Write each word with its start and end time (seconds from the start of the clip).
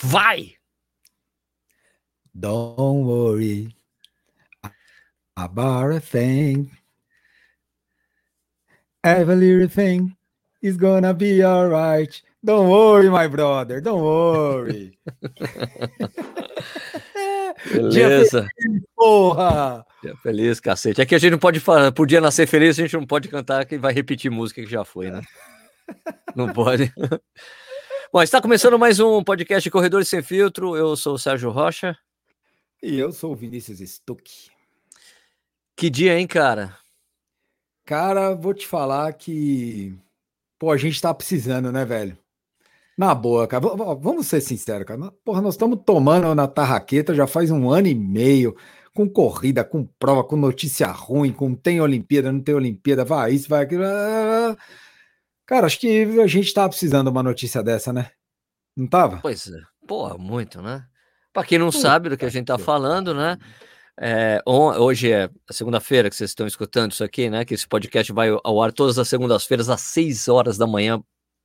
Vai! 0.00 0.56
Don't 2.34 3.06
worry 3.06 3.74
about 5.36 5.92
a 5.92 6.00
thing. 6.00 6.70
Every 9.02 9.36
little 9.36 9.68
thing 9.68 10.16
is 10.60 10.76
gonna 10.76 11.14
be 11.14 11.42
alright. 11.44 12.20
Don't 12.44 12.68
worry, 12.68 13.08
my 13.08 13.26
brother. 13.26 13.80
Don't 13.80 14.02
worry. 14.02 14.98
Beleza. 17.72 18.46
Feliz, 18.60 18.82
porra! 18.94 19.84
Dia 20.02 20.16
feliz, 20.16 20.60
cacete. 20.60 21.00
É 21.00 21.06
que 21.06 21.14
a 21.14 21.18
gente 21.18 21.32
não 21.32 21.38
pode 21.38 21.58
falar, 21.58 21.90
podia 21.92 22.20
nascer 22.20 22.46
feliz, 22.46 22.78
a 22.78 22.82
gente 22.82 22.94
não 22.94 23.06
pode 23.06 23.28
cantar 23.28 23.64
que 23.64 23.78
vai 23.78 23.92
repetir 23.92 24.30
música 24.30 24.62
que 24.62 24.70
já 24.70 24.84
foi, 24.84 25.10
né? 25.10 25.22
Não 26.36 26.52
pode. 26.52 26.92
Bom, 28.16 28.22
está 28.22 28.40
começando 28.40 28.78
mais 28.78 28.98
um 28.98 29.22
podcast 29.22 29.70
Corredores 29.70 30.08
Sem 30.08 30.22
Filtro. 30.22 30.74
Eu 30.74 30.96
sou 30.96 31.16
o 31.16 31.18
Sérgio 31.18 31.50
Rocha. 31.50 31.94
E 32.82 32.98
eu 32.98 33.12
sou 33.12 33.32
o 33.32 33.36
Vinícius 33.36 33.78
Stuck. 33.80 34.50
Que 35.76 35.90
dia, 35.90 36.18
hein, 36.18 36.26
cara? 36.26 36.74
Cara, 37.84 38.34
vou 38.34 38.54
te 38.54 38.66
falar 38.66 39.12
que. 39.12 39.94
Pô, 40.58 40.70
a 40.70 40.78
gente 40.78 40.98
tá 40.98 41.12
precisando, 41.12 41.70
né, 41.70 41.84
velho? 41.84 42.16
Na 42.96 43.14
boa, 43.14 43.46
cara. 43.46 43.62
V 43.62 43.76
vamos 44.00 44.26
ser 44.26 44.40
sinceros, 44.40 44.86
cara. 44.86 45.12
Porra, 45.22 45.42
nós 45.42 45.52
estamos 45.52 45.78
tomando 45.84 46.34
na 46.34 46.48
tarraqueta 46.48 47.14
já 47.14 47.26
faz 47.26 47.50
um 47.50 47.68
ano 47.68 47.88
e 47.88 47.94
meio, 47.94 48.56
com 48.94 49.06
corrida, 49.06 49.62
com 49.62 49.84
prova, 49.84 50.24
com 50.24 50.36
notícia 50.36 50.86
ruim, 50.86 51.34
com 51.34 51.54
tem 51.54 51.82
Olimpíada, 51.82 52.32
não 52.32 52.40
tem 52.40 52.54
Olimpíada, 52.54 53.04
vai 53.04 53.34
isso, 53.34 53.46
vai 53.46 53.64
aquilo. 53.64 53.84
Cara, 55.46 55.66
acho 55.66 55.78
que 55.78 56.02
a 56.20 56.26
gente 56.26 56.52
tava 56.52 56.70
precisando 56.70 57.06
de 57.06 57.12
uma 57.12 57.22
notícia 57.22 57.62
dessa, 57.62 57.92
né? 57.92 58.10
Não 58.76 58.86
tava? 58.86 59.18
Pois 59.22 59.46
é. 59.46 59.60
Porra, 59.86 60.18
muito, 60.18 60.60
né? 60.60 60.84
Para 61.32 61.46
quem 61.46 61.58
não 61.58 61.70
sabe 61.70 62.08
do 62.08 62.16
que 62.16 62.24
a 62.24 62.28
gente 62.28 62.46
tá 62.46 62.58
falando, 62.58 63.14
né? 63.14 63.38
É, 63.98 64.42
hoje 64.44 65.10
é 65.10 65.30
segunda-feira 65.50 66.10
que 66.10 66.16
vocês 66.16 66.30
estão 66.30 66.46
escutando 66.46 66.92
isso 66.92 67.04
aqui, 67.04 67.30
né? 67.30 67.44
Que 67.44 67.54
esse 67.54 67.66
podcast 67.66 68.12
vai 68.12 68.28
ao 68.42 68.62
ar 68.62 68.72
todas 68.72 68.98
as 68.98 69.08
segundas-feiras 69.08 69.70
às 69.70 69.80
6 69.82 70.28
horas 70.28 70.58
da 70.58 70.66
manhã, 70.66 71.00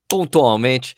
pontualmente. 0.10 0.96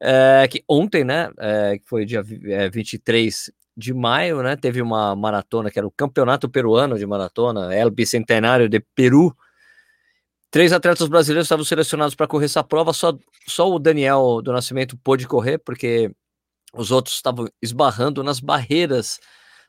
É, 0.00 0.46
que 0.48 0.64
ontem, 0.68 1.04
né? 1.04 1.30
É, 1.38 1.78
que 1.78 1.88
foi 1.88 2.04
dia 2.04 2.24
é, 2.46 2.70
23 2.70 3.50
de 3.76 3.92
maio, 3.92 4.42
né? 4.42 4.56
Teve 4.56 4.80
uma 4.80 5.14
maratona 5.16 5.70
que 5.70 5.78
era 5.78 5.86
o 5.86 5.90
Campeonato 5.90 6.48
Peruano 6.48 6.98
de 6.98 7.06
Maratona, 7.06 7.74
El 7.74 7.90
Bicentenário 7.90 8.68
de 8.68 8.80
Peru. 8.94 9.36
Três 10.52 10.70
atletas 10.70 11.08
brasileiros 11.08 11.46
estavam 11.46 11.64
selecionados 11.64 12.14
para 12.14 12.26
correr 12.26 12.44
essa 12.44 12.62
prova, 12.62 12.92
só, 12.92 13.16
só 13.48 13.70
o 13.72 13.78
Daniel 13.78 14.42
do 14.42 14.52
Nascimento 14.52 14.98
pôde 14.98 15.26
correr, 15.26 15.56
porque 15.56 16.14
os 16.74 16.90
outros 16.90 17.14
estavam 17.14 17.48
esbarrando 17.62 18.22
nas 18.22 18.38
barreiras 18.38 19.18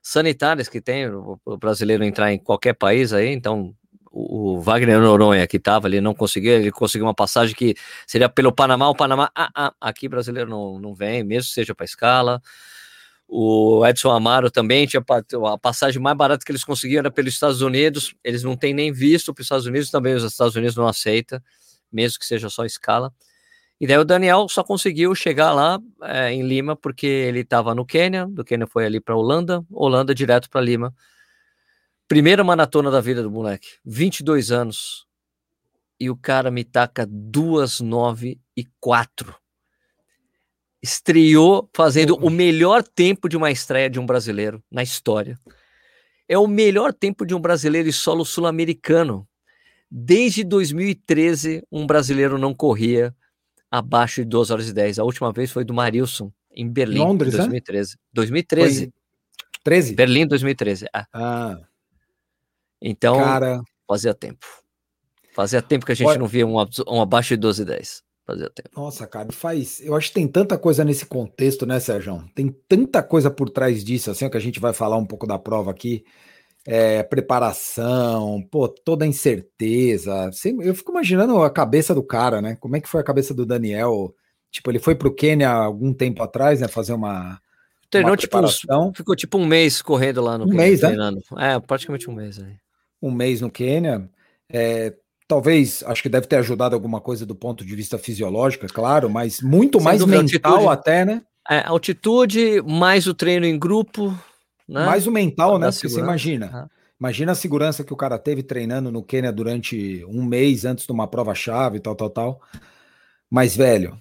sanitárias 0.01 0.67
que 0.67 0.81
tem 0.81 1.07
o, 1.07 1.39
brasileiro 1.57 2.03
entrar 2.03 2.33
em 2.33 2.37
qualquer 2.37 2.73
país 2.73 3.13
aí, 3.13 3.29
então 3.29 3.73
o, 4.11 4.59
Wagner 4.59 4.99
Noronha 4.99 5.47
que 5.47 5.55
estava 5.55 5.87
ali 5.87 6.01
não 6.01 6.13
conseguiu, 6.13 6.51
ele 6.51 6.69
conseguiu 6.69 7.05
uma 7.07 7.15
passagem 7.15 7.55
que 7.55 7.75
seria 8.05 8.27
pelo 8.27 8.51
Panamá, 8.51 8.89
o 8.89 8.95
Panamá, 8.95 9.31
ah, 9.33 9.49
ah, 9.55 9.73
aqui 9.79 10.09
brasileiro 10.09 10.49
não, 10.49 10.81
não 10.81 10.93
vem, 10.93 11.23
mesmo 11.23 11.49
seja 11.49 11.73
para 11.73 11.85
escala. 11.85 12.41
O 13.35 13.83
Edson 13.83 14.11
Amaro 14.11 14.51
também 14.51 14.85
tinha 14.85 15.03
a 15.51 15.57
passagem 15.57 15.99
mais 15.99 16.15
barata 16.15 16.45
que 16.45 16.51
eles 16.51 16.63
conseguiam 16.63 16.99
era 16.99 17.09
pelos 17.09 17.33
Estados 17.33 17.63
Unidos. 17.63 18.13
Eles 18.23 18.43
não 18.43 18.55
têm 18.55 18.75
nem 18.75 18.93
visto 18.93 19.33
para 19.33 19.41
os 19.41 19.45
Estados 19.45 19.65
Unidos, 19.65 19.89
também 19.89 20.13
os 20.13 20.23
Estados 20.23 20.55
Unidos 20.55 20.75
não 20.75 20.87
aceita, 20.87 21.43
mesmo 21.91 22.19
que 22.19 22.27
seja 22.27 22.47
só 22.47 22.63
escala. 22.63 23.11
E 23.81 23.87
daí 23.87 23.97
o 23.97 24.05
Daniel 24.05 24.47
só 24.47 24.63
conseguiu 24.63 25.15
chegar 25.15 25.51
lá 25.51 25.79
é, 26.03 26.31
em 26.31 26.43
Lima 26.43 26.75
porque 26.75 27.07
ele 27.07 27.39
estava 27.39 27.73
no 27.73 27.83
Quênia, 27.83 28.27
do 28.27 28.45
Quênia 28.45 28.67
foi 28.67 28.85
ali 28.85 28.99
para 28.99 29.15
Holanda, 29.15 29.65
Holanda 29.71 30.13
direto 30.13 30.47
para 30.47 30.61
Lima. 30.61 30.93
Primeira 32.07 32.43
maratona 32.43 32.91
da 32.91 33.01
vida 33.01 33.23
do 33.23 33.31
moleque, 33.31 33.67
22 33.83 34.51
anos. 34.51 35.07
E 35.99 36.07
o 36.07 36.15
cara 36.15 36.51
me 36.51 36.63
taca 36.63 37.03
2, 37.09 37.79
9 37.79 38.39
e 38.55 38.67
4. 38.79 39.42
Estreou 40.83 41.69
fazendo 41.73 42.17
o 42.17 42.29
melhor 42.29 42.83
tempo 42.83 43.29
de 43.29 43.37
uma 43.37 43.49
estreia 43.49 43.89
de 43.89 44.01
um 44.01 44.05
brasileiro 44.05 44.61
na 44.69 44.83
história. 44.83 45.39
É 46.27 46.37
o 46.37 46.45
melhor 46.45 46.93
tempo 46.93 47.25
de 47.25 47.33
um 47.33 47.39
brasileiro 47.39 47.87
em 47.87 47.91
solo 47.93 48.25
sul-americano. 48.25 49.25
Desde 49.89 50.43
2013, 50.43 51.65
um 51.71 51.87
brasileiro 51.87 52.37
não 52.37 52.53
corria 52.53 53.15
abaixo 53.71 54.23
de 54.23 54.29
2 54.29 54.51
horas 54.51 54.67
e 54.67 54.73
10. 54.73 54.99
A 54.99 55.03
última 55.03 55.31
vez 55.31 55.51
foi 55.51 55.63
do 55.63 55.73
Marilson, 55.73 56.31
em 56.51 56.69
Berlim, 56.69 56.99
Londres, 56.99 57.33
em 57.33 57.37
2013. 57.37 57.91
Né? 57.91 57.97
2013. 58.13 58.79
Foi 58.79 58.93
13? 59.63 59.95
Berlim, 59.95 60.27
2013. 60.27 60.85
Ah. 60.93 61.07
ah. 61.13 61.59
Então, 62.81 63.17
Cara... 63.17 63.61
fazia 63.87 64.13
tempo. 64.13 64.45
Fazia 65.33 65.61
tempo 65.61 65.85
que 65.85 65.93
a 65.93 65.95
gente 65.95 66.07
Olha... 66.07 66.19
não 66.19 66.27
via 66.27 66.45
um, 66.45 66.55
um 66.87 67.01
abaixo 67.01 67.29
de 67.29 67.37
12 67.37 67.61
e 67.61 67.65
10. 67.65 68.02
Fazia 68.25 68.49
tempo. 68.49 68.69
Nossa, 68.75 69.05
cara, 69.05 69.31
faz. 69.31 69.81
Eu 69.81 69.95
acho 69.95 70.07
que 70.09 70.13
tem 70.15 70.27
tanta 70.27 70.57
coisa 70.57 70.83
nesse 70.85 71.05
contexto, 71.05 71.65
né, 71.65 71.79
Sérgio? 71.79 72.23
Tem 72.33 72.49
tanta 72.67 73.03
coisa 73.03 73.29
por 73.29 73.49
trás 73.49 73.83
disso, 73.83 74.09
assim, 74.09 74.29
que 74.29 74.37
a 74.37 74.39
gente 74.39 74.59
vai 74.59 74.73
falar 74.73 74.97
um 74.97 75.05
pouco 75.05 75.27
da 75.27 75.37
prova 75.37 75.71
aqui 75.71 76.05
é, 76.65 77.03
preparação, 77.03 78.41
pô, 78.49 78.67
toda 78.67 79.03
a 79.05 79.07
incerteza. 79.07 80.29
Eu 80.61 80.73
fico 80.73 80.91
imaginando 80.91 81.41
a 81.41 81.49
cabeça 81.49 81.93
do 81.93 82.03
cara, 82.03 82.41
né? 82.41 82.55
Como 82.59 82.75
é 82.75 82.81
que 82.81 82.87
foi 82.87 83.01
a 83.01 83.03
cabeça 83.05 83.33
do 83.33 83.45
Daniel? 83.45 84.15
Tipo, 84.49 84.71
ele 84.71 84.79
foi 84.79 84.95
pro 84.95 85.13
Quênia 85.13 85.49
algum 85.49 85.93
tempo 85.93 86.23
atrás, 86.23 86.61
né? 86.61 86.67
Fazer 86.67 86.93
uma. 86.93 87.39
Treinou, 87.89 88.11
uma 88.11 88.17
tipo, 88.17 88.37
ficou 88.95 89.15
tipo 89.15 89.37
um 89.37 89.45
mês 89.45 89.81
correndo 89.81 90.21
lá 90.21 90.37
no 90.37 90.45
um 90.45 90.49
Quênia, 90.49 90.65
mês, 90.65 90.81
né? 90.81 91.11
É, 91.37 91.59
praticamente 91.59 92.09
um 92.09 92.13
mês 92.13 92.39
aí. 92.39 92.55
Um 93.01 93.11
mês 93.11 93.41
no 93.41 93.51
Quênia. 93.51 94.09
É, 94.49 94.93
talvez, 95.27 95.83
acho 95.87 96.01
que 96.01 96.09
deve 96.09 96.27
ter 96.27 96.37
ajudado 96.37 96.75
alguma 96.75 97.01
coisa 97.01 97.25
do 97.25 97.35
ponto 97.35 97.65
de 97.65 97.75
vista 97.75 97.97
fisiológico, 97.97 98.65
é 98.65 98.69
claro, 98.69 99.09
mas 99.09 99.41
muito 99.41 99.79
Sem 99.79 99.85
mais 99.85 100.05
mental 100.05 100.53
altitude, 100.53 100.67
até, 100.67 101.05
né? 101.05 101.21
É, 101.49 101.59
altitude, 101.65 102.61
mais 102.61 103.07
o 103.07 103.13
treino 103.13 103.45
em 103.45 103.57
grupo, 103.57 104.17
né? 104.67 104.85
Mais 104.85 105.07
o 105.07 105.11
mental, 105.11 105.57
né? 105.57 105.71
Porque 105.71 105.89
você 105.89 105.99
imagina. 105.99 106.69
Imagina 106.99 107.33
a 107.33 107.35
segurança 107.35 107.83
que 107.83 107.91
o 107.91 107.97
cara 107.97 108.17
teve 108.17 108.43
treinando 108.43 108.91
no 108.91 109.03
Quênia 109.03 109.31
durante 109.31 110.05
um 110.05 110.23
mês 110.23 110.63
antes 110.63 110.85
de 110.85 110.91
uma 110.91 111.07
prova-chave, 111.07 111.79
tal, 111.79 111.95
tal, 111.95 112.09
tal. 112.09 112.41
Mas, 113.29 113.57
velho, 113.57 113.97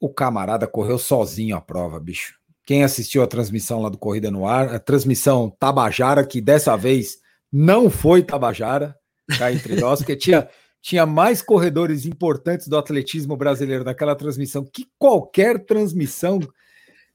o 0.00 0.08
camarada 0.08 0.66
correu 0.66 0.98
sozinho 0.98 1.56
a 1.56 1.60
prova, 1.60 1.98
bicho. 1.98 2.34
Quem 2.64 2.84
assistiu 2.84 3.22
a 3.22 3.26
transmissão 3.26 3.82
lá 3.82 3.88
do 3.88 3.98
Corrida 3.98 4.30
no 4.30 4.46
Ar, 4.46 4.72
a 4.74 4.78
transmissão 4.78 5.50
Tabajara, 5.58 6.24
que 6.24 6.40
dessa 6.40 6.76
vez 6.76 7.16
não 7.50 7.90
foi 7.90 8.22
Tabajara, 8.22 8.94
cá 9.36 9.52
entre 9.52 9.76
nós, 9.80 10.00
porque 10.00 10.16
tinha, 10.16 10.48
tinha 10.80 11.04
mais 11.04 11.42
corredores 11.42 12.06
importantes 12.06 12.68
do 12.68 12.76
atletismo 12.76 13.36
brasileiro 13.36 13.84
naquela 13.84 14.14
transmissão 14.14 14.64
que 14.64 14.86
qualquer 14.98 15.64
transmissão 15.64 16.40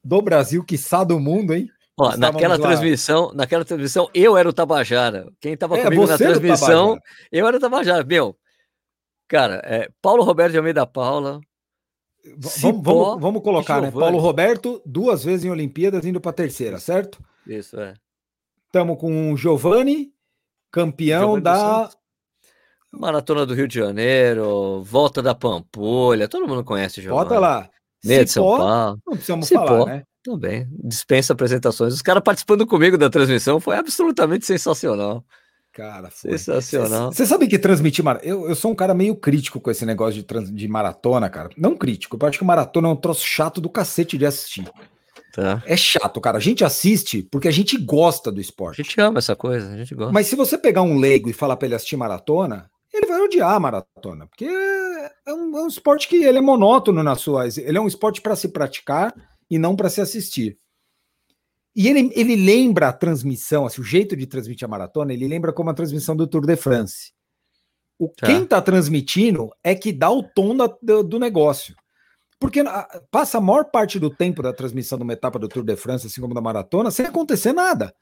do 0.03 0.21
Brasil, 0.21 0.63
que 0.63 0.77
do 1.07 1.19
mundo, 1.19 1.53
hein? 1.53 1.69
Ó, 1.97 2.17
naquela 2.17 2.57
transmissão, 2.57 3.31
naquela 3.33 3.63
transmissão, 3.63 4.09
eu 4.13 4.35
era 4.35 4.49
o 4.49 4.53
Tabajara. 4.53 5.27
Quem 5.39 5.53
estava 5.53 5.77
é, 5.77 5.83
comigo 5.83 6.07
na 6.07 6.17
transmissão, 6.17 6.97
eu 7.31 7.47
era 7.47 7.57
o 7.57 7.59
Tabajara. 7.59 8.03
Meu, 8.03 8.35
cara, 9.27 9.61
é, 9.63 9.89
Paulo 10.01 10.23
Roberto 10.23 10.51
de 10.51 10.57
Almeida 10.57 10.87
Paula. 10.87 11.39
Vamos, 12.25 12.83
vamos, 12.83 13.21
vamos, 13.21 13.43
colocar, 13.43 13.81
né? 13.81 13.91
Paulo 13.91 14.17
Roberto, 14.17 14.81
duas 14.85 15.23
vezes 15.23 15.45
em 15.45 15.51
Olimpíadas, 15.51 16.05
indo 16.05 16.21
para 16.21 16.31
a 16.31 16.33
terceira, 16.33 16.79
certo? 16.79 17.21
Isso, 17.45 17.79
é. 17.79 17.93
Estamos 18.65 18.97
com 18.97 19.31
o 19.31 19.37
Giovanni, 19.37 20.13
campeão 20.71 21.35
Giovani 21.35 21.43
da. 21.43 21.89
Maratona 22.93 23.45
do 23.45 23.55
Rio 23.55 23.67
de 23.67 23.79
Janeiro, 23.79 24.83
volta 24.83 25.21
da 25.21 25.33
Pampulha, 25.33 26.27
todo 26.27 26.47
mundo 26.47 26.63
conhece 26.63 26.99
o 26.99 27.03
Giovanni. 27.03 27.29
Bota 27.29 27.39
lá. 27.39 27.69
Meia 28.05 28.23
de 28.23 28.31
São 28.31 28.43
Paulo. 28.43 28.99
Não 29.05 29.13
precisamos 29.13 29.47
Cipó. 29.47 29.65
falar, 29.65 29.85
né? 29.85 30.03
Também, 30.23 30.67
dispensa 30.83 31.33
apresentações. 31.33 31.93
Os 31.93 32.01
caras 32.01 32.23
participando 32.23 32.65
comigo 32.65 32.97
da 32.97 33.09
transmissão 33.09 33.59
foi 33.59 33.75
absolutamente 33.75 34.45
sensacional. 34.45 35.23
Cara, 35.73 36.11
foi. 36.11 36.37
sensacional. 36.37 37.11
Você 37.11 37.25
sabe 37.25 37.47
que 37.47 37.57
transmitir. 37.57 38.05
Eu, 38.21 38.47
eu 38.47 38.55
sou 38.55 38.71
um 38.71 38.75
cara 38.75 38.93
meio 38.93 39.15
crítico 39.15 39.59
com 39.59 39.71
esse 39.71 39.85
negócio 39.85 40.13
de, 40.13 40.23
trans, 40.23 40.53
de 40.53 40.67
maratona, 40.67 41.29
cara. 41.29 41.49
Não 41.57 41.75
crítico, 41.75 42.17
eu 42.21 42.27
acho 42.27 42.37
que 42.37 42.45
maratona 42.45 42.87
é 42.87 42.91
um 42.91 42.95
troço 42.95 43.25
chato 43.25 43.59
do 43.59 43.69
cacete 43.69 44.17
de 44.17 44.25
assistir. 44.25 44.71
Tá. 45.33 45.63
É 45.65 45.75
chato, 45.75 46.21
cara. 46.21 46.37
A 46.37 46.41
gente 46.41 46.63
assiste 46.63 47.23
porque 47.23 47.47
a 47.47 47.51
gente 47.51 47.75
gosta 47.75 48.31
do 48.31 48.39
esporte. 48.39 48.81
A 48.81 48.83
gente 48.83 49.01
ama 49.01 49.17
essa 49.17 49.35
coisa, 49.35 49.73
a 49.73 49.77
gente 49.77 49.95
gosta. 49.95 50.13
Mas 50.13 50.27
se 50.27 50.35
você 50.35 50.59
pegar 50.59 50.83
um 50.83 50.99
leigo 50.99 51.27
e 51.27 51.33
falar 51.33 51.57
para 51.57 51.65
ele 51.65 51.75
assistir 51.75 51.97
maratona, 51.97 52.69
ele 52.93 53.07
vai 53.07 53.19
odiar 53.21 53.55
a 53.55 53.59
maratona, 53.59 54.27
porque 54.27 54.45
é 54.45 55.33
um, 55.33 55.57
é 55.57 55.63
um 55.63 55.67
esporte 55.67 56.07
que 56.07 56.23
ele 56.23 56.37
é 56.37 56.41
monótono 56.41 57.01
nas 57.01 57.21
suas. 57.21 57.57
Ele 57.57 57.77
é 57.77 57.81
um 57.81 57.87
esporte 57.87 58.21
para 58.21 58.35
se 58.35 58.49
praticar 58.49 59.13
e 59.49 59.57
não 59.57 59.75
para 59.75 59.89
se 59.89 59.99
assistir. 59.99 60.59
E 61.75 61.87
ele, 61.87 62.11
ele 62.13 62.35
lembra 62.35 62.89
a 62.89 62.93
transmissão, 62.93 63.65
assim, 63.65 63.81
o 63.81 63.83
jeito 63.83 64.15
de 64.15 64.27
transmitir 64.27 64.65
a 64.65 64.69
maratona, 64.69 65.11
ele 65.11 65.27
lembra 65.27 65.51
como 65.51 65.71
a 65.71 65.73
transmissão 65.73 66.15
do 66.15 66.27
Tour 66.27 66.45
de 66.45 66.55
France. 66.55 67.11
O, 67.97 68.09
tá. 68.09 68.27
Quem 68.27 68.43
está 68.43 68.61
transmitindo 68.61 69.49
é 69.63 69.73
que 69.73 69.91
dá 69.91 70.11
o 70.11 70.21
tom 70.21 70.55
da, 70.55 70.67
do, 70.81 71.03
do, 71.03 71.19
negócio. 71.19 71.75
Porque 72.39 72.63
passa 73.09 73.39
a 73.39 73.41
maior 73.41 73.65
parte 73.65 73.99
do 73.99 74.09
tempo 74.09 74.43
da 74.43 74.53
transmissão 74.53 74.97
de 74.99 75.03
uma 75.03 75.13
etapa 75.13 75.39
do 75.39 75.47
Tour 75.47 75.63
de 75.63 75.75
France, 75.75 76.05
assim 76.05 76.21
como 76.21 76.35
da 76.35 76.41
maratona, 76.41 76.91
sem 76.91 77.05
acontecer 77.07 77.53
nada. 77.53 77.93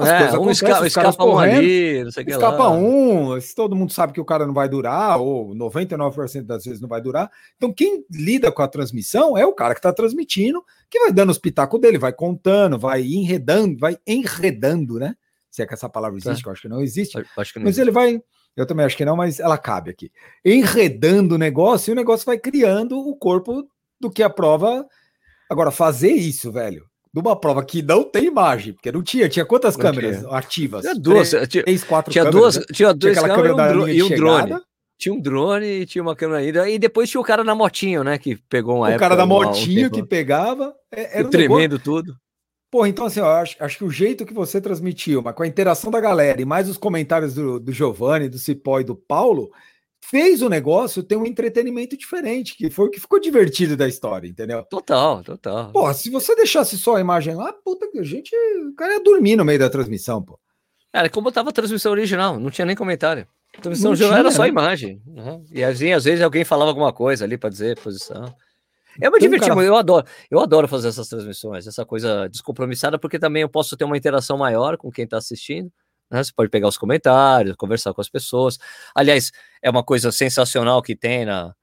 As 0.00 0.08
é, 0.08 0.18
coisas 0.18 0.40
um 0.40 0.50
escapa, 0.50 0.86
escapa 0.86 1.24
um 1.24 1.38
ali, 1.38 2.04
não 2.04 2.10
sei 2.10 2.24
que 2.24 2.30
Escapa 2.30 2.64
lá. 2.64 2.70
um, 2.70 3.38
todo 3.54 3.76
mundo 3.76 3.92
sabe 3.92 4.12
que 4.12 4.20
o 4.20 4.24
cara 4.24 4.46
não 4.46 4.54
vai 4.54 4.68
durar, 4.68 5.20
ou 5.20 5.54
99% 5.54 6.42
das 6.42 6.64
vezes 6.64 6.80
não 6.80 6.88
vai 6.88 7.00
durar. 7.00 7.30
Então, 7.56 7.72
quem 7.72 8.04
lida 8.10 8.50
com 8.50 8.62
a 8.62 8.68
transmissão 8.68 9.36
é 9.36 9.44
o 9.44 9.52
cara 9.52 9.74
que 9.74 9.78
está 9.80 9.92
transmitindo, 9.92 10.64
que 10.88 10.98
vai 10.98 11.12
dando 11.12 11.30
os 11.30 11.38
pitacos 11.38 11.80
dele, 11.80 11.98
vai 11.98 12.12
contando, 12.12 12.78
vai 12.78 13.02
enredando, 13.02 13.78
vai 13.78 13.98
enredando, 14.06 14.98
né? 14.98 15.14
Se 15.50 15.62
é 15.62 15.66
que 15.66 15.74
essa 15.74 15.88
palavra 15.88 16.16
existe, 16.16 16.40
é. 16.40 16.42
que 16.42 16.48
eu 16.48 16.52
acho 16.52 16.62
que 16.62 16.68
não 16.68 16.80
existe. 16.80 17.18
Acho 17.36 17.52
que 17.52 17.58
não 17.58 17.64
mas 17.64 17.76
existe. 17.76 17.82
ele 17.82 17.90
vai. 17.90 18.22
Eu 18.56 18.66
também 18.66 18.86
acho 18.86 18.96
que 18.96 19.04
não, 19.04 19.16
mas 19.16 19.38
ela 19.38 19.58
cabe 19.58 19.90
aqui. 19.90 20.10
Enredando 20.44 21.34
o 21.34 21.38
negócio 21.38 21.90
e 21.90 21.92
o 21.92 21.96
negócio 21.96 22.26
vai 22.26 22.38
criando 22.38 22.98
o 22.98 23.14
corpo 23.16 23.68
do 24.00 24.10
que 24.10 24.22
a 24.22 24.30
prova. 24.30 24.86
Agora, 25.48 25.70
fazer 25.70 26.12
isso, 26.12 26.50
velho, 26.50 26.89
numa 27.12 27.34
prova 27.34 27.64
que 27.64 27.82
não 27.82 28.04
tem 28.04 28.26
imagem, 28.26 28.72
porque 28.72 28.90
não 28.92 29.02
tinha, 29.02 29.28
tinha 29.28 29.44
quantas 29.44 29.76
não 29.76 29.82
câmeras 29.82 30.18
tinha. 30.18 30.30
ativas? 30.30 30.82
Tinha 30.82 30.94
duas, 30.94 31.30
três, 31.30 31.48
tinha, 31.48 31.64
três, 31.64 31.84
quatro 31.84 32.12
tinha 32.12 32.24
câmeras, 32.24 32.40
duas, 32.40 32.56
né? 32.56 32.64
tinha 32.72 32.94
duas 32.94 33.12
tinha 33.12 33.28
câmeras 33.28 33.56
câmera 33.56 33.74
e 33.74 33.78
um, 33.78 33.88
e 33.88 34.02
um 34.02 34.08
drone. 34.16 34.60
Tinha 34.98 35.14
um 35.14 35.20
drone 35.20 35.66
e 35.66 35.86
tinha 35.86 36.02
uma 36.02 36.14
câmera 36.14 36.40
ainda. 36.40 36.68
E 36.68 36.78
depois 36.78 37.08
tinha 37.08 37.20
o 37.20 37.24
cara 37.24 37.42
na 37.42 37.54
motinho, 37.54 38.04
né? 38.04 38.18
Que 38.18 38.36
pegou 38.48 38.76
uma 38.76 38.86
O 38.86 38.88
época, 38.88 39.00
cara 39.00 39.16
da 39.16 39.24
motinho 39.24 39.86
um 39.86 39.90
que 39.90 40.02
pegava. 40.02 40.74
É, 40.92 41.18
era 41.18 41.26
um 41.26 41.30
tremendo 41.30 41.78
negócio... 41.78 41.84
tudo. 41.84 42.16
Pô, 42.70 42.86
então 42.86 43.06
assim, 43.06 43.18
eu 43.18 43.26
acho, 43.26 43.56
acho 43.58 43.78
que 43.78 43.84
o 43.84 43.90
jeito 43.90 44.24
que 44.24 44.32
você 44.32 44.60
transmitiu, 44.60 45.22
mas 45.22 45.34
com 45.34 45.42
a 45.42 45.46
interação 45.46 45.90
da 45.90 46.00
galera 46.00 46.40
e 46.40 46.44
mais 46.44 46.68
os 46.68 46.76
comentários 46.76 47.34
do, 47.34 47.58
do 47.58 47.72
Giovanni, 47.72 48.28
do 48.28 48.38
Cipó 48.38 48.78
e 48.78 48.84
do 48.84 48.94
Paulo, 48.94 49.50
fez 50.00 50.42
o 50.42 50.48
negócio 50.48 51.02
ter 51.02 51.16
um 51.16 51.26
entretenimento 51.26 51.96
diferente, 51.96 52.56
que 52.56 52.70
foi 52.70 52.86
o 52.86 52.90
que 52.90 53.00
ficou 53.00 53.20
divertido 53.20 53.76
da 53.76 53.86
história, 53.86 54.26
entendeu? 54.26 54.64
Total, 54.64 55.22
total. 55.22 55.70
Pô, 55.72 55.92
se 55.92 56.10
você 56.10 56.34
deixasse 56.34 56.76
só 56.78 56.96
a 56.96 57.00
imagem 57.00 57.34
lá, 57.34 57.52
puta 57.52 57.88
que 57.90 57.98
a 57.98 58.02
gente. 58.02 58.34
O 58.68 58.74
cara 58.74 58.94
ia 58.94 59.02
dormir 59.02 59.36
no 59.36 59.44
meio 59.44 59.58
da 59.58 59.70
transmissão, 59.70 60.22
pô. 60.22 60.38
Era 60.92 61.08
como 61.08 61.30
tava 61.30 61.50
a 61.50 61.52
transmissão 61.52 61.92
original, 61.92 62.38
não 62.40 62.50
tinha 62.50 62.66
nem 62.66 62.74
comentário. 62.74 63.26
A 63.56 63.60
transmissão 63.60 63.90
original 63.90 64.18
era 64.18 64.30
só 64.30 64.42
né? 64.42 64.48
imagem. 64.48 65.02
Uhum. 65.06 65.44
E 65.50 65.62
assim, 65.62 65.92
às 65.92 66.04
vezes 66.04 66.22
alguém 66.22 66.44
falava 66.44 66.70
alguma 66.70 66.92
coisa 66.92 67.24
ali 67.24 67.36
para 67.36 67.50
dizer 67.50 67.78
posição. 67.78 68.34
É 69.00 69.08
muito 69.08 69.22
divertido, 69.22 69.54
cara... 69.54 69.66
eu 69.66 69.76
adoro, 69.76 70.06
eu 70.30 70.40
adoro 70.40 70.66
fazer 70.66 70.88
essas 70.88 71.08
transmissões, 71.08 71.66
essa 71.66 71.84
coisa 71.84 72.28
descompromissada, 72.28 72.98
porque 72.98 73.18
também 73.18 73.42
eu 73.42 73.48
posso 73.48 73.76
ter 73.76 73.84
uma 73.84 73.96
interação 73.96 74.36
maior 74.36 74.76
com 74.76 74.90
quem 74.90 75.04
está 75.04 75.18
assistindo. 75.18 75.70
Né? 76.10 76.22
Você 76.22 76.32
pode 76.34 76.50
pegar 76.50 76.68
os 76.68 76.76
comentários, 76.76 77.56
conversar 77.56 77.94
com 77.94 78.00
as 78.00 78.08
pessoas. 78.08 78.58
Aliás, 78.94 79.30
é 79.62 79.70
uma 79.70 79.84
coisa 79.84 80.10
sensacional 80.10 80.82
que 80.82 80.96
tem 80.96 81.24
na, 81.24 81.54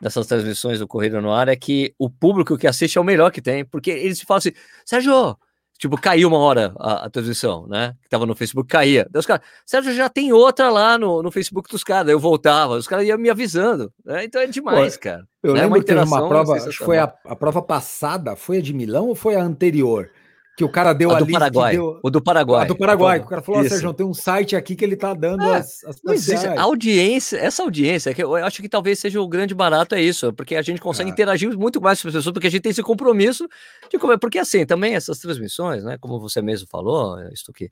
nessas 0.00 0.26
transmissões 0.26 0.78
do 0.78 0.88
Corrida 0.88 1.20
no 1.20 1.32
Ar, 1.32 1.48
é 1.48 1.56
que 1.56 1.94
o 1.98 2.08
público 2.08 2.56
que 2.56 2.66
assiste 2.66 2.96
é 2.96 3.00
o 3.00 3.04
melhor 3.04 3.30
que 3.30 3.42
tem, 3.42 3.64
porque 3.64 3.90
eles 3.90 4.20
falam 4.22 4.38
assim, 4.38 4.52
Sérgio, 4.84 5.36
tipo, 5.78 6.00
caiu 6.00 6.28
uma 6.28 6.38
hora 6.38 6.74
a, 6.78 7.06
a 7.06 7.10
transmissão, 7.10 7.66
né? 7.66 7.94
Que 8.02 8.08
tava 8.08 8.26
no 8.26 8.34
Facebook, 8.34 8.68
caía. 8.68 9.06
Daí 9.10 9.20
os 9.20 9.26
caras, 9.26 9.44
Sérgio, 9.66 9.92
já 9.94 10.08
tem 10.08 10.32
outra 10.32 10.70
lá 10.70 10.96
no, 10.96 11.22
no 11.22 11.30
Facebook 11.30 11.70
dos 11.70 11.84
caras. 11.84 12.10
Eu 12.10 12.18
voltava, 12.18 12.74
os 12.74 12.86
caras 12.86 13.06
iam 13.06 13.18
me 13.18 13.30
avisando. 13.30 13.92
Né? 14.04 14.24
Então 14.24 14.40
é 14.40 14.46
demais, 14.46 14.96
Pô, 14.96 15.02
cara. 15.02 15.24
Eu 15.42 15.54
né? 15.54 15.62
lembro 15.62 15.76
uma 15.76 15.80
que 15.80 15.86
teve 15.86 16.04
uma 16.04 16.28
prova, 16.28 16.54
acho 16.54 16.78
que 16.78 16.84
foi 16.84 16.98
a, 16.98 17.12
a 17.24 17.36
prova 17.36 17.62
passada, 17.62 18.36
foi 18.36 18.58
a 18.58 18.62
de 18.62 18.72
Milão 18.72 19.08
ou 19.08 19.14
foi 19.14 19.36
a 19.36 19.42
anterior? 19.42 20.10
Que 20.60 20.64
o 20.64 20.68
cara 20.68 20.92
deu 20.92 21.10
a, 21.10 21.18
do 21.18 21.26
Paraguai. 21.26 21.72
Deu... 21.72 21.98
O 22.02 22.10
do 22.10 22.22
Paraguai. 22.22 22.64
A 22.64 22.68
do 22.68 22.76
Paraguai. 22.76 23.18
O 23.20 23.24
cara 23.24 23.40
falou, 23.40 23.66
Sérgio, 23.66 23.94
tem 23.94 24.04
um 24.04 24.12
site 24.12 24.54
aqui 24.54 24.76
que 24.76 24.84
ele 24.84 24.94
tá 24.94 25.14
dando 25.14 25.42
é, 25.42 25.56
as, 25.56 25.82
as 25.84 26.02
não 26.04 26.12
existe. 26.12 26.46
A 26.46 26.60
audiência, 26.60 27.38
essa 27.38 27.62
audiência, 27.62 28.12
que 28.12 28.22
eu 28.22 28.34
acho 28.36 28.60
que 28.60 28.68
talvez 28.68 28.98
seja 28.98 29.18
o 29.22 29.26
grande 29.26 29.54
barato 29.54 29.94
é 29.94 30.02
isso, 30.02 30.34
porque 30.34 30.54
a 30.54 30.60
gente 30.60 30.78
consegue 30.78 31.08
é. 31.08 31.12
interagir 31.12 31.56
muito 31.56 31.80
mais 31.80 32.02
com 32.02 32.08
as 32.08 32.14
pessoas, 32.14 32.34
porque 32.34 32.46
a 32.46 32.50
gente 32.50 32.60
tem 32.60 32.70
esse 32.70 32.82
compromisso 32.82 33.48
de 33.90 33.98
comer. 33.98 34.18
Porque 34.18 34.38
assim, 34.38 34.66
também 34.66 34.94
essas 34.94 35.18
transmissões, 35.18 35.82
né, 35.82 35.96
como 35.98 36.20
você 36.20 36.42
mesmo 36.42 36.68
falou, 36.68 37.18
isso 37.32 37.50
aqui, 37.50 37.70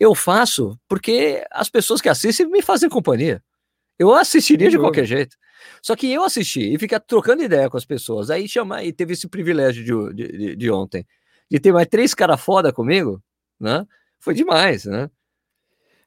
eu 0.00 0.12
faço 0.12 0.76
porque 0.88 1.44
as 1.52 1.68
pessoas 1.68 2.00
que 2.00 2.08
assistem 2.08 2.48
me 2.48 2.60
fazem 2.60 2.88
companhia. 2.88 3.40
Eu 3.96 4.12
assistiria 4.12 4.68
de 4.68 4.78
qualquer 4.78 5.04
jeito. 5.04 5.36
Só 5.80 5.94
que 5.94 6.12
eu 6.12 6.24
assisti 6.24 6.74
e 6.74 6.76
ficar 6.76 6.98
trocando 6.98 7.42
ideia 7.44 7.70
com 7.70 7.76
as 7.76 7.84
pessoas. 7.84 8.30
Aí 8.30 8.48
chamar 8.48 8.84
e 8.84 8.92
teve 8.92 9.12
esse 9.12 9.28
privilégio 9.28 10.12
de, 10.12 10.26
de, 10.26 10.56
de 10.56 10.70
ontem 10.72 11.06
de 11.50 11.60
ter 11.60 11.72
mais 11.72 11.86
três 11.88 12.14
caras 12.14 12.40
foda 12.40 12.72
comigo, 12.72 13.22
né? 13.58 13.86
Foi 14.18 14.34
demais, 14.34 14.84
né? 14.84 15.10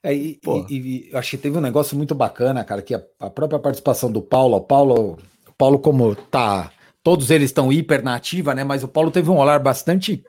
É, 0.02 0.14
e, 0.14 0.40
e, 0.70 0.76
e, 0.76 1.16
acho 1.16 1.32
que 1.32 1.38
teve 1.38 1.58
um 1.58 1.62
negócio 1.62 1.98
muito 1.98 2.16
bacana, 2.16 2.64
cara, 2.64 2.82
que 2.82 2.96
a, 2.96 3.04
a 3.20 3.30
própria 3.30 3.60
participação 3.60 4.12
do 4.12 4.22
Paulo, 4.22 4.56
o 4.56 4.62
Paulo, 4.62 5.18
o 5.48 5.54
Paulo 5.58 5.80
como 5.80 6.16
tá, 6.16 6.72
todos 7.04 7.30
eles 7.30 7.50
estão 7.50 7.72
hiper 7.72 8.04
na 8.04 8.16
ativa, 8.16 8.56
né? 8.56 8.64
Mas 8.64 8.84
o 8.84 8.88
Paulo 8.88 9.12
teve 9.12 9.30
um 9.30 9.38
olhar 9.38 9.60
bastante, 9.60 10.24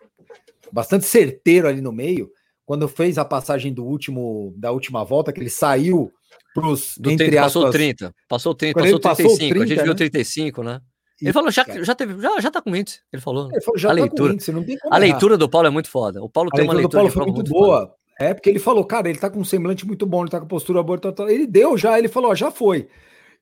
bastante 0.73 1.05
certeiro 1.05 1.69
ali 1.69 1.81
no 1.81 1.93
meio, 1.93 2.31
quando 2.67 2.89
fez 2.89 3.17
a 3.17 3.25
passagem 3.25 3.73
do 3.73 3.85
último, 3.85 4.53
da 4.57 4.73
última 4.73 5.05
volta, 5.05 5.33
que 5.33 5.41
ele 5.41 5.51
saiu 5.51 6.13
pros, 6.53 6.97
do 6.99 7.11
entre 7.11 7.27
30, 7.27 7.41
aspas, 7.41 7.63
passou 7.63 7.71
30, 7.71 8.15
passou 8.29 8.55
30, 8.55 8.81
passou 8.81 9.01
35, 9.01 9.29
passou 9.29 9.39
30, 9.39 9.63
a 9.63 9.67
gente 9.67 9.79
né? 9.79 9.85
viu 9.85 9.95
35, 9.95 10.63
né? 10.63 10.81
Ele 11.23 11.33
falou, 11.33 11.51
já, 11.51 11.65
já, 11.83 11.95
teve, 11.95 12.21
já, 12.21 12.41
já 12.41 12.51
tá 12.51 12.63
com 12.63 12.75
índice. 12.75 13.01
Ele 13.13 13.21
falou. 13.21 13.51
Ele 13.51 13.61
falou 13.61 13.79
já 13.79 13.89
a 13.89 13.95
tá 13.95 14.01
leitura. 14.01 14.33
Índice, 14.33 14.53
a 14.91 14.99
leitura 14.99 15.37
do 15.37 15.49
Paulo 15.49 15.67
é 15.67 15.71
muito 15.71 15.91
foda. 15.91 16.23
O 16.23 16.29
Paulo 16.29 16.51
a 16.53 16.57
tem 16.57 16.65
uma 16.65 16.75
leitura, 16.75 17.05
do 17.05 17.13
Paulo 17.13 17.27
foi 17.27 17.33
muito, 17.33 17.51
boa. 17.51 17.81
Foda. 17.81 17.95
É, 18.19 18.35
porque 18.35 18.51
ele 18.51 18.59
falou, 18.59 18.85
cara, 18.85 19.09
ele 19.09 19.19
tá 19.19 19.31
com 19.31 19.41
um 19.41 19.45
semblante 19.45 19.87
muito 19.87 20.05
bom, 20.07 20.23
ele 20.23 20.31
tá 20.31 20.41
com 20.41 20.47
postura 20.47 20.83
boa. 20.83 20.99
Tá, 20.99 21.13
tá. 21.13 21.31
Ele 21.31 21.47
deu 21.47 21.77
já, 21.77 21.99
ele 21.99 22.09
falou, 22.09 22.31
ó, 22.31 22.35
já 22.35 22.51
foi. 22.51 22.89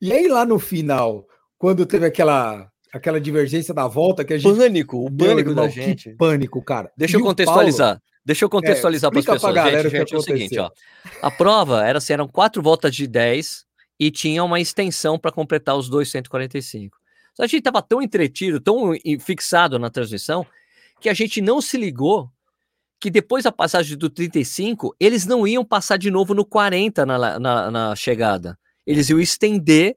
E 0.00 0.12
aí 0.12 0.28
lá 0.28 0.44
no 0.44 0.58
final, 0.58 1.26
quando 1.58 1.84
teve 1.84 2.06
aquela 2.06 2.70
aquela 2.92 3.20
divergência 3.20 3.74
da 3.74 3.86
volta 3.86 4.24
que 4.24 4.34
a 4.34 4.38
gente. 4.38 4.56
Pânico, 4.56 5.04
o 5.04 5.10
pânico 5.10 5.54
da 5.54 5.68
gente. 5.68 6.10
Pânico, 6.10 6.62
cara. 6.62 6.90
Deixa 6.96 7.16
e 7.16 7.20
eu 7.20 7.24
contextualizar. 7.24 7.96
Paulo, 7.96 8.02
Deixa 8.24 8.44
eu 8.44 8.50
contextualizar 8.50 9.08
é, 9.08 9.10
para 9.10 9.20
as 9.20 9.40
pessoas. 9.40 9.54
Gente, 9.54 9.88
gente, 9.88 10.14
é 10.14 10.18
o 10.18 10.20
seguinte, 10.20 10.58
ó. 10.58 10.70
A 11.22 11.30
prova 11.30 11.82
era 11.86 11.96
assim, 11.96 12.12
eram 12.12 12.28
quatro 12.28 12.62
voltas 12.62 12.94
de 12.94 13.06
10 13.06 13.64
e 13.98 14.10
tinha 14.10 14.44
uma 14.44 14.60
extensão 14.60 15.18
para 15.18 15.32
completar 15.32 15.76
os 15.76 15.88
dois 15.88 16.10
145. 16.10 16.96
A 17.38 17.46
gente 17.46 17.58
estava 17.58 17.80
tão 17.80 18.02
entretido, 18.02 18.60
tão 18.60 18.92
fixado 19.20 19.78
na 19.78 19.90
transmissão, 19.90 20.46
que 21.00 21.08
a 21.08 21.14
gente 21.14 21.40
não 21.40 21.60
se 21.60 21.76
ligou 21.76 22.30
que 23.00 23.10
depois 23.10 23.44
da 23.44 23.52
passagem 23.52 23.96
do 23.96 24.10
35, 24.10 24.94
eles 24.98 25.24
não 25.24 25.46
iam 25.46 25.64
passar 25.64 25.96
de 25.96 26.10
novo 26.10 26.34
no 26.34 26.44
40 26.44 27.06
na, 27.06 27.38
na, 27.38 27.70
na 27.70 27.96
chegada. 27.96 28.58
Eles 28.84 29.08
iam 29.08 29.20
estender 29.20 29.96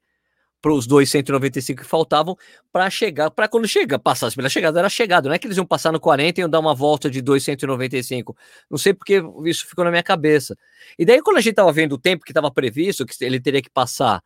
para 0.61 0.71
os 0.71 0.85
dois 0.85 1.09
195 1.09 1.81
que 1.81 1.87
faltavam 1.87 2.37
para 2.71 2.87
chegar, 2.89 3.31
para 3.31 3.47
quando 3.47 3.67
chega, 3.67 3.97
passasse 3.97 4.35
pela 4.35 4.47
chegada, 4.47 4.77
era 4.77 4.89
chegado, 4.89 5.27
não 5.27 5.33
é 5.33 5.39
que 5.39 5.47
eles 5.47 5.57
iam 5.57 5.65
passar 5.65 5.91
no 5.91 5.99
40 5.99 6.39
e 6.39 6.41
iam 6.43 6.49
dar 6.49 6.59
uma 6.59 6.75
volta 6.75 7.09
de 7.09 7.19
295. 7.19 8.37
Não 8.69 8.77
sei 8.77 8.93
porque 8.93 9.23
isso 9.45 9.67
ficou 9.67 9.83
na 9.83 9.89
minha 9.89 10.03
cabeça. 10.03 10.55
E 10.99 11.03
daí, 11.03 11.19
quando 11.21 11.37
a 11.37 11.41
gente 11.41 11.53
estava 11.53 11.71
vendo 11.71 11.93
o 11.93 11.97
tempo 11.97 12.23
que 12.23 12.31
estava 12.31 12.51
previsto, 12.51 13.05
que 13.05 13.25
ele 13.25 13.39
teria 13.39 13.61
que 13.61 13.71
passar 13.71 14.21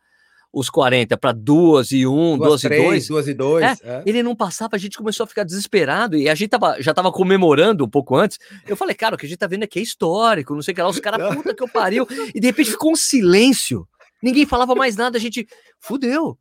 os 0.56 0.70
40 0.70 1.18
para 1.18 1.32
duas 1.32 1.92
e 1.92 2.06
um, 2.06 2.38
duas, 2.38 2.62
duas 2.62 2.64
e 2.64 2.68
dois. 2.70 3.08
Duas 3.08 3.28
e 3.28 3.34
dois. 3.34 3.62
É, 3.62 3.76
é. 3.84 4.02
Ele 4.06 4.22
não 4.22 4.34
passava, 4.34 4.74
a 4.74 4.78
gente 4.78 4.96
começou 4.96 5.24
a 5.24 5.26
ficar 5.26 5.44
desesperado 5.44 6.16
e 6.16 6.30
a 6.30 6.34
gente 6.34 6.48
tava, 6.48 6.80
já 6.80 6.94
tava 6.94 7.12
comemorando 7.12 7.84
um 7.84 7.88
pouco 7.88 8.16
antes. 8.16 8.38
Eu 8.66 8.74
falei, 8.74 8.94
cara, 8.94 9.16
o 9.16 9.18
que 9.18 9.26
a 9.26 9.28
gente 9.28 9.36
tá 9.36 9.46
vendo 9.46 9.64
aqui 9.64 9.78
é 9.78 9.82
histórico, 9.82 10.54
não 10.54 10.62
sei 10.62 10.72
o 10.72 10.74
que 10.74 10.80
lá. 10.80 10.88
Os 10.88 10.98
caras, 10.98 11.34
puta 11.36 11.54
que 11.54 11.62
eu 11.62 11.68
pariu. 11.68 12.08
E 12.34 12.40
de 12.40 12.46
repente 12.46 12.70
ficou 12.70 12.90
um 12.90 12.96
silêncio. 12.96 13.86
Ninguém 14.22 14.46
falava 14.46 14.74
mais 14.74 14.96
nada, 14.96 15.18
a 15.18 15.20
gente, 15.20 15.46
fudeu. 15.78 16.38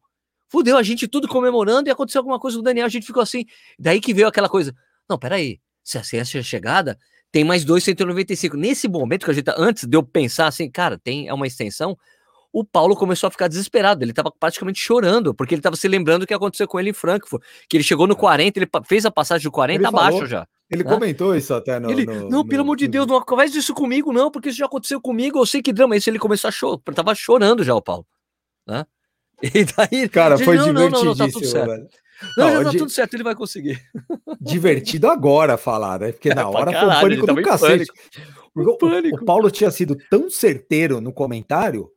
Fudeu, 0.47 0.77
a 0.77 0.83
gente 0.83 1.09
tudo 1.09 1.27
comemorando 1.27 1.89
e 1.89 1.91
aconteceu 1.91 2.19
alguma 2.19 2.39
coisa 2.39 2.55
com 2.55 2.61
o 2.61 2.63
Daniel, 2.63 2.85
a 2.85 2.89
gente 2.89 3.05
ficou 3.05 3.21
assim. 3.21 3.43
Daí 3.77 3.99
que 3.99 4.13
veio 4.13 4.29
aquela 4.29 4.47
coisa, 4.47 4.73
não, 5.09 5.19
peraí, 5.19 5.59
se 5.83 5.97
assim 5.97 6.15
essa 6.15 6.37
é 6.37 6.39
a 6.39 6.43
chegada, 6.43 6.97
tem 7.33 7.43
mais 7.43 7.65
dois 7.65 7.83
195. 7.83 8.55
Nesse 8.55 8.87
momento 8.87 9.25
que 9.25 9.31
a 9.31 9.33
gente, 9.33 9.43
tá, 9.43 9.55
antes 9.57 9.83
de 9.83 9.97
eu 9.97 10.01
pensar 10.01 10.47
assim, 10.47 10.71
cara, 10.71 10.97
tem 10.97 11.27
é 11.27 11.33
uma 11.33 11.45
extensão, 11.45 11.97
o 12.55 12.63
Paulo 12.63 12.95
começou 12.95 13.27
a 13.27 13.31
ficar 13.31 13.49
desesperado. 13.49 14.01
Ele 14.01 14.13
estava 14.13 14.31
praticamente 14.31 14.79
chorando, 14.79 15.35
porque 15.35 15.53
ele 15.53 15.59
estava 15.59 15.75
se 15.75 15.89
lembrando 15.89 16.21
do 16.21 16.27
que 16.27 16.33
aconteceu 16.33 16.65
com 16.65 16.79
ele 16.79 16.91
em 16.91 16.93
Frankfurt. 16.93 17.43
Que 17.67 17.75
ele 17.75 17.83
chegou 17.83 18.07
no 18.07 18.15
40, 18.15 18.57
ele 18.57 18.69
fez 18.85 19.05
a 19.05 19.11
passagem 19.11 19.43
do 19.43 19.51
40 19.51 19.77
ele 19.77 19.85
abaixo 19.85 20.11
falou, 20.13 20.25
já. 20.25 20.47
Ele 20.71 20.81
né? 20.85 20.89
comentou 20.89 21.35
isso 21.35 21.53
até 21.53 21.81
no. 21.81 21.91
Ele, 21.91 22.05
no, 22.05 22.13
não, 22.13 22.29
no, 22.29 22.47
pelo 22.47 22.61
amor 22.61 22.77
de 22.77 22.87
Deus, 22.87 23.05
não 23.07 23.21
faz 23.25 23.53
isso 23.53 23.73
comigo, 23.73 24.13
não, 24.13 24.31
porque 24.31 24.47
isso 24.47 24.57
já 24.57 24.67
aconteceu 24.67 25.01
comigo. 25.01 25.37
Eu 25.37 25.45
sei 25.45 25.61
que 25.61 25.73
drama. 25.73 25.97
Isso 25.97 26.09
ele 26.09 26.17
começou 26.17 26.47
a 26.47 26.51
chorar. 26.51 26.79
Tava 26.95 27.13
chorando 27.13 27.61
já, 27.61 27.75
o 27.75 27.81
Paulo. 27.81 28.07
Né? 28.65 28.85
E 29.43 29.65
daí. 29.65 30.07
Cara, 30.07 30.37
foi 30.37 30.55
não, 30.55 30.67
divertidíssimo, 30.67 31.09
não, 31.09 31.13
não, 31.13 31.27
tá 31.27 31.27
tudo 31.27 31.45
certo. 31.45 31.67
velho. 31.67 31.87
Não, 32.37 32.53
não, 32.53 32.63
tá 32.63 32.69
de... 32.69 32.77
tudo 32.77 32.89
certo, 32.89 33.13
ele 33.15 33.23
vai 33.23 33.35
conseguir. 33.35 33.81
Divertido 34.39 35.09
agora 35.09 35.57
falar, 35.57 35.99
né? 35.99 36.13
Porque 36.13 36.29
é, 36.29 36.35
na 36.35 36.47
hora 36.47 36.71
caralho, 36.71 37.01
foi 37.01 37.17
o 37.17 37.25
pânico 37.25 37.27
do 37.27 37.41
cacete. 37.41 37.91
Pânico. 38.79 39.17
O, 39.17 39.21
o 39.21 39.25
Paulo 39.25 39.51
tinha 39.51 39.69
sido 39.69 39.97
tão 40.09 40.29
certeiro 40.29 41.01
no 41.01 41.11
comentário 41.11 41.91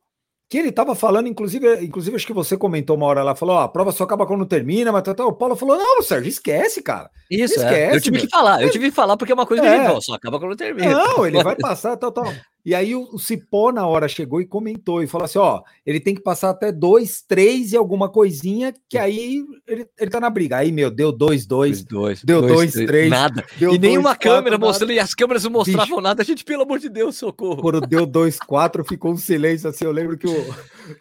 que 0.49 0.57
ele 0.57 0.69
estava 0.69 0.95
falando, 0.95 1.27
inclusive, 1.27 1.85
inclusive 1.85 2.15
acho 2.15 2.25
que 2.25 2.33
você 2.33 2.57
comentou 2.57 2.95
uma 2.95 3.05
hora 3.05 3.21
lá, 3.21 3.35
falou, 3.35 3.55
ó, 3.57 3.61
a 3.61 3.67
prova 3.69 3.91
só 3.91 4.03
acaba 4.03 4.25
quando 4.25 4.47
termina, 4.47 4.91
mas 4.91 5.03
tá, 5.03 5.13
tá. 5.13 5.23
o 5.23 5.31
Paulo 5.31 5.55
falou, 5.55 5.77
não, 5.77 6.01
Sérgio, 6.01 6.27
esquece, 6.27 6.81
cara. 6.81 7.11
Isso, 7.29 7.53
esquece, 7.53 7.75
é. 7.75 7.95
eu 7.95 8.01
tive 8.01 8.17
meu. 8.17 8.25
que 8.25 8.31
falar, 8.31 8.63
eu 8.63 8.71
tive 8.71 8.89
que 8.89 8.95
falar 8.95 9.15
porque 9.15 9.31
é 9.31 9.35
uma 9.35 9.45
coisa 9.45 9.63
é. 9.63 9.93
que 9.93 10.01
só 10.01 10.15
acaba 10.15 10.39
quando 10.39 10.55
termina. 10.55 10.91
Não, 10.91 11.27
ele 11.27 11.43
vai 11.43 11.55
passar, 11.61 11.95
tal, 11.97 12.11
tal. 12.11 12.33
E 12.65 12.75
aí 12.75 12.93
o, 12.93 13.07
o 13.13 13.19
Cipó 13.19 13.71
na 13.71 13.87
hora 13.87 14.07
chegou 14.07 14.41
e 14.41 14.45
comentou 14.45 15.01
e 15.01 15.07
falou 15.07 15.25
assim: 15.25 15.39
ó, 15.39 15.61
ele 15.85 15.99
tem 15.99 16.13
que 16.13 16.21
passar 16.21 16.49
até 16.49 16.71
dois, 16.71 17.21
três 17.21 17.71
e 17.71 17.77
alguma 17.77 18.09
coisinha, 18.09 18.73
que 18.89 18.97
aí 18.97 19.45
ele, 19.65 19.87
ele 19.97 20.11
tá 20.11 20.19
na 20.19 20.29
briga. 20.29 20.57
Aí, 20.57 20.71
meu, 20.71 20.91
deu 20.91 21.11
dois, 21.11 21.45
dois, 21.45 21.83
dois 21.83 22.23
deu 22.23 22.41
dois, 22.41 22.53
dois 22.53 22.73
três, 22.73 22.87
três, 22.87 23.09
nada. 23.09 23.45
Deu 23.57 23.73
e 23.73 23.79
nenhuma 23.79 24.15
câmera 24.15 24.57
nada. 24.57 24.65
mostrando, 24.65 24.91
e 24.91 24.99
as 24.99 25.13
câmeras 25.13 25.43
não 25.43 25.51
mostravam 25.51 25.85
Bicho, 25.85 26.01
nada. 26.01 26.21
A 26.21 26.25
gente, 26.25 26.43
pelo 26.43 26.63
amor 26.63 26.79
de 26.79 26.89
Deus, 26.89 27.15
socorro. 27.15 27.61
Quando 27.61 27.81
deu 27.81 28.05
dois, 28.07 28.37
quatro, 28.37 28.83
ficou 28.83 29.13
um 29.13 29.17
silêncio 29.17 29.69
assim. 29.69 29.85
Eu 29.85 29.91
lembro 29.91 30.17
que 30.17 30.27
o, 30.27 30.55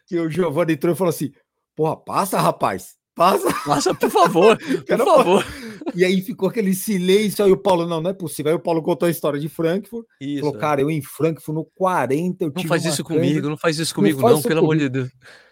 que 0.07 0.19
o 0.19 0.31
Giovanni 0.31 0.75
entrou 0.75 0.95
e 0.95 0.97
falou 0.97 1.11
assim: 1.11 1.33
porra, 1.75 1.97
passa, 1.97 2.41
rapaz. 2.41 2.98
Passa. 3.19 3.53
Passa, 3.67 3.95
por 3.95 4.11
favor. 4.11 4.57
por 4.87 4.99
favor. 4.99 5.47
E 5.93 6.05
aí 6.05 6.23
ficou 6.23 6.49
aquele 6.49 6.73
silêncio. 6.73 7.45
Aí 7.45 7.51
o 7.51 7.57
Paulo, 7.57 7.85
não, 7.85 8.01
não 8.01 8.11
é 8.11 8.15
possível. 8.15 8.53
Aí 8.53 8.57
o 8.57 8.61
Paulo 8.61 8.81
contou 8.81 9.09
a 9.09 9.11
história 9.11 9.41
de 9.41 9.49
Frankfurt. 9.49 10.07
Isso. 10.21 10.41
Falou, 10.41 10.57
cara, 10.57 10.81
eu 10.81 10.91
em 10.91 11.03
Frankfurt 11.03 11.55
no 11.55 11.65
40. 11.65 12.45
Eu 12.45 12.53
não 12.55 12.65
faz 12.65 12.85
isso 12.85 13.03
comigo, 13.03 13.49
não 13.49 13.57
faz 13.57 13.79
isso 13.79 13.93
comigo, 13.93 14.23
não, 14.23 14.31
não 14.31 14.43
pelo 14.43 14.61
comigo. 14.61 14.65
amor 14.65 14.77
de 14.77 14.89
Deus. 14.89 15.09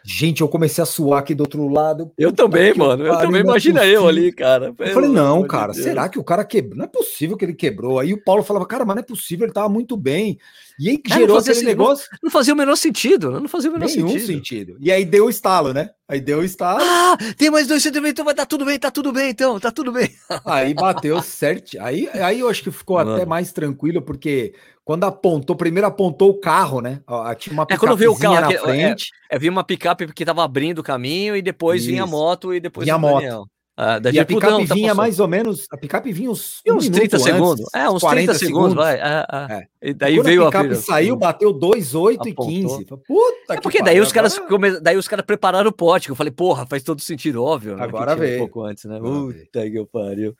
Gente, 0.08 0.40
eu 0.40 0.48
comecei 0.48 0.80
a 0.80 0.86
suar 0.86 1.18
aqui 1.18 1.34
do 1.34 1.40
outro 1.40 1.66
lado. 1.66 2.12
Eu 2.16 2.32
também, 2.32 2.72
mano. 2.72 3.04
Eu 3.04 3.18
também. 3.18 3.40
É 3.40 3.44
imagina 3.44 3.84
eu 3.84 4.06
ali, 4.06 4.30
cara. 4.30 4.72
Eu 4.78 4.94
falei, 4.94 5.10
não, 5.10 5.44
cara, 5.44 5.72
de 5.72 5.82
será 5.82 6.08
que 6.08 6.16
o 6.16 6.22
cara 6.22 6.44
quebrou? 6.44 6.78
Não 6.78 6.84
é 6.84 6.88
possível 6.88 7.36
que 7.36 7.44
ele 7.44 7.54
quebrou. 7.54 7.98
Aí 7.98 8.12
o 8.12 8.22
Paulo 8.22 8.44
falava, 8.44 8.64
cara, 8.66 8.84
mas 8.84 8.94
não 8.94 9.02
é 9.02 9.04
possível, 9.04 9.46
ele 9.46 9.52
tava 9.52 9.68
muito 9.68 9.96
bem. 9.96 10.38
E 10.78 10.90
aí 10.90 11.02
é, 11.10 11.14
gerou 11.18 11.36
aquele 11.36 11.62
negócio. 11.62 12.06
Não, 12.12 12.18
não, 12.22 12.30
fazia 12.30 12.54
o 12.54 12.56
menor 12.56 12.76
sentido. 12.76 13.32
Não 13.32 13.48
fazia 13.48 13.68
o 13.68 13.72
menor 13.72 13.88
Nenhum 13.88 14.10
sentido. 14.10 14.26
sentido. 14.26 14.76
E 14.78 14.92
aí 14.92 15.04
deu 15.04 15.26
o 15.26 15.30
estalo, 15.30 15.72
né? 15.72 15.90
Aí 16.08 16.20
deu 16.20 16.38
o 16.38 16.44
estalo. 16.44 16.78
Ah, 16.80 17.16
tem 17.36 17.50
mais 17.50 17.66
dois 17.66 17.82
centímetros, 17.82 18.12
então 18.12 18.24
vai 18.24 18.34
dar 18.34 18.46
tudo 18.46 18.64
bem, 18.64 18.78
tá 18.78 18.92
tudo 18.92 19.12
bem, 19.12 19.30
então, 19.30 19.58
tá 19.58 19.72
tudo 19.72 19.90
bem. 19.90 20.08
Aí 20.44 20.72
bateu 20.72 21.20
certo. 21.20 21.76
Aí, 21.80 22.08
aí 22.12 22.38
eu 22.38 22.48
acho 22.48 22.62
que 22.62 22.70
ficou 22.70 22.96
Mano. 22.96 23.14
até 23.14 23.26
mais 23.26 23.52
tranquilo, 23.52 24.00
porque 24.00 24.54
quando 24.86 25.02
apontou, 25.02 25.56
primeiro 25.56 25.88
apontou 25.88 26.30
o 26.30 26.38
carro, 26.38 26.80
né? 26.80 27.00
Tinha 27.38 27.52
uma 27.52 27.66
é, 27.68 27.76
quando 27.76 27.96
viu 27.96 28.12
o 28.12 28.16
carro 28.16 28.40
na 28.40 28.52
é, 28.52 28.56
frente. 28.56 29.10
É, 29.28 29.34
é, 29.34 29.38
vi 29.38 29.48
uma 29.48 29.64
picape 29.64 30.06
que 30.12 30.24
tava 30.24 30.44
abrindo 30.44 30.78
o 30.78 30.82
caminho 30.82 31.34
e 31.34 31.42
depois 31.42 31.82
Isso. 31.82 31.90
vinha 31.90 32.04
a 32.04 32.06
moto 32.06 32.54
e 32.54 32.60
depois 32.60 32.84
vinha 32.84 32.94
a 32.94 32.98
moto. 32.98 33.50
Ah, 33.76 34.00
e 34.12 34.20
a 34.20 34.24
picape 34.24 34.68
tá 34.68 34.74
vinha 34.74 34.94
mais 34.94 35.18
ou 35.18 35.26
menos, 35.26 35.66
a 35.72 35.76
picape 35.76 36.12
vinha 36.12 36.30
uns, 36.30 36.62
um 36.68 36.76
uns 36.76 36.88
30 36.88 37.18
segundos. 37.18 37.60
Antes, 37.62 37.74
é, 37.74 37.90
uns 37.90 38.00
30 38.00 38.34
segundos, 38.34 38.74
vai. 38.74 38.94
É, 38.94 39.26
é. 39.32 39.54
é. 39.54 39.90
E 39.90 39.92
daí 39.92 40.20
veio 40.20 40.44
a 40.44 40.52
picape 40.52 40.74
a 40.74 40.76
saiu, 40.76 41.16
bateu 41.16 41.52
2,8 41.52 42.26
e 42.28 42.32
15. 42.32 42.84
Puta 42.84 43.54
é 43.54 43.60
porque 43.60 43.82
daí 43.82 44.00
os 44.00 44.12
caras 44.12 44.38
come... 44.38 44.78
daí 44.80 44.96
os 44.96 45.08
caras 45.08 45.26
prepararam 45.26 45.68
o 45.68 45.72
pote, 45.72 46.10
eu 46.10 46.14
falei, 46.14 46.30
porra, 46.30 46.64
faz 46.64 46.84
todo 46.84 47.02
sentido, 47.02 47.42
óbvio. 47.42 47.76
Né, 47.76 47.82
Agora 47.82 48.14
veio. 48.14 48.36
Um 48.36 48.38
pouco 48.38 48.62
antes, 48.62 48.84
né? 48.84 49.00
Puta 49.00 49.68
que 49.68 49.84
pariu. 49.92 50.32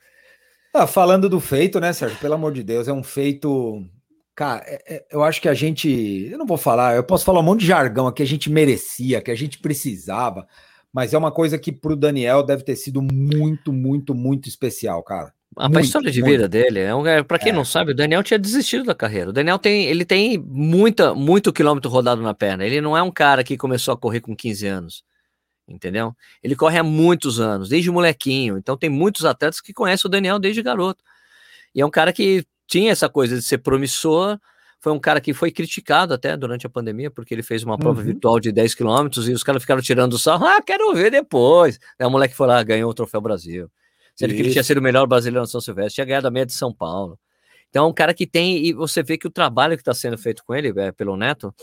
Ah, 0.73 0.87
falando 0.87 1.27
do 1.27 1.41
feito, 1.41 1.81
né, 1.81 1.91
Sérgio? 1.91 2.17
Pelo 2.19 2.35
amor 2.35 2.53
de 2.53 2.63
Deus, 2.63 2.87
é 2.87 2.93
um 2.93 3.03
feito 3.03 3.85
Cara, 4.37 4.63
é, 4.67 4.97
é, 4.97 5.05
eu 5.11 5.23
acho 5.23 5.41
que 5.41 5.49
a 5.49 5.53
gente. 5.55 6.29
Eu 6.31 6.37
não 6.37 6.45
vou 6.45 6.57
falar, 6.57 6.95
eu 6.95 7.03
posso 7.03 7.25
falar 7.25 7.39
um 7.39 7.43
monte 7.43 7.61
de 7.61 7.65
jargão 7.65 8.05
aqui, 8.05 8.21
a 8.21 8.27
gente 8.27 8.51
merecia, 8.51 9.19
que 9.19 9.31
a 9.31 9.35
gente 9.35 9.57
precisava, 9.57 10.47
mas 10.93 11.11
é 11.11 11.17
uma 11.17 11.31
coisa 11.31 11.57
que 11.57 11.71
para 11.71 11.93
o 11.93 11.95
Daniel 11.95 12.43
deve 12.43 12.61
ter 12.61 12.75
sido 12.75 13.01
muito, 13.01 13.73
muito, 13.73 14.13
muito 14.13 14.47
especial, 14.47 15.01
cara. 15.01 15.33
A 15.55 15.67
muito, 15.67 15.85
história 15.85 16.11
de 16.11 16.21
muito. 16.21 16.33
vida 16.33 16.47
dele 16.47 16.81
é, 16.81 16.93
um, 16.93 17.03
para 17.23 17.39
quem 17.39 17.51
é. 17.51 17.55
não 17.55 17.65
sabe, 17.65 17.93
o 17.93 17.95
Daniel 17.95 18.21
tinha 18.21 18.37
desistido 18.37 18.83
da 18.83 18.93
carreira. 18.93 19.31
O 19.31 19.33
Daniel 19.33 19.57
tem, 19.57 19.85
ele 19.85 20.05
tem 20.05 20.37
muita, 20.37 21.15
muito 21.15 21.51
quilômetro 21.51 21.89
rodado 21.89 22.21
na 22.21 22.35
perna. 22.35 22.63
Ele 22.63 22.79
não 22.79 22.95
é 22.95 23.01
um 23.01 23.09
cara 23.09 23.43
que 23.43 23.57
começou 23.57 23.91
a 23.95 23.97
correr 23.97 24.21
com 24.21 24.35
15 24.35 24.67
anos, 24.67 25.03
entendeu? 25.67 26.15
Ele 26.43 26.55
corre 26.55 26.77
há 26.77 26.83
muitos 26.83 27.39
anos, 27.39 27.69
desde 27.69 27.89
molequinho. 27.89 28.59
Então 28.59 28.77
tem 28.77 28.89
muitos 28.91 29.25
atletas 29.25 29.59
que 29.59 29.73
conhecem 29.73 30.07
o 30.07 30.11
Daniel 30.11 30.37
desde 30.37 30.61
garoto. 30.61 31.03
E 31.73 31.81
é 31.81 31.85
um 31.85 31.89
cara 31.89 32.13
que 32.13 32.45
tinha 32.67 32.91
essa 32.91 33.09
coisa 33.09 33.35
de 33.35 33.41
ser 33.41 33.59
promissor. 33.59 34.37
Foi 34.79 34.93
um 34.93 34.99
cara 34.99 35.19
que 35.19 35.33
foi 35.33 35.51
criticado 35.51 36.13
até 36.13 36.37
durante 36.37 36.67
a 36.67 36.69
pandemia, 36.69 37.09
porque 37.09 37.33
ele 37.33 37.41
fez 37.41 37.63
uma 37.63 37.77
prova 37.77 37.99
uhum. 37.99 38.05
virtual 38.05 38.39
de 38.39 38.51
10 38.51 38.75
quilômetros 38.75 39.27
e 39.27 39.31
os 39.31 39.41
caras 39.41 39.63
ficaram 39.63 39.81
tirando 39.81 40.13
o 40.13 40.19
sarro. 40.19 40.45
Ah, 40.45 40.61
quero 40.61 40.93
ver 40.93 41.09
depois. 41.09 41.79
Aí 41.97 42.05
o 42.05 42.09
moleque 42.11 42.35
foi 42.35 42.45
lá, 42.45 42.61
ganhou 42.61 42.91
o 42.91 42.93
Troféu 42.93 43.19
Brasil. 43.19 43.71
Sendo 44.15 44.33
que 44.33 44.41
ele 44.41 44.51
tinha 44.51 44.63
sido 44.63 44.79
o 44.79 44.81
melhor 44.81 45.05
brasileiro 45.07 45.41
na 45.41 45.47
São 45.47 45.61
Silvestre, 45.61 45.95
tinha 45.95 46.05
ganhado 46.05 46.27
a 46.27 46.31
meia 46.31 46.45
de 46.45 46.53
São 46.53 46.73
Paulo. 46.73 47.19
Então 47.69 47.85
é 47.85 47.87
um 47.87 47.93
cara 47.93 48.13
que 48.13 48.25
tem, 48.25 48.65
e 48.65 48.73
você 48.73 49.03
vê 49.03 49.17
que 49.17 49.27
o 49.27 49.31
trabalho 49.31 49.75
que 49.75 49.81
está 49.81 49.93
sendo 49.93 50.17
feito 50.17 50.43
com 50.43 50.55
ele, 50.55 50.73
é, 50.79 50.91
pelo 50.91 51.15
Neto, 51.15 51.53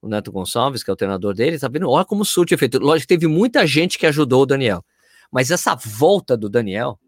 o 0.00 0.08
Neto 0.08 0.32
Gonçalves, 0.32 0.82
que 0.82 0.90
é 0.90 0.92
o 0.92 0.96
treinador 0.96 1.34
dele, 1.34 1.58
tá 1.58 1.68
vendo? 1.68 1.88
Olha 1.88 2.04
como 2.04 2.24
surte 2.24 2.54
efeito. 2.54 2.78
Lógico 2.78 3.06
que 3.06 3.14
teve 3.14 3.26
muita 3.28 3.66
gente 3.66 3.98
que 3.98 4.06
ajudou 4.06 4.42
o 4.42 4.46
Daniel, 4.46 4.84
mas 5.30 5.50
essa 5.50 5.76
volta 5.76 6.36
do 6.36 6.48
Daniel, 6.48 6.98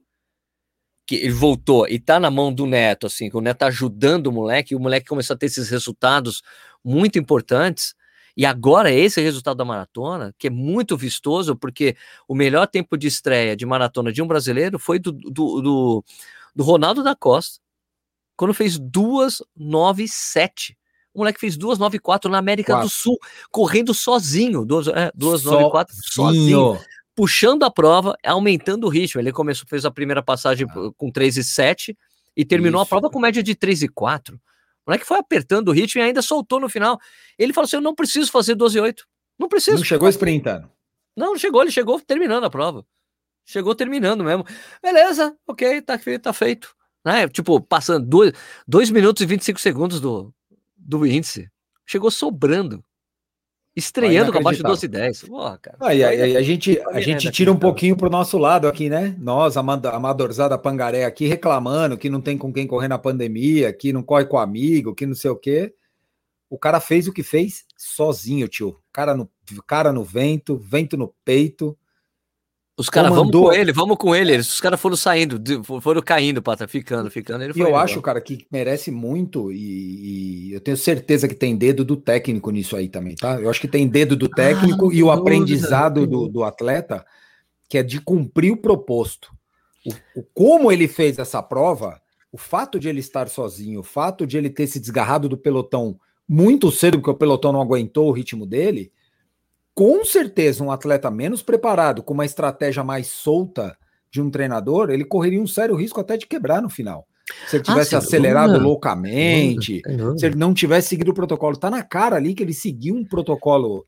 que 1.07 1.17
ele 1.17 1.33
voltou 1.33 1.87
e 1.89 1.99
tá 1.99 2.19
na 2.19 2.31
mão 2.31 2.53
do 2.53 2.67
Neto, 2.67 3.07
assim, 3.07 3.29
que 3.29 3.37
o 3.37 3.41
Neto 3.41 3.59
tá 3.59 3.67
ajudando 3.67 4.29
o 4.29 4.33
moleque, 4.33 4.73
e 4.73 4.77
o 4.77 4.81
moleque 4.81 5.07
começou 5.07 5.35
a 5.35 5.37
ter 5.39 5.47
esses 5.47 5.69
resultados 5.69 6.43
muito 6.83 7.19
importantes. 7.19 7.95
E 8.37 8.45
agora 8.45 8.91
esse 8.91 9.21
resultado 9.21 9.57
da 9.57 9.65
maratona, 9.65 10.35
que 10.39 10.49
é 10.49 10.51
muito 10.51 10.97
vistoso, 10.97 11.55
porque 11.55 11.97
o 12.27 12.35
melhor 12.35 12.67
tempo 12.67 12.97
de 12.97 13.07
estreia 13.07 13.55
de 13.57 13.65
maratona 13.65 14.13
de 14.13 14.21
um 14.21 14.27
brasileiro 14.27 14.77
foi 14.79 14.99
do, 14.99 15.13
do, 15.13 15.61
do, 15.61 16.05
do 16.55 16.65
Ronaldo 16.65 17.03
da 17.03 17.15
Costa, 17.15 17.61
quando 18.37 18.53
fez 18.53 18.77
2,97. 18.79 20.75
O 21.13 21.21
moleque 21.21 21.39
fez 21.39 21.57
2,94 21.57 22.29
na 22.29 22.39
América 22.39 22.73
Quatro. 22.73 22.89
do 22.89 22.93
Sul, 22.93 23.17
correndo 23.53 23.95
sozinho. 23.95 24.67
2,94 24.67 25.87
é, 25.91 25.93
sozinho 25.93 26.77
puxando 27.15 27.63
a 27.63 27.71
prova, 27.71 28.17
aumentando 28.25 28.85
o 28.87 28.91
ritmo. 28.91 29.21
Ele 29.21 29.33
começou, 29.33 29.67
fez 29.69 29.85
a 29.85 29.91
primeira 29.91 30.23
passagem 30.23 30.67
ah. 30.69 30.91
com 30.97 31.11
3,7 31.11 31.97
e 32.37 32.45
terminou 32.45 32.83
Isso. 32.83 32.87
a 32.87 32.89
prova 32.89 33.11
com 33.11 33.19
média 33.19 33.43
de 33.43 33.55
3,4. 33.55 34.35
O 34.35 34.41
moleque 34.87 35.07
foi 35.07 35.19
apertando 35.19 35.69
o 35.69 35.73
ritmo 35.73 36.01
e 36.01 36.05
ainda 36.05 36.21
soltou 36.21 36.61
no 36.61 36.69
final. 36.69 36.99
Ele 37.39 37.53
falou 37.53 37.67
assim: 37.67 37.77
Eu 37.77 37.83
não 37.83 37.95
preciso 37.95 38.31
fazer 38.31 38.55
12,8. 38.55 39.03
Não 39.39 39.49
preciso. 39.49 39.79
Não 39.79 39.85
chegou 39.85 40.09
sprintando. 40.09 40.71
Não, 41.17 41.29
não 41.29 41.39
chegou, 41.39 41.63
ele 41.63 41.71
chegou 41.71 42.01
terminando 42.01 42.45
a 42.45 42.51
prova. 42.51 42.85
Chegou 43.47 43.75
terminando 43.75 44.25
mesmo. 44.25 44.45
Beleza, 44.83 45.37
ok, 45.47 45.81
tá 45.83 45.99
feito, 45.99 46.23
tá 46.23 46.33
feito. 46.33 46.75
Né? 47.05 47.29
Tipo, 47.29 47.61
passando 47.61 48.33
2 48.67 48.91
minutos 48.91 49.23
e 49.23 49.27
25 49.27 49.61
segundos 49.61 50.01
do, 50.01 50.35
do 50.77 51.07
índice. 51.07 51.51
Chegou 51.87 52.11
sobrando. 52.11 52.83
Estreando 53.77 54.31
com 54.31 54.39
abaixo 54.39 54.59
de 54.59 54.63
12 54.63 54.87
e 54.87 54.89
10. 54.89 55.23
Porra, 55.25 55.59
cara. 55.59 55.77
Aí, 55.81 56.05
aí, 56.05 56.37
a 56.37 56.43
gente, 56.43 56.81
a 56.93 57.01
gente 57.01 57.29
tira 57.31 57.51
um 57.51 57.57
pouquinho 57.57 57.97
pro 57.97 58.09
nosso 58.09 58.39
lado 58.39 58.69
aqui, 58.69 58.89
né? 58.89 59.17
Nós, 59.19 59.57
amadorzada 59.57 60.57
pangaré 60.57 61.05
aqui, 61.05 61.27
reclamando 61.27 61.99
que 61.99 62.09
não 62.09 62.21
tem 62.21 62.39
com 62.39 62.53
quem 62.53 62.69
correr 62.69 62.87
na 62.87 62.99
pandemia, 62.99 63.73
que 63.73 63.93
não 63.93 64.03
corre 64.03 64.27
com 64.27 64.39
amigo, 64.39 64.95
que 64.95 65.07
não 65.07 65.15
sei 65.15 65.31
o 65.31 65.37
quê. 65.37 65.75
O 66.49 66.57
cara 66.57 66.79
fez 66.79 67.09
o 67.09 67.13
que 67.13 67.25
fez 67.25 67.65
sozinho, 67.77 68.47
tio. 68.47 68.79
Cara 68.93 69.17
no, 69.17 69.29
cara 69.67 69.93
no 69.93 70.05
vento, 70.05 70.57
vento 70.57 70.97
no 70.97 71.13
peito. 71.25 71.77
Os 72.77 72.91
caras, 72.91 73.15
vamos 73.15 73.31
com 73.31 73.53
ele, 73.53 73.73
vamos 73.73 73.97
com 73.97 74.17
ele. 74.17 74.37
Os 74.37 74.61
caras 74.61 74.81
foram 74.81 74.97
saindo, 74.97 75.41
foram 75.81 76.03
caindo, 76.03 76.43
pata, 76.43 76.67
ficando, 76.67 77.09
ficando. 77.09 77.45
e 77.45 77.61
eu 77.61 77.69
indo, 77.69 77.77
acho, 77.77 78.03
cara, 78.03 78.21
que 78.21 78.47
merece 78.51 78.91
muito 78.91 79.53
e, 79.53 80.49
e, 80.49 80.53
eu 80.53 80.61
tenho 80.61 80.77
certeza 80.77 81.29
que 81.29 81.37
tem 81.37 81.57
dedo 81.57 81.85
do 81.85 81.97
técnico 81.97 82.51
nisso 82.51 82.75
aí 82.75 82.89
também, 82.89 83.15
tá? 83.15 83.41
Eu 83.41 83.49
acho 83.49 83.61
que 83.61 83.69
tem 83.69 83.87
dedo 83.87 84.17
do 84.17 84.29
técnico 84.29 84.91
ah, 84.91 84.95
e 84.95 85.05
o 85.05 85.13
aprendizado 85.13 86.05
do, 86.05 86.29
do 86.29 86.43
atleta, 86.43 87.07
que 87.69 87.79
é 87.79 87.83
de 87.83 88.01
cumprir 88.01 88.51
o 88.51 88.57
proposto. 88.57 89.33
O, 89.87 90.21
o, 90.21 90.25
como 90.35 90.73
ele 90.73 90.89
fez 90.89 91.17
essa 91.21 91.41
prova, 91.41 92.01
o 92.33 92.37
fato 92.37 92.81
de 92.81 92.89
ele 92.89 92.99
estar 92.99 93.29
sozinho, 93.29 93.81
o 93.81 93.85
fato 93.85 94.27
de 94.27 94.37
ele 94.37 94.51
ter 94.51 94.67
se 94.67 94.81
desgarrado 94.81 95.29
do 95.29 95.39
pelotão 95.39 95.97
muito 96.29 96.73
cedo, 96.73 96.99
porque 96.99 97.11
o 97.11 97.15
pelotão 97.15 97.53
não 97.53 97.61
aguentou 97.61 98.09
o 98.09 98.13
ritmo 98.13 98.45
dele, 98.45 98.91
com 99.75 100.05
certeza 100.05 100.63
um 100.63 100.71
atleta 100.71 101.11
menos 101.11 101.43
preparado, 101.43 102.03
com 102.03 102.15
uma 102.15 102.25
estratégia 102.25 102.85
mais 102.85 103.09
solta 103.09 103.77
de 104.11 104.23
um 104.23 104.31
treinador, 104.31 104.91
ele 104.91 105.05
correria 105.05 105.41
um 105.41 105.47
sério 105.47 105.75
risco 105.75 106.01
até 106.01 106.17
de 106.17 106.27
quebrar 106.27 106.63
no 106.63 106.71
final. 106.71 107.07
Se 107.49 107.57
ele 107.57 107.65
ah, 107.67 107.73
tivesse 107.73 107.95
ah, 107.95 107.99
acelerado 107.99 108.59
loucamente, 108.59 109.83
se 110.17 110.27
ele 110.27 110.37
não 110.37 110.55
tivesse 110.55 110.89
seguido 110.89 111.11
o 111.11 111.15
protocolo, 111.15 111.57
tá 111.57 111.71
na 111.71 111.83
cara 111.83 112.17
ali 112.17 112.35
que 112.35 112.43
ele 112.43 112.53
seguiu 112.53 112.95
um 112.95 113.05
protocolo 113.05 113.85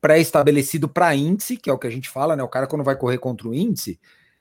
pré-estabelecido 0.00 0.88
para 0.88 1.14
índice, 1.14 1.56
que 1.56 1.70
é 1.70 1.72
o 1.72 1.78
que 1.78 1.86
a 1.86 1.90
gente 1.90 2.08
fala, 2.10 2.36
né? 2.36 2.42
O 2.42 2.48
cara 2.48 2.66
quando 2.66 2.84
vai 2.84 2.96
correr 2.96 3.18
contra 3.18 3.48
o 3.48 3.54
índice, 3.54 3.98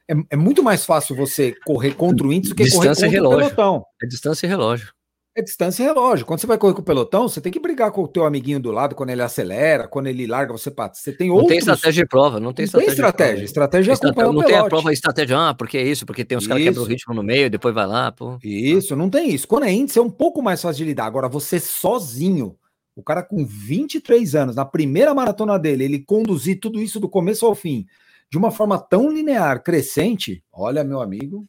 é, 0.10 0.14
é 0.32 0.36
muito 0.36 0.62
mais 0.62 0.86
fácil 0.86 1.16
você 1.16 1.56
correr 1.66 1.94
contra 1.94 2.28
o 2.28 2.34
índice 2.34 2.54
do 2.54 2.56
que 2.56 2.64
distância 2.64 3.08
correr 3.08 3.20
contra 3.20 3.30
relógio. 3.30 3.38
o 3.38 3.56
pelotão. 3.56 3.86
É 4.04 4.08
distância 4.08 4.46
e 4.46 4.50
relógio. 4.50 4.95
É 5.38 5.42
distância 5.42 5.84
e 5.84 5.86
relógio. 5.86 6.26
Quando 6.26 6.40
você 6.40 6.48
vai 6.48 6.58
correr 6.58 6.74
com 6.74 6.80
o 6.80 6.84
pelotão, 6.84 7.28
você 7.28 7.42
tem 7.42 7.52
que 7.52 7.60
brigar 7.60 7.92
com 7.92 8.04
o 8.04 8.08
teu 8.08 8.26
amiguinho 8.26 8.58
do 8.58 8.72
lado 8.72 8.96
quando 8.96 9.10
ele 9.10 9.22
acelera, 9.22 9.86
quando 9.86 10.08
ele 10.08 10.26
larga, 10.26 10.54
você 10.54 10.72
passa. 10.72 11.02
Você 11.02 11.12
tem 11.12 11.28
não 11.28 11.36
outros... 11.36 11.50
tem 11.50 11.58
estratégia 11.58 12.04
de 12.04 12.08
prova, 12.08 12.40
não 12.40 12.54
tem 12.54 12.64
estratégia. 12.64 12.90
Não 12.90 12.96
tem 12.96 13.06
estratégia. 13.06 13.44
Estratégia 13.44 13.92
é 13.92 13.94
Estrate... 13.94 14.18
Não 14.18 14.44
tem 14.46 14.56
a 14.56 14.64
prova 14.64 14.94
estratégia, 14.94 15.50
ah, 15.50 15.54
porque 15.54 15.78
é 15.78 15.84
isso, 15.84 16.06
porque 16.06 16.24
tem 16.24 16.38
os 16.38 16.48
caras 16.48 16.64
que 16.64 16.70
quebram 16.70 16.84
o 16.84 16.88
ritmo 16.88 17.14
no 17.14 17.22
meio, 17.22 17.50
depois 17.50 17.76
vai 17.76 17.86
lá, 17.86 18.14
pô. 18.14 18.38
Isso, 18.42 18.96
não 18.96 19.10
tem 19.10 19.30
isso. 19.30 19.46
Quando 19.46 19.66
é 19.66 19.74
índice 19.74 20.00
é 20.00 20.02
um 20.02 20.10
pouco 20.10 20.42
mais 20.42 20.62
fácil 20.62 20.78
de 20.78 20.86
lidar. 20.86 21.06
Agora, 21.06 21.28
você 21.28 21.60
sozinho, 21.60 22.56
o 22.96 23.04
cara 23.04 23.22
com 23.22 23.46
23 23.46 24.36
anos, 24.36 24.56
na 24.56 24.64
primeira 24.64 25.14
maratona 25.14 25.60
dele, 25.60 25.84
ele 25.84 26.00
conduzir 26.00 26.62
tudo 26.62 26.82
isso 26.82 26.98
do 26.98 27.10
começo 27.10 27.46
ao 27.46 27.54
fim, 27.54 27.86
de 28.32 28.38
uma 28.38 28.52
forma 28.52 28.80
tão 28.80 29.12
linear, 29.12 29.62
crescente, 29.62 30.42
olha, 30.50 30.82
meu 30.82 31.02
amigo, 31.02 31.46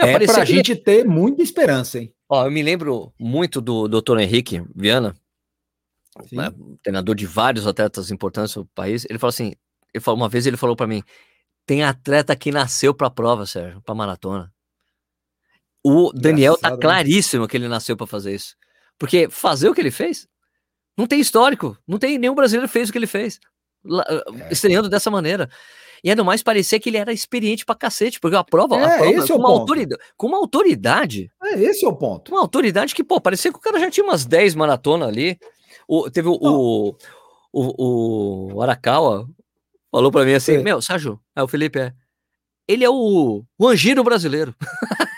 É, 0.00 0.12
é 0.12 0.18
pra 0.24 0.44
gente 0.44 0.76
ter 0.76 1.04
muita 1.04 1.42
esperança, 1.42 1.98
hein? 1.98 2.14
Ó, 2.28 2.44
eu 2.44 2.50
me 2.50 2.62
lembro 2.62 3.12
muito 3.18 3.60
do 3.60 3.88
doutor 3.88 4.20
Henrique 4.20 4.62
Viana, 4.74 5.16
né, 6.30 6.50
treinador 6.82 7.14
de 7.14 7.26
vários 7.26 7.66
atletas 7.66 8.10
importantes 8.10 8.54
no 8.54 8.66
país. 8.66 9.06
Ele 9.08 9.18
falou 9.18 9.30
assim: 9.30 9.54
ele 9.94 10.02
falou, 10.02 10.20
uma 10.20 10.28
vez 10.28 10.46
ele 10.46 10.56
falou 10.56 10.76
para 10.76 10.86
mim: 10.86 11.02
tem 11.64 11.82
atleta 11.82 12.36
que 12.36 12.50
nasceu 12.50 12.94
pra 12.94 13.10
prova, 13.10 13.46
Sérgio, 13.46 13.80
pra 13.82 13.94
maratona. 13.94 14.52
O 15.82 16.12
Daniel 16.12 16.56
tá 16.58 16.70
né? 16.70 16.76
claríssimo 16.76 17.48
que 17.48 17.56
ele 17.56 17.68
nasceu 17.68 17.96
para 17.96 18.06
fazer 18.06 18.34
isso. 18.34 18.56
Porque 18.98 19.30
fazer 19.30 19.68
o 19.68 19.74
que 19.74 19.80
ele 19.80 19.90
fez, 19.90 20.26
não 20.96 21.06
tem 21.06 21.20
histórico. 21.20 21.78
Não 21.86 21.98
tem 21.98 22.18
nenhum 22.18 22.34
brasileiro 22.34 22.68
fez 22.68 22.88
o 22.88 22.92
que 22.92 22.98
ele 22.98 23.06
fez. 23.06 23.38
É. 23.86 24.52
Estreando 24.52 24.88
dessa 24.88 25.10
maneira. 25.10 25.48
E 26.02 26.10
ainda 26.10 26.24
mais 26.24 26.42
parecer 26.42 26.78
que 26.78 26.88
ele 26.88 26.96
era 26.96 27.12
experiente 27.12 27.64
pra 27.64 27.74
cacete, 27.74 28.20
porque 28.20 28.36
a 28.36 28.44
prova, 28.44 28.76
é, 28.76 28.84
a 28.84 28.98
prova 28.98 29.12
esse 29.12 29.28
com, 29.28 29.34
é 29.34 29.36
uma 29.36 29.50
autoridade, 29.50 30.02
com 30.16 30.26
uma 30.26 30.38
autoridade. 30.38 31.30
É, 31.42 31.60
esse 31.60 31.84
é 31.84 31.88
o 31.88 31.96
ponto. 31.96 32.30
Uma 32.32 32.40
autoridade 32.40 32.94
que, 32.94 33.04
pô, 33.04 33.20
parecia 33.20 33.52
que 33.52 33.58
o 33.58 33.60
cara 33.60 33.78
já 33.80 33.90
tinha 33.90 34.04
umas 34.04 34.24
10 34.24 34.54
maratonas 34.54 35.08
ali. 35.08 35.38
O, 35.86 36.10
teve 36.10 36.28
o, 36.28 36.38
o, 36.40 36.94
o, 37.52 38.54
o, 38.54 38.62
Arakawa, 38.62 39.28
falou 39.90 40.12
pra 40.12 40.24
mim 40.24 40.34
assim: 40.34 40.54
é. 40.54 40.62
Meu, 40.62 40.80
Sérgio, 40.80 41.20
é 41.34 41.42
o 41.42 41.48
Felipe, 41.48 41.78
é. 41.78 41.92
Ele 42.66 42.84
é 42.84 42.90
o, 42.90 43.42
o 43.58 43.68
Angiro 43.68 44.04
brasileiro. 44.04 44.54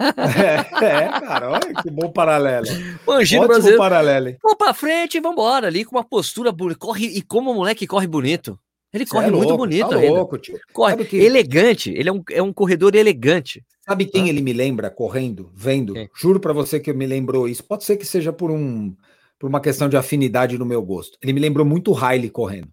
É, 0.00 0.84
é, 0.84 1.08
cara, 1.20 1.50
olha 1.50 1.82
que 1.82 1.90
bom 1.90 2.10
paralelo. 2.10 2.66
O 3.06 3.12
Angiro 3.12 3.42
Ótimo 3.42 3.48
brasileiro. 3.48 3.78
paralelo. 3.78 4.36
Vamos 4.42 4.58
pra 4.58 4.72
frente 4.72 5.16
e 5.18 5.20
vambora, 5.20 5.66
ali 5.66 5.84
com 5.84 5.96
uma 5.96 6.04
postura 6.04 6.50
bonita. 6.52 6.78
Corre, 6.78 7.06
e 7.06 7.22
como 7.22 7.50
o 7.50 7.54
moleque 7.54 7.86
corre 7.86 8.06
bonito. 8.06 8.58
Ele 8.92 9.06
corre 9.06 9.28
é 9.28 9.30
muito 9.30 9.56
bonito. 9.56 9.88
Tá 9.88 9.98
louco, 9.98 10.38
tio. 10.38 10.58
Corre 10.72 11.04
que... 11.04 11.16
elegante. 11.16 11.90
Ele 11.90 12.08
é 12.08 12.12
um, 12.12 12.22
é 12.30 12.42
um 12.42 12.52
corredor 12.52 12.94
elegante. 12.94 13.64
Sabe 13.86 14.04
quem 14.04 14.24
ah. 14.24 14.28
ele 14.28 14.40
me 14.40 14.52
lembra 14.52 14.90
correndo, 14.90 15.50
vendo? 15.54 15.94
Juro 16.14 16.40
para 16.40 16.52
você 16.52 16.78
que 16.80 16.92
me 16.92 17.06
lembrou 17.06 17.48
isso. 17.48 17.64
Pode 17.64 17.84
ser 17.84 17.96
que 17.96 18.04
seja 18.04 18.32
por 18.32 18.50
um 18.50 18.94
por 19.38 19.48
uma 19.48 19.60
questão 19.60 19.88
de 19.88 19.96
afinidade 19.96 20.58
no 20.58 20.66
meu 20.66 20.82
gosto. 20.82 21.16
Ele 21.22 21.32
me 21.32 21.40
lembrou 21.40 21.64
muito 21.64 21.90
o 21.90 21.94
Riley 21.94 22.28
correndo. 22.28 22.68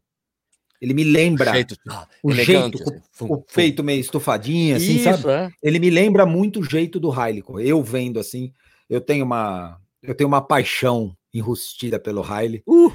Ele 0.82 0.94
me 0.94 1.04
lembra 1.04 1.50
o 1.50 1.54
jeito, 1.54 1.76
o, 2.22 2.30
elegante, 2.30 2.78
jeito, 2.78 2.84
assim. 2.84 3.26
o, 3.26 3.34
o 3.36 3.42
peito 3.42 3.84
meio 3.84 4.02
estufadinho, 4.02 4.76
assim, 4.76 4.98
Isso, 4.98 5.04
sabe? 5.06 5.28
É. 5.28 5.50
Ele 5.64 5.80
me 5.80 5.90
lembra 5.90 6.26
muito 6.26 6.60
o 6.60 6.64
jeito 6.64 7.00
do 7.00 7.10
Riley. 7.10 7.42
Eu 7.60 7.82
vendo 7.82 8.20
assim, 8.20 8.52
eu 8.90 9.00
tenho 9.00 9.26
uma 9.26 9.80
eu 10.04 10.14
tenho 10.14 10.28
uma 10.28 10.42
paixão 10.42 11.17
enrustida 11.34 12.00
pelo 12.00 12.22
Riley. 12.22 12.64
Uh! 12.68 12.92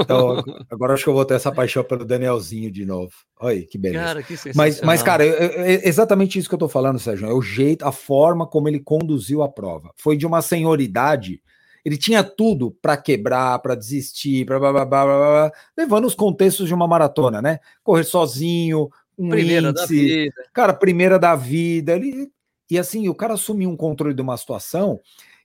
Então, 0.00 0.42
agora 0.70 0.94
acho 0.94 1.04
que 1.04 1.10
eu 1.10 1.14
vou 1.14 1.24
ter 1.24 1.34
essa 1.34 1.52
paixão 1.52 1.82
pelo 1.82 2.04
Danielzinho 2.04 2.70
de 2.70 2.84
novo. 2.84 3.12
Olha 3.40 3.56
aí, 3.56 3.66
que 3.66 3.78
beleza. 3.78 4.04
Cara, 4.04 4.22
que 4.22 4.34
mas, 4.54 4.80
mas, 4.80 5.02
cara, 5.02 5.24
é 5.24 5.86
exatamente 5.88 6.38
isso 6.38 6.48
que 6.48 6.54
eu 6.54 6.58
tô 6.58 6.68
falando, 6.68 6.98
Sérgio. 6.98 7.28
É 7.28 7.32
o 7.32 7.42
jeito, 7.42 7.84
a 7.84 7.92
forma 7.92 8.46
como 8.46 8.68
ele 8.68 8.80
conduziu 8.80 9.42
a 9.42 9.48
prova. 9.48 9.90
Foi 9.96 10.16
de 10.16 10.26
uma 10.26 10.42
senhoridade 10.42 11.40
ele 11.84 11.98
tinha 11.98 12.24
tudo 12.24 12.70
para 12.80 12.96
quebrar, 12.96 13.58
para 13.58 13.74
desistir, 13.74 14.44
blá, 14.46 14.58
blá, 14.58 14.72
blá, 14.72 14.84
blá, 14.86 15.04
blá, 15.04 15.52
levando 15.76 16.06
os 16.06 16.14
contextos 16.14 16.66
de 16.66 16.72
uma 16.72 16.88
maratona, 16.88 17.42
né? 17.42 17.58
Correr 17.82 18.04
sozinho, 18.04 18.88
um 19.18 19.28
primeira 19.28 19.68
índice, 19.68 20.32
cara, 20.52 20.72
primeira 20.72 21.18
da 21.18 21.36
vida. 21.36 21.94
Ele, 21.94 22.30
e 22.70 22.78
assim, 22.78 23.06
o 23.08 23.14
cara 23.14 23.34
assumiu 23.34 23.68
um 23.68 23.76
controle 23.76 24.14
de 24.14 24.22
uma 24.22 24.36
situação. 24.36 24.98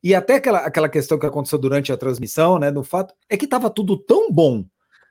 E 0.03 0.15
até 0.15 0.36
aquela, 0.36 0.60
aquela 0.60 0.89
questão 0.89 1.20
que 1.20 1.25
aconteceu 1.25 1.60
durante 1.60 1.91
a 1.91 1.98
transmissão, 1.98 2.58
né? 2.58 2.72
No 2.72 2.84
fato 2.84 3.13
é 3.29 3.36
que 3.36 3.48
tava 3.48 3.70
tudo 3.70 3.98
tão 3.98 4.32
bom, 4.32 4.65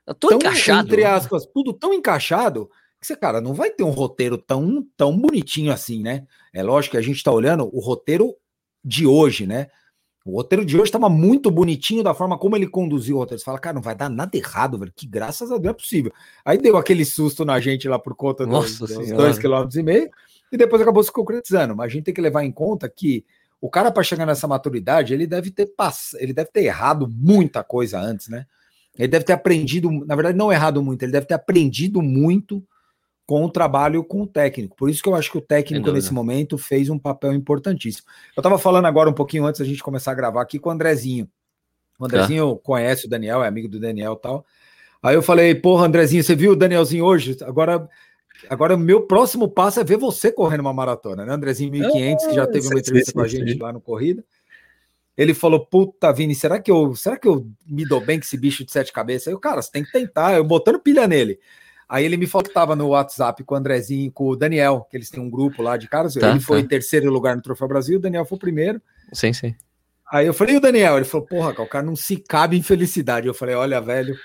tá 0.05 0.13
tão 0.13 0.33
encaixado, 0.33 0.87
entre 0.87 1.03
né? 1.03 1.09
aspas, 1.09 1.45
tudo 1.45 1.73
tão 1.73 1.93
encaixado 1.93 2.69
que 2.99 3.07
você, 3.07 3.15
cara, 3.15 3.39
não 3.39 3.53
vai 3.53 3.69
ter 3.69 3.83
um 3.83 3.91
roteiro 3.91 4.37
tão, 4.37 4.85
tão 4.97 5.17
bonitinho 5.17 5.71
assim, 5.71 6.01
né? 6.01 6.25
É 6.53 6.61
lógico 6.61 6.91
que 6.91 6.97
a 6.97 7.01
gente 7.01 7.23
tá 7.23 7.31
olhando 7.31 7.69
o 7.73 7.79
roteiro 7.79 8.35
de 8.83 9.07
hoje, 9.07 9.47
né? 9.47 9.67
O 10.25 10.33
roteiro 10.33 10.65
de 10.65 10.75
hoje 10.75 10.85
estava 10.85 11.09
muito 11.09 11.49
bonitinho 11.49 12.03
da 12.03 12.13
forma 12.13 12.37
como 12.37 12.55
ele 12.55 12.67
conduziu 12.67 13.15
o 13.15 13.19
roteiro. 13.19 13.39
Você 13.39 13.45
fala, 13.45 13.57
cara, 13.57 13.75
não 13.75 13.81
vai 13.81 13.95
dar 13.95 14.09
nada 14.09 14.35
errado, 14.37 14.77
velho. 14.77 14.91
Que 14.93 15.07
graças 15.07 15.49
a 15.49 15.57
Deus 15.57 15.73
é 15.73 15.77
possível. 15.77 16.11
Aí 16.43 16.57
deu 16.57 16.75
aquele 16.75 17.05
susto 17.05 17.45
na 17.45 17.59
gente 17.59 17.87
lá 17.87 17.97
por 17.97 18.13
conta 18.15 18.45
Nossa 18.45 18.85
dos, 18.85 18.97
dos 18.97 19.11
dois 19.11 19.39
quilômetros 19.39 19.77
e 19.77 19.83
meio, 19.83 20.09
e 20.51 20.57
depois 20.57 20.81
acabou 20.81 21.01
se 21.03 21.11
concretizando. 21.11 21.75
Mas 21.75 21.85
a 21.85 21.89
gente 21.89 22.03
tem 22.03 22.13
que 22.13 22.21
levar 22.21 22.43
em 22.43 22.51
conta 22.51 22.89
que 22.89 23.25
o 23.61 23.69
cara, 23.69 23.91
para 23.91 24.03
chegar 24.03 24.25
nessa 24.25 24.47
maturidade, 24.47 25.13
ele 25.13 25.27
deve 25.27 25.51
ter 25.51 25.67
pass... 25.67 26.15
ele 26.19 26.33
deve 26.33 26.49
ter 26.51 26.63
errado 26.63 27.07
muita 27.09 27.63
coisa 27.63 27.99
antes, 27.99 28.27
né? 28.27 28.45
Ele 28.97 29.07
deve 29.07 29.25
ter 29.25 29.33
aprendido, 29.33 29.89
na 30.05 30.15
verdade, 30.15 30.37
não 30.37 30.51
errado 30.51 30.81
muito, 30.81 31.03
ele 31.03 31.11
deve 31.11 31.25
ter 31.25 31.33
aprendido 31.33 32.01
muito 32.01 32.63
com 33.25 33.45
o 33.45 33.49
trabalho 33.49 34.03
com 34.03 34.23
o 34.23 34.27
técnico. 34.27 34.75
Por 34.75 34.89
isso 34.89 35.03
que 35.03 35.07
eu 35.07 35.13
acho 35.13 35.31
que 35.31 35.37
o 35.37 35.41
técnico, 35.41 35.91
nesse 35.91 36.11
momento, 36.11 36.57
fez 36.57 36.89
um 36.89 36.97
papel 36.97 37.31
importantíssimo. 37.33 38.07
Eu 38.35 38.41
estava 38.41 38.57
falando 38.57 38.85
agora 38.85 39.07
um 39.07 39.13
pouquinho 39.13 39.45
antes 39.45 39.59
da 39.59 39.67
gente 39.67 39.83
começar 39.83 40.11
a 40.11 40.15
gravar 40.15 40.41
aqui 40.41 40.57
com 40.57 40.69
o 40.69 40.71
Andrezinho. 40.71 41.29
O 41.99 42.05
Andrezinho 42.05 42.55
tá. 42.55 42.61
conhece 42.63 43.05
o 43.05 43.09
Daniel, 43.09 43.43
é 43.43 43.47
amigo 43.47 43.67
do 43.67 43.79
Daniel 43.79 44.13
e 44.13 44.21
tal. 44.21 44.45
Aí 45.03 45.15
eu 45.15 45.21
falei, 45.21 45.53
porra, 45.53 45.85
Andrezinho, 45.85 46.23
você 46.23 46.35
viu 46.35 46.53
o 46.53 46.55
Danielzinho 46.55 47.05
hoje? 47.05 47.37
Agora, 47.43 47.87
agora 48.47 48.77
meu 48.77 49.01
próximo 49.01 49.49
passo 49.49 49.79
é 49.79 49.83
ver 49.83 49.97
você 49.97 50.31
correndo 50.31 50.61
uma 50.61 50.73
maratona, 50.73 51.25
né? 51.25 51.33
Andrezinho 51.33 51.71
1500, 51.71 52.27
que 52.27 52.33
já 52.33 52.47
teve 52.47 52.67
uma 52.67 52.79
entrevista 52.79 53.11
com 53.13 53.21
a 53.21 53.27
gente 53.27 53.57
lá 53.57 53.73
no 53.73 53.81
Corrida. 53.81 54.23
Ele 55.17 55.33
falou, 55.33 55.65
puta, 55.65 56.13
Vini, 56.13 56.33
será 56.33 56.59
que 56.59 56.71
eu, 56.71 56.95
será 56.95 57.17
que 57.17 57.27
eu 57.27 57.45
me 57.67 57.85
dou 57.85 57.99
bem 57.99 58.19
com 58.19 58.23
esse 58.23 58.37
bicho 58.37 58.63
de 58.63 58.71
sete 58.71 58.93
cabeças? 58.93 59.27
Aí 59.27 59.33
eu, 59.33 59.39
cara, 59.39 59.61
você 59.61 59.69
tem 59.69 59.83
que 59.83 59.91
tentar, 59.91 60.35
eu 60.35 60.43
botando 60.45 60.79
pilha 60.79 61.07
nele. 61.07 61.39
Aí 61.89 62.05
ele 62.05 62.15
me 62.15 62.27
falou 62.27 62.43
que 62.43 62.51
estava 62.51 62.75
no 62.75 62.89
WhatsApp 62.89 63.43
com 63.43 63.55
o 63.55 63.57
Andrezinho, 63.57 64.11
com 64.11 64.29
o 64.29 64.35
Daniel, 64.35 64.87
que 64.89 64.95
eles 64.95 65.09
têm 65.09 65.21
um 65.21 65.29
grupo 65.29 65.61
lá 65.61 65.75
de 65.75 65.89
caras. 65.89 66.13
Tá, 66.13 66.29
ele 66.29 66.39
foi 66.39 66.59
tá. 66.59 66.65
em 66.65 66.67
terceiro 66.67 67.11
lugar 67.11 67.35
no 67.35 67.41
Troféu 67.41 67.67
Brasil, 67.67 67.97
o 67.97 68.01
Daniel 68.01 68.23
foi 68.23 68.37
o 68.37 68.39
primeiro. 68.39 68.81
Sim, 69.11 69.33
sim. 69.33 69.55
Aí 70.09 70.25
eu 70.25 70.33
falei, 70.33 70.55
e 70.55 70.57
o 70.57 70.61
Daniel? 70.61 70.95
Ele 70.95 71.05
falou, 71.05 71.27
porra, 71.27 71.49
o 71.61 71.67
cara 71.67 71.85
não 71.85 71.95
se 71.95 72.15
cabe 72.15 72.57
em 72.57 72.63
felicidade. 72.63 73.27
Eu 73.27 73.33
falei, 73.33 73.55
olha, 73.55 73.81
velho, 73.81 74.15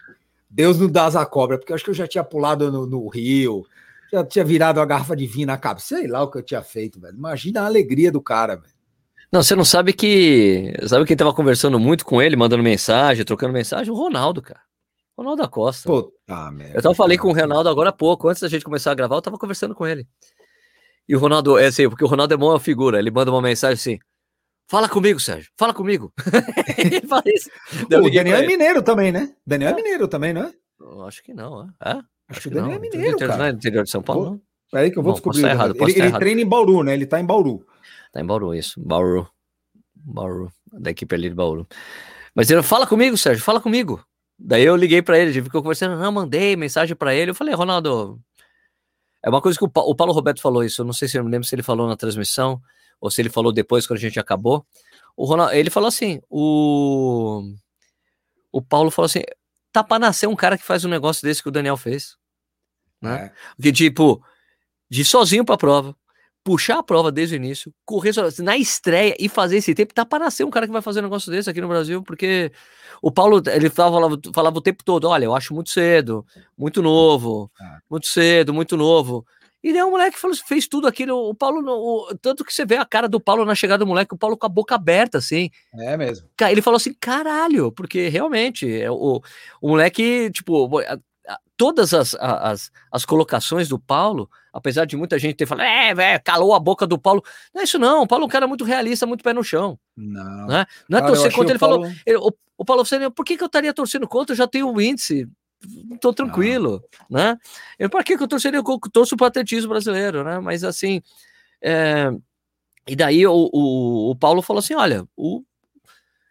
Deus 0.49 0.79
não 0.79 0.89
dá 0.89 1.07
asa 1.07 1.27
cobra, 1.27 1.59
porque 1.59 1.73
eu 1.73 1.75
acho 1.75 1.85
que 1.85 1.91
eu 1.91 1.95
já 1.95 2.07
tinha 2.07 2.23
pulado 2.23 2.71
no, 2.71 2.87
no 2.87 3.09
rio, 3.09 3.67
já 4.15 4.25
tinha 4.25 4.45
virado 4.45 4.81
a 4.81 4.87
garrafa 4.87 5.17
de 5.17 5.27
vinho 5.27 5.47
na 5.47 5.59
cabeça, 5.59 5.97
sei 5.97 6.07
lá 6.07 6.23
o 6.23 6.31
que 6.31 6.39
eu 6.39 6.43
tinha 6.43 6.63
feito, 6.63 7.01
velho. 7.01 7.17
Imagina 7.17 7.63
a 7.63 7.67
alegria 7.67 8.11
do 8.11 8.21
cara, 8.21 8.57
velho. 8.57 8.75
Não, 9.33 9.43
você 9.43 9.57
não 9.57 9.65
sabe 9.65 9.93
que. 9.93 10.73
Sabe 10.87 11.05
quem 11.05 11.17
tava 11.17 11.35
conversando 11.35 11.79
muito 11.79 12.05
com 12.05 12.23
ele, 12.23 12.37
mandando 12.37 12.63
mensagem, 12.63 13.25
trocando 13.25 13.53
mensagem? 13.53 13.93
O 13.93 13.97
Ronaldo, 13.97 14.41
cara. 14.41 14.61
Ronaldo 15.19 15.43
da 15.43 15.49
Costa. 15.49 15.89
Puta 15.89 16.51
merda. 16.53 16.79
Eu 16.79 16.83
tava 16.83 16.95
falei 16.95 17.19
com 17.19 17.29
o 17.29 17.35
Ronaldo 17.35 17.69
agora 17.69 17.91
há 17.91 17.93
pouco, 17.93 18.29
antes 18.29 18.43
da 18.43 18.49
gente 18.49 18.65
começar 18.65 18.93
a 18.93 18.95
gravar, 18.95 19.17
eu 19.17 19.23
tava 19.23 19.39
conversando 19.39 19.75
com 19.75 19.87
ele. 19.87 20.07
E 21.09 21.15
o 21.15 21.19
Ronaldo, 21.19 21.59
é 21.59 21.67
assim, 21.67 21.89
porque 21.89 22.05
o 22.05 22.09
Ronaldo 22.09 22.33
é 22.33 22.37
uma 22.37 22.61
figura, 22.61 22.99
ele 22.99 23.11
manda 23.11 23.31
uma 23.31 23.43
mensagem 23.43 23.75
assim: 23.75 23.99
Fala 24.67 24.89
comigo, 24.89 25.21
Sérgio, 25.21 25.51
fala 25.57 25.75
comigo. 25.75 26.13
ele 26.79 27.07
fala 27.07 27.23
isso. 27.27 27.51
o 27.85 28.11
Daniel 28.11 28.39
é 28.39 28.47
mineiro 28.47 28.83
também, 28.83 29.13
né? 29.13 29.35
Daniel 29.47 29.71
é, 29.71 29.73
é 29.73 29.77
mineiro 29.77 30.09
também, 30.09 30.33
não 30.33 30.43
é? 30.43 30.53
Eu 30.81 31.03
acho 31.03 31.23
que 31.23 31.35
não, 31.35 31.69
é? 31.85 32.01
Acho, 32.29 32.39
acho 32.39 32.41
que 32.41 32.49
o 32.49 32.51
Daniel 32.51 32.77
é 32.77 32.81
mineiro, 32.81 33.19
cara. 33.19 33.37
Não 33.37 33.45
é 33.45 33.51
interior 33.51 33.85
de 33.85 33.91
São 33.91 34.03
Paulo? 34.03 34.41
Peraí 34.71 34.91
que 34.91 34.99
eu 34.99 35.03
vou 35.03 35.13
Bom, 35.13 35.17
descobrir. 35.17 35.45
Errado, 35.45 35.75
ele, 35.77 36.01
ele 36.01 36.13
treina 36.19 36.41
em 36.41 36.49
Bauru, 36.49 36.83
né? 36.83 36.95
Ele 36.95 37.07
tá 37.07 37.21
em 37.21 37.25
Bauru. 37.25 37.65
Tá 38.13 38.21
em 38.21 38.27
Bauru, 38.27 38.55
isso. 38.55 38.81
Bauru. 38.81 39.29
Bauru. 39.95 40.51
Da 40.73 40.91
equipe 40.91 41.15
ali 41.15 41.29
de 41.29 41.35
Bauru. 41.35 41.67
Mas 42.35 42.51
ele 42.51 42.63
fala 42.63 42.87
comigo, 42.87 43.17
Sérgio, 43.17 43.45
fala 43.45 43.61
comigo. 43.61 44.05
Daí 44.39 44.65
eu 44.65 44.75
liguei 44.75 45.01
para 45.01 45.19
ele, 45.19 45.31
a 45.31 45.33
gente 45.33 45.45
ficou 45.45 45.63
conversando, 45.63 45.97
não, 45.97 46.11
mandei 46.11 46.57
mensagem 46.57 46.97
para 46.97 47.15
ele. 47.15 47.31
Eu 47.31 47.35
falei, 47.35 47.55
Ronaldo, 47.55 48.21
é 49.25 49.29
uma 49.31 49.41
coisa 49.41 49.57
que 49.57 49.65
o, 49.65 49.69
pa 49.69 49.81
o 49.83 49.95
Paulo 49.95 50.13
Roberto 50.13 50.41
falou 50.41 50.65
isso, 50.65 50.83
eu 50.83 50.85
não 50.85 50.93
sei 50.93 51.09
se 51.09 51.17
eu 51.17 51.25
me 51.25 51.31
lembro 51.31 51.47
se 51.47 51.55
ele 51.55 51.63
falou 51.63 51.87
na 51.87 51.97
transmissão 51.97 52.61
ou 53.01 53.11
se 53.11 53.23
ele 53.23 53.31
falou 53.31 53.53
depois 53.53 53.87
quando 53.87 53.99
a 53.99 54.03
gente 54.03 54.19
acabou. 54.19 54.67
O 55.17 55.25
Ronaldo, 55.25 55.55
ele 55.55 55.71
falou 55.71 55.89
assim, 55.89 56.21
o 56.29 57.43
o 58.51 58.63
Paulo 58.63 58.91
falou 58.91 59.07
assim, 59.07 59.23
tá 59.75 59.83
para 59.83 59.99
nascer 59.99 60.29
um 60.29 60.37
cara 60.37 60.57
que 60.57 60.65
faz 60.65 60.85
um 60.85 60.89
negócio 60.89 61.27
desse 61.27 61.43
que 61.43 61.49
o 61.49 61.53
Daniel 61.53 61.77
fez, 61.77 62.17
né? 63.03 63.33
É. 63.59 63.63
Que 63.63 63.73
tipo, 63.73 64.25
de 64.89 65.05
sozinho 65.05 65.45
para 65.45 65.59
prova, 65.59 65.97
puxar 66.45 66.79
a 66.79 66.83
prova 66.83 67.11
desde 67.11 67.35
o 67.35 67.37
início, 67.37 67.75
correr 67.85 68.13
na 68.39 68.57
estreia 68.57 69.17
e 69.19 69.29
fazer 69.29 69.57
esse 69.57 69.75
tempo, 69.75 69.93
tá 69.93 70.07
para 70.07 70.27
nascer 70.27 70.45
um 70.45 70.51
cara 70.51 70.67
que 70.67 70.73
vai 70.73 70.81
fazer 70.81 71.01
um 71.01 71.03
negócio 71.03 71.29
desse 71.29 71.51
aqui 71.51 71.61
no 71.61 71.67
Brasil, 71.67 72.05
porque 72.05 72.53
o 73.03 73.11
Paulo, 73.11 73.43
ele 73.53 73.69
falava, 73.69 74.17
falava 74.33 74.59
o 74.59 74.63
tempo 74.63 74.85
todo, 74.85 75.09
olha, 75.09 75.25
eu 75.25 75.35
acho 75.35 75.53
muito 75.53 75.71
cedo, 75.71 76.25
muito 76.57 76.81
novo, 76.81 77.51
ah. 77.61 77.81
muito 77.91 78.07
cedo, 78.07 78.55
muito 78.55 78.77
novo. 78.77 79.27
E 79.65 79.73
daí 79.73 79.83
o 79.83 79.91
moleque 79.91 80.19
falou, 80.19 80.37
fez 80.37 80.69
tudo 80.69 80.87
aquilo, 80.87 81.17
o 81.17 81.35
Paulo, 81.35 81.65
o, 81.67 82.15
tanto 82.21 82.45
que 82.45 82.53
você 82.53 82.67
vê 82.67 82.77
a 82.77 82.85
cara 82.85 83.09
do 83.09 83.19
Paulo 83.19 83.47
na 83.47 83.55
chegada 83.55 83.83
do 83.83 83.89
moleque, 83.89 84.15
o 84.15 84.19
Paulo 84.19 84.37
com 84.37 84.45
a 84.45 84.49
boca 84.49 84.75
aberta, 84.75 85.17
assim. 85.17 85.49
É 85.75 85.97
mesmo. 85.97 86.29
Ele 86.51 86.61
falou 86.61 86.77
assim, 86.77 86.93
caralho, 87.01 87.73
porque 87.73 88.09
realmente, 88.09 88.71
é 88.71 88.91
o, 88.91 89.23
o 89.63 89.69
moleque, 89.71 90.31
tipo, 90.33 90.69
todas 91.57 91.95
as, 91.95 92.15
as, 92.17 92.71
as 92.93 93.07
colocações 93.07 93.67
do 93.67 93.79
Paulo, 93.79 94.29
apesar 94.53 94.85
de 94.85 94.99
muita 94.99 95.19
gente 95.19 95.37
ter 95.37 95.47
falado, 95.47 95.67
é, 95.67 95.95
velho, 95.95 96.21
calou 96.23 96.55
a 96.55 96.61
boca 96.61 96.87
do 96.87 96.99
Paulo. 96.99 97.23
Não 97.55 97.63
é 97.63 97.65
isso, 97.65 97.79
não. 97.79 98.03
O 98.03 98.07
Paulo 98.07 98.25
é 98.25 98.27
um 98.27 98.31
cara 98.31 98.47
muito 98.47 98.65
realista, 98.65 99.07
muito 99.07 99.25
pé 99.25 99.33
no 99.33 99.43
chão. 99.43 99.79
Não. 99.97 100.47
Né? 100.47 100.67
Não 100.91 100.99
é 100.99 101.01
cara, 101.01 101.13
torcer 101.15 101.33
contra. 101.33 101.53
Ele 101.53 101.59
Paulo... 101.59 101.85
falou, 101.85 101.97
ele, 102.05 102.19
o, 102.19 102.31
o 102.59 102.65
Paulo 102.67 102.85
você, 102.85 103.09
por 103.09 103.25
que, 103.25 103.39
que 103.39 103.43
eu 103.43 103.47
estaria 103.47 103.73
torcendo 103.73 104.07
contra? 104.07 104.35
Eu 104.35 104.37
já 104.37 104.47
tenho 104.47 104.71
o 104.71 104.79
índice. 104.79 105.27
Tô 106.01 106.13
tranquilo, 106.13 106.83
não. 107.09 107.21
né? 107.21 107.39
Eu, 107.79 107.91
para 107.91 108.05
que, 108.05 108.17
que 108.17 108.23
eu 108.23 108.29
torceria? 108.29 108.59
Eu 108.59 108.79
torço 108.93 109.17
pro 109.17 109.27
atletismo 109.27 109.71
brasileiro, 109.71 110.25
né? 110.25 110.39
Mas 110.41 110.65
assim, 110.65 111.03
é, 111.63 112.11
E 112.87 112.97
daí 112.97 113.27
o, 113.27 113.51
o, 113.53 114.11
o 114.11 114.17
Paulo 114.17 114.43
falou 114.43 114.61
assim: 114.61 114.75
olha, 114.75 115.07
o, 115.17 115.43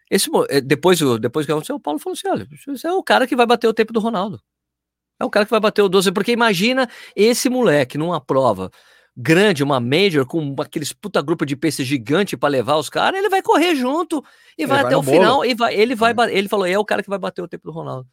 esse, 0.10 0.30
eh, 0.50 0.62
depois, 0.62 1.00
depois 1.20 1.46
que 1.46 1.52
aconteceu, 1.52 1.76
o 1.76 1.80
Paulo 1.80 2.00
falou 2.00 2.14
assim: 2.14 2.28
olha, 2.28 2.48
esse 2.68 2.88
é 2.88 2.94
o 2.94 3.04
cara 3.04 3.26
que 3.26 3.36
vai 3.36 3.46
bater 3.46 3.68
o 3.68 3.74
tempo 3.74 3.92
do 3.94 4.00
Ronaldo. 4.00 4.40
É 5.20 5.26
o 5.26 5.30
cara 5.30 5.46
que 5.46 5.52
vai 5.52 5.60
bater 5.60 5.82
o 5.82 5.90
12, 5.90 6.12
porque 6.12 6.32
imagina 6.32 6.88
esse 7.16 7.50
moleque 7.50 7.98
numa 7.98 8.22
prova 8.22 8.70
grande, 9.16 9.64
uma 9.64 9.80
major, 9.80 10.26
com 10.26 10.56
aqueles 10.60 10.92
puta 10.92 11.22
grupo 11.22 11.46
de 11.46 11.56
pace 11.56 11.84
gigante 11.84 12.36
para 12.36 12.50
levar 12.50 12.78
os 12.78 12.90
caras, 12.90 13.20
ele 13.20 13.30
vai 13.30 13.42
correr 13.42 13.76
junto 13.76 14.24
e 14.58 14.66
vai, 14.66 14.80
vai 14.80 14.88
até 14.88 14.98
o 14.98 15.02
bolo. 15.02 15.18
final 15.18 15.46
e 15.46 15.54
vai, 15.54 15.76
ele 15.76 15.96
vai, 15.96 16.14
é. 16.14 16.38
ele 16.38 16.50
falou, 16.50 16.66
é 16.66 16.78
o 16.78 16.86
cara 16.86 17.04
que 17.04 17.10
vai 17.10 17.20
bater 17.20 17.42
o 17.42 17.48
tempo 17.48 17.66
do 17.66 17.72
Ronaldo. 17.72 18.08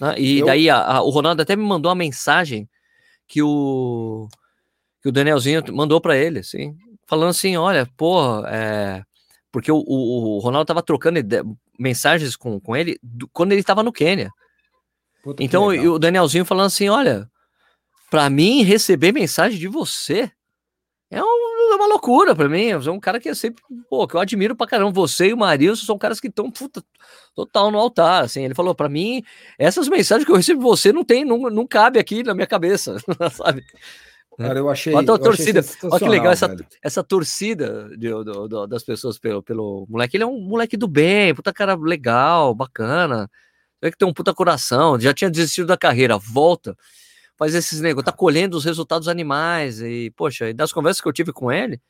Né? 0.00 0.14
E 0.18 0.38
Eu... 0.40 0.46
daí 0.46 0.68
a, 0.70 0.78
a, 0.78 1.02
o 1.02 1.10
Ronaldo 1.10 1.42
até 1.42 1.56
me 1.56 1.62
mandou 1.62 1.90
uma 1.90 1.96
mensagem 1.96 2.68
que 3.26 3.42
o 3.42 4.28
que 5.02 5.08
o 5.08 5.12
Danielzinho 5.12 5.62
mandou 5.72 6.00
para 6.00 6.16
ele, 6.16 6.40
assim, 6.40 6.76
falando 7.06 7.30
assim, 7.30 7.56
olha, 7.56 7.88
pô, 7.96 8.44
é, 8.46 9.04
porque 9.52 9.70
o, 9.70 9.76
o, 9.76 10.36
o 10.36 10.38
Ronaldo 10.40 10.66
tava 10.66 10.82
trocando 10.82 11.20
mensagens 11.78 12.34
com, 12.34 12.58
com 12.58 12.76
ele 12.76 12.98
do, 13.00 13.28
quando 13.28 13.52
ele 13.52 13.62
tava 13.62 13.82
no 13.82 13.92
Quênia. 13.92 14.30
Puta 15.22 15.42
então 15.42 15.66
o 15.66 15.98
Danielzinho 15.98 16.44
falando 16.44 16.66
assim, 16.66 16.88
olha, 16.88 17.30
para 18.10 18.28
mim 18.28 18.62
receber 18.62 19.12
mensagem 19.12 19.58
de 19.58 19.68
você 19.68 20.30
é, 21.10 21.22
um, 21.22 21.26
é 21.76 21.80
uma 21.80 21.88
loucura 21.88 22.34
para 22.34 22.48
mim. 22.48 22.68
É 22.68 22.90
um 22.90 23.00
cara 23.00 23.20
que 23.20 23.28
é 23.28 23.34
sempre, 23.34 23.62
pô, 23.88 24.06
que 24.06 24.14
eu 24.14 24.20
admiro 24.20 24.56
pra 24.56 24.66
caramba. 24.66 24.92
Você 24.92 25.28
e 25.28 25.32
o 25.32 25.36
Marilson 25.36 25.84
são 25.84 25.98
caras 25.98 26.20
que 26.20 26.28
estão 26.28 26.52
total 27.34 27.70
no 27.70 27.78
altar. 27.78 28.24
Assim, 28.24 28.44
ele 28.44 28.54
falou 28.54 28.74
para 28.74 28.88
mim, 28.88 29.22
essas 29.58 29.88
mensagens 29.88 30.24
que 30.24 30.32
eu 30.32 30.36
recebo 30.36 30.60
de 30.60 30.66
você 30.66 30.92
não 30.92 31.04
tem, 31.04 31.24
não, 31.24 31.38
não 31.50 31.66
cabe 31.66 31.98
aqui 31.98 32.22
na 32.22 32.34
minha 32.34 32.46
cabeça, 32.46 32.96
sabe? 33.32 33.64
Cara, 34.36 34.58
eu 34.58 34.68
achei. 34.68 34.92
Olha 34.94 35.14
a 35.14 35.18
torcida. 35.18 35.64
Olha 35.84 35.98
que 35.98 36.08
legal 36.08 36.32
essa, 36.32 36.54
essa 36.82 37.02
torcida 37.02 37.88
de, 37.96 38.10
do, 38.10 38.48
do, 38.48 38.66
das 38.66 38.82
pessoas 38.82 39.18
pelo, 39.18 39.42
pelo 39.42 39.86
moleque. 39.88 40.16
Ele 40.16 40.24
é 40.24 40.26
um 40.26 40.40
moleque 40.40 40.76
do 40.76 40.86
bem, 40.86 41.34
puta 41.34 41.52
cara 41.52 41.74
legal, 41.74 42.54
bacana. 42.54 43.30
Vê 43.82 43.90
que 43.90 43.96
tem 43.96 44.06
um 44.06 44.12
puta 44.12 44.34
coração. 44.34 44.98
Já 45.00 45.14
tinha 45.14 45.30
desistido 45.30 45.66
da 45.66 45.76
carreira, 45.76 46.18
volta 46.18 46.76
faz 47.36 47.54
esses 47.54 47.80
negócios, 47.80 48.04
tá 48.04 48.12
colhendo 48.12 48.56
os 48.56 48.64
resultados 48.64 49.08
animais. 49.08 49.80
E, 49.80 50.12
poxa, 50.16 50.48
e 50.48 50.54
das 50.54 50.72
conversas 50.72 51.00
que 51.00 51.08
eu 51.08 51.12
tive 51.12 51.32
com 51.32 51.50
ele, 51.52 51.80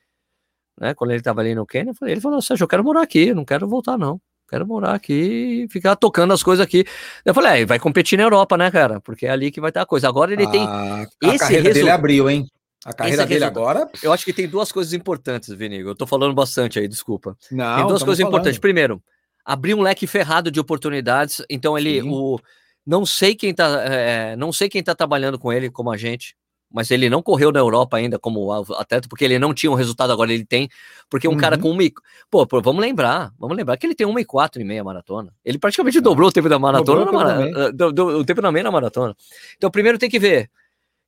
né, 0.79 0.93
quando 0.93 1.11
ele 1.11 1.21
tava 1.21 1.41
ali 1.41 1.55
no 1.55 1.65
Quênia, 1.65 1.93
ele 2.03 2.21
falou: 2.21 2.41
Sérgio, 2.41 2.63
eu 2.63 2.67
quero 2.67 2.83
morar 2.83 3.01
aqui, 3.01 3.33
não 3.33 3.45
quero 3.45 3.67
voltar, 3.67 3.97
não. 3.97 4.21
Quero 4.49 4.65
morar 4.65 4.93
aqui 4.93 5.65
e 5.65 5.67
ficar 5.69 5.97
tocando 5.97 6.31
as 6.31 6.41
coisas 6.41 6.65
aqui. 6.65 6.85
Eu 7.25 7.33
falei, 7.33 7.63
é, 7.63 7.65
vai 7.65 7.77
competir 7.79 8.17
na 8.17 8.23
Europa, 8.23 8.55
né, 8.55 8.71
cara? 8.71 9.01
Porque 9.01 9.25
é 9.25 9.29
ali 9.29 9.51
que 9.51 9.59
vai 9.59 9.71
estar 9.71 9.81
a 9.81 9.85
coisa. 9.85 10.07
Agora 10.07 10.31
ele 10.31 10.47
tem. 10.47 10.65
A, 10.65 11.05
esse 11.21 11.39
carreira 11.39 11.73
dele 11.73 11.89
abriu, 11.89 12.29
hein? 12.29 12.47
A 12.85 12.93
carreira 12.93 13.25
dele 13.25 13.43
agora. 13.43 13.89
Eu 14.01 14.13
acho 14.13 14.23
que 14.23 14.31
tem 14.31 14.47
duas 14.47 14.71
coisas 14.71 14.93
importantes, 14.93 15.53
Vinigo. 15.53 15.89
Eu 15.89 15.95
tô 15.95 16.07
falando 16.07 16.33
bastante 16.33 16.79
aí, 16.79 16.87
desculpa. 16.87 17.35
Não, 17.51 17.75
tem 17.75 17.87
duas 17.87 18.01
coisas 18.01 18.19
falando. 18.19 18.35
importantes. 18.35 18.57
Primeiro, 18.57 19.03
abrir 19.43 19.73
um 19.73 19.81
leque 19.81 20.07
ferrado 20.07 20.49
de 20.49 20.61
oportunidades. 20.61 21.43
Então 21.49 21.77
ele, 21.77 22.01
o, 22.03 22.39
não 22.87 23.05
sei 23.05 23.35
quem 23.35 23.53
tá, 23.53 23.83
é, 23.83 24.35
não 24.37 24.53
sei 24.53 24.69
quem 24.69 24.81
tá 24.81 24.95
trabalhando 24.95 25.37
com 25.37 25.51
ele 25.51 25.69
como 25.69 25.91
agente, 25.91 26.37
mas 26.71 26.89
ele 26.89 27.09
não 27.09 27.21
correu 27.21 27.51
na 27.51 27.59
Europa 27.59 27.97
ainda 27.97 28.17
como 28.17 28.51
atleta, 28.51 29.09
porque 29.09 29.25
ele 29.25 29.37
não 29.37 29.53
tinha 29.53 29.69
um 29.69 29.75
resultado, 29.75 30.11
agora 30.11 30.33
ele 30.33 30.45
tem, 30.45 30.69
porque 31.09 31.27
um 31.27 31.31
uhum. 31.31 31.37
cara 31.37 31.57
com 31.57 31.69
uma. 31.69 31.83
Pô, 32.31 32.47
pô, 32.47 32.61
vamos 32.61 32.81
lembrar, 32.81 33.33
vamos 33.37 33.57
lembrar 33.57 33.75
que 33.75 33.85
ele 33.85 33.93
tem 33.93 34.07
uma 34.07 34.21
e 34.21 34.25
quatro 34.25 34.61
e 34.61 34.65
meia 34.65 34.85
maratona. 34.85 35.33
Ele 35.43 35.57
praticamente 35.57 35.99
dobrou 35.99 36.29
o 36.29 36.31
tempo 36.31 36.47
da 36.47 36.57
maratona, 36.57 37.05
na 37.05 37.11
mara, 37.11 37.71
do, 37.73 37.91
do, 37.91 38.05
o 38.19 38.25
tempo 38.25 38.41
na 38.41 38.51
meia 38.51 38.63
na 38.63 38.71
maratona. 38.71 39.15
Então, 39.57 39.69
primeiro 39.69 39.97
tem 39.97 40.09
que 40.09 40.19
ver 40.19 40.49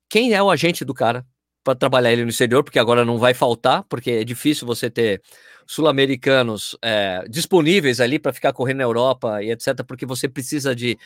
quem 0.08 0.34
é 0.34 0.42
o 0.42 0.50
agente 0.50 0.84
do 0.84 0.92
cara 0.92 1.24
para 1.64 1.74
trabalhar 1.74 2.12
ele 2.12 2.24
no 2.24 2.30
exterior, 2.30 2.62
porque 2.62 2.78
agora 2.78 3.04
não 3.04 3.18
vai 3.18 3.32
faltar, 3.32 3.84
porque 3.84 4.10
é 4.10 4.24
difícil 4.24 4.66
você 4.66 4.90
ter 4.90 5.22
sul-americanos 5.66 6.76
é, 6.82 7.24
disponíveis 7.28 8.00
ali 8.00 8.18
para 8.18 8.32
ficar 8.32 8.52
correndo 8.52 8.78
na 8.78 8.84
Europa 8.84 9.42
e 9.42 9.50
etc, 9.50 9.84
porque 9.86 10.04
você 10.04 10.28
precisa 10.28 10.74
de 10.74 10.98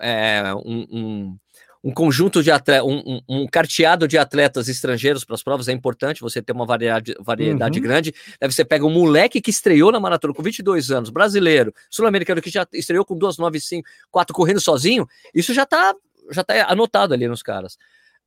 é, 0.00 0.42
um, 0.54 0.86
um, 0.90 1.38
um, 1.84 1.92
conjunto 1.92 2.42
de 2.42 2.50
atletas, 2.50 2.86
um, 2.86 3.20
um, 3.28 3.46
carteado 3.46 4.06
de 4.06 4.18
atletas 4.18 4.68
estrangeiros 4.68 5.24
para 5.24 5.34
as 5.34 5.42
provas 5.42 5.68
é 5.68 5.72
importante, 5.72 6.20
você 6.20 6.42
ter 6.42 6.52
uma 6.52 6.66
variedade, 6.66 7.14
variedade 7.20 7.78
uhum. 7.78 7.84
grande. 7.84 8.14
Deve 8.40 8.52
você 8.52 8.64
pega 8.64 8.84
um 8.84 8.90
moleque 8.90 9.40
que 9.40 9.50
estreou 9.50 9.92
na 9.92 10.00
maratona 10.00 10.34
com 10.34 10.42
22 10.42 10.90
anos, 10.90 11.10
brasileiro, 11.10 11.72
sul-americano 11.90 12.40
que 12.42 12.50
já 12.50 12.66
estreou 12.72 13.04
com 13.04 13.18
2,95, 13.18 13.82
4 14.10 14.34
correndo 14.34 14.60
sozinho, 14.60 15.06
isso 15.34 15.52
já 15.52 15.62
está 15.62 15.94
já 16.30 16.42
tá 16.42 16.66
anotado 16.68 17.14
ali 17.14 17.28
nos 17.28 17.42
caras. 17.42 17.78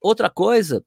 Outra 0.02 0.30
coisa 0.30 0.84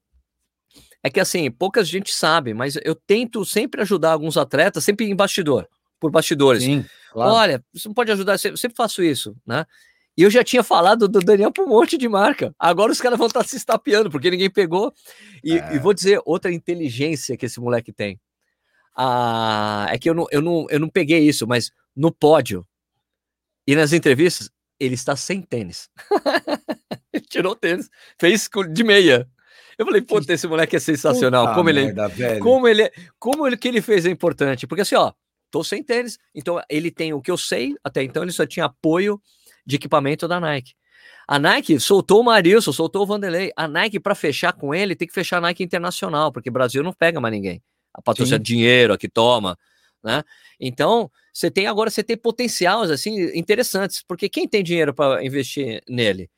é 1.03 1.09
que 1.09 1.19
assim, 1.19 1.51
pouca 1.51 1.83
gente 1.83 2.13
sabe, 2.13 2.53
mas 2.53 2.77
eu 2.83 2.95
tento 2.95 3.43
sempre 3.45 3.81
ajudar 3.81 4.11
alguns 4.11 4.37
atletas, 4.37 4.83
sempre 4.83 5.05
em 5.05 5.15
bastidor, 5.15 5.67
por 5.99 6.09
bastidores. 6.09 6.63
Sim, 6.63 6.85
claro. 7.11 7.33
Olha, 7.33 7.65
você 7.73 7.87
não 7.87 7.93
pode 7.93 8.11
ajudar, 8.11 8.33
eu 8.33 8.57
sempre 8.57 8.75
faço 8.75 9.03
isso, 9.03 9.35
né? 9.45 9.65
E 10.15 10.21
eu 10.21 10.29
já 10.29 10.43
tinha 10.43 10.63
falado 10.63 11.07
do 11.07 11.19
Daniel 11.19 11.51
para 11.51 11.63
um 11.63 11.67
monte 11.67 11.97
de 11.97 12.07
marca. 12.07 12.53
Agora 12.59 12.91
os 12.91 13.01
caras 13.01 13.17
vão 13.17 13.27
estar 13.27 13.41
tá 13.41 13.47
se 13.47 13.55
estapeando, 13.55 14.09
porque 14.11 14.29
ninguém 14.29 14.49
pegou. 14.49 14.93
E, 15.43 15.57
é. 15.57 15.75
e, 15.75 15.79
vou 15.79 15.93
dizer 15.93 16.21
outra 16.25 16.51
inteligência 16.51 17.35
que 17.35 17.47
esse 17.47 17.59
moleque 17.59 17.91
tem. 17.91 18.19
Ah, 18.95 19.87
é 19.89 19.97
que 19.97 20.07
eu 20.07 20.13
não, 20.13 20.27
eu, 20.31 20.41
não, 20.41 20.67
eu 20.69 20.79
não 20.79 20.87
peguei 20.87 21.27
isso, 21.27 21.47
mas 21.47 21.71
no 21.95 22.11
pódio 22.11 22.65
e 23.65 23.75
nas 23.75 23.91
entrevistas, 23.91 24.51
ele 24.79 24.93
está 24.93 25.15
sem 25.15 25.41
tênis. 25.41 25.89
tirou 27.29 27.53
o 27.53 27.55
tênis, 27.55 27.89
fez 28.19 28.49
de 28.71 28.83
meia. 28.83 29.27
Eu 29.77 29.85
falei, 29.85 30.01
pô, 30.01 30.19
esse 30.27 30.47
moleque 30.47 30.75
é 30.75 30.79
sensacional. 30.79 31.45
Puta 31.45 31.55
como 31.55 31.69
ele, 31.69 31.85
merda, 31.85 32.11
como 32.39 32.67
ele, 32.67 32.91
como 33.17 33.47
ele 33.47 33.57
que 33.57 33.67
ele 33.67 33.81
fez 33.81 34.05
é 34.05 34.09
importante, 34.09 34.67
porque 34.67 34.81
assim, 34.81 34.95
ó, 34.95 35.11
tô 35.49 35.63
sem 35.63 35.83
tênis, 35.83 36.19
então 36.33 36.61
ele 36.69 36.91
tem 36.91 37.13
o 37.13 37.21
que 37.21 37.31
eu 37.31 37.37
sei 37.37 37.75
até 37.83 38.03
então, 38.03 38.21
ele 38.21 38.31
só 38.31 38.45
tinha 38.45 38.65
apoio 38.65 39.19
de 39.65 39.75
equipamento 39.75 40.27
da 40.27 40.39
Nike. 40.39 40.73
A 41.27 41.39
Nike 41.39 41.79
soltou 41.79 42.21
o 42.21 42.23
Marilson, 42.23 42.71
soltou 42.71 43.03
o 43.03 43.05
Vanderlei. 43.05 43.51
A 43.55 43.67
Nike, 43.67 43.99
para 43.99 44.15
fechar 44.15 44.53
com 44.53 44.73
ele, 44.73 44.95
tem 44.95 45.07
que 45.07 45.13
fechar 45.13 45.37
a 45.37 45.41
Nike 45.41 45.63
internacional, 45.63 46.31
porque 46.31 46.51
Brasil 46.51 46.83
não 46.83 46.93
pega 46.93 47.19
mais 47.21 47.33
ninguém. 47.33 47.61
A 47.93 48.01
patrocina 48.01 48.39
dinheiro, 48.39 48.93
aqui 48.93 49.07
toma, 49.07 49.57
né? 50.03 50.23
Então, 50.59 51.09
você 51.31 51.49
tem 51.49 51.67
agora, 51.67 51.89
você 51.89 52.03
tem 52.03 52.17
potenciais 52.17 52.91
assim 52.91 53.37
interessantes, 53.37 54.03
porque 54.05 54.27
quem 54.27 54.47
tem 54.47 54.63
dinheiro 54.63 54.93
para 54.93 55.23
investir 55.23 55.81
nele? 55.87 56.29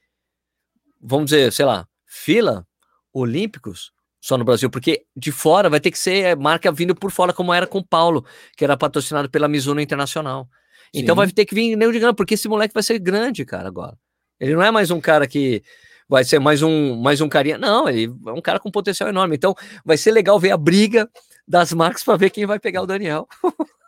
Vamos 1.02 1.26
dizer, 1.26 1.52
sei 1.52 1.66
lá, 1.66 1.88
fila 2.06 2.68
olímpicos 3.14 3.92
só 4.20 4.38
no 4.38 4.44
Brasil, 4.44 4.70
porque 4.70 5.06
de 5.16 5.32
fora 5.32 5.70
vai 5.70 5.80
ter 5.80 5.92
que 5.92 6.00
ser 6.00 6.36
marca 6.36 6.72
vindo 6.72 6.96
por 6.96 7.12
fora, 7.12 7.32
como 7.32 7.54
era 7.54 7.68
com 7.68 7.78
o 7.78 7.86
Paulo, 7.86 8.26
que 8.58 8.64
era 8.64 8.76
patrocinado 8.76 9.30
pela 9.30 9.48
Mizuno 9.48 9.80
Internacional. 9.80 10.50
Então 10.96 11.14
Sim. 11.14 11.18
vai 11.18 11.32
ter 11.32 11.46
que 11.46 11.56
vir 11.56 11.76
Neo 11.76 11.92
de 11.92 12.00
grana, 12.00 12.14
porque 12.14 12.34
esse 12.34 12.48
moleque 12.48 12.74
vai 12.74 12.84
ser 12.84 13.00
grande, 13.00 13.46
cara, 13.46 13.68
agora. 13.68 13.98
Ele 14.40 14.54
não 14.54 14.62
é 14.62 14.72
mais 14.72 14.92
um 14.92 15.00
cara 15.00 15.28
que 15.28 15.62
vai 16.08 16.24
ser 16.24 16.40
mais 16.40 16.62
um, 16.62 16.96
mais 16.96 17.22
um 17.22 17.30
carinha. 17.30 17.58
Não, 17.58 17.88
ele 17.88 18.14
é 18.28 18.32
um 18.32 18.42
cara 18.42 18.60
com 18.60 18.72
potencial 18.72 19.10
enorme. 19.10 19.36
Então 19.36 19.56
vai 19.84 19.98
ser 19.98 20.12
legal 20.12 20.40
ver 20.40 20.52
a 20.52 20.58
briga 20.58 21.10
das 21.48 21.74
marcas 21.74 22.04
para 22.04 22.18
ver 22.18 22.30
quem 22.30 22.46
vai 22.46 22.60
pegar 22.60 22.82
o 22.82 22.88
Daniel. 22.88 23.28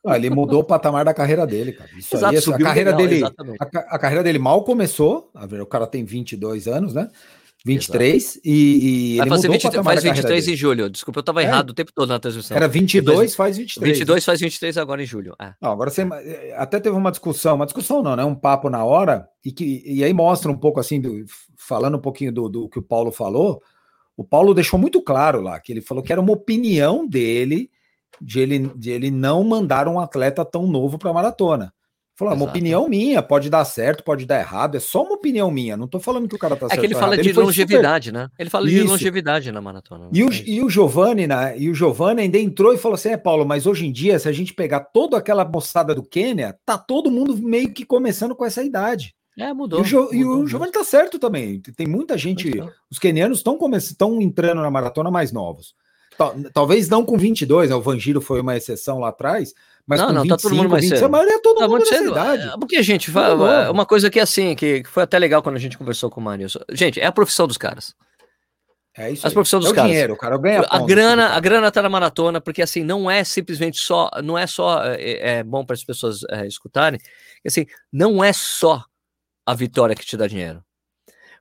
Ah, 0.05 0.15
ele 0.15 0.29
mudou 0.29 0.61
o 0.61 0.63
patamar 0.63 1.03
da 1.03 1.13
carreira 1.13 1.45
dele, 1.45 1.73
cara. 1.73 1.89
Isso 1.97 2.15
Exato, 2.15 2.33
aí, 2.33 2.37
a 2.37 2.63
carreira 2.63 2.95
legal, 2.95 3.07
dele, 3.07 3.57
a, 3.59 3.95
a, 3.95 3.99
carreira 3.99 4.23
dele 4.23 4.39
mal 4.39 4.63
começou. 4.63 5.29
O 5.33 5.65
cara 5.65 5.85
tem 5.85 6.05
22 6.05 6.67
anos, 6.67 6.93
né? 6.93 7.09
23 7.67 8.39
e, 8.43 8.51
e 8.51 9.19
ele 9.19 9.29
fazer 9.29 9.49
20, 9.49 9.83
faz 9.83 10.03
23 10.03 10.47
em 10.47 10.55
julho. 10.55 10.89
Desculpa, 10.89 11.19
eu 11.19 11.21
estava 11.21 11.41
é. 11.41 11.45
errado 11.45 11.71
o 11.71 11.73
tempo 11.73 11.91
todo 11.93 12.09
na 12.09 12.19
transmissão. 12.19 12.55
Era 12.55 12.67
22, 12.67 13.35
faz 13.35 13.57
23. 13.57 13.97
22 13.97 14.25
faz 14.25 14.39
23 14.39 14.77
agora 14.77 15.03
em 15.03 15.05
julho. 15.05 15.35
É. 15.41 15.53
Não, 15.61 15.71
agora 15.71 15.89
você 15.89 16.07
até 16.55 16.79
teve 16.79 16.95
uma 16.95 17.11
discussão, 17.11 17.55
uma 17.55 17.65
discussão 17.65 18.01
não, 18.01 18.15
né? 18.15 18.23
Um 18.23 18.35
papo 18.35 18.69
na 18.69 18.83
hora 18.83 19.27
e 19.43 19.51
que 19.51 19.83
e 19.85 20.03
aí 20.03 20.13
mostra 20.13 20.51
um 20.51 20.57
pouco 20.57 20.79
assim, 20.79 21.01
do, 21.01 21.25
falando 21.57 21.97
um 21.97 22.01
pouquinho 22.01 22.31
do, 22.31 22.47
do 22.47 22.69
que 22.69 22.79
o 22.79 22.83
Paulo 22.83 23.11
falou. 23.11 23.61
O 24.15 24.23
Paulo 24.23 24.53
deixou 24.53 24.79
muito 24.79 25.01
claro 25.01 25.41
lá 25.41 25.59
que 25.59 25.71
ele 25.71 25.81
falou 25.81 26.03
que 26.03 26.11
era 26.11 26.21
uma 26.21 26.33
opinião 26.33 27.07
dele 27.07 27.69
de 28.21 28.39
ele, 28.39 28.59
de 28.75 28.89
ele 28.89 29.11
não 29.11 29.43
mandar 29.43 29.87
um 29.87 29.99
atleta 29.99 30.43
tão 30.43 30.65
novo 30.67 30.97
para 30.97 31.11
a 31.11 31.13
maratona. 31.13 31.73
Falou, 32.17 32.33
é 32.33 32.35
uma 32.35 32.45
opinião 32.45 32.89
minha, 32.89 33.21
pode 33.21 33.47
dar 33.47 33.63
certo, 33.63 34.03
pode 34.03 34.25
dar 34.25 34.39
errado, 34.39 34.75
é 34.75 34.79
só 34.79 35.03
uma 35.03 35.13
opinião 35.13 35.51
minha, 35.51 35.77
não 35.77 35.87
tô 35.87 35.99
falando 35.99 36.27
que 36.27 36.33
o 36.33 36.39
cara 36.39 36.55
tá 36.55 36.67
certo. 36.67 36.73
É 36.73 36.81
que 36.81 36.87
ele 36.87 36.95
fala 36.95 37.13
errado. 37.13 37.23
de 37.23 37.29
ele 37.29 37.39
longevidade, 37.39 38.05
super... 38.07 38.19
né? 38.19 38.29
Ele 38.39 38.49
fala 38.49 38.65
Isso. 38.65 38.75
de 38.75 38.89
longevidade 38.89 39.51
na 39.51 39.61
maratona. 39.61 40.09
E 40.11 40.23
o, 40.23 40.33
e 40.33 40.63
o 40.63 40.67
Giovanni, 40.67 41.27
né? 41.27 41.53
E 41.59 41.69
o 41.69 41.75
Giovanni 41.75 42.23
ainda 42.23 42.39
entrou 42.39 42.73
e 42.73 42.77
falou 42.79 42.95
assim: 42.95 43.09
é, 43.09 43.17
Paulo, 43.17 43.45
mas 43.45 43.67
hoje 43.67 43.85
em 43.85 43.91
dia, 43.91 44.17
se 44.17 44.27
a 44.27 44.31
gente 44.31 44.51
pegar 44.51 44.79
toda 44.79 45.15
aquela 45.15 45.45
moçada 45.45 45.93
do 45.93 46.01
Quênia, 46.01 46.57
tá 46.65 46.75
todo 46.75 47.11
mundo 47.11 47.37
meio 47.37 47.71
que 47.71 47.85
começando 47.85 48.35
com 48.35 48.43
essa 48.43 48.63
idade. 48.63 49.13
É, 49.37 49.53
mudou. 49.53 49.79
E 49.79 49.83
o, 49.83 49.85
jo, 49.85 50.01
mudou, 50.01 50.15
e 50.15 50.25
o 50.25 50.47
Giovanni 50.47 50.71
tá 50.71 50.83
certo 50.83 51.19
também. 51.19 51.61
Tem 51.61 51.85
muita 51.85 52.17
gente. 52.17 52.51
Os 52.89 52.97
quenianos 52.97 53.43
estão 53.77 54.19
entrando 54.19 54.63
na 54.63 54.71
maratona 54.71 55.11
mais 55.11 55.31
novos. 55.31 55.75
Talvez 56.51 56.89
não 56.89 57.05
com 57.05 57.15
22, 57.15 57.69
né? 57.69 57.75
O 57.75 57.81
Vangiro 57.81 58.19
foi 58.19 58.41
uma 58.41 58.57
exceção 58.57 58.97
lá 58.97 59.09
atrás, 59.09 59.53
mas 59.87 60.01
não, 60.01 60.11
não, 60.11 60.23
25, 60.23 60.35
tá 60.35 60.41
todo 60.41 60.55
mundo 60.57 60.69
mais 60.69 60.81
26, 60.83 60.99
cedo. 60.99 61.09
Mas 61.09 61.27
é 61.27 61.39
todo 61.39 61.57
tá 61.59 61.67
mundo 61.67 61.79
nessa 61.79 61.95
cedo. 61.95 62.11
idade. 62.11 62.47
É, 62.49 62.51
porque, 62.57 62.83
gente, 62.83 63.09
fala, 63.09 63.71
uma 63.71 63.85
coisa 63.85 64.09
que 64.09 64.19
é 64.19 64.21
assim, 64.23 64.53
que 64.53 64.83
foi 64.85 65.03
até 65.03 65.17
legal 65.17 65.41
quando 65.41 65.55
a 65.55 65.59
gente 65.59 65.77
conversou 65.77 66.09
com 66.09 66.19
o 66.19 66.23
Marilson. 66.23 66.59
Gente, 66.71 66.99
é 66.99 67.05
a 67.05 67.11
profissão 67.11 67.47
dos 67.47 67.57
caras. 67.57 67.95
É 68.97 69.11
isso. 69.11 69.25
As 69.25 69.31
profissões 69.31 69.63
dos 69.63 69.71
é 69.71 69.75
caras. 69.75 69.91
dinheiro, 69.91 70.17
cara. 70.17 70.37
Ganha 70.37 70.65
a 70.69 70.79
grana, 70.79 71.27
a 71.29 71.39
grana 71.39 71.71
tá 71.71 71.81
na 71.83 71.89
maratona, 71.89 72.41
porque 72.41 72.63
assim 72.63 72.83
não 72.83 73.09
é 73.09 73.23
simplesmente 73.23 73.77
só, 73.77 74.09
não 74.23 74.37
é 74.37 74.47
só 74.47 74.83
é, 74.83 75.37
é 75.37 75.43
bom 75.43 75.63
para 75.63 75.75
as 75.75 75.83
pessoas 75.83 76.23
é, 76.31 76.47
escutarem. 76.47 76.99
Assim, 77.45 77.65
não 77.93 78.23
é 78.23 78.33
só 78.33 78.83
a 79.45 79.53
vitória 79.53 79.95
que 79.95 80.05
te 80.05 80.17
dá 80.17 80.27
dinheiro. 80.27 80.63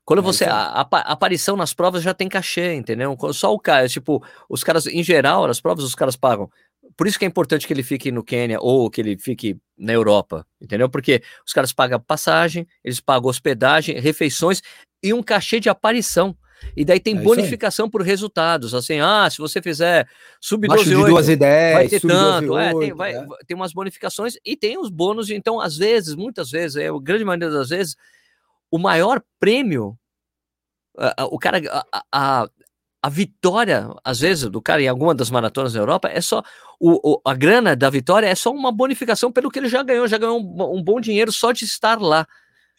Quando 0.04 0.20
é 0.20 0.22
você. 0.22 0.44
A, 0.44 0.54
a, 0.54 0.80
a, 0.82 1.12
aparição 1.12 1.56
nas 1.56 1.74
provas 1.74 2.02
já 2.02 2.14
tem 2.14 2.28
cachê, 2.28 2.74
entendeu? 2.74 3.16
Só 3.32 3.52
o 3.52 3.58
cara, 3.58 3.88
tipo, 3.88 4.22
os 4.48 4.62
caras, 4.62 4.86
em 4.86 5.02
geral, 5.02 5.48
nas 5.48 5.60
provas, 5.60 5.82
os 5.82 5.96
caras 5.96 6.14
pagam. 6.14 6.48
Por 6.96 7.06
isso 7.06 7.18
que 7.18 7.24
é 7.24 7.28
importante 7.28 7.66
que 7.66 7.72
ele 7.72 7.82
fique 7.82 8.10
no 8.10 8.24
Quênia 8.24 8.58
ou 8.60 8.90
que 8.90 9.00
ele 9.00 9.18
fique 9.18 9.58
na 9.76 9.92
Europa, 9.92 10.46
entendeu? 10.60 10.88
Porque 10.88 11.22
os 11.46 11.52
caras 11.52 11.72
pagam 11.72 12.00
passagem, 12.00 12.66
eles 12.82 13.00
pagam 13.00 13.28
hospedagem, 13.28 14.00
refeições 14.00 14.62
e 15.02 15.12
um 15.12 15.22
cachê 15.22 15.60
de 15.60 15.68
aparição. 15.68 16.36
E 16.74 16.86
daí 16.86 16.98
tem 16.98 17.18
é 17.18 17.20
bonificação 17.20 17.88
por 17.88 18.00
resultados, 18.00 18.74
assim, 18.74 18.98
ah, 18.98 19.28
se 19.30 19.36
você 19.36 19.60
fizer 19.60 20.08
sub 20.40 20.66
12 20.66 20.94
2 20.94 21.28
e 21.28 21.36
10, 21.36 21.74
vai 21.74 21.88
ter 21.88 22.00
tanto, 22.00 22.52
8, 22.54 22.58
é, 22.58 22.80
tem, 22.80 22.94
vai, 22.94 23.14
é. 23.14 23.26
tem 23.46 23.54
umas 23.54 23.74
bonificações 23.74 24.36
e 24.42 24.56
tem 24.56 24.78
os 24.78 24.88
bônus, 24.88 25.28
então 25.28 25.60
às 25.60 25.76
vezes, 25.76 26.14
muitas 26.14 26.50
vezes, 26.50 26.76
é 26.76 26.88
a 26.88 26.98
grande 26.98 27.24
maioria 27.26 27.50
das 27.50 27.68
vezes, 27.68 27.94
o 28.70 28.78
maior 28.78 29.22
prêmio, 29.38 29.98
o 31.30 31.38
cara, 31.38 31.60
a, 32.10 32.48
a, 33.06 33.08
vitória, 33.08 33.88
às 34.04 34.20
vezes, 34.20 34.48
do 34.50 34.60
cara 34.60 34.82
em 34.82 34.88
alguma 34.88 35.14
das 35.14 35.30
maratonas 35.30 35.74
na 35.74 35.80
Europa, 35.80 36.08
é 36.08 36.20
só, 36.20 36.42
o, 36.80 37.14
o, 37.14 37.20
a 37.24 37.34
grana 37.34 37.76
da 37.76 37.88
vitória 37.88 38.26
é 38.26 38.34
só 38.34 38.50
uma 38.50 38.72
bonificação 38.72 39.30
pelo 39.30 39.50
que 39.50 39.58
ele 39.58 39.68
já 39.68 39.82
ganhou, 39.82 40.06
já 40.08 40.18
ganhou 40.18 40.40
um, 40.40 40.76
um 40.76 40.82
bom 40.82 41.00
dinheiro 41.00 41.32
só 41.32 41.52
de 41.52 41.64
estar 41.64 42.00
lá. 42.00 42.26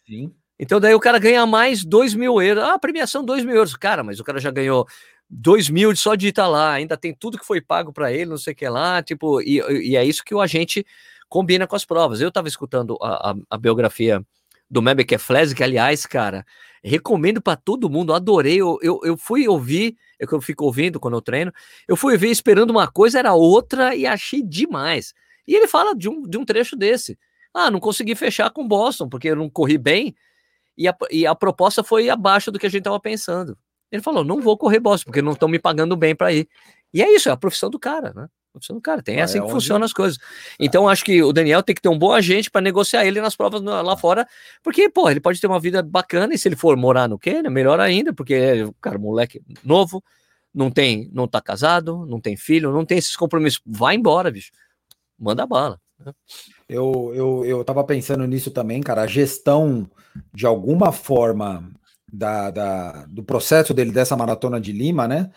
Sim. 0.06 0.32
Então 0.60 0.80
daí 0.80 0.94
o 0.94 1.00
cara 1.00 1.20
ganha 1.20 1.46
mais 1.46 1.84
2 1.84 2.16
mil 2.16 2.42
euros. 2.42 2.63
Ah, 2.63 2.80
premiação 2.80 3.24
2 3.24 3.46
mil 3.46 3.56
euros. 3.56 3.76
Cara, 3.76 4.04
mas 4.04 4.20
o 4.20 4.24
cara 4.24 4.40
já 4.40 4.50
ganhou 4.50 4.88
2 5.30 5.70
mil 5.70 5.96
só 5.96 6.16
de 6.16 6.30
estar 6.30 6.48
lá, 6.48 6.74
ainda 6.74 6.98
tem 6.98 7.13
tudo 7.13 7.38
que 7.38 7.46
foi 7.46 7.62
pago 7.62 7.92
para 7.92 8.12
ele, 8.12 8.26
não 8.26 8.38
sei 8.38 8.54
o 8.54 8.56
que 8.56 8.68
lá, 8.68 9.04
tipo, 9.04 9.42
e, 9.42 9.60
e, 9.90 9.96
é 9.96 10.04
isso 10.04 10.24
que 10.24 10.34
o 10.34 10.40
agente 10.42 10.86
combina 11.28 11.68
com 11.68 11.76
as 11.76 11.86
provas. 11.86 12.22
Eu 12.22 12.30
estava 12.30 12.48
escutando 12.48 12.98
a, 13.02 13.32
a, 13.32 13.36
a, 13.50 13.58
biografia 13.58 14.26
do 14.70 14.82
Mebeke 14.82 15.18
Flese, 15.18 15.54
que 15.54 15.63
aliás, 15.63 16.06
cara, 16.06 16.46
recomendo 16.84 17.42
para 17.42 17.56
todo 17.56 17.90
mundo, 17.90 18.13
adorei. 18.13 18.62
Eu, 18.62 18.78
eu, 18.82 19.00
eu 19.04 19.18
fui 19.18 19.48
ouvir, 19.48 19.98
é 20.20 20.26
que 20.26 20.34
eu 20.34 20.42
fico 20.42 20.66
ouvindo 20.66 21.00
quando 21.00 21.16
eu 21.16 21.22
treino, 21.22 21.52
eu 21.88 21.96
fui 21.96 22.13
ouvir 22.13 22.32
esperando 22.32 22.72
uma 22.72 22.88
coisa, 22.88 23.20
era 23.20 23.34
outra 23.34 23.96
e 23.96 24.06
achei 24.06 24.42
demais. 24.42 25.13
E 25.48 25.56
ele 25.56 25.68
fala 25.68 25.96
de 25.96 26.10
um, 26.10 26.22
de 26.24 26.38
um 26.38 26.46
trecho 26.46 26.76
desse. 26.76 27.18
Ah, 27.54 27.72
não 27.72 27.80
consegui 27.80 28.16
fechar 28.16 28.50
com 28.52 28.68
Boston, 28.68 29.10
porque 29.10 29.30
eu 29.30 29.36
não 29.36 29.50
corri 29.50 29.78
bem 29.78 30.16
e 30.78 30.88
a, 30.88 30.96
e 31.10 31.26
a 31.26 31.34
proposta 31.34 31.84
foi 31.84 32.10
abaixo 32.10 32.52
do 32.52 32.60
que 32.60 32.68
a 32.68 32.70
gente 32.70 32.82
estava 32.82 33.00
pensando. 33.00 33.58
Ele 33.92 34.02
falou: 34.02 34.24
não 34.24 34.42
vou 34.42 34.58
correr 34.58 34.80
Boston, 34.80 35.06
porque 35.06 35.22
não 35.22 35.32
estão 35.32 35.50
me 35.50 35.58
pagando 35.58 35.96
bem 35.96 36.16
para 36.16 36.32
ir. 36.32 36.48
E 36.94 37.02
é 37.02 37.13
isso, 37.13 37.30
é 37.30 37.32
a 37.32 37.38
profissão 37.38 37.70
do 37.70 37.80
cara, 37.80 38.13
né? 38.13 38.28
Do 38.60 38.82
cara, 38.82 39.02
tem 39.02 39.22
assim 39.22 39.39
é 39.39 39.41
que 39.41 39.50
funcionam 39.50 39.86
as 39.86 39.93
coisas. 39.93 40.17
Então, 40.60 40.88
acho 40.88 41.04
que 41.04 41.22
o 41.22 41.32
Daniel 41.32 41.63
tem 41.63 41.76
que 41.76 41.82
ter 41.82 41.89
um 41.89 41.98
bom 41.98 42.12
agente 42.13 42.50
para 42.50 42.62
negociar 42.62 43.06
ele 43.06 43.22
nas 43.22 43.36
provas 43.36 43.62
lá 43.62 43.98
fora, 43.98 44.28
porque, 44.63 44.89
pô, 44.89 45.10
ele 45.10 45.20
pode 45.20 45.39
ter 45.39 45.48
uma 45.48 45.60
vida 45.60 45.82
bacana 45.82 46.34
e 46.34 46.38
se 46.38 46.48
ele 46.48 46.56
for 46.56 46.76
morar 46.76 47.08
no 47.08 47.20
Quênia, 47.20 47.50
melhor 47.50 47.80
ainda, 47.80 48.13
porque 48.13 48.34
é, 48.34 48.65
o 48.65 48.74
cara, 48.82 48.98
moleque 48.98 49.41
novo, 49.63 50.04
não 50.54 50.72
tem, 50.72 51.10
não 51.13 51.28
tá 51.28 51.41
casado, 51.41 52.06
não 52.06 52.20
tem 52.20 52.36
filho, 52.36 52.72
não 52.72 52.86
tem 52.86 52.98
esses 52.98 53.15
compromissos. 53.15 53.62
Vai 53.65 53.96
embora, 53.96 54.32
bicho. 54.32 54.52
Manda 55.20 55.46
bala. 55.46 55.80
Né? 56.00 56.12
Eu, 56.67 57.12
eu, 57.13 57.46
eu 57.46 57.63
tava 57.63 57.84
pensando 57.84 58.26
nisso 58.26 58.52
também, 58.52 58.82
cara. 58.82 59.04
A 59.04 59.08
gestão, 59.08 59.89
de 60.34 60.46
alguma 60.46 60.91
forma, 60.91 61.72
da, 62.12 62.50
da, 62.50 63.06
do 63.06 63.24
processo 63.24 63.74
dele 63.74 63.91
dessa 63.91 64.15
maratona 64.15 64.60
de 64.60 64.72
Lima, 64.72 65.08
né? 65.08 65.30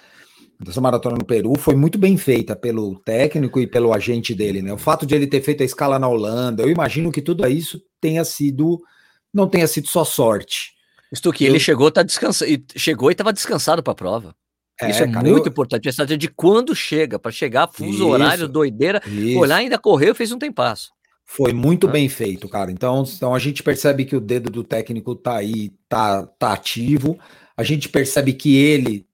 Dessa 0.63 0.81
maratona 0.81 1.17
no 1.17 1.25
Peru, 1.25 1.59
foi 1.59 1.75
muito 1.75 1.99
bem 1.99 2.19
feita 2.19 2.55
pelo 2.55 2.99
técnico 3.01 3.59
e 3.59 3.67
pelo 3.67 3.95
agente 3.95 4.35
dele, 4.35 4.61
né? 4.61 4.71
O 4.73 4.79
fato 4.79 5.07
de 5.07 5.15
ele 5.15 5.27
ter 5.27 5.41
feito 5.41 5.63
a 5.63 5.67
escala 5.67 5.99
na 5.99 6.07
Holanda, 6.07 6.63
eu 6.63 6.71
imagino 6.71 7.11
que 7.11 7.23
tudo 7.23 7.47
isso 7.49 7.81
tenha 7.99 8.25
sido. 8.25 8.79
Não 9.33 9.49
tenha 9.49 9.67
sido 9.67 9.89
só 9.89 10.05
sorte. 10.05 10.73
Isto 11.11 11.33
que 11.33 11.45
eu... 11.45 11.49
ele 11.49 11.59
chegou, 11.59 11.91
tá 11.91 12.03
descansado, 12.03 12.51
chegou 12.77 13.11
e 13.11 13.13
estava 13.13 13.33
descansado 13.33 13.83
para 13.83 13.93
a 13.93 13.97
prova. 13.97 14.35
É, 14.81 14.91
isso 14.91 15.03
é 15.03 15.09
cara, 15.09 15.29
muito 15.29 15.47
eu... 15.47 15.51
importante. 15.51 15.89
A 15.89 15.91
estratégia 15.91 16.19
de 16.19 16.29
quando 16.29 16.75
chega, 16.75 17.19
para 17.19 17.31
chegar, 17.31 17.69
fuso 17.73 17.91
isso, 17.91 18.09
horário, 18.09 18.47
doideira, 18.47 19.03
isso. 19.07 19.39
olhar, 19.39 19.57
ainda 19.57 19.79
correu, 19.79 20.15
fez 20.15 20.31
um 20.31 20.39
tempasso. 20.39 20.91
Foi 21.25 21.53
muito 21.53 21.87
bem 21.87 22.09
feito, 22.09 22.49
cara. 22.49 22.73
Então, 22.73 23.05
então 23.07 23.35
a 23.35 23.39
gente 23.39 23.63
percebe 23.63 24.05
que 24.05 24.17
o 24.17 24.21
dedo 24.21 24.51
do 24.51 24.65
técnico 24.65 25.15
tá 25.15 25.37
aí, 25.37 25.71
tá, 25.89 26.27
tá 26.27 26.53
ativo. 26.53 27.19
A 27.57 27.63
gente 27.63 27.89
percebe 27.89 28.33
que 28.33 28.57
ele, 28.57 29.07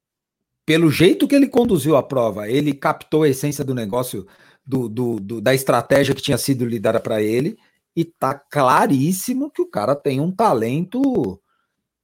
pelo 0.66 0.90
jeito 0.90 1.28
que 1.28 1.34
ele 1.34 1.48
conduziu 1.48 1.96
a 1.96 2.02
prova, 2.02 2.50
ele 2.50 2.74
captou 2.74 3.22
a 3.22 3.28
essência 3.28 3.64
do 3.64 3.72
negócio, 3.72 4.26
do, 4.66 4.88
do, 4.88 5.20
do 5.20 5.40
da 5.40 5.54
estratégia 5.54 6.14
que 6.14 6.20
tinha 6.20 6.36
sido 6.36 6.66
lhe 6.66 6.80
dada 6.80 6.98
para 6.98 7.22
ele, 7.22 7.56
e 7.94 8.04
tá 8.04 8.34
claríssimo 8.34 9.48
que 9.48 9.62
o 9.62 9.70
cara 9.70 9.94
tem 9.94 10.20
um 10.20 10.30
talento 10.30 11.40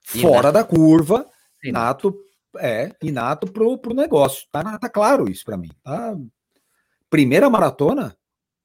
fora 0.01 0.53
da 0.53 0.62
curva, 0.64 1.27
inato, 1.62 2.16
é, 2.57 2.94
inato 3.03 3.53
pro, 3.53 3.77
pro 3.77 3.92
negócio. 3.92 4.46
Tá, 4.51 4.79
tá 4.79 4.88
claro 4.88 5.29
isso 5.29 5.44
para 5.44 5.57
mim. 5.57 5.70
Tá? 5.83 6.16
Primeira 7.11 7.51
maratona, 7.51 8.16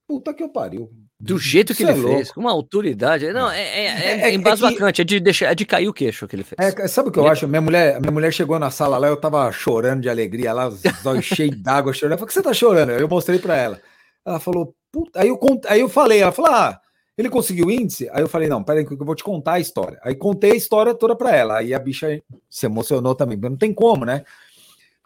puta 0.08 0.34
que 0.34 0.44
eu 0.44 0.50
pariu 0.50 0.90
do 1.20 1.40
jeito 1.40 1.74
que 1.74 1.84
Isso 1.84 1.92
ele 1.92 2.06
é 2.06 2.16
fez, 2.16 2.32
com 2.32 2.42
uma 2.42 2.52
autoridade. 2.52 3.32
Não, 3.34 3.50
é, 3.50 3.60
é, 3.60 3.86
é, 3.86 4.22
é, 4.22 4.22
é 4.30 4.34
embasbacante, 4.34 5.02
é, 5.02 5.06
que... 5.06 5.16
é, 5.16 5.18
de 5.18 5.20
deixar, 5.20 5.52
é 5.52 5.56
de 5.56 5.66
cair 5.66 5.88
o 5.88 5.94
queixo 5.94 6.28
que 6.28 6.36
ele 6.36 6.44
fez. 6.44 6.58
É, 6.60 6.88
sabe 6.88 7.10
o 7.10 7.12
que 7.12 7.18
eu 7.18 7.28
acho? 7.28 7.48
Minha 7.48 7.62
mulher, 7.62 8.00
minha 8.00 8.12
mulher 8.12 8.32
chegou 8.32 8.60
na 8.60 8.70
sala 8.70 9.00
lá, 9.00 9.08
eu 9.08 9.18
tava 9.18 9.52
chorando 9.52 10.02
de 10.02 10.10
alegria 10.10 10.54
lá, 10.54 10.68
os 10.68 10.84
olhos 11.06 11.26
cheios 11.26 11.56
d'água, 11.56 11.92
chorando. 11.92 12.14
Eu 12.14 12.18
falei, 12.20 12.28
que 12.28 12.34
você 12.34 12.44
tá 12.44 12.54
chorando? 12.54 12.92
Eu 12.92 13.08
mostrei 13.08 13.40
para 13.40 13.58
ela. 13.58 13.82
Ela 14.24 14.40
falou, 14.40 14.76
puta. 14.92 15.20
Aí 15.20 15.30
eu, 15.30 15.40
aí 15.68 15.80
eu 15.80 15.90
falei, 15.90 16.22
ela 16.22 16.32
falou, 16.32 16.52
ah, 16.52 16.80
ele 17.18 17.30
conseguiu 17.30 17.66
o 17.66 17.72
índice? 17.72 18.08
Aí 18.12 18.22
eu 18.22 18.30
falei, 18.30 18.48
não, 18.48 18.64
peraí, 18.64 18.86
que 18.86 18.94
eu 18.94 18.98
vou 19.06 19.16
te 19.16 19.24
contar 19.24 19.54
a 19.54 19.60
história. 19.60 20.00
Aí 20.04 20.14
contei 20.14 20.52
a 20.52 20.56
história 20.56 20.94
toda 20.94 21.16
para 21.16 21.36
ela. 21.36 21.58
Aí 21.58 21.74
a 21.74 21.80
bicha 21.80 22.22
se 22.48 22.68
emocionou 22.68 23.16
também, 23.16 23.38
não 23.38 23.58
tem 23.58 23.74
como, 23.74 24.06
né? 24.06 24.24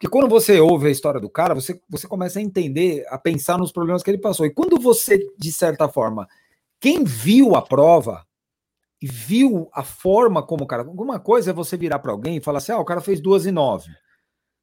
Porque 0.02 0.10
quando 0.10 0.28
você 0.28 0.58
ouve 0.58 0.88
a 0.88 0.90
história 0.90 1.20
do 1.20 1.30
cara, 1.30 1.54
você, 1.54 1.80
você 1.88 2.08
começa 2.08 2.40
a 2.40 2.42
entender, 2.42 3.06
a 3.08 3.16
pensar 3.16 3.56
nos 3.56 3.70
problemas 3.70 4.02
que 4.02 4.10
ele 4.10 4.18
passou. 4.18 4.44
E 4.44 4.52
quando 4.52 4.76
você, 4.80 5.16
de 5.38 5.52
certa 5.52 5.88
forma, 5.88 6.26
quem 6.80 7.04
viu 7.04 7.54
a 7.54 7.62
prova 7.62 8.26
e 9.00 9.06
viu 9.06 9.70
a 9.72 9.84
forma 9.84 10.44
como 10.44 10.64
o 10.64 10.66
cara. 10.66 10.82
Alguma 10.82 11.20
coisa 11.20 11.50
é 11.50 11.54
você 11.54 11.76
virar 11.76 12.00
para 12.00 12.10
alguém 12.10 12.38
e 12.38 12.40
falar 12.40 12.58
assim: 12.58 12.72
ah, 12.72 12.80
o 12.80 12.84
cara 12.84 13.00
fez 13.00 13.20
duas 13.20 13.46
e 13.46 13.52
nove. 13.52 13.92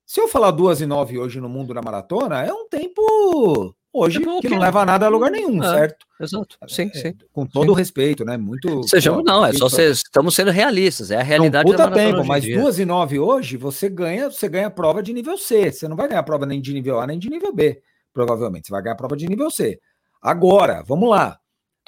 Se 0.06 0.20
eu 0.20 0.28
falar 0.28 0.52
duas 0.52 0.82
e 0.82 0.86
nove 0.86 1.18
hoje 1.18 1.40
no 1.40 1.48
mundo 1.48 1.74
da 1.74 1.82
maratona, 1.82 2.44
é 2.44 2.52
um 2.52 2.68
tempo 2.68 3.74
hoje 3.94 4.18
é 4.18 4.42
que 4.42 4.50
não 4.50 4.60
leva 4.60 4.86
nada 4.86 5.06
a 5.06 5.10
lugar 5.10 5.32
nenhum, 5.32 5.64
é, 5.64 5.68
certo? 5.68 6.06
Exato. 6.20 6.58
Sim, 6.68 6.92
é, 6.94 6.98
sim. 6.98 7.16
Com 7.32 7.46
todo 7.46 7.72
o 7.72 7.74
respeito, 7.74 8.24
né? 8.26 8.38
Muito. 8.38 8.88
Sejamos, 8.88 9.24
não, 9.24 9.46
é 9.46 9.54
só 9.54 9.70
ser, 9.70 9.92
estamos 9.92 10.36
sendo 10.36 10.52
realistas, 10.52 11.12
é 11.12 11.18
a 11.18 11.24
realidade 11.24 11.70
não, 11.70 11.78
puta 11.78 11.90
da 11.90 11.96
tempo, 11.96 12.26
mas 12.26 12.46
duas 12.46 12.80
e 12.80 12.86
nove 12.86 13.20
hoje, 13.20 13.58
você 13.58 13.90
ganha, 13.90 14.30
você 14.30 14.48
ganha 14.48 14.70
prova 14.70 15.02
de 15.02 15.14
nível 15.14 15.38
C. 15.38 15.72
Você 15.72 15.88
não 15.88 15.96
vai 15.96 16.08
ganhar 16.08 16.24
prova 16.24 16.46
nem 16.46 16.62
de 16.62 16.74
nível 16.74 17.00
A 17.00 17.08
nem 17.08 17.20
de 17.20 17.30
nível 17.30 17.54
B, 17.54 17.82
provavelmente. 18.14 18.68
Você 18.68 18.72
vai 18.72 18.82
ganhar 18.82 18.96
prova 18.96 19.16
de 19.16 19.28
nível 19.28 19.50
C. 19.50 19.80
Agora, 20.22 20.84
vamos 20.86 21.10
lá 21.10 21.40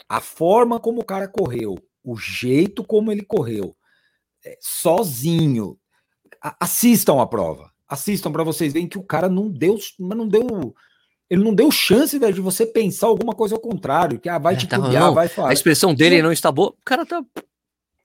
a 0.07 0.19
forma 0.19 0.79
como 0.79 1.01
o 1.01 1.05
cara 1.05 1.27
correu, 1.27 1.77
o 2.03 2.17
jeito 2.17 2.83
como 2.83 3.11
ele 3.11 3.23
correu, 3.23 3.75
sozinho. 4.59 5.77
assistam 6.59 7.21
a 7.21 7.27
prova. 7.27 7.71
Assistam 7.87 8.31
para 8.31 8.43
vocês 8.43 8.71
verem 8.71 8.87
que 8.87 8.97
o 8.97 9.03
cara 9.03 9.27
não 9.27 9.49
deu, 9.49 9.77
não 9.99 10.27
deu, 10.27 10.73
ele 11.31 11.45
não 11.45 11.55
deu 11.55 11.71
chance 11.71 12.19
véio, 12.19 12.33
de 12.33 12.41
você 12.41 12.65
pensar 12.65 13.07
alguma 13.07 13.33
coisa 13.33 13.55
ao 13.55 13.61
contrário, 13.61 14.19
que 14.19 14.27
ah, 14.27 14.37
vai 14.37 14.53
é, 14.53 14.57
te 14.57 14.67
tá, 14.67 14.77
vai 15.11 15.29
falar. 15.29 15.51
A 15.51 15.53
expressão 15.53 15.95
dele 15.95 16.21
não 16.21 16.29
está 16.29 16.51
boa. 16.51 16.71
O 16.71 16.83
cara 16.83 17.05
tá 17.05 17.23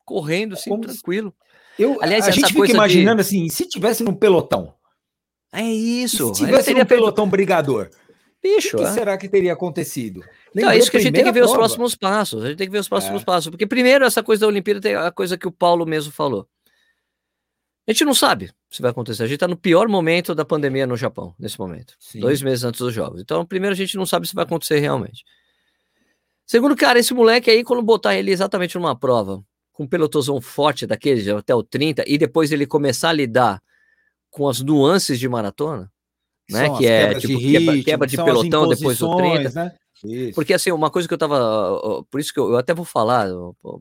correndo 0.05 0.55
assim, 0.55 0.71
como 0.71 0.85
tranquilo. 0.85 1.35
Eu, 1.77 2.01
Aliás, 2.01 2.29
a 2.29 2.31
gente 2.31 2.53
fica 2.53 2.71
imaginando 2.71 3.17
de... 3.17 3.23
assim, 3.23 3.49
se 3.49 3.69
tivesse 3.69 4.05
num 4.05 4.15
pelotão. 4.15 4.73
É 5.53 5.65
isso. 5.65 6.33
Se 6.37 6.45
tivesse 6.45 6.73
num 6.73 6.85
pelotão 6.85 7.29
brigador. 7.29 7.91
Bicho, 8.41 8.77
o 8.77 8.79
que, 8.79 8.85
que 8.85 8.91
é? 8.91 8.95
será 8.95 9.19
que 9.19 9.29
teria 9.29 9.55
acontecido? 9.55 10.23
Então, 10.55 10.71
é 10.71 10.79
isso 10.79 10.89
que 10.89 10.97
a 10.97 11.01
gente 11.01 11.15
tem 11.15 11.25
que 11.25 11.33
ver 11.33 11.41
prova. 11.41 11.53
os 11.53 11.59
próximos 11.59 11.97
passos. 11.97 12.45
A 12.45 12.47
gente 12.47 12.59
tem 12.59 12.69
que 12.69 12.73
ver 12.73 12.79
os 12.79 12.89
próximos 12.89 13.23
é. 13.23 13.25
passos. 13.25 13.51
Porque, 13.51 13.67
primeiro, 13.67 14.05
essa 14.05 14.23
coisa 14.23 14.43
da 14.43 14.47
Olimpíada 14.47 14.81
tem 14.81 14.95
a 14.95 15.11
coisa 15.11 15.37
que 15.37 15.49
o 15.49 15.53
Paulo 15.53 15.85
mesmo 15.85 16.13
falou. 16.13 16.47
A 17.87 17.93
gente 17.93 18.05
não 18.05 18.15
sabe 18.15 18.51
se 18.69 18.83
vai 18.83 18.91
acontecer. 18.91 19.23
A 19.23 19.27
gente 19.27 19.37
está 19.37 19.47
no 19.47 19.57
pior 19.57 19.89
momento 19.89 20.35
da 20.35 20.45
pandemia 20.45 20.87
no 20.87 20.97
Japão, 20.97 21.35
nesse 21.39 21.59
momento. 21.59 21.95
Sim. 22.01 22.19
Dois 22.21 22.43
meses 22.43 22.65
antes 22.65 22.81
dos 22.81 22.93
jogos. 22.93 23.21
Então, 23.21 23.47
primeiro, 23.47 23.75
a 23.75 23.77
gente 23.77 23.97
não 23.97 24.05
sabe 24.05 24.27
se 24.27 24.35
vai 24.35 24.45
acontecer 24.45 24.81
realmente. 24.81 25.25
Segundo, 26.45 26.75
cara, 26.77 26.99
esse 26.99 27.15
moleque 27.15 27.49
aí, 27.49 27.63
quando 27.63 27.83
botar 27.83 28.17
ele 28.17 28.33
exatamente 28.33 28.77
numa 28.77 28.97
prova, 28.97 29.43
com 29.73 29.85
um 29.85 29.87
pelotozão 29.87 30.41
forte 30.41 30.87
daquele, 30.87 31.31
até 31.31 31.55
o 31.55 31.63
30, 31.63 32.05
e 32.07 32.19
depois 32.19 32.51
ele 32.51 32.67
começar 32.67 33.11
a 33.11 33.13
lidar 33.13 33.63
com 34.31 34.49
as 34.49 34.61
nuances 34.61 35.19
de 35.19 35.29
maratona, 35.29 35.91
né? 36.51 36.77
que 36.77 36.87
é 36.87 37.15
tipo, 37.15 37.39
ritmo, 37.39 37.73
quebra, 37.73 37.83
quebra, 37.83 38.07
de 38.07 38.17
pelotão 38.17 38.69
depois 38.69 38.99
do 38.99 39.17
30. 39.17 39.51
Né? 39.51 39.75
Isso. 40.05 40.35
Porque 40.35 40.53
assim, 40.53 40.71
uma 40.71 40.91
coisa 40.91 41.09
que 41.09 41.15
eu 41.15 41.19
tava. 41.19 42.05
Por 42.11 42.21
isso 42.21 42.33
que 42.33 42.39
eu, 42.39 42.51
eu 42.51 42.57
até 42.57 42.75
vou 42.75 42.85
falar 42.85 43.29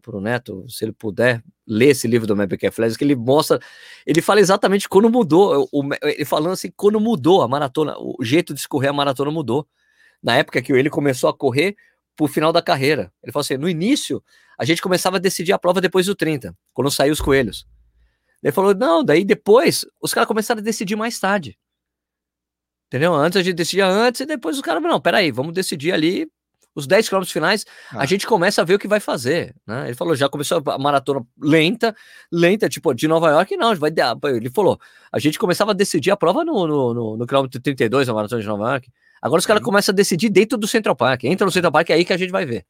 pro 0.02 0.22
Neto, 0.22 0.66
se 0.70 0.86
ele 0.86 0.92
puder, 0.92 1.44
ler 1.68 1.90
esse 1.90 2.08
livro 2.08 2.28
do 2.28 2.36
Mapper 2.36 2.72
Flash, 2.72 2.96
que 2.96 3.04
ele 3.04 3.16
mostra. 3.16 3.60
Ele 4.06 4.22
fala 4.22 4.40
exatamente 4.40 4.88
quando 4.88 5.10
mudou. 5.10 5.68
O, 5.72 5.84
ele 6.04 6.26
falando 6.26 6.54
assim, 6.54 6.72
quando 6.76 7.00
mudou 7.00 7.42
a 7.42 7.48
maratona, 7.48 7.96
o 7.98 8.24
jeito 8.24 8.54
de 8.54 8.60
escorrer 8.60 8.90
a 8.90 8.94
maratona 8.94 9.32
mudou. 9.32 9.68
Na 10.24 10.38
época 10.38 10.62
que 10.62 10.72
ele 10.72 10.90
começou 10.90 11.30
a 11.30 11.34
correr 11.34 11.76
pro 12.16 12.28
final 12.28 12.54
da 12.54 12.62
carreira. 12.62 13.12
Ele 13.22 13.32
falou 13.32 13.42
assim: 13.42 13.58
no 13.58 13.70
início, 13.70 14.24
a 14.58 14.66
gente 14.66 14.82
começava 14.82 15.18
a 15.18 15.20
decidir 15.20 15.52
a 15.52 15.60
prova 15.60 15.82
depois 15.82 16.06
do 16.06 16.16
30, 16.16 16.56
quando 16.74 16.90
saiu 16.90 17.14
os 17.14 17.22
coelhos. 17.22 17.68
Ele 18.42 18.52
falou: 18.52 18.74
não, 18.74 19.04
daí 19.04 19.26
depois 19.26 19.86
os 20.02 20.14
caras 20.14 20.28
começaram 20.28 20.62
a 20.62 20.64
decidir 20.64 20.96
mais 20.96 21.20
tarde. 21.20 21.58
Entendeu? 22.96 23.14
Antes 23.14 23.36
a 23.36 23.44
gente 23.44 23.56
decidia 23.56 23.88
antes 23.88 24.22
e 24.22 24.26
depois 24.26 24.56
os 24.56 24.62
caras, 24.62 24.82
não, 24.82 25.02
peraí, 25.02 25.30
vamos 25.30 25.54
decidir 25.54 25.92
ali 25.92 26.32
os 26.74 26.88
10 26.88 27.10
quilômetros 27.10 27.34
finais, 27.34 27.66
ah. 27.92 28.00
a 28.00 28.06
gente 28.06 28.26
começa 28.26 28.62
a 28.62 28.64
ver 28.64 28.76
o 28.76 28.80
que 28.80 28.88
vai 28.88 29.02
fazer, 29.02 29.54
né? 29.68 29.88
Ele 29.88 29.96
falou, 29.96 30.16
já 30.16 30.30
começou 30.30 30.64
a 30.66 30.78
maratona 30.78 31.22
lenta, 31.38 31.94
lenta, 32.32 32.70
tipo, 32.70 32.94
de 32.94 33.06
Nova 33.06 33.32
York, 33.32 33.58
não, 33.58 33.76
vai 33.76 33.92
ele 34.34 34.50
falou, 34.50 34.80
a 35.12 35.20
gente 35.20 35.38
começava 35.38 35.72
a 35.72 35.74
decidir 35.74 36.10
a 36.12 36.16
prova 36.16 36.46
no, 36.46 36.66
no, 36.66 36.94
no, 36.94 37.18
no 37.18 37.28
quilômetro 37.28 37.60
32, 37.60 38.08
a 38.08 38.14
maratona 38.14 38.42
de 38.42 38.48
Nova 38.48 38.72
York, 38.72 38.90
agora 39.22 39.40
os 39.40 39.46
caras 39.46 39.62
começam 39.62 39.92
a 39.92 39.96
decidir 39.96 40.30
dentro 40.30 40.58
do 40.58 40.66
Central 40.66 40.96
Park, 40.96 41.26
entra 41.26 41.44
no 41.44 41.52
Central 41.52 41.74
Park, 41.74 41.90
é 41.90 41.96
aí 41.96 42.06
que 42.06 42.14
a 42.14 42.18
gente 42.18 42.32
vai 42.32 42.46
ver. 42.46 42.66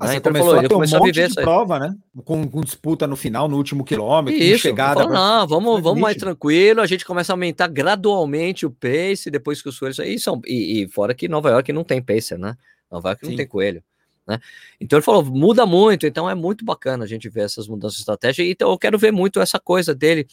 Ah, 0.00 0.06
né? 0.06 0.16
Então 0.16 0.32
começou, 0.32 0.48
falou, 0.48 0.64
a 0.64 0.68
ter 0.68 0.74
um 0.74 0.78
monte 0.78 0.96
a 0.96 1.00
viver 1.00 1.28
de 1.28 1.34
prova, 1.34 1.78
né? 1.78 1.94
Com, 2.24 2.48
com, 2.48 2.62
disputa 2.62 3.06
no 3.06 3.16
final, 3.16 3.48
no 3.48 3.58
último 3.58 3.84
quilômetro, 3.84 4.42
Isso, 4.42 4.62
chegada. 4.62 5.02
Falou, 5.02 5.12
não, 5.12 5.46
vamos, 5.46 5.82
vamos 5.82 6.00
mais 6.00 6.16
tranquilo, 6.16 6.80
a 6.80 6.86
gente 6.86 7.04
começa 7.04 7.32
a 7.32 7.34
aumentar 7.34 7.68
gradualmente 7.68 8.64
o 8.64 8.70
pace, 8.70 9.30
depois 9.30 9.60
que 9.60 9.68
os 9.68 9.78
coelhos... 9.78 9.98
E, 9.98 10.18
são, 10.18 10.40
e, 10.46 10.82
e 10.82 10.88
fora 10.88 11.14
que 11.14 11.28
Nova 11.28 11.50
York 11.50 11.70
não 11.70 11.84
tem 11.84 12.00
pacer, 12.00 12.38
né? 12.38 12.56
Nova 12.90 13.10
York 13.10 13.26
Sim. 13.26 13.32
não 13.32 13.36
tem 13.36 13.46
coelho. 13.46 13.84
Né? 14.26 14.40
Então 14.80 14.96
ele 14.96 15.04
falou, 15.04 15.22
muda 15.22 15.66
muito, 15.66 16.06
então 16.06 16.30
é 16.30 16.34
muito 16.34 16.64
bacana 16.64 17.04
a 17.04 17.06
gente 17.06 17.28
ver 17.28 17.42
essas 17.42 17.68
mudanças 17.68 17.96
de 17.96 18.00
estratégia, 18.00 18.42
então 18.50 18.70
eu 18.70 18.78
quero 18.78 18.98
ver 18.98 19.12
muito 19.12 19.38
essa 19.38 19.60
coisa 19.60 19.94
dele, 19.94 20.26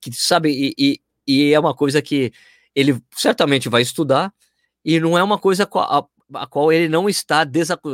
que 0.00 0.12
sabe, 0.12 0.50
e, 0.50 0.74
e, 0.78 1.00
e 1.26 1.52
é 1.52 1.58
uma 1.58 1.74
coisa 1.74 2.00
que 2.00 2.32
ele 2.72 3.02
certamente 3.16 3.68
vai 3.68 3.82
estudar, 3.82 4.32
e 4.84 5.00
não 5.00 5.18
é 5.18 5.22
uma 5.22 5.38
coisa 5.38 5.68
a, 5.74 6.04
a 6.34 6.46
qual 6.46 6.72
ele 6.72 6.88
não 6.88 7.08
está 7.08 7.44
desacu... 7.44 7.90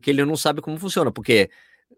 que 0.00 0.10
ele 0.10 0.24
não 0.24 0.36
sabe 0.36 0.60
como 0.60 0.78
funciona, 0.78 1.10
porque 1.10 1.50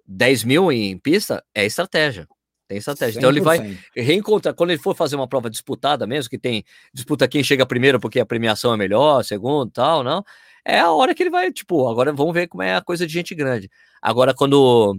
10 0.07 0.45
mil 0.45 0.71
em 0.73 0.99
pista 0.99 1.45
é 1.55 1.65
estratégia. 1.65 2.27
Tem 2.69 2.79
estratégia. 2.79 3.15
100%. 3.15 3.19
Então 3.19 3.31
ele 3.31 3.41
vai 3.41 3.79
reencontrar, 3.95 4.55
quando 4.55 4.71
ele 4.71 4.81
for 4.81 4.95
fazer 4.95 5.17
uma 5.17 5.29
prova 5.29 5.51
disputada 5.51 6.07
mesmo, 6.07 6.31
que 6.31 6.39
tem 6.39 6.65
disputa 6.93 7.29
quem 7.29 7.43
chega 7.45 7.67
primeiro 7.67 8.01
porque 8.01 8.21
a 8.21 8.27
premiação 8.27 8.73
é 8.73 8.77
melhor, 8.77 9.23
segundo, 9.25 9.71
tal, 9.71 10.03
não. 10.03 10.25
É 10.65 10.79
a 10.79 10.91
hora 10.93 11.15
que 11.15 11.23
ele 11.23 11.31
vai, 11.31 11.53
tipo, 11.53 11.89
agora 11.89 12.13
vamos 12.13 12.33
ver 12.33 12.47
como 12.47 12.63
é 12.63 12.77
a 12.77 12.81
coisa 12.81 13.07
de 13.07 13.13
gente 13.13 13.35
grande. 13.35 13.69
Agora, 14.01 14.33
quando 14.33 14.99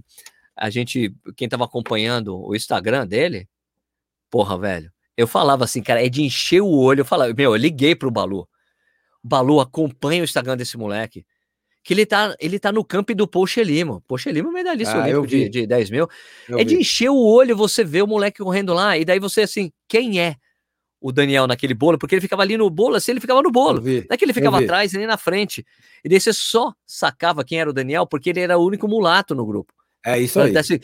a 0.56 0.70
gente, 0.70 1.14
quem 1.36 1.48
tava 1.48 1.66
acompanhando 1.66 2.38
o 2.38 2.56
Instagram 2.56 3.08
dele, 3.08 3.48
porra, 4.30 4.58
velho, 4.58 4.92
eu 5.16 5.28
falava 5.28 5.64
assim, 5.64 5.82
cara, 5.82 6.06
é 6.06 6.10
de 6.10 6.22
encher 6.24 6.62
o 6.62 6.70
olho. 6.70 7.02
Eu 7.02 7.06
falava, 7.06 7.34
meu, 7.34 7.52
eu 7.52 7.56
liguei 7.56 7.96
pro 7.96 8.12
Balu. 8.12 8.48
Balu, 9.24 9.60
acompanha 9.60 10.22
o 10.22 10.26
Instagram 10.26 10.58
desse 10.58 10.78
moleque. 10.78 11.26
Que 11.84 11.94
ele 11.94 12.06
tá, 12.06 12.36
ele 12.40 12.60
tá 12.60 12.72
no 12.72 12.84
campo 12.84 13.14
do 13.14 13.28
Poxelimo. 13.28 14.02
Poxelimo 14.08 14.50
é 14.50 14.52
medalhista 14.52 14.96
ah, 14.96 15.04
olímpico 15.04 15.28
de, 15.28 15.50
de 15.50 15.68
10 15.68 15.90
mil. 15.90 16.08
Eu 16.48 16.58
é 16.58 16.64
vi. 16.64 16.70
de 16.70 16.76
encher 16.76 17.10
o 17.10 17.18
olho 17.18 17.56
você 17.56 17.84
ver 17.84 18.04
o 18.04 18.08
moleque 18.08 18.42
correndo 18.42 18.74
lá, 18.74 18.98
e 18.98 19.04
daí 19.04 19.20
você 19.20 19.42
assim, 19.42 19.72
quem 19.88 20.20
é 20.20 20.36
o 21.02 21.12
Daniel 21.12 21.46
naquele 21.46 21.74
bolo? 21.74 21.98
Porque 21.98 22.16
ele 22.16 22.22
ficava 22.22 22.42
ali 22.42 22.56
no 22.56 22.70
bolo, 22.70 22.96
assim, 22.96 23.12
ele 23.12 23.20
ficava 23.20 23.42
no 23.42 23.52
bolo. 23.52 23.82
Não 23.82 24.06
é 24.10 24.18
que 24.18 24.24
ele 24.24 24.32
ficava 24.32 24.60
atrás, 24.60 24.94
nem 24.94 25.06
na 25.06 25.18
frente. 25.18 25.66
E 26.04 26.08
daí 26.08 26.20
você 26.20 26.32
só 26.32 26.74
sacava 26.86 27.44
quem 27.44 27.60
era 27.60 27.70
o 27.70 27.74
Daniel, 27.74 28.08
porque 28.08 28.30
ele 28.30 28.40
era 28.40 28.58
o 28.58 28.66
único 28.66 28.88
mulato 28.88 29.36
no 29.36 29.46
grupo. 29.46 29.74
É 30.06 30.20
isso 30.20 30.40
aí. 30.40 30.56
Assim, 30.58 30.80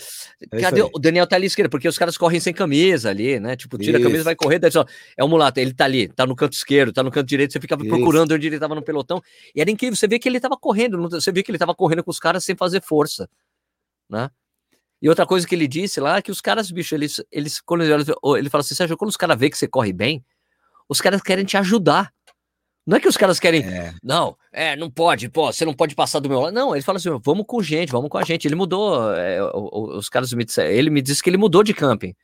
é 0.52 0.62
cadê 0.62 0.80
isso 0.80 0.90
o 0.94 1.00
Daniel 1.00 1.28
tá 1.28 1.36
ali 1.36 1.46
esquerdo? 1.46 1.70
Porque 1.70 1.88
os 1.88 1.98
caras 1.98 2.18
correm 2.18 2.40
sem 2.40 2.54
camisa 2.54 3.10
ali, 3.10 3.40
né? 3.40 3.56
Tipo, 3.56 3.78
tira 3.78 3.98
isso. 3.98 4.08
a 4.08 4.10
camisa, 4.10 4.24
vai 4.24 4.36
correr, 4.36 4.60
daí 4.60 4.72
só, 4.72 4.86
é 5.18 5.24
o 5.24 5.28
mulato, 5.28 5.60
ele 5.60 5.74
tá 5.74 5.86
ali, 5.86 6.08
tá 6.08 6.26
no 6.26 6.36
canto 6.36 6.54
esquerdo, 6.54 6.94
tá 6.94 7.04
no 7.04 7.12
canto 7.12 7.28
direito, 7.28 7.52
você 7.52 7.60
ficava 7.60 7.84
isso. 7.84 7.90
procurando 7.90 8.34
onde 8.34 8.48
ele 8.48 8.58
tava 8.58 8.76
no 8.76 8.82
pelotão. 8.82 9.22
E 9.54 9.60
era 9.60 9.70
incrível, 9.70 9.96
você 9.96 10.08
vê 10.08 10.18
que 10.18 10.30
ele 10.30 10.40
tava 10.40 10.56
correndo, 10.56 11.10
você 11.10 11.32
vê 11.32 11.44
que 11.44 11.52
ele 11.52 11.58
tava 11.58 11.76
correndo 11.76 12.04
com 12.04 12.12
os 12.12 12.20
caras 12.20 12.46
sem 12.46 12.56
fazer 12.56 12.82
força, 12.82 13.30
né? 14.10 14.30
E 15.02 15.08
outra 15.08 15.26
coisa 15.26 15.48
que 15.48 15.56
ele 15.56 15.68
disse 15.68 16.00
lá 16.00 16.18
é 16.18 16.22
que 16.22 16.32
os 16.32 16.42
caras, 16.42 16.72
bicho, 16.72 16.94
eles, 16.96 17.22
eles 17.32 17.62
quando 17.62 17.84
ele, 17.84 17.94
ele 18.38 18.50
fala 18.50 18.62
assim, 18.62 18.76
Sérgio, 18.76 18.98
quando 18.98 19.10
os 19.10 19.18
caras 19.18 19.38
vê 19.38 19.50
que 19.50 19.58
você 19.58 19.68
corre 19.68 19.94
bem, 19.94 20.24
os 20.90 21.00
caras 21.00 21.22
querem 21.22 21.46
te 21.46 21.56
ajudar. 21.56 22.12
Não 22.90 22.98
é 22.98 23.00
que 23.00 23.08
os 23.08 23.16
caras 23.16 23.40
querem, 23.40 23.62
é. 23.62 23.94
não, 24.02 24.36
é, 24.52 24.76
não 24.76 24.90
pode, 24.90 25.30
pô, 25.30 25.54
você 25.54 25.64
não 25.64 25.76
pode 25.76 25.94
passar 25.94 26.20
do 26.20 26.28
meu 26.28 26.40
lado. 26.40 26.56
Não, 26.56 26.76
ele 26.76 26.82
fala 26.82 26.98
assim, 26.98 27.12
vamos 27.24 27.46
com 27.46 27.62
gente, 27.62 27.92
vamos 27.92 28.10
com 28.10 28.18
a 28.18 28.24
gente. 28.24 28.48
Ele 28.48 28.56
mudou, 28.56 29.14
é, 29.14 29.40
os 29.54 30.10
caras 30.10 30.34
me 30.34 30.44
disseram, 30.44 30.72
ele 30.72 30.90
me 30.90 31.00
disse 31.00 31.22
que 31.22 31.30
ele 31.30 31.38
mudou 31.38 31.62
de 31.64 31.72
camping, 31.72 32.16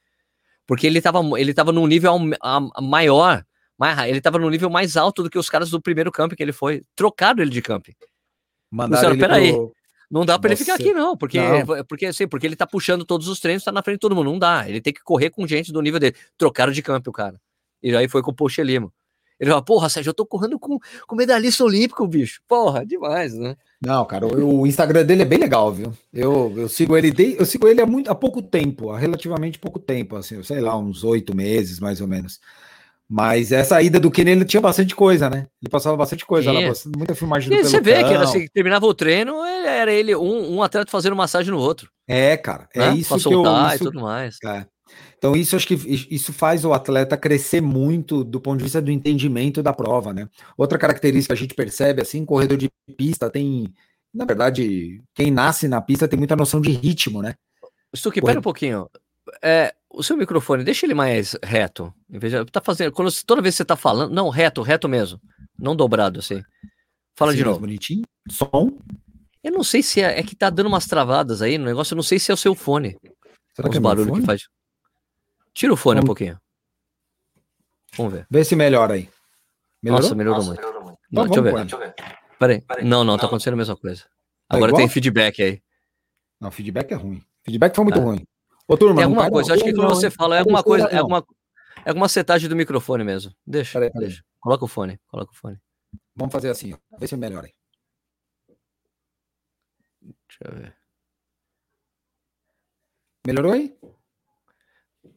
porque 0.66 0.88
ele 0.88 1.00
tava, 1.00 1.22
ele 1.40 1.54
tava 1.54 1.72
num 1.72 1.86
nível 1.86 2.18
maior, 2.82 3.46
mais, 3.78 4.10
ele 4.10 4.20
tava 4.20 4.40
num 4.40 4.50
nível 4.50 4.68
mais 4.68 4.98
alto 4.98 5.22
do 5.22 5.30
que 5.30 5.38
os 5.38 5.52
caras 5.52 5.70
do 5.70 5.80
primeiro 5.80 6.12
camping 6.12 6.36
que 6.36 6.42
ele 6.42 6.52
foi. 6.52 6.82
Trocaram 6.96 7.44
ele 7.44 7.52
de 7.52 7.62
camping. 7.62 7.94
Mandaram 8.72 9.12
ele 9.12 9.20
peraí, 9.20 9.52
pro... 9.52 9.72
não 10.10 10.26
dá 10.26 10.40
para 10.40 10.50
ele 10.50 10.56
ficar 10.56 10.74
aqui 10.74 10.94
não, 10.94 11.16
porque, 11.16 11.40
não. 11.40 11.86
porque 11.88 12.08
assim, 12.08 12.28
porque 12.28 12.48
ele 12.48 12.56
tá 12.56 12.66
puxando 12.66 13.06
todos 13.06 13.28
os 13.28 13.40
treinos, 13.40 13.64
tá 13.64 13.72
na 13.72 13.84
frente 13.84 13.98
de 13.98 14.02
todo 14.02 14.16
mundo, 14.16 14.32
não 14.32 14.40
dá. 14.40 14.68
Ele 14.68 14.82
tem 14.82 14.92
que 14.92 15.04
correr 15.04 15.30
com 15.30 15.46
gente 15.46 15.72
do 15.72 15.80
nível 15.80 16.00
dele. 16.00 16.16
Trocaram 16.36 16.74
de 16.74 16.82
camping 16.82 17.12
o 17.12 17.14
cara. 17.14 17.40
E 17.84 17.96
aí 17.96 18.08
foi 18.08 18.24
com 18.24 18.32
o 18.32 18.36
Pochelimo. 18.36 18.92
Ele 19.40 19.50
fala, 19.50 19.62
porra, 19.62 19.90
Sérgio, 19.90 20.12
eu 20.12 20.14
tô 20.14 20.26
correndo 20.26 20.58
com, 20.58 20.80
com 21.08 21.16
medalhista 21.16 21.64
olímpico, 21.64 22.08
bicho. 22.08 22.42
Porra, 22.48 22.86
demais, 22.86 23.34
né? 23.34 23.56
Não, 23.82 24.06
cara, 24.06 24.26
o, 24.26 24.62
o 24.62 24.68
Instagram 24.68 25.06
dele 25.06 25.24
é 25.24 25.26
bem 25.26 25.40
legal, 25.40 25.72
viu? 25.72 25.94
Eu, 26.14 26.54
eu 26.56 26.70
sigo 26.70 26.98
ele 26.98 27.12
de, 27.12 27.36
eu 27.38 27.46
sigo 27.46 27.68
ele 27.68 27.82
há, 27.82 27.86
muito, 27.86 28.10
há 28.10 28.16
pouco 28.16 28.42
tempo, 28.42 28.92
há 28.92 28.98
relativamente 28.98 29.60
pouco 29.60 29.78
tempo, 29.78 30.16
assim, 30.16 30.42
sei 30.44 30.62
lá, 30.62 30.78
uns 30.78 31.04
oito 31.04 31.36
meses, 31.36 31.80
mais 31.80 32.00
ou 32.00 32.08
menos. 32.08 32.40
Mas 33.08 33.52
essa 33.52 33.80
ida 33.82 34.00
do 34.00 34.10
Kenny, 34.10 34.32
ele 34.32 34.46
tinha 34.46 34.62
bastante 34.62 34.96
coisa, 34.96 35.30
né? 35.30 35.46
Ele 35.62 35.70
passava 35.70 35.96
bastante 35.96 36.26
coisa 36.26 36.52
lá, 36.52 36.60
muita 36.98 37.14
filmagem 37.14 37.50
do 37.50 37.56
e 37.56 37.64
Você 37.64 37.80
vê 37.80 38.04
que 38.04 38.14
era 38.14 38.24
assim, 38.24 38.48
terminava 38.48 38.86
o 38.86 38.94
treino, 38.96 39.44
era 39.44 39.92
ele, 39.92 40.16
um, 40.16 40.56
um 40.56 40.64
atleta 40.64 40.90
fazendo 40.90 41.16
massagem 41.16 41.52
no 41.52 41.60
outro. 41.60 41.92
É, 42.08 42.36
cara, 42.36 42.68
é 42.74 42.80
né? 42.80 42.96
isso 42.96 43.10
pra 43.10 43.20
soltar 43.20 43.62
eu, 43.62 43.76
isso, 43.76 43.84
e 43.84 43.88
tudo 43.88 44.02
mais. 44.02 44.38
É. 44.44 44.66
Então, 45.18 45.36
isso 45.36 45.56
acho 45.56 45.68
que 45.68 45.74
isso 45.74 46.32
faz 46.32 46.64
o 46.64 46.74
atleta 46.74 47.18
crescer 47.18 47.62
muito 47.62 48.24
do 48.24 48.40
ponto 48.40 48.58
de 48.58 48.64
vista 48.66 48.82
do 48.82 48.92
entendimento 48.92 49.64
da 49.64 49.74
prova, 49.74 50.14
né? 50.14 50.30
Outra 50.58 50.78
característica 50.78 51.34
que 51.34 51.40
a 51.40 51.42
gente 51.42 51.56
percebe, 51.56 52.02
assim, 52.02 52.26
corredor 52.26 52.58
de 52.58 52.70
pista 52.96 53.30
tem, 53.30 53.74
na 54.14 54.26
verdade, 54.26 55.02
quem 55.14 55.32
nasce 55.32 55.68
na 55.68 55.82
pista 55.82 56.08
tem 56.08 56.20
muita 56.20 56.36
noção 56.36 56.62
de 56.62 56.72
ritmo, 56.72 57.22
né? 57.22 57.36
Stuque, 57.96 58.22
pera 58.22 58.40
um 58.40 58.44
pouquinho. 58.44 58.90
É, 59.42 59.74
o 59.90 60.04
seu 60.04 60.16
microfone, 60.16 60.64
deixa 60.64 60.86
ele 60.86 60.94
mais 60.94 61.36
reto. 61.42 61.94
Em 62.10 62.20
vez 62.20 62.34
de, 62.34 62.46
tá 62.46 62.62
fazendo, 62.62 62.92
quando, 62.92 63.12
toda 63.26 63.42
vez 63.42 63.56
que 63.56 63.58
você 63.58 63.66
tá 63.66 63.76
falando, 63.76 64.14
não, 64.14 64.30
reto, 64.30 64.62
reto 64.62 64.88
mesmo. 64.88 65.20
Não 65.58 65.76
dobrado, 65.76 66.20
assim. 66.20 66.44
Fala 67.16 67.32
assim, 67.32 67.40
de 67.40 67.46
novo. 67.46 67.62
Bonitinho. 67.62 68.04
Som. 68.30 68.78
Eu 69.44 69.52
não 69.52 69.64
sei 69.64 69.82
se 69.82 70.02
é, 70.02 70.20
é, 70.20 70.24
que 70.24 70.36
tá 70.36 70.50
dando 70.50 70.68
umas 70.68 70.86
travadas 70.86 71.42
aí 71.42 71.58
no 71.58 71.66
negócio, 71.66 71.94
eu 71.94 71.96
não 71.96 72.04
sei 72.04 72.20
se 72.20 72.32
é 72.32 72.34
o 72.34 72.38
seu 72.38 72.54
fone. 72.54 72.98
Será 73.56 73.70
que 73.70 73.78
é 73.78 73.80
barulho 73.80 74.14
que 74.14 74.22
faz? 74.24 74.48
Tira 75.56 75.74
o 75.74 75.78
fone 75.78 75.96
Vamos... 75.96 76.04
um 76.04 76.08
pouquinho. 76.08 76.40
Vamos 77.98 78.14
ver. 78.14 78.28
Vê 78.30 78.44
se 78.44 78.56
melhora 78.56 78.96
aí. 78.96 79.10
Melhorou? 79.82 80.04
Nossa, 80.04 80.16
melhorou 80.16 80.38
Nossa, 80.38 80.50
muito. 80.50 80.62
Melhorou 80.62 80.84
muito. 80.84 81.00
Não, 81.12 81.24
deixa, 81.24 81.40
eu 81.40 81.44
ver. 81.44 81.54
deixa 81.54 81.76
eu 81.76 81.80
ver. 81.80 81.96
Peraí. 82.38 82.64
Não, 82.84 83.04
não, 83.06 83.18
tá 83.18 83.26
acontecendo 83.26 83.54
a 83.54 83.58
mesma 83.58 83.78
coisa. 83.78 84.04
Tá 84.48 84.58
Agora 84.58 84.76
tem 84.76 84.90
feedback 84.90 85.42
aí. 85.42 85.64
Não, 86.42 86.52
feedback 86.52 86.92
é 86.92 86.96
ruim. 86.96 87.24
Feedback 87.44 87.74
foi 87.74 87.86
muito 87.86 88.00
é. 88.00 88.04
ruim. 88.04 88.28
Ô, 88.68 88.76
turma, 88.76 89.00
é 89.00 89.06
alguma 89.06 89.30
coisa, 89.30 89.54
acho 89.54 89.64
que 89.64 89.74
quando 89.74 89.90
você 89.96 90.10
fala, 90.10 90.36
é 90.36 90.40
alguma 90.40 90.64
coisa, 90.64 90.88
é 90.88 90.98
alguma, 90.98 91.26
é 91.86 91.90
alguma 91.90 92.10
setagem 92.10 92.50
do 92.50 92.56
microfone 92.56 93.04
mesmo. 93.04 93.34
Deixa, 93.46 93.74
peraí, 93.74 93.92
peraí. 93.92 94.08
deixa. 94.08 94.24
Coloca 94.40 94.66
o 94.66 94.68
fone, 94.68 95.00
coloca 95.08 95.32
o 95.32 95.36
fone. 95.36 95.58
Vamos 96.16 96.34
fazer 96.34 96.50
assim, 96.50 96.74
ó. 96.74 96.98
Vê 97.00 97.08
se 97.08 97.16
melhora 97.16 97.48
aí. 97.48 97.54
Deixa 100.02 100.40
eu 100.44 100.56
ver. 100.56 100.76
Melhorou 103.26 103.54
aí? 103.54 103.78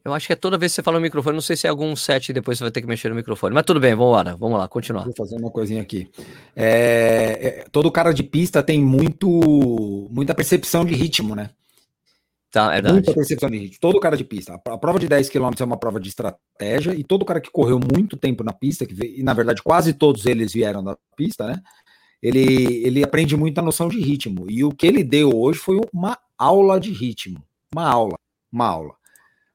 Eu 0.03 0.13
acho 0.13 0.27
que 0.27 0.33
é 0.33 0.35
toda 0.35 0.57
vez 0.57 0.71
que 0.71 0.75
você 0.77 0.83
fala 0.83 0.97
no 0.97 1.01
microfone, 1.01 1.35
não 1.35 1.41
sei 1.41 1.55
se 1.55 1.67
é 1.67 1.69
algum 1.69 1.95
set 1.95 2.31
depois 2.31 2.57
você 2.57 2.63
vai 2.63 2.71
ter 2.71 2.81
que 2.81 2.87
mexer 2.87 3.09
no 3.09 3.15
microfone. 3.15 3.53
Mas 3.53 3.63
tudo 3.63 3.79
bem, 3.79 3.93
vamos 3.95 4.13
lá, 4.13 4.35
vamos 4.35 4.57
lá, 4.57 4.67
continuar. 4.67 5.03
Vou 5.03 5.15
fazer 5.15 5.35
uma 5.35 5.51
coisinha 5.51 5.81
aqui. 5.81 6.09
É, 6.55 7.63
é, 7.63 7.65
todo 7.71 7.91
cara 7.91 8.13
de 8.13 8.23
pista 8.23 8.63
tem 8.63 8.81
muito, 8.81 10.07
muita 10.09 10.33
percepção 10.33 10.85
de 10.85 10.95
ritmo, 10.95 11.35
né? 11.35 11.49
Tá, 12.51 12.71
é 12.71 12.81
verdade. 12.81 12.93
Muita 12.93 13.13
percepção 13.13 13.49
de 13.49 13.57
ritmo. 13.57 13.77
Todo 13.79 13.99
cara 13.99 14.17
de 14.17 14.23
pista. 14.23 14.59
A 14.65 14.77
prova 14.77 14.97
de 14.97 15.07
10 15.07 15.29
km 15.29 15.51
é 15.59 15.63
uma 15.63 15.77
prova 15.77 15.99
de 15.99 16.09
estratégia 16.09 16.95
e 16.95 17.03
todo 17.03 17.25
cara 17.25 17.39
que 17.41 17.51
correu 17.51 17.79
muito 17.79 18.17
tempo 18.17 18.43
na 18.43 18.53
pista, 18.53 18.85
que 18.85 18.93
veio, 18.93 19.19
e 19.19 19.23
na 19.23 19.33
verdade 19.33 19.61
quase 19.61 19.93
todos 19.93 20.25
eles 20.25 20.53
vieram 20.53 20.83
da 20.83 20.97
pista, 21.15 21.45
né? 21.45 21.61
Ele, 22.21 22.85
ele 22.85 23.03
aprende 23.03 23.37
muito 23.37 23.59
a 23.59 23.61
noção 23.61 23.87
de 23.87 23.99
ritmo. 23.99 24.45
E 24.49 24.63
o 24.63 24.71
que 24.71 24.87
ele 24.87 25.03
deu 25.03 25.29
hoje 25.35 25.59
foi 25.59 25.79
uma 25.93 26.17
aula 26.37 26.79
de 26.79 26.91
ritmo. 26.91 27.41
Uma 27.73 27.87
aula. 27.87 28.17
Uma 28.51 28.67
aula. 28.67 28.98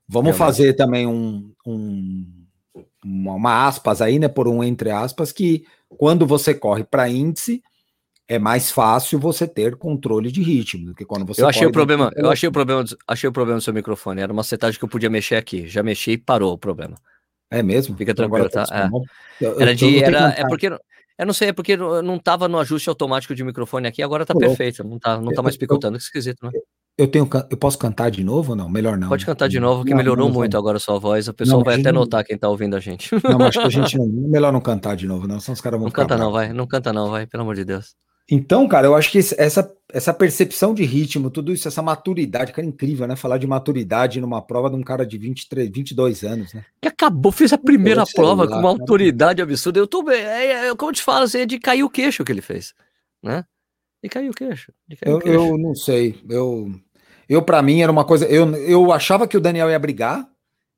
Vamos 0.08 0.36
fazer 0.36 0.74
também 0.74 1.06
um, 1.06 1.50
um, 1.66 2.26
uma, 3.04 3.66
aspas 3.66 4.02
aí, 4.02 4.18
né? 4.18 4.28
Por 4.28 4.46
um 4.46 4.62
entre 4.62 4.90
aspas, 4.90 5.32
que 5.32 5.64
quando 5.88 6.26
você 6.26 6.54
corre 6.54 6.84
para 6.84 7.08
índice, 7.08 7.62
é 8.28 8.38
mais 8.38 8.70
fácil 8.70 9.18
você 9.18 9.46
ter 9.46 9.76
controle 9.76 10.30
de 10.30 10.42
ritmo 10.42 10.86
do 10.86 10.94
que 10.94 11.04
quando 11.04 11.26
você 11.26 11.42
Eu 11.42 11.48
achei 11.48 11.66
o 11.66 11.72
problema, 11.72 12.10
eu 12.16 12.30
achei 12.30 12.48
o 12.48 12.52
problema, 12.52 12.84
achei 13.06 13.28
o 13.28 13.32
problema 13.32 13.58
do 13.58 13.62
seu 13.62 13.74
microfone, 13.74 14.20
era 14.20 14.32
uma 14.32 14.42
setagem 14.42 14.78
que 14.78 14.84
eu 14.84 14.88
podia 14.88 15.10
mexer 15.10 15.36
aqui. 15.36 15.66
Já 15.68 15.82
mexi 15.82 16.12
e 16.12 16.18
parou 16.18 16.52
o 16.52 16.58
problema. 16.58 16.96
É 17.50 17.62
mesmo? 17.62 17.96
Fica 17.96 18.14
tranquilo, 18.14 18.48
tá? 18.48 18.64
É. 18.70 19.44
Eu, 19.44 19.60
era 19.60 19.74
de 19.74 20.02
era, 20.02 20.34
é 20.36 20.46
porque 20.48 20.70
eu 21.16 21.26
não 21.26 21.32
sei, 21.32 21.48
é 21.48 21.52
porque 21.52 21.76
não 21.76 22.18
tava 22.18 22.48
no 22.48 22.58
ajuste 22.58 22.88
automático 22.88 23.34
de 23.34 23.44
microfone 23.44 23.86
aqui, 23.86 24.02
agora 24.02 24.26
tá 24.26 24.34
perfeito, 24.34 24.82
não 24.82 24.98
tá, 24.98 25.20
não 25.20 25.32
tá 25.32 25.42
mais 25.42 25.56
picotando, 25.56 25.96
que 25.96 26.04
esquisito, 26.04 26.44
né? 26.44 26.50
Eu 26.96 27.08
tenho, 27.08 27.28
eu 27.50 27.56
posso 27.56 27.76
cantar 27.76 28.08
de 28.08 28.22
novo 28.22 28.52
ou 28.52 28.56
não? 28.56 28.68
Melhor 28.68 28.96
não. 28.96 29.08
Pode 29.08 29.26
cantar 29.26 29.48
de 29.48 29.58
novo, 29.58 29.84
que 29.84 29.90
não, 29.90 29.96
melhorou 29.96 30.28
não, 30.28 30.34
muito 30.34 30.56
agora 30.56 30.76
a 30.76 30.80
sua 30.80 30.96
voz. 30.96 31.26
O 31.26 31.34
pessoal 31.34 31.58
não, 31.58 31.64
vai 31.64 31.74
até 31.74 31.90
não... 31.90 32.02
notar 32.02 32.24
quem 32.24 32.38
tá 32.38 32.48
ouvindo 32.48 32.76
a 32.76 32.80
gente. 32.80 33.10
Não, 33.24 33.44
acho 33.44 33.58
que 33.58 33.66
a 33.66 33.70
gente 33.70 33.98
não, 33.98 34.06
melhor 34.06 34.52
não 34.52 34.60
cantar 34.60 34.94
de 34.94 35.06
novo, 35.06 35.26
não. 35.26 35.40
Senão 35.40 35.54
os 35.54 35.60
caras 35.60 35.78
vão 35.78 35.86
Não 35.86 35.92
canta 35.92 36.16
não, 36.16 36.30
vai. 36.30 36.52
Não 36.52 36.66
canta 36.68 36.92
não, 36.92 37.10
vai. 37.10 37.26
Pelo 37.26 37.42
amor 37.42 37.56
de 37.56 37.64
Deus. 37.64 37.96
Então, 38.30 38.66
cara, 38.66 38.86
eu 38.86 38.94
acho 38.94 39.10
que 39.10 39.18
essa, 39.18 39.70
essa 39.92 40.14
percepção 40.14 40.72
de 40.72 40.82
ritmo, 40.84 41.30
tudo 41.30 41.52
isso, 41.52 41.68
essa 41.68 41.82
maturidade, 41.82 42.52
cara, 42.52 42.66
é 42.66 42.70
incrível, 42.70 43.06
né? 43.06 43.16
Falar 43.16 43.36
de 43.36 43.46
maturidade 43.46 44.20
numa 44.20 44.40
prova 44.40 44.70
de 44.70 44.76
um 44.76 44.82
cara 44.82 45.04
de 45.04 45.18
23, 45.18 45.70
22 45.70 46.22
anos, 46.22 46.54
né? 46.54 46.64
Que 46.80 46.88
acabou, 46.88 47.30
fez 47.30 47.52
a 47.52 47.58
primeira 47.58 48.04
prova 48.14 48.48
com 48.48 48.54
uma 48.54 48.70
autoridade 48.70 49.42
absurda. 49.42 49.78
Eu 49.78 49.86
tô 49.86 50.02
bem, 50.02 50.22
é, 50.22 50.68
é, 50.68 50.74
como 50.74 50.90
eu 50.90 50.94
te 50.94 51.02
falo, 51.02 51.24
assim, 51.24 51.40
é 51.40 51.46
de 51.46 51.58
cair 51.58 51.82
o 51.82 51.90
queixo 51.90 52.24
que 52.24 52.32
ele 52.32 52.40
fez, 52.40 52.72
né? 53.22 53.44
De 54.04 54.10
cair 54.10 54.28
o 54.28 54.34
queixo. 54.34 54.70
Cair 55.00 55.10
eu, 55.10 55.16
o 55.16 55.20
queixo. 55.20 55.38
eu 55.38 55.56
não 55.56 55.74
sei, 55.74 56.20
eu, 56.28 56.70
eu 57.26 57.40
para 57.40 57.62
mim 57.62 57.80
era 57.80 57.90
uma 57.90 58.04
coisa, 58.04 58.26
eu, 58.26 58.54
eu 58.56 58.92
achava 58.92 59.26
que 59.26 59.34
o 59.34 59.40
Daniel 59.40 59.70
ia 59.70 59.78
brigar, 59.78 60.28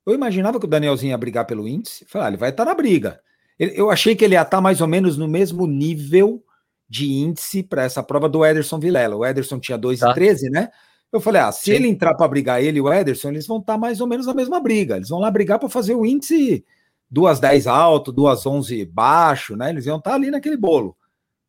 eu 0.05 0.13
imaginava 0.13 0.57
que 0.61 0.65
o 0.65 0.69
Danielzinho 0.69 1.09
ia 1.09 1.17
brigar 1.17 1.45
pelo 1.45 1.67
índice, 1.67 2.05
falei, 2.05 2.25
ah, 2.25 2.29
ele 2.29 2.37
vai 2.37 2.51
estar 2.51 2.63
na 2.63 2.73
briga. 2.73 3.19
Eu 3.59 3.91
achei 3.91 4.15
que 4.15 4.23
ele 4.23 4.35
ia 4.35 4.43
estar 4.43 4.61
mais 4.61 4.79
ou 4.79 4.87
menos 4.87 5.17
no 5.17 5.27
mesmo 5.27 5.67
nível 5.67 6.41
de 6.87 7.11
índice 7.11 7.61
para 7.61 7.83
essa 7.83 8.01
prova 8.01 8.29
do 8.29 8.45
Ederson 8.45 8.79
Vilela. 8.79 9.17
O 9.17 9.25
Ederson 9.25 9.59
tinha 9.59 9.77
2,13, 9.77 9.99
tá. 9.99 10.49
né? 10.49 10.69
Eu 11.11 11.19
falei, 11.19 11.41
ah, 11.41 11.51
se 11.51 11.65
Sim. 11.65 11.71
ele 11.71 11.87
entrar 11.89 12.13
para 12.13 12.29
brigar 12.29 12.63
ele 12.63 12.77
e 12.77 12.81
o 12.81 12.93
Ederson, 12.93 13.27
eles 13.27 13.45
vão 13.45 13.57
estar 13.57 13.73
tá 13.73 13.79
mais 13.79 13.99
ou 13.99 14.07
menos 14.07 14.25
na 14.25 14.33
mesma 14.33 14.61
briga. 14.61 14.95
Eles 14.95 15.09
vão 15.09 15.19
lá 15.19 15.29
brigar 15.29 15.59
para 15.59 15.67
fazer 15.67 15.95
o 15.95 16.05
índice 16.05 16.63
duas 17.11 17.41
10 17.41 17.67
alto, 17.67 18.13
duas 18.13 18.45
11 18.45 18.85
baixo, 18.85 19.57
né? 19.57 19.71
Eles 19.71 19.85
iam 19.85 19.97
estar 19.97 20.11
tá 20.11 20.15
ali 20.15 20.31
naquele 20.31 20.55
bolo. 20.55 20.95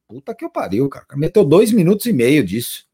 Puta 0.09 0.35
que 0.35 0.45
eu 0.45 0.51
pariu, 0.51 0.89
cara. 0.89 1.07
Meteu 1.15 1.45
dois 1.45 1.71
minutos 1.71 2.07
e 2.07 2.13
meio 2.13 2.43
disso. 2.43 2.89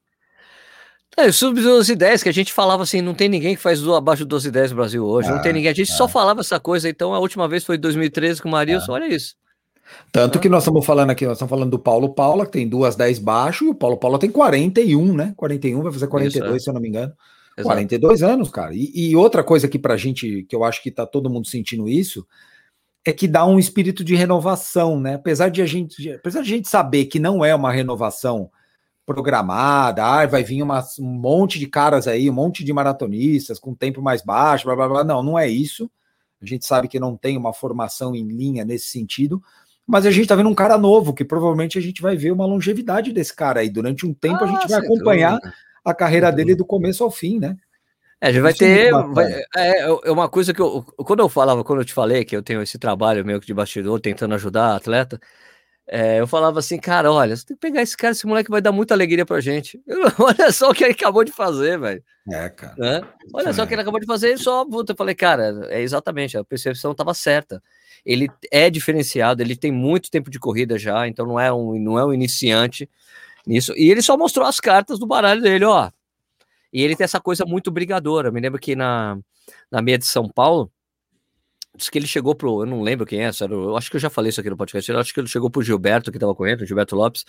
É, 1.17 1.31
sub 1.31 1.61
12 1.61 1.93
e 1.93 1.95
10, 1.95 2.25
que 2.25 2.29
a 2.29 2.33
gente 2.33 2.53
falava 2.53 2.83
assim, 2.83 3.01
não 3.01 3.15
tem 3.15 3.29
ninguém 3.29 3.55
que 3.55 3.63
faz 3.63 3.81
abaixo 3.87 4.25
de 4.25 4.29
12 4.29 4.49
e 4.49 4.51
10 4.51 4.71
no 4.73 4.77
Brasil 4.77 5.05
hoje, 5.07 5.29
ah, 5.29 5.37
não 5.37 5.43
tem 5.43 5.53
ninguém. 5.53 5.71
A 5.71 5.75
gente 5.75 5.93
ah. 5.93 5.97
só 5.97 6.09
falava 6.09 6.41
essa 6.41 6.59
coisa, 6.59 6.89
então 6.89 7.15
a 7.15 7.21
última 7.21 7.47
vez 7.47 7.65
foi 7.65 7.77
em 7.77 7.81
2013 7.81 8.43
com 8.43 8.49
o 8.49 8.51
Marilson, 8.51 8.91
ah. 8.91 8.95
olha 8.97 9.07
isso. 9.07 9.37
Tanto 10.11 10.41
que 10.41 10.49
nós 10.49 10.65
estamos 10.65 10.85
falando 10.85 11.11
aqui, 11.11 11.25
nós 11.25 11.35
estamos 11.35 11.51
falando 11.51 11.71
do 11.71 11.79
Paulo 11.79 12.15
Paula, 12.15 12.47
que 12.47 12.53
tem 12.53 12.69
duas 12.69 12.97
10 12.97 13.21
baixo, 13.21 13.65
e 13.65 13.69
o 13.69 13.75
Paulo 13.75 13.97
Paula 13.97 14.19
tem 14.19 14.31
41, 14.31 15.15
né? 15.15 15.35
41, 15.37 15.83
vai 15.83 15.93
fazer 15.93 16.09
42, 16.09 16.49
Isso, 16.49 16.57
é. 16.57 16.59
se 16.59 16.71
eu 16.71 16.75
não 16.75 16.81
me 16.81 16.89
engano. 16.89 17.13
Exato. 17.57 17.69
42 17.69 18.23
anos, 18.25 18.51
cara. 18.51 18.75
E, 18.75 18.91
e, 18.93 19.15
outra 19.15 19.45
coisa 19.45 19.69
que 19.69 19.79
pra 19.79 19.97
gente, 19.97 20.45
que 20.49 20.57
eu 20.57 20.65
acho 20.65 20.83
que 20.83 20.91
tá 20.91 21.07
todo 21.07 21.31
mundo 21.31 21.47
sentindo 21.47 21.89
isso, 21.89 22.27
é 23.05 23.13
que 23.13 23.29
dá 23.29 23.45
um 23.45 23.59
espírito 23.59 24.03
de 24.03 24.15
renovação, 24.15 24.99
né? 24.99 25.15
Apesar 25.15 25.51
de 25.51 25.61
a 25.61 25.67
gente, 25.67 26.11
apesar 26.11 26.41
de 26.41 26.53
a 26.53 26.57
gente 26.57 26.69
saber 26.69 27.05
que 27.07 27.19
não 27.19 27.45
é 27.45 27.55
uma 27.55 27.71
renovação 27.71 28.51
programada, 29.05 30.03
ah, 30.03 30.27
vai 30.27 30.43
vir 30.43 30.63
uma, 30.63 30.83
um 30.99 31.05
monte 31.05 31.59
de 31.59 31.67
caras 31.67 32.09
aí, 32.09 32.31
um 32.31 32.33
monte 32.33 32.65
de 32.65 32.73
maratonistas 32.73 33.59
com 33.59 33.75
tempo 33.75 34.01
mais 34.01 34.23
baixo, 34.23 34.65
blá 34.65 34.75
blá 34.75 34.89
blá. 34.89 35.05
Não, 35.05 35.23
não 35.23 35.39
é 35.39 35.47
isso. 35.47 35.91
A 36.41 36.47
gente 36.47 36.65
sabe 36.65 36.89
que 36.89 36.99
não 36.99 37.17
tem 37.17 37.37
uma 37.37 37.53
formação 37.53 38.15
em 38.15 38.27
linha 38.27 38.65
nesse 38.65 38.89
sentido, 38.89 39.43
mas 39.87 40.07
a 40.07 40.11
gente 40.11 40.27
tá 40.27 40.35
vendo 40.35 40.49
um 40.49 40.55
cara 40.55 40.79
novo, 40.79 41.13
que 41.13 41.25
provavelmente 41.25 41.79
a 41.79 41.83
gente 41.83 42.01
vai 42.01 42.17
ver 42.17 42.33
uma 42.33 42.47
longevidade 42.47 43.13
desse 43.13 43.35
cara 43.37 43.61
aí. 43.61 43.69
Durante 43.69 44.07
um 44.07 44.15
tempo 44.15 44.43
ah, 44.43 44.45
a 44.45 44.47
gente 44.47 44.69
vai 44.69 44.81
acompanhar 44.81 45.39
a 45.85 45.95
carreira 45.95 46.33
dele 46.33 46.55
do 46.55 46.65
começo 46.65 47.05
ao 47.05 47.11
fim, 47.11 47.39
né? 47.39 47.57
É, 48.21 48.29
a 48.29 48.33
gente 48.33 48.43
vai 48.43 48.53
Isso 48.53 48.59
ter. 48.59 48.93
Vai, 48.93 49.33
é, 49.57 49.81
é 49.81 50.11
uma 50.11 50.29
coisa 50.29 50.53
que 50.55 50.61
eu. 50.61 50.83
Quando 50.83 51.21
eu 51.21 51.29
falava, 51.29 51.65
quando 51.65 51.81
eu 51.81 51.85
te 51.85 51.93
falei 51.93 52.25
que 52.25 52.37
eu 52.37 52.43
tenho 52.43 52.63
esse 52.63 52.79
trabalho 52.79 53.25
meio 53.25 53.41
que 53.41 53.47
de 53.47 53.55
bastidor, 53.55 54.01
tentando 54.01 54.35
ajudar 54.35 54.77
atleta, 54.77 55.21
é, 55.87 56.21
eu 56.21 56.27
falava 56.27 56.59
assim, 56.59 56.79
cara, 56.79 57.13
olha, 57.13 57.37
você 57.37 57.45
tem 57.47 57.57
que 57.57 57.61
pegar 57.61 57.83
esse 57.83 57.97
cara, 57.97 58.13
esse 58.13 58.27
moleque 58.27 58.51
vai 58.51 58.61
dar 58.61 58.73
muita 58.73 58.95
alegria 58.95 59.27
pra 59.27 59.41
gente. 59.41 59.83
olha 60.19 60.53
só 60.53 60.71
o 60.71 60.75
que 60.75 60.85
ele 60.85 60.93
acabou 60.93 61.25
de 61.25 61.33
fazer, 61.33 61.79
velho. 61.79 62.03
É, 62.31 62.49
cara. 62.49 62.75
Né? 62.79 63.03
Olha 63.33 63.51
é. 63.51 63.53
só 63.53 63.65
o 63.65 63.67
que 63.67 63.75
ele 63.75 63.83
acabou 63.83 64.01
de 64.01 64.07
fazer, 64.07 64.35
e 64.35 64.39
só, 64.39 64.65
puta, 64.65 64.93
eu 64.93 64.97
falei, 64.97 65.15
cara, 65.15 65.67
é 65.69 65.83
exatamente, 65.83 66.39
a 66.39 66.45
percepção 66.45 66.95
tava 66.95 67.13
certa 67.13 67.63
ele 68.05 68.29
é 68.51 68.69
diferenciado, 68.69 69.43
ele 69.43 69.57
tem 69.57 69.73
muito 69.73 70.11
tempo 70.11 70.31
de 70.31 70.39
corrida 70.39 70.79
já, 70.79 71.09
então 71.09 71.27
não 71.27 71.41
é 71.41 71.53
um, 71.53 71.79
não 71.79 71.99
é 71.99 72.05
um 72.05 72.13
iniciante 72.13 72.89
nisso. 73.47 73.73
E 73.77 73.91
ele 73.91 74.03
só 74.03 74.17
mostrou 74.17 74.47
as 74.47 74.61
cartas 74.61 74.99
do 74.99 75.07
baralho 75.07 75.41
dele, 75.41 75.65
ó. 75.65 75.91
E 76.75 76.83
ele 76.83 76.97
tem 76.97 77.05
essa 77.05 77.21
coisa 77.21 77.45
muito 77.47 77.71
brigadora. 77.71 78.33
Me 78.33 78.41
lembro 78.41 78.59
que 78.59 78.75
na, 78.75 79.17
na 79.71 79.81
meia 79.81 79.97
de 79.97 80.07
São 80.07 80.29
Paulo, 80.29 80.73
diz 81.77 81.89
que 81.89 81.97
ele 81.97 82.07
chegou 82.07 82.35
pro. 82.35 82.63
Eu 82.63 82.67
não 82.67 82.83
lembro 82.83 83.07
quem 83.07 83.25
é, 83.25 83.31
eu 83.49 83.77
acho 83.77 83.89
que 83.89 83.97
eu 83.97 84.01
já 84.01 84.11
falei 84.11 84.31
isso 84.31 84.41
aqui 84.41 84.51
no 84.51 84.57
podcast. 84.57 84.91
Eu 84.91 84.99
acho 84.99 85.15
que 85.15 85.21
ele 85.21 85.29
chegou 85.29 85.49
pro 85.49 85.63
Gilberto, 85.63 86.11
que 86.11 86.19
tava 86.19 86.35
correndo, 86.35 86.63
o 86.63 86.67
Gilberto 86.67 86.97
Lopes. 86.97 87.25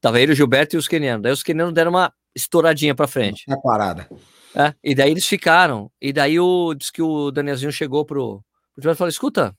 Tava 0.00 0.20
ele, 0.20 0.32
o 0.32 0.34
Gilberto 0.34 0.74
e 0.74 0.78
os 0.78 0.88
quenianos. 0.88 1.22
Daí 1.22 1.32
os 1.32 1.42
quenianos 1.42 1.72
deram 1.72 1.92
uma 1.92 2.12
estouradinha 2.34 2.94
pra 2.94 3.06
frente. 3.06 3.44
Uma 3.46 3.60
parada. 3.60 4.08
É, 4.56 4.74
e 4.82 4.92
daí 4.92 5.12
eles 5.12 5.26
ficaram. 5.26 5.90
E 6.00 6.12
daí 6.12 6.40
o, 6.40 6.74
diz 6.74 6.90
que 6.90 7.00
o 7.00 7.30
Danielzinho 7.30 7.70
chegou 7.70 8.04
pro, 8.04 8.42
pro 8.74 8.82
Gilberto 8.82 8.96
e 8.96 8.98
falou: 8.98 9.08
escuta, 9.08 9.56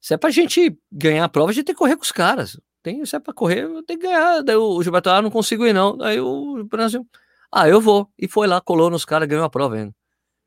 se 0.00 0.14
é 0.14 0.16
pra 0.16 0.30
gente 0.30 0.74
ganhar 0.90 1.24
a 1.24 1.28
prova, 1.28 1.50
a 1.50 1.54
gente 1.54 1.66
tem 1.66 1.74
que 1.74 1.78
correr 1.78 1.96
com 1.96 2.02
os 2.02 2.12
caras. 2.12 2.58
Tem, 2.82 3.04
se 3.04 3.14
é 3.14 3.20
pra 3.20 3.32
correr, 3.32 3.68
tem 3.86 3.98
que 3.98 4.06
ganhar. 4.06 4.42
Daí 4.42 4.56
o 4.56 4.82
Gilberto, 4.82 5.10
ah, 5.10 5.22
não 5.22 5.30
consigo 5.30 5.66
ir 5.66 5.72
não. 5.72 6.00
Aí 6.02 6.18
o 6.18 6.64
Brasil, 6.64 7.06
ah, 7.52 7.68
eu 7.68 7.80
vou. 7.80 8.08
E 8.18 8.26
foi 8.26 8.46
lá, 8.46 8.60
colou 8.60 8.88
nos 8.88 9.04
caras, 9.04 9.28
ganhou 9.28 9.44
a 9.44 9.50
prova 9.50 9.76
ainda. 9.76 9.94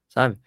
Sabe? 0.09 0.37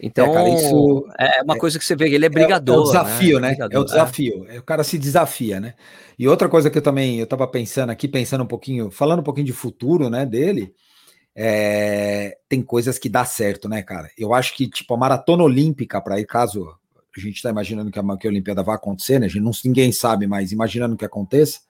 Então, 0.00 0.26
é, 0.26 0.34
cara, 0.34 0.48
isso 0.48 1.06
é 1.18 1.42
uma 1.42 1.56
é, 1.56 1.58
coisa 1.58 1.78
que 1.78 1.84
você 1.84 1.96
vê, 1.96 2.10
ele 2.10 2.26
é 2.26 2.28
brigador. 2.28 2.74
É, 2.74 2.78
é 2.78 2.80
o 2.80 2.84
desafio, 2.84 3.40
né? 3.40 3.56
né? 3.58 3.68
É 3.70 3.78
o 3.78 3.84
desafio. 3.84 4.46
É. 4.48 4.58
O 4.58 4.62
cara 4.62 4.84
se 4.84 4.98
desafia, 4.98 5.58
né? 5.60 5.74
E 6.18 6.28
outra 6.28 6.48
coisa 6.48 6.70
que 6.70 6.78
eu 6.78 6.82
também, 6.82 7.18
eu 7.18 7.26
tava 7.26 7.46
pensando 7.46 7.90
aqui, 7.90 8.08
pensando 8.08 8.44
um 8.44 8.46
pouquinho, 8.46 8.90
falando 8.90 9.20
um 9.20 9.22
pouquinho 9.22 9.46
de 9.46 9.52
futuro, 9.52 10.10
né, 10.10 10.26
dele, 10.26 10.74
é, 11.34 12.36
tem 12.48 12.62
coisas 12.62 12.98
que 12.98 13.08
dá 13.08 13.24
certo, 13.24 13.68
né, 13.68 13.82
cara? 13.82 14.10
Eu 14.18 14.34
acho 14.34 14.54
que, 14.54 14.68
tipo, 14.68 14.92
a 14.94 14.98
maratona 14.98 15.42
olímpica, 15.42 16.00
para 16.00 16.18
ir, 16.20 16.26
caso 16.26 16.68
a 17.16 17.20
gente 17.20 17.36
está 17.36 17.48
imaginando 17.48 17.90
que 17.90 17.98
a, 17.98 18.16
que 18.18 18.26
a 18.26 18.30
Olimpíada 18.30 18.62
vai 18.62 18.74
acontecer, 18.74 19.18
né? 19.18 19.26
A 19.26 19.28
gente 19.28 19.42
não, 19.42 19.52
ninguém 19.64 19.92
sabe, 19.92 20.26
mas 20.26 20.52
imaginando 20.52 20.96
que 20.96 21.04
aconteça. 21.04 21.60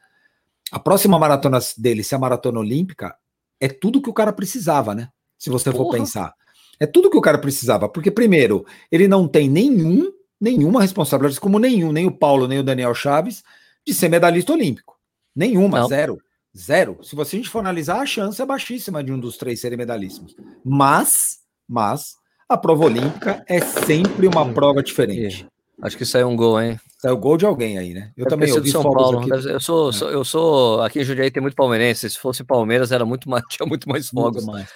A 0.72 0.80
próxima 0.80 1.18
maratona 1.18 1.58
dele, 1.78 2.02
se 2.02 2.14
a 2.14 2.18
maratona 2.18 2.58
olímpica, 2.58 3.14
é 3.60 3.68
tudo 3.68 4.00
que 4.00 4.10
o 4.10 4.14
cara 4.14 4.32
precisava, 4.32 4.94
né? 4.94 5.08
Se 5.38 5.50
você 5.50 5.70
Porra. 5.70 5.84
for 5.84 5.90
pensar. 5.92 6.34
É 6.78 6.86
tudo 6.86 7.10
que 7.10 7.16
o 7.16 7.22
cara 7.22 7.38
precisava, 7.38 7.88
porque 7.88 8.10
primeiro, 8.10 8.66
ele 8.90 9.08
não 9.08 9.26
tem 9.26 9.48
nenhum, 9.48 10.12
nenhuma 10.40 10.82
responsabilidade, 10.82 11.40
como 11.40 11.58
nenhum, 11.58 11.90
nem 11.90 12.06
o 12.06 12.12
Paulo, 12.12 12.46
nem 12.46 12.58
o 12.58 12.64
Daniel 12.64 12.94
Chaves, 12.94 13.42
de 13.86 13.94
ser 13.94 14.08
medalhista 14.08 14.52
olímpico. 14.52 14.98
Nenhuma, 15.34 15.80
não. 15.80 15.88
zero. 15.88 16.18
Zero. 16.56 16.98
Se 17.02 17.14
você 17.14 17.36
a 17.36 17.38
gente 17.38 17.50
for 17.50 17.58
analisar, 17.58 18.00
a 18.00 18.06
chance 18.06 18.40
é 18.40 18.46
baixíssima 18.46 19.04
de 19.04 19.12
um 19.12 19.18
dos 19.20 19.36
três 19.36 19.60
serem 19.60 19.76
medalhistas. 19.76 20.34
Mas, 20.64 21.38
mas, 21.68 22.14
a 22.48 22.56
prova 22.56 22.86
olímpica 22.86 23.44
é 23.46 23.60
sempre 23.60 24.26
uma 24.26 24.46
prova 24.52 24.82
diferente. 24.82 25.46
Acho 25.82 25.98
que 25.98 26.06
saiu 26.06 26.28
um 26.28 26.36
gol, 26.36 26.60
hein? 26.60 26.80
Saiu 26.98 27.16
gol 27.16 27.36
de 27.36 27.44
alguém 27.44 27.78
aí, 27.78 27.92
né? 27.92 28.12
Eu 28.16 28.24
Deve 28.24 28.30
também 28.30 28.52
ouvi 28.52 28.70
São 28.70 28.82
Paulo. 28.82 29.20
Aqui. 29.20 29.30
Eu 29.30 29.60
sou, 29.60 29.90
é. 29.90 29.92
sou, 29.92 30.10
eu 30.10 30.24
sou 30.24 30.82
aqui 30.82 31.00
em 31.00 31.04
Jundiaí 31.04 31.30
tem 31.30 31.42
muito 31.42 31.54
palmeirense. 31.54 32.08
Se 32.08 32.18
fosse 32.18 32.42
Palmeiras 32.42 32.90
era 32.90 33.04
muito 33.04 33.28
mais, 33.28 33.44
tinha 33.50 33.66
muito 33.66 33.88
mais 33.88 34.08
fogos. 34.08 34.44
Muito 34.44 34.52
mais. 34.52 34.68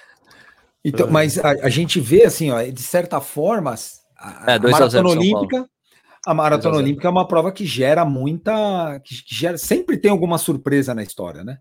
Então, 0.85 1.09
é. 1.09 1.11
mas 1.11 1.39
a, 1.39 1.51
a, 1.51 1.69
gente 1.69 2.01
vê 2.01 2.25
assim, 2.25 2.51
ó, 2.51 2.63
de 2.63 2.83
certa 2.83 3.21
forma, 3.21 3.75
a, 4.17 4.53
é, 4.53 4.57
a 4.57 4.59
maratona 4.61 5.09
olímpica, 5.09 5.69
a 6.27 6.35
maratona 6.35 6.77
olímpica 6.77 7.09
é 7.09 7.11
uma 7.11 7.27
prova 7.27 7.53
que 7.53 7.67
gera 7.67 8.05
muita, 8.05 9.01
que 9.05 9.15
gera, 9.27 9.59
sempre 9.59 9.99
tem 9.99 10.11
alguma 10.11 10.39
surpresa 10.39 10.95
na 10.95 11.03
história, 11.03 11.45
né? 11.45 11.59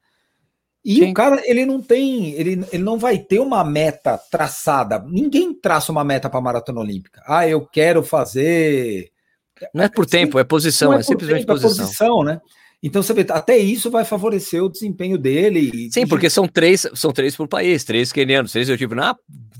E 0.83 0.95
Sim. 0.95 1.11
o 1.11 1.13
cara, 1.13 1.41
ele 1.45 1.65
não 1.65 1.81
tem, 1.81 2.31
ele, 2.31 2.65
ele 2.71 2.83
não 2.83 2.97
vai 2.97 3.17
ter 3.17 3.39
uma 3.39 3.63
meta 3.63 4.17
traçada. 4.31 4.99
Ninguém 4.99 5.53
traça 5.53 5.91
uma 5.91 6.05
meta 6.05 6.29
para 6.29 6.39
a 6.39 6.43
maratona 6.43 6.79
olímpica. 6.79 7.21
Ah, 7.27 7.47
eu 7.47 7.65
quero 7.65 8.01
fazer. 8.01 9.11
Não 9.73 9.83
é 9.83 9.89
por 9.89 10.05
tempo, 10.05 10.39
é 10.39 10.43
posição, 10.43 10.93
é, 10.93 10.99
é 10.99 11.03
simplesmente 11.03 11.45
tempo, 11.45 11.53
posição. 11.53 11.83
É 11.83 11.87
posição, 11.87 12.23
né? 12.23 12.41
Então 12.81 13.03
você 13.03 13.13
vê, 13.13 13.25
até 13.29 13.57
isso 13.57 13.91
vai 13.91 14.05
favorecer 14.05 14.63
o 14.63 14.69
desempenho 14.69 15.17
dele. 15.17 15.89
Sim, 15.91 16.07
porque 16.07 16.29
são 16.29 16.47
três, 16.47 16.87
são 16.95 17.11
três 17.11 17.35
por 17.35 17.47
país, 17.47 17.83
três 17.83 18.11
quenianos, 18.11 18.53
três 18.53 18.69
tipo 18.77 18.95
na 18.95 19.15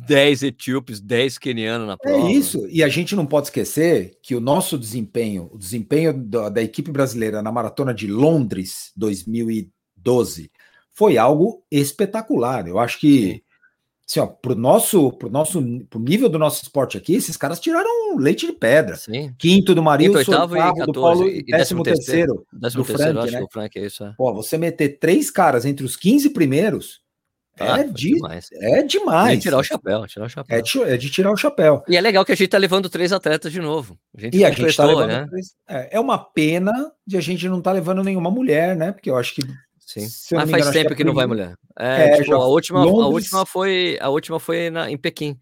10 0.08 0.44
etíopes, 0.44 1.00
10 1.00 1.38
quenianos 1.38 1.86
na 1.86 1.94
é 1.94 1.98
prova. 1.98 2.28
É 2.28 2.32
isso, 2.32 2.66
e 2.70 2.82
a 2.82 2.88
gente 2.88 3.16
não 3.16 3.26
pode 3.26 3.48
esquecer 3.48 4.18
que 4.24 4.34
o 4.36 4.40
nosso 4.40 4.78
desempenho, 4.78 5.50
o 5.54 5.58
desempenho 5.58 6.14
da, 6.14 6.50
da 6.50 6.64
equipe 6.64 6.92
brasileira 6.92 7.44
na 7.44 7.52
maratona 7.52 7.94
de 7.94 8.08
Londres 8.08 8.92
2012 8.96 10.50
foi 10.94 11.18
algo 11.18 11.64
espetacular. 11.70 12.68
Eu 12.68 12.80
acho 12.80 13.00
que 13.00 13.44
assim, 14.10 14.20
ó, 14.20 14.26
pro 14.26 14.56
nosso, 14.56 15.12
pro 15.14 15.30
nosso, 15.30 15.62
pro 15.88 16.00
nível 16.00 16.28
do 16.28 16.40
nosso 16.40 16.64
esporte 16.64 16.98
aqui, 16.98 17.14
esses 17.14 17.38
caras 17.38 17.60
tiraram 17.60 18.18
leite 18.18 18.48
de 18.48 18.54
pedra. 18.54 18.96
Sim. 18.96 19.34
Quinto 19.38 19.76
do 19.76 19.84
Marinho, 19.84 20.16
oitavo 20.16 20.56
e 20.56 20.60
14, 20.60 20.86
do 20.86 20.94
Paulo 20.94 21.28
e 21.28 21.44
décimo, 21.44 21.84
terceiro, 21.84 22.46
décimo 22.52 22.84
do 22.84 22.88
terceiro, 22.88 23.22
Frank, 23.22 23.32
né? 23.32 23.48
Frank 23.52 23.80
é 23.80 23.86
isso. 23.86 24.04
É. 24.04 24.14
Pô, 24.18 24.34
você 24.34 24.58
meter 24.58 24.98
três 25.00 25.30
caras 25.30 25.66
entre 25.66 25.86
os 25.86 25.96
15 25.96 26.32
primeiros 26.32 27.02
ah, 27.60 27.82
é, 27.82 27.84
de, 27.84 28.14
demais. 28.14 28.50
é 28.54 28.84
demais. 28.84 29.34
É 29.34 29.36
de 29.36 29.42
tirar 29.42 29.58
o 29.58 29.64
chapéu, 29.64 30.08
tirar 30.08 30.26
o 30.26 30.30
chapéu. 30.30 30.58
É 30.58 30.62
de, 30.62 30.84
é 30.84 30.98
de, 30.98 31.10
tirar 31.10 31.32
o 31.32 31.38
chapéu. 31.38 31.84
E 31.88 31.98
é 31.98 32.02
legal 32.02 32.24
que 32.24 32.32
a 32.32 32.36
gente 32.36 32.48
tá 32.48 32.58
levando 32.58 32.90
três 32.90 33.12
atletas 33.12 33.52
de 33.52 33.60
novo. 33.60 34.00
A 34.18 34.22
gente 34.22 34.38
e 34.38 34.46
a 34.46 34.52
gente 34.52 34.76
tá 34.76 34.86
levando 34.86 35.10
né? 35.10 35.28
três, 35.30 35.56
é, 35.68 35.98
é, 35.98 36.00
uma 36.00 36.18
pena 36.18 36.72
de 37.06 37.18
a 37.18 37.22
gente 37.22 37.48
não 37.50 37.62
tá 37.62 37.72
levando 37.72 38.04
nenhuma 38.04 38.32
mulher, 38.32 38.76
né? 38.76 38.94
Porque 38.94 39.10
eu 39.10 39.18
acho 39.18 39.36
que 39.36 39.42
Sim. 39.90 40.36
Mas 40.36 40.52
faz 40.52 40.70
tempo 40.70 40.90
que, 40.90 40.98
que 40.98 41.04
não 41.04 41.16
vai 41.16 41.26
mulher. 41.26 41.56
É, 41.80 42.12
é 42.12 42.22
tipo, 42.22 42.36
a 42.36 42.48
última, 42.48 42.84
Londres... 42.84 43.04
a 43.04 43.08
última 43.08 43.46
foi, 43.46 43.98
a 44.00 44.10
última 44.10 44.40
foi 44.40 44.70
na, 44.70 44.92
em 44.92 44.98
Pequim 44.98 45.36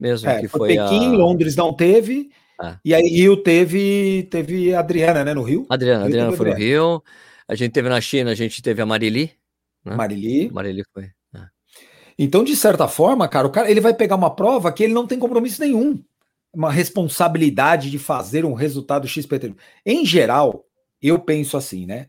mesmo. 0.00 0.30
É, 0.30 0.40
que 0.40 0.48
foi, 0.48 0.68
Pequim, 0.68 1.14
a... 1.14 1.18
Londres 1.18 1.54
não 1.54 1.74
teve. 1.74 2.30
É. 2.62 2.76
E 2.82 2.94
aí 2.94 3.06
Rio 3.06 3.36
teve, 3.36 4.26
teve 4.30 4.74
a 4.74 4.80
Adriana, 4.80 5.22
né, 5.22 5.34
no 5.34 5.42
Rio. 5.42 5.66
Adriana, 5.68 6.06
Rio 6.06 6.06
Adriana 6.06 6.32
foi 6.32 6.48
no 6.48 6.56
Rio. 6.56 7.02
A 7.46 7.54
gente 7.54 7.72
teve 7.72 7.90
na 7.90 8.00
China, 8.00 8.30
a 8.30 8.34
gente 8.34 8.62
teve 8.62 8.80
a 8.80 8.86
Marili. 8.86 9.30
Né? 9.84 9.94
Marili. 9.94 10.50
Marili 10.50 10.82
foi. 10.90 11.10
É. 11.34 11.40
Então, 12.18 12.42
de 12.42 12.56
certa 12.56 12.88
forma, 12.88 13.28
cara, 13.28 13.46
o 13.46 13.50
cara 13.50 13.70
ele 13.70 13.80
vai 13.80 13.92
pegar 13.92 14.16
uma 14.16 14.34
prova 14.34 14.72
que 14.72 14.82
ele 14.82 14.94
não 14.94 15.06
tem 15.06 15.18
compromisso 15.18 15.60
nenhum. 15.60 16.02
Uma 16.50 16.72
responsabilidade 16.72 17.90
de 17.90 17.98
fazer 17.98 18.46
um 18.46 18.54
resultado 18.54 19.06
XPT. 19.06 19.54
Em 19.84 20.06
geral, 20.06 20.64
eu 21.02 21.18
penso 21.18 21.58
assim, 21.58 21.84
né? 21.84 22.06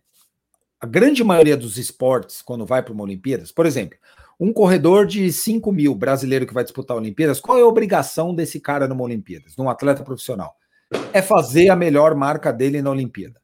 A 0.83 0.85
grande 0.85 1.23
maioria 1.23 1.55
dos 1.55 1.77
esportes, 1.77 2.41
quando 2.41 2.65
vai 2.65 2.83
para 2.83 2.91
uma 2.91 3.05
Olimpíadas, 3.05 3.53
por 3.53 3.65
exemplo, 3.65 3.97
um 4.37 4.51
corredor 4.51 5.05
de 5.05 5.31
5 5.31 5.71
mil 5.71 5.95
brasileiro 5.95 6.45
que 6.45 6.53
vai 6.53 6.65
disputar 6.65 6.97
Olimpíadas, 6.97 7.39
qual 7.39 7.57
é 7.57 7.61
a 7.61 7.65
obrigação 7.65 8.35
desse 8.35 8.59
cara 8.59 8.85
numa 8.85 9.01
Olimpíadas, 9.01 9.55
num 9.55 9.69
atleta 9.69 10.03
profissional? 10.03 10.57
É 11.13 11.21
fazer 11.21 11.69
a 11.69 11.75
melhor 11.77 12.13
marca 12.15 12.51
dele 12.51 12.81
na 12.81 12.91
Olimpíada. 12.91 13.39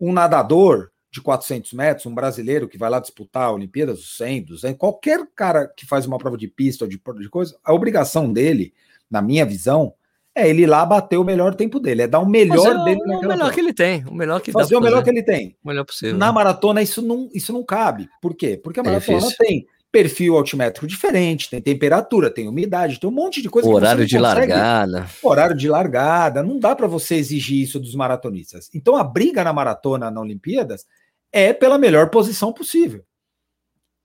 Um 0.00 0.12
nadador 0.12 0.92
de 1.10 1.20
400 1.20 1.72
metros, 1.72 2.06
um 2.06 2.14
brasileiro 2.14 2.68
que 2.68 2.78
vai 2.78 2.88
lá 2.88 3.00
disputar 3.00 3.52
Olimpíadas, 3.52 4.16
100, 4.16 4.44
200, 4.44 4.78
qualquer 4.78 5.26
cara 5.34 5.66
que 5.66 5.84
faz 5.84 6.06
uma 6.06 6.18
prova 6.18 6.36
de 6.36 6.46
pista 6.46 6.84
ou 6.84 6.88
de 6.88 7.00
coisa, 7.28 7.58
a 7.64 7.74
obrigação 7.74 8.32
dele, 8.32 8.72
na 9.10 9.20
minha 9.20 9.44
visão, 9.44 9.92
é 10.34 10.48
ele 10.48 10.62
ir 10.62 10.66
lá 10.66 10.84
bater 10.84 11.16
o 11.16 11.24
melhor 11.24 11.54
tempo 11.54 11.78
dele, 11.78 12.02
é 12.02 12.06
dar 12.06 12.18
o 12.18 12.28
melhor 12.28 12.56
Fazer 12.56 12.84
dele 12.84 13.00
o, 13.06 13.18
o 13.18 13.28
melhor 13.28 13.52
que 13.52 13.60
ele 13.60 13.72
tem, 13.72 14.04
o 14.04 14.14
melhor 14.14 14.40
que 14.40 14.50
Fazer 14.50 14.76
o 14.76 14.80
melhor 14.80 15.02
que 15.04 15.10
ele 15.10 15.22
tem. 15.22 15.56
O 15.62 15.68
melhor 15.68 15.84
possível. 15.84 16.16
Na 16.16 16.32
maratona 16.32 16.82
isso 16.82 17.00
não, 17.00 17.28
isso 17.32 17.52
não 17.52 17.62
cabe. 17.62 18.08
Por 18.20 18.34
quê? 18.34 18.60
Porque 18.62 18.80
a 18.80 18.82
é 18.82 18.86
maratona 18.86 19.28
é 19.28 19.36
tem 19.36 19.66
perfil 19.92 20.36
altimétrico 20.36 20.88
diferente, 20.88 21.48
tem 21.48 21.60
temperatura, 21.60 22.28
tem 22.28 22.48
umidade, 22.48 22.98
tem 22.98 23.08
um 23.08 23.12
monte 23.12 23.40
de 23.40 23.48
coisa. 23.48 23.68
Horário 23.68 24.04
de 24.04 24.18
consegue. 24.18 24.52
largada. 24.52 25.06
Horário 25.22 25.56
de 25.56 25.68
largada, 25.68 26.42
não 26.42 26.58
dá 26.58 26.74
para 26.74 26.88
você 26.88 27.14
exigir 27.14 27.62
isso 27.62 27.78
dos 27.78 27.94
maratonistas. 27.94 28.68
Então 28.74 28.96
a 28.96 29.04
briga 29.04 29.44
na 29.44 29.52
maratona 29.52 30.10
na 30.10 30.20
Olimpíadas 30.20 30.84
é 31.32 31.52
pela 31.52 31.78
melhor 31.78 32.10
posição 32.10 32.52
possível. 32.52 33.04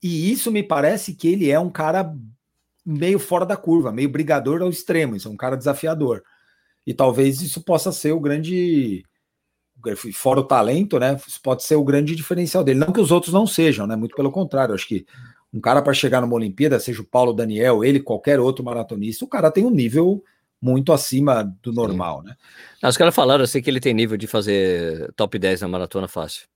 E 0.01 0.31
isso 0.31 0.51
me 0.51 0.61
parece 0.61 1.15
que 1.15 1.27
ele 1.27 1.49
é 1.49 1.59
um 1.59 1.71
cara 1.71 2.13
meio 2.85 3.19
fora 3.19 3.45
da 3.45 3.57
curva, 3.57 3.91
meio 3.91 4.09
brigador 4.09 4.61
ao 4.61 4.69
extremo, 4.69 5.15
isso 5.15 5.27
é 5.27 5.31
um 5.31 5.37
cara 5.37 5.55
desafiador. 5.55 6.23
E 6.85 6.93
talvez 6.93 7.41
isso 7.41 7.61
possa 7.61 7.91
ser 7.91 8.11
o 8.11 8.19
grande 8.19 9.03
fora 10.13 10.41
o 10.41 10.43
talento, 10.43 10.99
né? 10.99 11.17
Isso 11.25 11.41
pode 11.41 11.63
ser 11.63 11.75
o 11.75 11.83
grande 11.83 12.15
diferencial 12.15 12.63
dele. 12.63 12.79
Não 12.79 12.91
que 12.91 12.99
os 12.99 13.11
outros 13.11 13.33
não 13.33 13.47
sejam, 13.47 13.87
né? 13.87 13.95
Muito 13.95 14.15
pelo 14.15 14.31
contrário, 14.31 14.75
acho 14.75 14.87
que 14.87 15.05
um 15.53 15.59
cara 15.59 15.81
para 15.81 15.93
chegar 15.93 16.21
numa 16.21 16.35
Olimpíada, 16.35 16.79
seja 16.79 17.01
o 17.01 17.05
Paulo 17.05 17.33
Daniel, 17.33 17.83
ele, 17.83 17.99
qualquer 17.99 18.39
outro 18.39 18.63
maratonista, 18.63 19.25
o 19.25 19.27
cara 19.27 19.49
tem 19.49 19.65
um 19.65 19.71
nível 19.71 20.23
muito 20.61 20.91
acima 20.91 21.43
do 21.63 21.71
normal, 21.71 22.21
Sim. 22.21 22.27
né? 22.27 22.35
os 22.83 22.97
caras 22.97 23.15
falaram 23.15 23.43
assim 23.43 23.61
que 23.61 23.69
ele 23.69 23.79
tem 23.79 23.93
nível 23.93 24.17
de 24.17 24.27
fazer 24.27 25.11
top 25.13 25.39
10 25.39 25.61
na 25.61 25.67
maratona 25.67 26.07
fácil. 26.07 26.47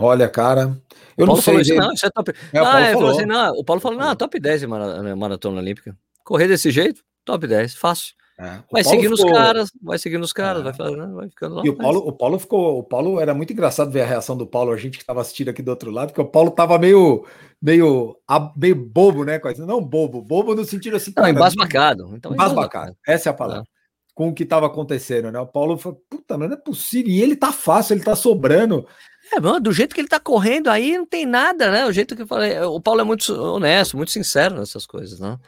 Olha, 0.00 0.28
cara, 0.28 0.80
eu 1.16 1.26
não 1.26 1.36
sei. 1.36 1.60
Isso, 1.60 1.74
não, 1.74 1.92
isso 1.92 2.06
é 2.06 2.10
top. 2.10 2.32
É, 2.52 2.60
o, 2.60 2.64
Paulo 2.64 2.78
é, 2.78 2.92
falou. 2.92 3.10
Assim, 3.10 3.26
não, 3.26 3.52
o 3.52 3.64
Paulo 3.64 3.80
falou: 3.80 3.98
não, 3.98 4.14
top 4.14 4.38
10 4.38 4.62
em 4.62 4.66
né, 4.66 5.14
maratona 5.14 5.60
olímpica. 5.60 5.96
Correr 6.24 6.46
desse 6.46 6.70
jeito, 6.70 7.02
top 7.24 7.46
10, 7.46 7.74
fácil. 7.74 8.14
É, 8.40 8.60
vai 8.70 8.84
seguindo 8.84 9.16
ficou... 9.16 9.32
os 9.32 9.36
caras, 9.36 9.72
vai 9.82 9.98
seguindo 9.98 10.22
os 10.22 10.32
caras, 10.32 10.64
é. 10.64 10.70
vai, 10.70 10.94
vai 10.94 11.28
ficando 11.28 11.56
lá. 11.56 11.62
E 11.64 11.68
o 11.68 11.76
Paulo, 11.76 11.98
o 12.06 12.12
Paulo 12.12 12.38
ficou. 12.38 12.78
O 12.78 12.84
Paulo 12.84 13.20
era 13.20 13.34
muito 13.34 13.52
engraçado 13.52 13.90
ver 13.90 14.02
a 14.02 14.06
reação 14.06 14.36
do 14.36 14.46
Paulo, 14.46 14.70
a 14.70 14.76
gente 14.76 14.96
que 14.96 15.02
estava 15.02 15.20
assistindo 15.20 15.48
aqui 15.48 15.60
do 15.60 15.70
outro 15.70 15.90
lado, 15.90 16.10
porque 16.10 16.20
o 16.20 16.30
Paulo 16.30 16.52
tava 16.52 16.78
meio, 16.78 17.26
meio, 17.60 18.16
meio 18.56 18.76
bobo, 18.76 19.24
né? 19.24 19.40
Não 19.66 19.82
bobo, 19.82 20.22
bobo 20.22 20.54
no 20.54 20.64
sentido 20.64 20.96
assim. 20.96 21.12
Não, 21.16 21.26
embasbacado. 21.26 22.14
Então, 22.14 22.32
embasbacado. 22.32 22.96
Essa 23.04 23.30
é 23.30 23.32
a 23.32 23.34
palavra. 23.34 23.62
É. 23.62 23.78
Com 24.14 24.28
o 24.28 24.34
que 24.34 24.44
estava 24.44 24.66
acontecendo, 24.66 25.32
né? 25.32 25.40
O 25.40 25.46
Paulo 25.46 25.76
falou, 25.76 26.00
puta, 26.08 26.38
mas 26.38 26.48
não 26.48 26.56
é 26.56 26.60
possível. 26.60 27.10
E 27.10 27.20
ele 27.20 27.34
tá 27.34 27.52
fácil, 27.52 27.94
ele 27.94 28.04
tá 28.04 28.14
sobrando. 28.14 28.86
É, 29.32 29.40
mano, 29.40 29.60
do 29.60 29.72
jeito 29.72 29.94
que 29.94 30.00
ele 30.00 30.08
tá 30.08 30.18
correndo 30.18 30.68
aí, 30.68 30.96
não 30.96 31.06
tem 31.06 31.26
nada, 31.26 31.70
né? 31.70 31.86
O 31.86 31.92
jeito 31.92 32.16
que 32.16 32.22
eu 32.22 32.26
falei. 32.26 32.58
O 32.60 32.80
Paulo 32.80 33.00
é 33.00 33.04
muito 33.04 33.32
honesto, 33.32 33.96
muito 33.96 34.12
sincero 34.12 34.56
nessas 34.56 34.86
coisas, 34.86 35.20
né? 35.20 35.38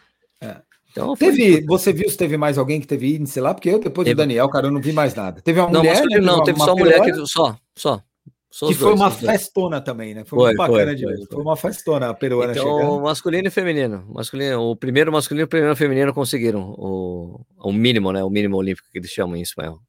É. 0.41 0.57
Então, 0.91 1.15
teve, 1.15 1.65
você 1.67 1.93
viu 1.93 2.11
se 2.11 2.17
teve 2.17 2.37
mais 2.37 2.59
alguém 2.59 2.81
que 2.81 2.87
teve 2.87 3.15
índice 3.17 3.41
lá? 3.41 3.55
Porque 3.55 3.71
eu, 3.71 3.79
depois 3.79 4.05
teve. 4.05 4.15
do 4.15 4.19
Daniel, 4.19 4.49
cara, 4.49 4.67
eu 4.67 4.73
não 4.73 4.81
vi 4.81 4.93
mais 4.93 5.15
nada. 5.15 5.41
Teve 5.41 5.61
uma 5.61 5.71
não, 5.71 5.81
mulher? 5.81 6.03
Teve 6.03 6.21
não, 6.21 6.35
uma, 6.37 6.45
teve 6.45 6.59
uma 6.59 6.65
só 6.65 6.77
mulher 6.77 7.01
que. 7.01 7.15
Só, 7.27 7.57
só. 7.77 8.03
só 8.51 8.67
que 8.67 8.75
foi 8.75 8.89
dois, 8.89 9.01
uma 9.01 9.11
festona 9.11 9.81
também, 9.81 10.15
né? 10.15 10.25
Foi, 10.25 10.39
foi 10.39 10.47
muito 10.49 10.59
bacana 10.59 10.87
foi, 10.87 10.95
de 10.97 11.07
ver. 11.07 11.27
Foi, 11.31 11.43
uma 11.43 11.57
festona 11.57 12.11
a 12.11 12.15
peruana 12.15 12.53
então, 12.53 12.65
chegando. 12.65 13.01
masculino 13.03 13.47
e 13.47 13.51
feminino. 13.51 14.05
Masculino, 14.09 14.63
o 14.63 14.77
primeiro 14.77 15.13
masculino 15.13 15.45
e 15.45 15.47
o 15.47 15.49
primeiro 15.49 15.77
feminino 15.77 16.13
conseguiram 16.13 16.75
o, 16.77 17.41
o 17.57 17.73
mínimo, 17.73 18.13
né? 18.13 18.25
O 18.25 18.31
mínimo 18.31 18.57
olímpico 18.57 18.89
que 18.91 18.99
eles 18.99 19.11
chamam 19.11 19.37
em 19.37 19.43
espanhol. 19.43 19.81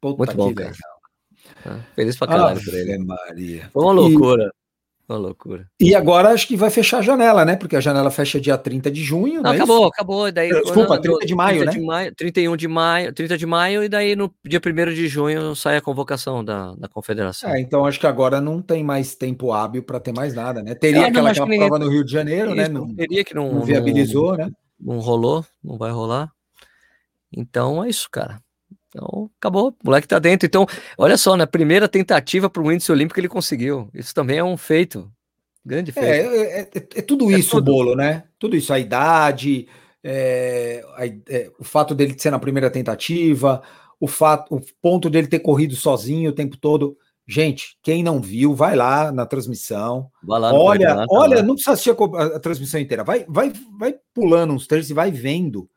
Puta 0.00 0.16
muito 0.16 0.36
bom, 0.36 0.54
cara. 0.54 0.70
Legal. 0.70 0.91
Ah, 1.64 1.78
feliz 1.94 2.16
pra 2.16 2.28
caralho 2.28 2.56
Ave 2.56 2.64
por 2.64 2.74
ele. 2.74 2.98
Maria. 2.98 3.70
Foi 3.72 3.82
uma 3.82 3.92
loucura. 3.92 4.44
E... 4.44 4.62
Uma 5.08 5.18
loucura. 5.18 5.66
E 5.80 5.94
agora 5.94 6.30
acho 6.30 6.46
que 6.46 6.56
vai 6.56 6.70
fechar 6.70 6.98
a 6.98 7.02
janela, 7.02 7.44
né? 7.44 7.56
Porque 7.56 7.76
a 7.76 7.80
janela 7.80 8.10
fecha 8.10 8.40
dia 8.40 8.56
30 8.56 8.90
de 8.90 9.02
junho. 9.02 9.34
Não, 9.34 9.42
não 9.42 9.52
é 9.52 9.56
acabou, 9.56 9.86
acabou. 9.86 10.32
Daí, 10.32 10.48
Desculpa, 10.48 10.98
30 10.98 11.26
de 11.26 11.34
maio, 11.34 11.58
30 11.58 11.72
né? 11.72 11.78
De 11.78 11.86
maio, 11.86 12.14
31 12.14 12.56
de 12.56 12.68
maio, 12.68 13.12
30 13.12 13.38
de 13.38 13.46
maio, 13.46 13.84
e 13.84 13.88
daí 13.88 14.16
no 14.16 14.32
dia 14.44 14.60
1 14.64 14.94
de 14.94 15.08
junho 15.08 15.56
sai 15.56 15.76
a 15.76 15.82
convocação 15.82 16.44
da, 16.44 16.74
da 16.76 16.88
confederação. 16.88 17.50
É, 17.50 17.60
então 17.60 17.84
acho 17.84 17.98
que 17.98 18.06
agora 18.06 18.40
não 18.40 18.62
tem 18.62 18.82
mais 18.84 19.14
tempo 19.14 19.52
hábil 19.52 19.82
para 19.82 20.00
ter 20.00 20.12
mais 20.14 20.34
nada, 20.34 20.62
né? 20.62 20.74
Teria 20.74 21.02
é, 21.02 21.08
aquela, 21.08 21.30
aquela 21.30 21.46
ninguém... 21.46 21.68
prova 21.68 21.84
no 21.84 21.90
Rio 21.90 22.04
de 22.04 22.12
Janeiro, 22.12 22.54
né? 22.54 22.68
Não, 22.68 22.94
teria 22.94 23.24
que 23.24 23.34
não, 23.34 23.52
não 23.52 23.62
viabilizou, 23.62 24.30
não, 24.30 24.46
né? 24.46 24.50
Não 24.80 24.98
rolou, 24.98 25.44
não 25.62 25.76
vai 25.76 25.90
rolar. 25.90 26.30
Então 27.30 27.84
é 27.84 27.88
isso, 27.88 28.08
cara. 28.10 28.40
Então, 28.94 29.30
acabou, 29.38 29.70
o 29.70 29.74
moleque 29.84 30.06
tá 30.06 30.18
dentro. 30.18 30.46
Então, 30.46 30.66
olha 30.98 31.16
só, 31.16 31.34
na 31.34 31.46
primeira 31.46 31.88
tentativa 31.88 32.50
para 32.50 32.62
o 32.62 32.70
índice 32.70 32.92
olímpico 32.92 33.18
ele 33.18 33.28
conseguiu. 33.28 33.88
Isso 33.94 34.14
também 34.14 34.38
é 34.38 34.44
um 34.44 34.56
feito. 34.56 35.10
Grande 35.64 35.90
é, 35.90 35.94
feito. 35.94 36.06
É, 36.06 36.36
é, 36.36 36.60
é, 36.60 36.68
é 36.74 37.02
tudo 37.02 37.30
é 37.30 37.38
isso 37.38 37.56
tudo. 37.56 37.70
o 37.70 37.74
bolo, 37.74 37.96
né? 37.96 38.24
Tudo 38.38 38.54
isso, 38.54 38.72
a 38.72 38.78
idade, 38.78 39.66
é, 40.04 40.84
a, 40.96 41.60
o 41.60 41.64
fato 41.64 41.94
dele 41.94 42.14
ser 42.18 42.30
na 42.30 42.38
primeira 42.38 42.70
tentativa, 42.70 43.62
o 43.98 44.06
fato, 44.06 44.54
o 44.54 44.60
ponto 44.82 45.08
dele 45.08 45.26
ter 45.26 45.38
corrido 45.38 45.74
sozinho 45.74 46.30
o 46.30 46.34
tempo 46.34 46.56
todo. 46.58 46.96
Gente, 47.26 47.78
quem 47.82 48.02
não 48.02 48.20
viu, 48.20 48.54
vai 48.54 48.76
lá 48.76 49.10
na 49.10 49.24
transmissão. 49.24 50.10
Vai 50.22 50.40
lá, 50.40 50.52
olha, 50.52 50.92
lá, 50.92 51.06
tá 51.06 51.14
olha, 51.14 51.36
lá. 51.36 51.42
não 51.42 51.54
precisa 51.54 51.72
assistir 51.72 51.90
a, 51.90 52.24
a, 52.36 52.40
transmissão 52.40 52.80
inteira. 52.80 53.04
Vai, 53.04 53.24
vai, 53.28 53.52
vai 53.78 53.94
pulando 54.12 54.52
uns 54.52 54.66
trechos 54.66 54.90
e 54.90 54.94
vai 54.94 55.10
vendo 55.10 55.70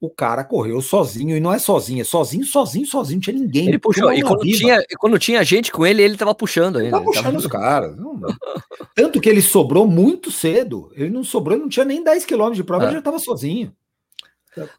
o 0.00 0.08
cara 0.08 0.44
correu 0.44 0.80
sozinho, 0.80 1.36
e 1.36 1.40
não 1.40 1.52
é 1.52 1.58
sozinho, 1.58 2.02
é 2.02 2.04
sozinho, 2.04 2.44
sozinho, 2.44 2.86
sozinho, 2.86 3.16
não 3.16 3.20
tinha 3.20 3.36
ninguém. 3.36 3.68
Ele 3.68 3.78
puxou, 3.78 4.12
e 4.12 4.22
quando 4.22 4.42
tinha, 4.42 4.82
quando 4.98 5.18
tinha 5.18 5.44
gente 5.44 5.72
com 5.72 5.84
ele, 5.84 6.02
ele 6.02 6.16
tava 6.16 6.34
puxando 6.34 6.80
ele. 6.80 6.90
Tava 6.90 7.04
puxando 7.04 7.24
tava... 7.24 7.36
os 7.38 7.46
caras. 7.46 7.96
Tanto 8.94 9.20
que 9.20 9.28
ele 9.28 9.42
sobrou 9.42 9.86
muito 9.86 10.30
cedo, 10.30 10.90
ele 10.94 11.10
não 11.10 11.24
sobrou, 11.24 11.56
ele 11.56 11.62
não 11.62 11.68
tinha 11.68 11.84
nem 11.84 12.02
10 12.02 12.24
km 12.26 12.52
de 12.52 12.62
prova, 12.62 12.84
ah. 12.84 12.86
ele 12.86 12.96
já 12.96 13.02
tava 13.02 13.18
sozinho. 13.18 13.72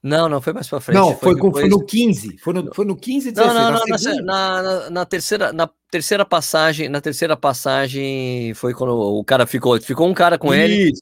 Não, 0.03 0.27
não, 0.27 0.41
foi 0.41 0.51
mais 0.51 0.67
pra 0.67 0.79
frente. 0.81 0.97
Não, 0.97 1.15
foi, 1.15 1.17
foi, 1.17 1.35
depois... 1.35 1.61
foi 1.61 1.69
no 1.69 1.85
15, 1.85 2.37
foi 2.39 2.53
no, 2.53 2.73
foi 2.73 2.85
no 2.85 2.95
15 2.95 3.31
16, 3.31 3.53
Não, 3.53 3.71
não, 3.71 3.85
não, 3.85 4.25
na, 4.25 4.61
na, 4.61 4.89
na, 4.89 5.05
terceira, 5.05 5.53
na 5.53 5.69
terceira 5.89 6.25
passagem, 6.25 6.89
na 6.89 6.99
terceira 6.99 7.37
passagem 7.37 8.53
foi 8.55 8.73
quando 8.73 8.93
o 8.93 9.23
cara 9.23 9.45
ficou, 9.45 9.79
ficou 9.79 10.07
um 10.07 10.13
cara 10.13 10.37
com 10.37 10.53
Isso. 10.53 10.63
ele, 10.63 10.93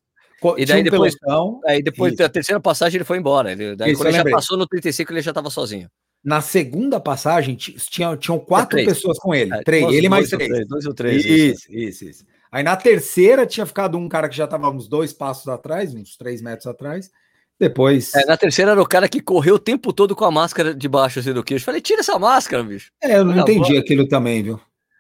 e 0.58 0.66
daí 0.66 0.82
um 0.82 0.84
depois, 0.84 1.18
pelotão, 1.18 1.62
aí 1.66 1.82
depois 1.82 2.16
da 2.16 2.30
terceira 2.30 2.60
passagem 2.60 2.98
ele 2.98 3.04
foi 3.04 3.18
embora. 3.18 3.52
Ele, 3.52 3.76
daí 3.76 3.92
isso, 3.92 4.00
quando 4.00 4.10
ele 4.10 4.18
já 4.18 4.26
passou 4.26 4.58
no 4.58 4.68
35, 4.68 5.12
ele 5.12 5.22
já 5.22 5.32
estava 5.32 5.50
sozinho. 5.50 5.90
Na 6.24 6.42
segunda 6.42 7.00
passagem, 7.00 7.56
tinha, 7.56 8.16
tinham 8.18 8.40
quatro 8.40 8.80
é 8.80 8.86
pessoas 8.86 9.18
com 9.18 9.34
ele. 9.34 9.54
É, 9.54 9.62
três, 9.64 9.84
dois, 9.84 9.96
ele 9.96 10.10
mais 10.10 10.30
três. 10.30 10.50
três. 10.50 10.68
Dois 10.68 10.86
ou 10.86 10.94
três. 10.94 11.26
Isso, 11.26 11.72
isso, 11.72 12.06
isso, 12.06 12.26
Aí 12.52 12.64
na 12.64 12.76
terceira 12.76 13.46
tinha 13.46 13.66
ficado 13.66 13.98
um 13.98 14.08
cara 14.08 14.30
que 14.30 14.36
já 14.36 14.46
estava 14.46 14.70
uns 14.70 14.88
dois 14.88 15.14
passos 15.14 15.48
atrás, 15.48 15.94
uns 15.94 16.18
três 16.18 16.42
metros 16.42 16.68
atrás. 16.68 17.12
Depois. 17.60 18.14
É, 18.14 18.26
na 18.26 18.38
terceira 18.38 18.72
era 18.72 18.82
o 18.82 18.88
cara 18.88 19.10
que 19.10 19.20
correu 19.20 19.56
o 19.56 19.60
tempo 19.60 19.92
todo 19.92 20.16
com 20.16 20.26
a 20.26 20.32
máscara 20.32 20.76
debaixo 20.76 21.20
assim, 21.20 21.34
do 21.34 21.44
queixo. 21.44 21.66
Falei, 21.66 21.82
tira 21.82 22.02
essa 22.02 22.18
máscara, 22.20 22.64
bicho. 22.64 22.92
É, 23.02 23.18
eu 23.18 23.26
não 23.26 23.38
entendi 23.38 23.78
aquilo 23.78 24.08
também, 24.08 24.44
viu? 24.44 24.60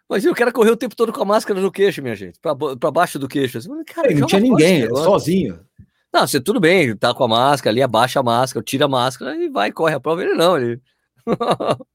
Mas 0.10 0.26
o 0.26 0.34
cara 0.34 0.52
correu 0.52 0.74
o 0.74 0.78
tempo 0.78 0.96
todo 0.96 1.12
com 1.12 1.22
a 1.22 1.26
máscara 1.26 1.60
no 1.60 1.72
queixo, 1.72 2.02
minha 2.02 2.16
gente. 2.16 2.40
Pra 2.40 2.92
baixo 2.92 3.20
do 3.20 3.28
queixo. 3.28 3.58
Assim. 3.58 3.70
Cara, 3.84 4.10
não 4.14 4.28
tinha 4.28 4.42
ninguém, 4.42 4.88
sozinho. 4.88 5.60
Não, 6.14 6.26
você 6.26 6.40
tudo 6.40 6.60
bem, 6.60 6.96
tá 6.96 7.14
com 7.14 7.26
a 7.26 7.28
máscara 7.28 7.74
ali, 7.74 7.82
abaixa 7.82 8.22
a 8.22 8.24
máscara, 8.24 8.64
tira 8.64 8.86
a 8.86 8.88
máscara 8.88 9.36
e 9.36 9.50
vai, 9.50 9.72
corre 9.72 9.96
a 9.96 10.00
prova. 10.00 10.24
Ele 10.24 10.34
não, 10.34 10.58
ele. 10.58 10.82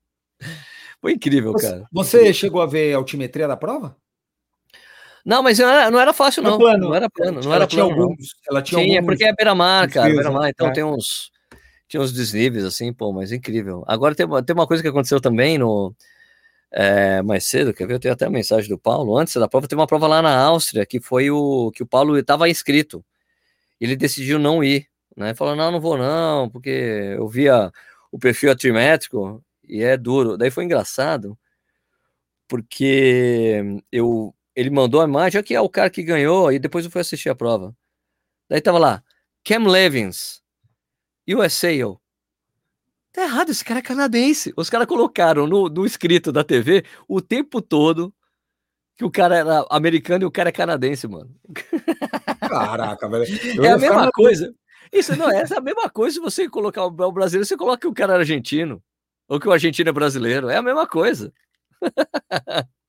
Foi 1.00 1.12
incrível, 1.12 1.52
você, 1.52 1.68
cara. 1.68 1.88
Você 1.90 2.32
chegou 2.32 2.60
a 2.60 2.66
ver 2.66 2.94
a 2.94 2.98
altimetria 2.98 3.48
da 3.48 3.56
prova? 3.56 3.96
Não, 5.24 5.42
mas 5.42 5.58
não 5.58 5.68
era, 5.68 5.90
não 5.90 5.98
era 5.98 6.12
fácil, 6.12 6.42
não. 6.42 6.58
Plano. 6.58 6.88
Não 6.88 6.94
era 6.94 7.08
plano, 7.08 7.40
não 7.40 7.46
ela 7.46 7.56
era 7.56 7.66
tinha 7.66 7.84
plano. 7.84 8.02
Alguns, 8.02 8.28
ela 8.48 8.62
tinha 8.62 8.80
Sim, 8.80 8.96
alguns... 8.96 8.98
é 8.98 9.02
porque 9.02 9.24
é 9.24 9.34
beira-mar, 9.34 9.88
cara, 9.88 10.12
beira-mar, 10.12 10.50
então 10.50 10.68
é. 10.68 10.72
tem 10.72 10.84
uns 10.84 11.32
tinha 11.88 12.00
uns 12.00 12.12
desníveis, 12.12 12.64
assim, 12.64 12.90
pô, 12.90 13.12
mas 13.12 13.32
incrível. 13.32 13.84
Agora 13.86 14.14
tem, 14.14 14.26
tem 14.44 14.54
uma 14.54 14.66
coisa 14.66 14.82
que 14.82 14.88
aconteceu 14.88 15.20
também 15.20 15.58
no 15.58 15.94
é, 16.72 17.22
mais 17.22 17.44
cedo, 17.44 17.74
quer 17.74 17.86
ver? 17.86 17.94
Eu 17.94 18.00
tenho 18.00 18.14
até 18.14 18.26
a 18.26 18.30
mensagem 18.30 18.68
do 18.68 18.78
Paulo. 18.78 19.16
Antes 19.18 19.34
da 19.36 19.48
prova, 19.48 19.68
teve 19.68 19.80
uma 19.80 19.86
prova 19.86 20.06
lá 20.06 20.22
na 20.22 20.36
Áustria, 20.38 20.86
que 20.86 21.00
foi 21.00 21.30
o 21.30 21.70
que 21.72 21.82
o 21.82 21.86
Paulo 21.86 22.16
estava 22.18 22.48
inscrito. 22.48 23.04
Ele 23.80 23.96
decidiu 23.96 24.38
não 24.38 24.64
ir, 24.64 24.88
né? 25.16 25.34
Falou: 25.34 25.56
não, 25.56 25.70
não 25.72 25.80
vou, 25.80 25.98
não, 25.98 26.48
porque 26.50 26.70
eu 26.70 27.28
via 27.28 27.72
o 28.10 28.18
perfil 28.18 28.52
atrimétrico 28.52 29.44
e 29.68 29.82
é 29.82 29.96
duro. 29.96 30.36
Daí 30.38 30.50
foi 30.50 30.64
engraçado, 30.64 31.38
porque 32.48 33.62
eu 33.90 34.34
ele 34.54 34.70
mandou 34.70 35.00
a 35.00 35.04
imagem, 35.04 35.40
aqui 35.40 35.54
é 35.54 35.60
o 35.60 35.68
cara 35.68 35.88
que 35.90 36.02
ganhou, 36.02 36.52
e 36.52 36.58
depois 36.58 36.84
eu 36.84 36.90
fui 36.90 37.00
assistir 37.00 37.30
a 37.30 37.34
prova. 37.34 37.74
Daí 38.50 38.60
tava 38.60 38.78
lá, 38.78 39.02
Cam 39.44 39.66
Levins, 39.66 40.42
USA. 41.28 41.70
Tá 43.12 43.22
errado, 43.22 43.50
esse 43.50 43.64
cara 43.64 43.80
é 43.80 43.82
canadense. 43.82 44.52
Os 44.56 44.70
caras 44.70 44.86
colocaram 44.86 45.46
no, 45.46 45.68
no 45.68 45.84
escrito 45.84 46.32
da 46.32 46.42
TV 46.42 46.84
o 47.06 47.20
tempo 47.20 47.60
todo 47.60 48.12
que 48.96 49.04
o 49.04 49.10
cara 49.10 49.36
era 49.36 49.66
americano 49.70 50.24
e 50.24 50.26
o 50.26 50.30
cara 50.30 50.48
é 50.48 50.52
canadense, 50.52 51.06
mano. 51.06 51.30
Caraca, 52.40 53.08
velho. 53.08 53.24
Eu 53.56 53.64
é 53.64 53.70
a 53.72 53.78
mesma 53.78 54.10
coisa. 54.12 54.54
Isso 54.92 55.16
não 55.16 55.30
é 55.30 55.42
é 55.42 55.56
a 55.56 55.60
mesma 55.60 55.88
coisa 55.88 56.14
se 56.14 56.20
você 56.20 56.48
colocar 56.48 56.84
o 56.84 56.90
brasileiro, 56.90 57.46
você 57.46 57.56
coloca 57.56 57.80
que 57.80 57.86
o 57.86 57.94
cara 57.94 58.14
é 58.14 58.16
argentino, 58.18 58.82
ou 59.28 59.40
que 59.40 59.48
o 59.48 59.52
argentino 59.52 59.88
é 59.90 59.92
brasileiro. 59.92 60.48
É 60.48 60.56
a 60.56 60.62
mesma 60.62 60.86
coisa. 60.86 61.32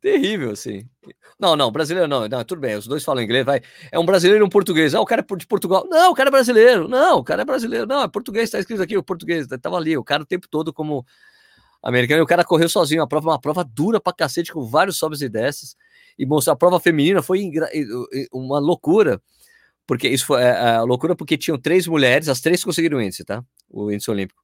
Terrível, 0.00 0.50
assim. 0.50 0.88
Não, 1.38 1.56
não, 1.56 1.70
brasileiro 1.70 2.08
não, 2.08 2.28
não, 2.28 2.44
tudo 2.44 2.60
bem, 2.60 2.76
os 2.76 2.86
dois 2.86 3.04
falam 3.04 3.22
inglês, 3.22 3.44
vai. 3.44 3.60
É 3.90 3.98
um 3.98 4.06
brasileiro 4.06 4.44
e 4.44 4.46
um 4.46 4.48
português. 4.48 4.94
Ah, 4.94 5.00
o 5.00 5.06
cara 5.06 5.24
é 5.28 5.36
de 5.36 5.46
Portugal. 5.46 5.86
Não, 5.88 6.12
o 6.12 6.14
cara 6.14 6.28
é 6.28 6.30
brasileiro. 6.30 6.88
Não, 6.88 7.18
o 7.18 7.24
cara 7.24 7.42
é 7.42 7.44
brasileiro. 7.44 7.86
Não, 7.86 8.02
é 8.02 8.08
português, 8.08 8.50
tá 8.50 8.58
escrito 8.58 8.82
aqui, 8.82 8.96
o 8.96 9.02
português. 9.02 9.46
Tava 9.60 9.76
ali, 9.76 9.96
o 9.96 10.04
cara 10.04 10.22
o 10.22 10.26
tempo 10.26 10.46
todo 10.48 10.72
como 10.72 11.04
americano, 11.82 12.20
e 12.20 12.22
o 12.22 12.26
cara 12.26 12.44
correu 12.44 12.68
sozinho. 12.68 13.02
A 13.02 13.06
prova, 13.06 13.30
uma 13.30 13.40
prova 13.40 13.64
dura 13.64 14.00
pra 14.00 14.12
cacete, 14.12 14.52
com 14.52 14.64
vários 14.64 14.98
sobes 14.98 15.20
e 15.20 15.28
desces. 15.28 15.76
E 16.18 16.26
mostrou 16.26 16.54
a 16.54 16.56
prova 16.56 16.80
feminina 16.80 17.22
foi 17.22 17.50
uma 18.32 18.58
loucura. 18.58 19.20
Porque 19.86 20.08
isso 20.08 20.26
foi 20.26 20.42
é, 20.42 20.80
loucura 20.80 21.14
porque 21.14 21.38
tinham 21.38 21.56
três 21.56 21.86
mulheres, 21.86 22.28
as 22.28 22.40
três 22.40 22.64
conseguiram 22.64 22.98
o 22.98 23.00
índice, 23.00 23.24
tá? 23.24 23.44
O 23.70 23.90
índice 23.92 24.10
olímpico. 24.10 24.42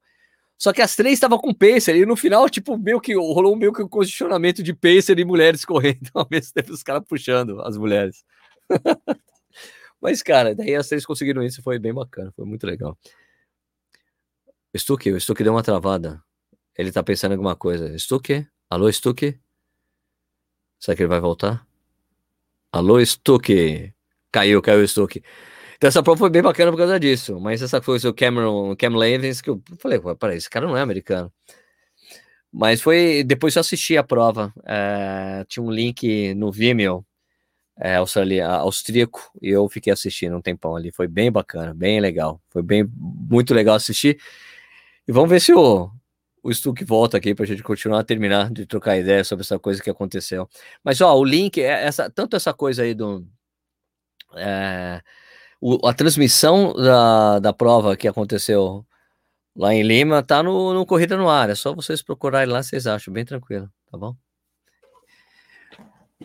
Só 0.62 0.72
que 0.72 0.80
as 0.80 0.94
três 0.94 1.14
estavam 1.14 1.38
com 1.38 1.52
pacer, 1.52 1.96
e 1.96 2.06
no 2.06 2.14
final, 2.14 2.48
tipo, 2.48 2.78
meio 2.78 3.00
que 3.00 3.16
rolou 3.16 3.56
meio 3.56 3.72
que 3.72 3.82
um 3.82 3.88
condicionamento 3.88 4.62
de 4.62 4.72
pacer 4.72 5.18
e 5.18 5.24
mulheres 5.24 5.64
correndo, 5.66 6.08
ao 6.14 6.24
mesmo 6.30 6.52
tempo 6.54 6.72
os 6.72 6.84
caras 6.84 7.02
puxando 7.04 7.60
as 7.62 7.76
mulheres. 7.76 8.24
Mas, 10.00 10.22
cara, 10.22 10.54
daí 10.54 10.76
as 10.76 10.86
três 10.86 11.04
conseguiram 11.04 11.42
isso, 11.42 11.60
foi 11.64 11.80
bem 11.80 11.92
bacana, 11.92 12.30
foi 12.36 12.44
muito 12.44 12.64
legal. 12.64 12.96
Stuque, 14.76 15.10
o 15.10 15.20
Stuque 15.20 15.42
deu 15.42 15.52
uma 15.52 15.64
travada. 15.64 16.22
Ele 16.78 16.92
tá 16.92 17.02
pensando 17.02 17.32
em 17.32 17.34
alguma 17.34 17.56
coisa. 17.56 17.98
Stuque? 17.98 18.46
Alô, 18.70 18.90
Stuque? 18.92 19.40
Será 20.78 20.94
que 20.94 21.02
ele 21.02 21.08
vai 21.08 21.18
voltar? 21.18 21.66
Alô, 22.70 23.04
Stuque? 23.04 23.92
Caiu, 24.30 24.62
caiu 24.62 24.84
o 24.84 24.86
Stuque. 24.86 25.24
Então 25.82 25.88
essa 25.88 26.00
prova 26.00 26.16
foi 26.16 26.30
bem 26.30 26.42
bacana 26.42 26.70
por 26.70 26.76
causa 26.76 27.00
disso. 27.00 27.40
Mas 27.40 27.60
essa 27.60 27.80
coisa 27.80 28.08
o 28.08 28.14
Cameron, 28.14 28.76
Cam 28.76 28.96
Levins, 28.96 29.40
que 29.40 29.50
eu 29.50 29.60
falei, 29.80 30.00
peraí, 30.16 30.36
esse 30.36 30.48
cara 30.48 30.64
não 30.64 30.76
é 30.76 30.80
americano. 30.80 31.32
Mas 32.52 32.80
foi. 32.80 33.24
Depois 33.24 33.56
eu 33.56 33.60
assisti 33.60 33.96
a 33.96 34.04
prova. 34.04 34.54
É, 34.64 35.44
tinha 35.48 35.60
um 35.60 35.72
link 35.72 36.34
no 36.34 36.52
Vimeo 36.52 37.04
é, 37.76 37.96
austríaco 37.96 39.32
e 39.42 39.48
eu 39.48 39.68
fiquei 39.68 39.92
assistindo 39.92 40.36
um 40.36 40.40
tempão 40.40 40.76
ali. 40.76 40.92
Foi 40.92 41.08
bem 41.08 41.32
bacana, 41.32 41.74
bem 41.74 41.98
legal. 42.00 42.40
Foi 42.48 42.62
bem 42.62 42.88
muito 42.96 43.52
legal 43.52 43.74
assistir. 43.74 44.20
E 45.08 45.10
vamos 45.10 45.30
ver 45.30 45.40
se 45.40 45.52
o, 45.52 45.90
o 46.44 46.54
Stuck 46.54 46.84
volta 46.84 47.16
aqui 47.16 47.34
para 47.34 47.44
a 47.44 47.48
gente 47.48 47.64
continuar 47.64 47.98
a 47.98 48.04
terminar 48.04 48.52
de 48.52 48.66
trocar 48.66 48.96
ideia 48.98 49.24
sobre 49.24 49.42
essa 49.42 49.58
coisa 49.58 49.82
que 49.82 49.90
aconteceu. 49.90 50.48
Mas 50.84 51.00
ó, 51.00 51.12
o 51.18 51.24
link 51.24 51.60
é 51.60 51.86
essa, 51.86 52.08
tanto 52.08 52.36
essa 52.36 52.54
coisa 52.54 52.84
aí 52.84 52.94
do. 52.94 53.26
É, 54.36 55.02
o, 55.62 55.86
a 55.86 55.94
transmissão 55.94 56.74
da, 56.74 57.38
da 57.38 57.52
prova 57.52 57.96
que 57.96 58.08
aconteceu 58.08 58.84
lá 59.56 59.72
em 59.72 59.84
Lima 59.84 60.20
tá 60.20 60.42
no, 60.42 60.74
no 60.74 60.84
Corrida 60.84 61.16
no 61.16 61.28
Ar. 61.28 61.50
É 61.50 61.54
só 61.54 61.72
vocês 61.72 62.02
procurarem 62.02 62.52
lá, 62.52 62.60
vocês 62.60 62.84
acham, 62.84 63.14
bem 63.14 63.24
tranquilo, 63.24 63.70
tá 63.88 63.96
bom? 63.96 64.16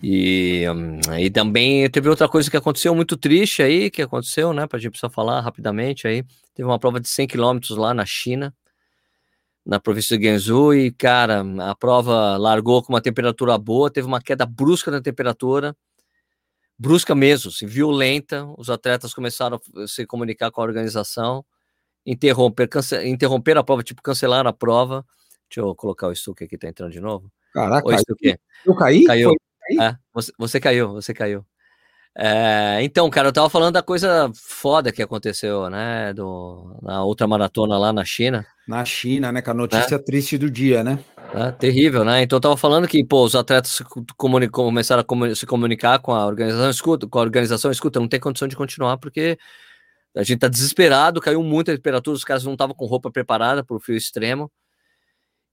E, 0.01 0.65
um, 0.69 0.99
e 1.19 1.29
também 1.29 1.87
teve 1.89 2.09
outra 2.09 2.27
coisa 2.27 2.49
que 2.49 2.57
aconteceu 2.57 2.95
muito 2.95 3.15
triste 3.15 3.61
aí, 3.61 3.91
que 3.91 4.01
aconteceu, 4.01 4.53
né? 4.53 4.65
Pra 4.65 4.79
gente 4.79 4.91
precisar 4.91 5.11
falar 5.11 5.39
rapidamente 5.41 6.07
aí. 6.07 6.23
Teve 6.55 6.67
uma 6.67 6.79
prova 6.79 6.99
de 6.99 7.07
100 7.07 7.27
quilômetros 7.27 7.77
lá 7.77 7.93
na 7.93 8.05
China, 8.07 8.55
na 9.63 9.79
província 9.79 10.17
de 10.17 10.27
Guangzhou, 10.27 10.73
e 10.73 10.91
cara, 10.91 11.43
a 11.59 11.75
prova 11.75 12.37
largou 12.37 12.81
com 12.81 12.91
uma 12.91 13.01
temperatura 13.01 13.55
boa, 13.55 13.91
teve 13.91 14.07
uma 14.07 14.21
queda 14.21 14.47
brusca 14.47 14.89
na 14.89 15.01
temperatura 15.01 15.75
brusca 16.77 17.15
mesmo, 17.15 17.49
assim, 17.49 17.65
violenta. 17.65 18.45
Os 18.57 18.69
atletas 18.69 19.13
começaram 19.13 19.59
a 19.75 19.87
se 19.87 20.05
comunicar 20.05 20.51
com 20.51 20.61
a 20.61 20.63
organização, 20.63 21.45
interromper, 22.05 22.67
cance... 22.67 22.95
interromper 23.07 23.57
a 23.57 23.63
prova, 23.63 23.83
tipo, 23.83 24.01
cancelar 24.01 24.45
a 24.45 24.53
prova. 24.53 25.05
Deixa 25.49 25.61
eu 25.61 25.75
colocar 25.75 26.07
o 26.07 26.15
Stuque 26.15 26.43
aqui, 26.43 26.57
tá 26.57 26.67
entrando 26.67 26.91
de 26.91 26.99
novo. 26.99 27.31
Caraca, 27.53 27.87
Oi, 27.87 27.95
eu 28.65 28.75
caí? 28.75 29.05
Caiu. 29.05 29.33
É, 29.81 29.97
você, 30.13 30.31
você, 30.37 30.59
caiu, 30.59 30.93
você 30.93 31.13
caiu. 31.13 31.45
É, 32.19 32.79
então, 32.81 33.07
cara, 33.11 33.27
eu 33.27 33.33
tava 33.33 33.47
falando 33.47 33.75
da 33.75 33.83
coisa 33.83 34.31
foda 34.33 34.91
que 34.91 35.03
aconteceu, 35.03 35.69
né? 35.69 36.11
Do, 36.13 36.75
na 36.81 37.03
outra 37.03 37.27
maratona 37.27 37.77
lá 37.77 37.93
na 37.93 38.03
China. 38.03 38.43
Na 38.67 38.83
China, 38.83 39.31
né? 39.31 39.39
Com 39.39 39.51
a 39.51 39.53
notícia 39.53 39.95
é. 39.95 39.99
triste 39.99 40.35
do 40.35 40.49
dia, 40.49 40.83
né? 40.83 40.97
É, 41.35 41.51
terrível, 41.51 42.03
né? 42.03 42.23
Então 42.23 42.37
eu 42.37 42.41
tava 42.41 42.57
falando 42.57 42.87
que, 42.87 43.03
pô, 43.03 43.23
os 43.23 43.35
atletas 43.35 43.83
começaram 44.15 45.05
a 45.07 45.35
se 45.35 45.45
comunicar 45.45 45.99
com 45.99 46.11
a 46.11 46.25
organização, 46.25 46.69
escuta, 46.71 47.07
com 47.07 47.19
a 47.19 47.21
organização, 47.21 47.69
escuta, 47.69 47.99
não 47.99 48.07
tem 48.07 48.19
condição 48.19 48.47
de 48.47 48.55
continuar, 48.55 48.97
porque 48.97 49.37
a 50.15 50.23
gente 50.23 50.39
tá 50.39 50.47
desesperado, 50.47 51.21
caiu 51.21 51.43
muito 51.43 51.69
a 51.69 51.75
temperatura, 51.75 52.15
os 52.15 52.23
caras 52.23 52.43
não 52.43 52.53
estavam 52.53 52.73
com 52.73 52.85
roupa 52.87 53.11
preparada 53.11 53.63
para 53.63 53.75
o 53.75 53.79
frio 53.79 53.95
extremo. 53.95 54.51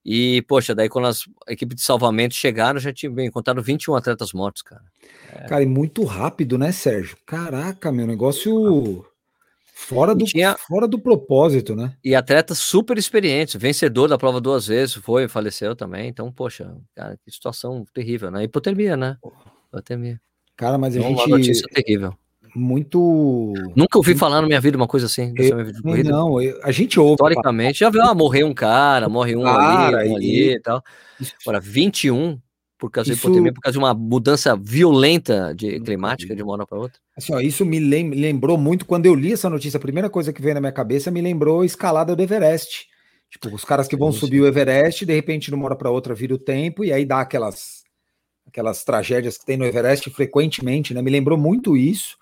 E, 0.04 0.42
poxa, 0.42 0.74
daí 0.74 0.88
quando 0.88 1.06
as 1.06 1.20
equipes 1.48 1.76
de 1.76 1.82
salvamento 1.82 2.34
chegaram, 2.34 2.78
já 2.78 2.92
tinha 2.92 3.10
encontrado 3.24 3.62
21 3.62 3.94
atletas 3.94 4.32
mortos, 4.32 4.60
cara. 4.60 4.82
É... 5.32 5.46
Cara, 5.46 5.62
e 5.62 5.66
muito 5.66 6.04
rápido, 6.04 6.58
né, 6.58 6.72
Sérgio? 6.72 7.16
Caraca, 7.24 7.90
meu 7.90 8.06
negócio. 8.06 9.06
Fora 9.76 10.14
do, 10.14 10.24
tinha, 10.24 10.56
fora 10.56 10.86
do 10.86 10.98
propósito, 10.98 11.74
né? 11.74 11.96
E 12.04 12.14
atleta 12.14 12.54
super 12.54 12.96
experiente, 12.96 13.58
vencedor 13.58 14.08
da 14.08 14.16
prova 14.16 14.40
duas 14.40 14.66
vezes, 14.66 14.94
foi, 14.94 15.26
faleceu 15.26 15.74
também. 15.74 16.08
Então, 16.08 16.30
poxa, 16.30 16.76
cara, 16.94 17.18
que 17.22 17.30
situação 17.30 17.84
terrível, 17.92 18.30
né? 18.30 18.44
Hipotermia, 18.44 18.96
né? 18.96 19.16
Hipotermia. 19.68 20.20
Cara, 20.56 20.78
mas 20.78 20.94
a 20.94 21.00
então, 21.00 21.10
gente. 21.10 21.26
Uma 21.26 21.38
notícia 21.38 21.66
terrível. 21.68 22.16
Muito. 22.54 23.52
Nunca 23.74 23.98
ouvi 23.98 24.14
falar 24.14 24.40
na 24.40 24.46
minha 24.46 24.60
vida 24.60 24.76
uma 24.76 24.86
coisa 24.86 25.06
assim. 25.06 25.34
Eu, 25.36 26.04
não, 26.04 26.40
eu, 26.40 26.58
a 26.62 26.70
gente 26.70 27.00
ouve. 27.00 27.14
Historicamente, 27.14 27.80
já 27.80 27.90
viu, 27.90 28.02
ah, 28.02 28.14
morreu 28.14 28.46
um 28.46 28.54
cara, 28.54 29.08
morre 29.08 29.34
um 29.34 29.42
cara, 29.42 29.98
ali, 29.98 30.10
um 30.10 30.16
ali 30.16 30.54
e 30.54 30.60
tal. 30.60 30.82
Agora, 31.42 31.60
21 31.60 32.38
por 32.78 32.90
causa 32.90 33.10
isso, 33.10 33.22
de 33.22 33.26
hipotermia, 33.26 33.52
por 33.52 33.60
causa 33.60 33.72
de 33.72 33.78
uma 33.78 33.94
mudança 33.94 34.54
violenta 34.56 35.54
de 35.56 35.80
climática 35.80 36.36
de 36.36 36.42
uma 36.42 36.52
hora 36.52 36.66
para 36.66 36.78
outra. 36.78 37.00
Assim, 37.16 37.32
ó, 37.32 37.40
isso 37.40 37.64
me 37.64 37.78
lembrou 37.78 38.58
muito 38.58 38.84
quando 38.84 39.06
eu 39.06 39.14
li 39.14 39.32
essa 39.32 39.48
notícia. 39.48 39.78
A 39.78 39.80
primeira 39.80 40.10
coisa 40.10 40.32
que 40.32 40.42
veio 40.42 40.54
na 40.54 40.60
minha 40.60 40.72
cabeça 40.72 41.10
me 41.10 41.22
lembrou 41.22 41.62
a 41.62 41.66
escalada 41.66 42.14
do 42.14 42.22
Everest. 42.22 42.86
Tipo, 43.30 43.54
os 43.54 43.64
caras 43.64 43.88
que 43.88 43.96
vão 43.96 44.12
sim, 44.12 44.18
subir 44.18 44.40
o 44.40 44.46
Everest, 44.46 45.06
de 45.06 45.14
repente, 45.14 45.48
de 45.48 45.54
uma 45.54 45.64
hora 45.64 45.76
para 45.76 45.90
outra, 45.90 46.14
vira 46.14 46.34
o 46.34 46.38
tempo 46.38 46.84
e 46.84 46.92
aí 46.92 47.04
dá 47.04 47.20
aquelas 47.20 47.82
aquelas 48.46 48.84
tragédias 48.84 49.38
que 49.38 49.46
tem 49.46 49.56
no 49.56 49.64
Everest 49.64 50.08
frequentemente, 50.10 50.92
né? 50.92 51.00
Me 51.00 51.10
lembrou 51.10 51.38
muito 51.38 51.76
isso. 51.76 52.16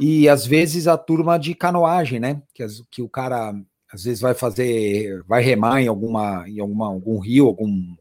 E 0.00 0.28
às 0.28 0.46
vezes 0.46 0.86
a 0.86 0.96
turma 0.96 1.38
de 1.38 1.54
canoagem, 1.54 2.20
né? 2.20 2.42
Que, 2.54 2.64
que 2.90 3.02
o 3.02 3.08
cara 3.08 3.54
às 3.92 4.04
vezes 4.04 4.20
vai 4.20 4.34
fazer, 4.34 5.22
vai 5.26 5.42
remar 5.42 5.80
em 5.80 5.88
alguma, 5.88 6.44
em 6.48 6.60
alguma, 6.60 6.86
algum 6.86 7.18
rio, 7.18 7.46
algum 7.46 7.96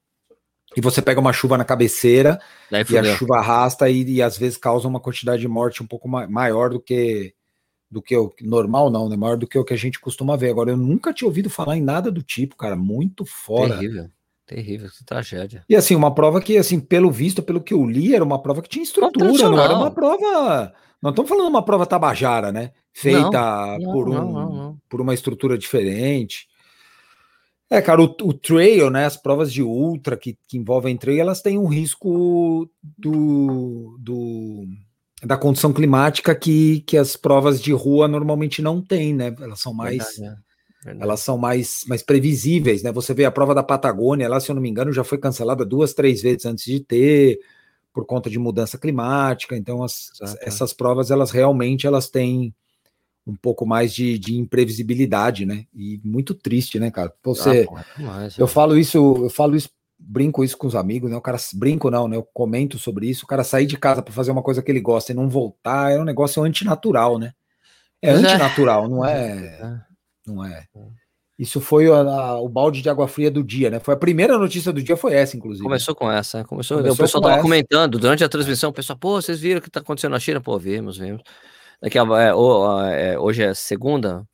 e 0.75 0.81
você 0.81 1.01
pega 1.01 1.19
uma 1.19 1.33
chuva 1.33 1.57
na 1.57 1.63
cabeceira 1.63 2.39
Daí 2.69 2.85
e 2.89 2.97
a 2.97 3.15
chuva 3.15 3.37
arrasta 3.37 3.89
e, 3.89 4.03
e, 4.03 4.21
às 4.21 4.37
vezes 4.37 4.57
causa 4.57 4.87
uma 4.87 4.99
quantidade 4.99 5.41
de 5.41 5.47
morte 5.47 5.81
um 5.81 5.87
pouco 5.87 6.07
ma 6.07 6.27
maior 6.27 6.69
do 6.69 6.79
que 6.79 7.33
do 7.89 8.01
que 8.01 8.15
o 8.17 8.33
normal 8.41 8.89
não, 8.89 9.07
né? 9.07 9.15
Maior 9.15 9.37
do 9.37 9.47
que 9.47 9.57
o 9.57 9.63
que 9.63 9.73
a 9.73 9.77
gente 9.77 9.97
costuma 9.99 10.35
ver. 10.35 10.49
Agora 10.49 10.71
eu 10.71 10.77
nunca 10.77 11.13
tinha 11.13 11.27
ouvido 11.27 11.49
falar 11.49 11.77
em 11.77 11.81
nada 11.81 12.11
do 12.11 12.21
tipo, 12.21 12.57
cara, 12.57 12.75
muito 12.75 13.25
fora. 13.25 13.77
Terrível. 13.77 14.09
Terrível, 14.45 14.89
que 14.89 15.03
tragédia. 15.03 15.63
E 15.67 15.75
assim, 15.75 15.95
uma 15.95 16.13
prova 16.13 16.41
que, 16.41 16.57
assim, 16.57 16.79
pelo 16.79 17.11
visto, 17.11 17.43
pelo 17.43 17.61
que 17.61 17.73
eu 17.73 17.85
li, 17.85 18.15
era 18.15 18.23
uma 18.23 18.41
prova 18.41 18.61
que 18.61 18.69
tinha 18.69 18.83
estrutura, 18.83 19.49
não 19.49 19.61
era 19.61 19.75
uma 19.75 19.91
prova. 19.91 20.73
Não 21.01 21.11
estamos 21.11 21.29
falando 21.29 21.49
uma 21.49 21.63
prova 21.63 21.85
tabajara, 21.85 22.51
né? 22.51 22.71
feita 22.97 23.77
não, 23.79 23.91
por, 23.91 24.09
um, 24.09 24.13
não, 24.13 24.81
por 24.89 25.01
uma 25.01 25.13
estrutura 25.13 25.55
diferente. 25.55 26.47
É, 27.69 27.79
cara, 27.81 28.01
o, 28.01 28.05
o, 28.05 28.33
trail, 28.33 28.89
né, 28.89 29.05
as 29.05 29.17
provas 29.17 29.51
de 29.51 29.61
ultra 29.61 30.17
que, 30.17 30.37
que 30.47 30.57
envolvem 30.57 30.97
trail, 30.97 31.19
elas 31.19 31.41
têm 31.41 31.59
um 31.59 31.67
risco 31.67 32.67
do, 32.81 33.97
do, 33.99 34.65
da 35.21 35.37
condição 35.37 35.71
climática 35.71 36.33
que, 36.33 36.79
que 36.81 36.97
as 36.97 37.15
provas 37.15 37.61
de 37.61 37.71
rua 37.71 38.07
normalmente 38.07 38.61
não 38.61 38.81
têm, 38.81 39.13
né? 39.13 39.35
Elas 39.39 39.59
são 39.59 39.73
mais 39.73 40.17
Verdade, 40.17 40.41
é. 40.87 41.03
elas 41.03 41.19
são 41.19 41.37
mais, 41.37 41.81
mais 41.87 42.01
previsíveis, 42.01 42.81
né? 42.81 42.91
Você 42.93 43.13
vê 43.13 43.25
a 43.25 43.31
prova 43.31 43.53
da 43.53 43.61
Patagônia, 43.61 44.29
lá, 44.29 44.39
se 44.39 44.49
eu 44.49 44.55
não 44.55 44.61
me 44.61 44.69
engano, 44.69 44.93
já 44.93 45.03
foi 45.03 45.17
cancelada 45.17 45.65
duas, 45.65 45.93
três 45.93 46.21
vezes 46.21 46.45
antes 46.45 46.63
de 46.63 46.79
ter, 46.79 47.37
por 47.97 48.05
conta 48.05 48.29
de 48.29 48.37
mudança 48.37 48.77
climática. 48.77 49.57
Então, 49.57 49.83
as, 49.83 50.11
essas 50.41 50.71
provas, 50.71 51.09
elas 51.09 51.31
realmente 51.31 51.87
elas 51.87 52.07
têm 52.07 52.53
um 53.25 53.35
pouco 53.35 53.65
mais 53.65 53.91
de, 53.91 54.19
de 54.19 54.37
imprevisibilidade, 54.37 55.47
né? 55.47 55.65
E 55.73 55.99
muito 56.03 56.35
triste, 56.35 56.77
né, 56.77 56.91
cara? 56.91 57.11
Você, 57.23 57.67
ah, 57.67 57.67
pô, 57.67 57.79
é 57.79 58.29
eu 58.37 58.45
falo 58.45 58.77
isso, 58.77 58.97
eu 58.97 59.31
falo 59.31 59.55
isso, 59.55 59.71
brinco 59.97 60.43
isso 60.43 60.55
com 60.55 60.67
os 60.67 60.75
amigos, 60.75 61.09
né? 61.09 61.17
O 61.17 61.21
cara 61.21 61.39
brinco 61.55 61.89
não, 61.89 62.07
né? 62.07 62.17
Eu 62.17 62.23
comento 62.31 62.77
sobre 62.77 63.09
isso. 63.09 63.25
O 63.25 63.27
cara 63.27 63.43
sair 63.43 63.65
de 63.65 63.77
casa 63.77 64.03
para 64.03 64.13
fazer 64.13 64.29
uma 64.29 64.43
coisa 64.43 64.61
que 64.61 64.71
ele 64.71 64.79
gosta 64.79 65.11
e 65.11 65.15
não 65.15 65.27
voltar 65.27 65.91
é 65.91 65.99
um 65.99 66.05
negócio 66.05 66.43
antinatural, 66.43 67.17
né? 67.17 67.33
É 67.99 68.13
Mas 68.13 68.23
é. 68.23 68.27
antinatural, 68.27 68.85
é... 68.85 68.87
não 68.87 69.05
é, 69.05 69.85
não 70.27 70.45
é. 70.45 70.67
Isso 71.37 71.61
foi 71.61 71.87
a, 71.87 71.99
a, 71.99 72.41
o 72.41 72.49
balde 72.49 72.81
de 72.81 72.89
água 72.89 73.07
fria 73.07 73.29
do 73.29 73.43
dia, 73.43 73.69
né? 73.69 73.79
Foi 73.79 73.93
a 73.93 73.97
primeira 73.97 74.37
notícia 74.39 74.73
do 74.73 74.81
dia, 74.81 74.97
foi 74.97 75.13
essa, 75.13 75.37
inclusive. 75.37 75.63
Começou 75.63 75.93
com 75.93 76.11
essa, 76.11 76.39
né? 76.39 76.43
começou. 76.43 76.77
começou 76.77 76.95
o 76.95 76.97
pessoal 76.97 77.21
tava 77.21 77.35
essa. 77.35 77.43
comentando 77.43 77.99
durante 77.99 78.23
a 78.23 78.29
transmissão, 78.29 78.71
o 78.71 78.73
pessoal, 78.73 78.97
pô, 78.97 79.21
vocês 79.21 79.39
viram 79.39 79.59
o 79.59 79.61
que 79.61 79.69
tá 79.69 79.79
acontecendo 79.79 80.13
na 80.13 80.19
China? 80.19 80.41
Pô, 80.41 80.57
vimos, 80.57 80.97
vimos. 80.97 81.21
Daqui 81.79 81.99
a, 81.99 82.03
é, 82.03 83.11
é, 83.11 83.19
hoje 83.19 83.43
é 83.43 83.53
segunda. 83.53 84.27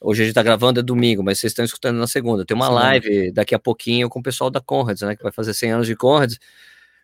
Hoje 0.00 0.22
a 0.22 0.24
gente 0.24 0.34
tá 0.34 0.42
gravando 0.42 0.80
é 0.80 0.82
domingo, 0.82 1.22
mas 1.22 1.38
vocês 1.38 1.50
estão 1.50 1.64
escutando 1.64 1.98
na 1.98 2.06
segunda. 2.06 2.46
Tem 2.46 2.56
uma 2.56 2.66
Sim. 2.66 2.72
live 2.72 3.32
daqui 3.32 3.54
a 3.54 3.58
pouquinho 3.58 4.08
com 4.08 4.18
o 4.18 4.22
pessoal 4.22 4.50
da 4.50 4.60
Conrads, 4.60 5.02
né? 5.02 5.14
Que 5.14 5.22
vai 5.22 5.32
fazer 5.32 5.52
100 5.52 5.72
anos 5.72 5.86
de 5.86 5.94
Conrads. 5.94 6.38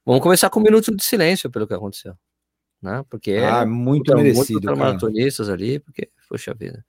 Vamos 0.07 0.23
começar 0.23 0.49
com 0.49 0.59
um 0.59 0.63
minuto 0.63 0.97
de 0.97 1.05
silêncio 1.05 1.51
pelo 1.51 1.67
que 1.67 1.75
aconteceu. 1.75 2.15
Né? 2.81 3.05
Porque 3.11 3.37
ah, 3.37 3.67
muito 3.67 4.17
merecido. 4.17 4.61
Muito 4.65 4.77
maratonistas 4.77 5.51
ali, 5.51 5.79
porque, 5.81 6.09
poxa 6.29 6.55
vida. 6.55 6.85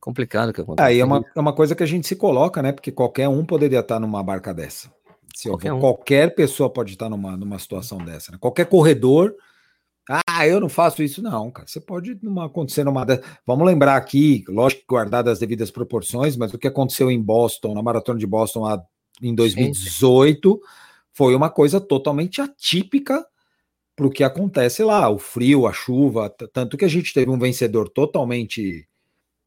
Complicado 0.00 0.52
que 0.52 0.60
aconteceu. 0.60 0.86
Aí 0.86 1.00
é 1.00 1.04
uma, 1.04 1.24
é 1.34 1.40
uma 1.40 1.52
coisa 1.52 1.74
que 1.74 1.82
a 1.82 1.86
gente 1.86 2.06
se 2.06 2.16
coloca, 2.16 2.62
né? 2.62 2.72
Porque 2.72 2.90
qualquer 2.90 3.28
um 3.28 3.44
poderia 3.44 3.80
estar 3.80 4.00
numa 4.00 4.22
barca 4.22 4.52
dessa. 4.52 4.90
Se 5.34 5.48
qualquer, 5.48 5.72
um. 5.72 5.80
qualquer 5.80 6.34
pessoa 6.34 6.70
pode 6.70 6.92
estar 6.92 7.08
numa, 7.08 7.36
numa 7.36 7.58
situação 7.58 7.98
dessa. 7.98 8.32
Né? 8.32 8.38
Qualquer 8.40 8.66
corredor 8.66 9.34
ah, 10.08 10.46
eu 10.46 10.58
não 10.58 10.68
faço 10.68 11.02
isso, 11.02 11.22
não, 11.22 11.50
cara. 11.50 11.68
Você 11.68 11.80
pode 11.80 12.18
numa, 12.22 12.46
acontecer 12.46 12.82
numa. 12.82 13.06
Vamos 13.46 13.66
lembrar 13.66 13.96
aqui, 13.96 14.44
lógico 14.48 14.80
que 14.80 14.86
guardar 14.88 15.26
as 15.28 15.38
devidas 15.38 15.70
proporções, 15.70 16.36
mas 16.36 16.52
o 16.52 16.58
que 16.58 16.66
aconteceu 16.66 17.10
em 17.10 17.22
Boston, 17.22 17.72
na 17.72 17.82
maratona 17.82 18.18
de 18.18 18.26
Boston 18.26 18.60
lá 18.60 18.82
em 19.22 19.34
2018, 19.34 20.50
sim, 20.50 20.56
sim. 20.56 20.60
foi 21.12 21.34
uma 21.36 21.48
coisa 21.48 21.80
totalmente 21.80 22.40
atípica 22.40 23.24
para 23.94 24.06
o 24.06 24.10
que 24.10 24.24
acontece 24.24 24.82
lá. 24.82 25.08
O 25.08 25.18
frio, 25.18 25.68
a 25.68 25.72
chuva, 25.72 26.28
tanto 26.52 26.76
que 26.76 26.84
a 26.84 26.88
gente 26.88 27.14
teve 27.14 27.30
um 27.30 27.38
vencedor 27.38 27.88
totalmente 27.88 28.88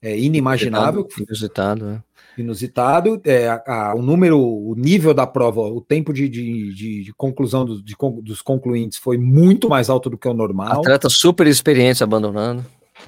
é, 0.02 0.18
inimaginável. 0.18 1.08
Inusitado, 1.18 1.86
né? 1.86 2.04
inusitado. 2.38 3.22
É, 3.24 3.48
a, 3.48 3.64
a, 3.66 3.96
o 3.96 4.02
número, 4.02 4.40
o 4.40 4.76
nível 4.76 5.14
da 5.14 5.26
prova, 5.26 5.62
o 5.62 5.82
tempo 5.82 6.14
de, 6.14 6.28
de, 6.30 6.74
de, 6.74 7.04
de 7.04 7.14
conclusão 7.14 7.66
do, 7.66 7.82
de, 7.82 7.96
dos 8.24 8.42
concluintes 8.42 8.98
foi 8.98 9.18
muito 9.18 9.70
mais 9.70 9.90
alto 9.90 10.10
do 10.10 10.18
que 10.18 10.28
o 10.28 10.34
normal. 10.34 10.80
Atleta 10.80 11.10
super 11.10 11.48
experiente 11.48 12.04
abandonando. 12.04 12.66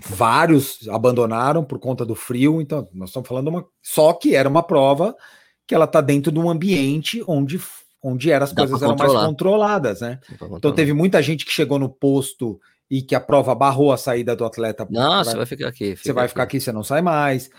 Vários 0.10 0.88
abandonaram 0.90 1.64
por 1.64 1.80
conta 1.80 2.06
do 2.06 2.14
frio, 2.14 2.62
então 2.62 2.88
nós 2.94 3.10
estamos 3.10 3.28
falando 3.28 3.48
uma. 3.48 3.66
Só 3.82 4.14
que 4.14 4.36
era 4.36 4.48
uma 4.48 4.62
prova 4.62 5.16
que 5.66 5.74
ela 5.74 5.86
está 5.86 6.02
dentro 6.02 6.32
de 6.32 6.40
um 6.40 6.50
ambiente 6.50 7.24
onde, 7.26 7.60
onde 8.04 8.30
era, 8.30 8.44
as 8.44 8.52
Dá 8.52 8.62
coisas 8.62 8.82
eram 8.82 8.96
mais 8.96 9.14
controladas, 9.14 10.02
né? 10.02 10.20
Então 10.58 10.74
teve 10.74 10.94
muita 10.94 11.22
gente 11.22 11.46
que 11.46 11.52
chegou 11.52 11.80
no 11.80 11.90
posto 11.90 12.60
e 12.90 13.02
que 13.02 13.16
a 13.16 13.20
prova 13.20 13.54
barrou 13.54 13.92
a 13.92 13.98
saída 13.98 14.36
do 14.36 14.46
atleta. 14.46 14.88
Não, 14.90 15.24
você 15.24 15.36
vai 15.36 15.46
ficar 15.46 15.68
aqui. 15.68 15.96
Você 15.96 16.14
vai 16.14 16.26
aqui. 16.26 16.30
ficar 16.30 16.44
aqui, 16.44 16.60
você 16.60 16.72
não 16.72 16.84
sai 16.84 17.02
mais 17.02 17.50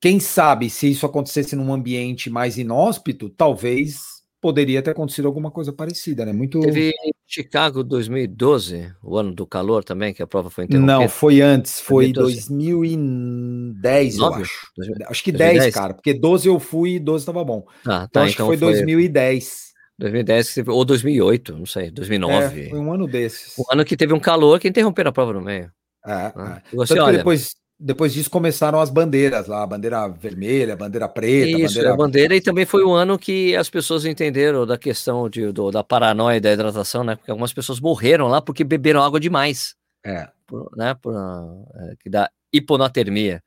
quem 0.00 0.18
sabe 0.18 0.70
se 0.70 0.90
isso 0.90 1.06
acontecesse 1.06 1.54
num 1.54 1.72
ambiente 1.72 2.30
mais 2.30 2.58
inóspito, 2.58 3.28
talvez 3.28 4.22
poderia 4.40 4.82
ter 4.82 4.90
acontecido 4.90 5.26
alguma 5.26 5.50
coisa 5.50 5.72
parecida, 5.72 6.26
né? 6.26 6.32
Muito. 6.32 6.58
Teve 6.60 6.92
Chicago 7.26 7.84
2012, 7.84 8.92
o 9.02 9.16
ano 9.16 9.32
do 9.32 9.46
calor 9.46 9.84
também, 9.84 10.12
que 10.12 10.22
a 10.22 10.26
prova 10.26 10.50
foi 10.50 10.64
interrompida. 10.64 10.98
Não, 10.98 11.08
foi 11.08 11.40
antes, 11.40 11.80
foi 11.80 12.12
2010, 12.12 14.16
9? 14.16 14.36
eu 14.36 14.42
acho. 14.42 14.72
2000... 14.76 14.96
Acho 15.08 15.24
que 15.24 15.32
2010? 15.32 15.64
10, 15.64 15.74
cara, 15.74 15.94
porque 15.94 16.12
12 16.12 16.48
eu 16.48 16.58
fui 16.58 16.94
e 16.94 16.98
12 16.98 17.22
estava 17.22 17.44
bom. 17.44 17.64
Ah, 17.86 18.08
tá, 18.08 18.10
então 18.10 18.22
acho 18.24 18.34
então 18.34 18.50
que 18.50 18.58
foi, 18.58 18.58
foi 18.58 18.72
2010. 18.72 19.71
2010 19.98 20.68
ou 20.68 20.84
2008, 20.84 21.56
não 21.56 21.66
sei, 21.66 21.90
2009. 21.90 22.66
É, 22.66 22.70
foi 22.70 22.78
um 22.78 22.92
ano 22.92 23.06
desses. 23.06 23.56
O 23.58 23.64
ano 23.70 23.84
que 23.84 23.96
teve 23.96 24.12
um 24.12 24.20
calor 24.20 24.58
que 24.58 24.68
interrompeu 24.68 25.08
a 25.08 25.12
prova 25.12 25.32
no 25.32 25.40
meio. 25.40 25.70
É, 26.06 26.12
ah, 26.12 26.62
é. 26.64 26.76
Você, 26.76 26.98
olha, 26.98 27.18
depois 27.18 27.54
depois 27.84 28.12
disso 28.12 28.30
começaram 28.30 28.80
as 28.80 28.90
bandeiras 28.90 29.48
lá, 29.48 29.64
a 29.64 29.66
bandeira 29.66 30.06
vermelha, 30.08 30.74
a 30.74 30.76
bandeira 30.76 31.08
preta. 31.08 31.50
Isso, 31.50 31.74
bandeira... 31.74 31.92
a 31.92 31.96
bandeira, 31.96 32.36
e 32.36 32.40
também 32.40 32.64
foi 32.64 32.84
o 32.84 32.92
ano 32.92 33.18
que 33.18 33.56
as 33.56 33.68
pessoas 33.68 34.04
entenderam 34.04 34.64
da 34.64 34.78
questão 34.78 35.28
de, 35.28 35.50
do, 35.50 35.70
da 35.72 35.82
paranoia 35.82 36.40
da 36.40 36.52
hidratação, 36.52 37.02
né? 37.02 37.16
Porque 37.16 37.30
algumas 37.30 37.52
pessoas 37.52 37.80
morreram 37.80 38.28
lá 38.28 38.40
porque 38.40 38.62
beberam 38.62 39.02
água 39.02 39.18
demais. 39.18 39.74
É. 40.06 40.28
Por, 40.46 40.70
né? 40.76 40.94
Por, 40.94 41.12
é, 41.12 41.94
que 42.00 42.08
dá 42.08 42.30
hiponatermia. 42.52 43.42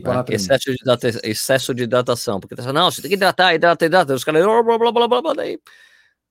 Né. 0.00 0.24
Né? 0.28 0.36
Excesso, 0.36 0.64
de 0.64 0.80
hidratação, 0.80 1.20
excesso 1.24 1.74
de 1.74 1.82
hidratação. 1.82 2.40
Porque 2.40 2.54
tá 2.54 2.72
não, 2.72 2.90
você 2.90 3.02
tem 3.02 3.08
que 3.08 3.16
hidratar, 3.16 3.54
hidratar, 3.54 3.86
hidratar. 3.86 4.14
Os 4.14 4.24
caras, 4.24 4.44
blá, 4.44 4.62
blá, 4.62 4.78
blá, 4.78 4.92
blá, 4.92 5.08
blá, 5.08 5.22
blá, 5.22 5.32
daí 5.34 5.58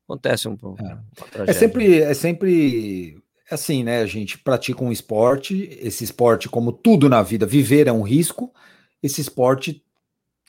acontece 0.07 0.47
um, 0.47 0.57
é. 0.79 1.51
é 1.51 1.53
sempre, 1.53 2.01
é 2.01 2.13
sempre 2.13 3.17
assim, 3.49 3.83
né? 3.83 4.01
A 4.01 4.05
gente 4.05 4.37
pratica 4.37 4.83
um 4.83 4.91
esporte, 4.91 5.77
esse 5.81 6.03
esporte, 6.03 6.49
como 6.49 6.71
tudo 6.71 7.07
na 7.07 7.21
vida, 7.21 7.45
viver 7.45 7.87
é 7.87 7.91
um 7.91 8.01
risco. 8.01 8.53
Esse 9.01 9.21
esporte 9.21 9.83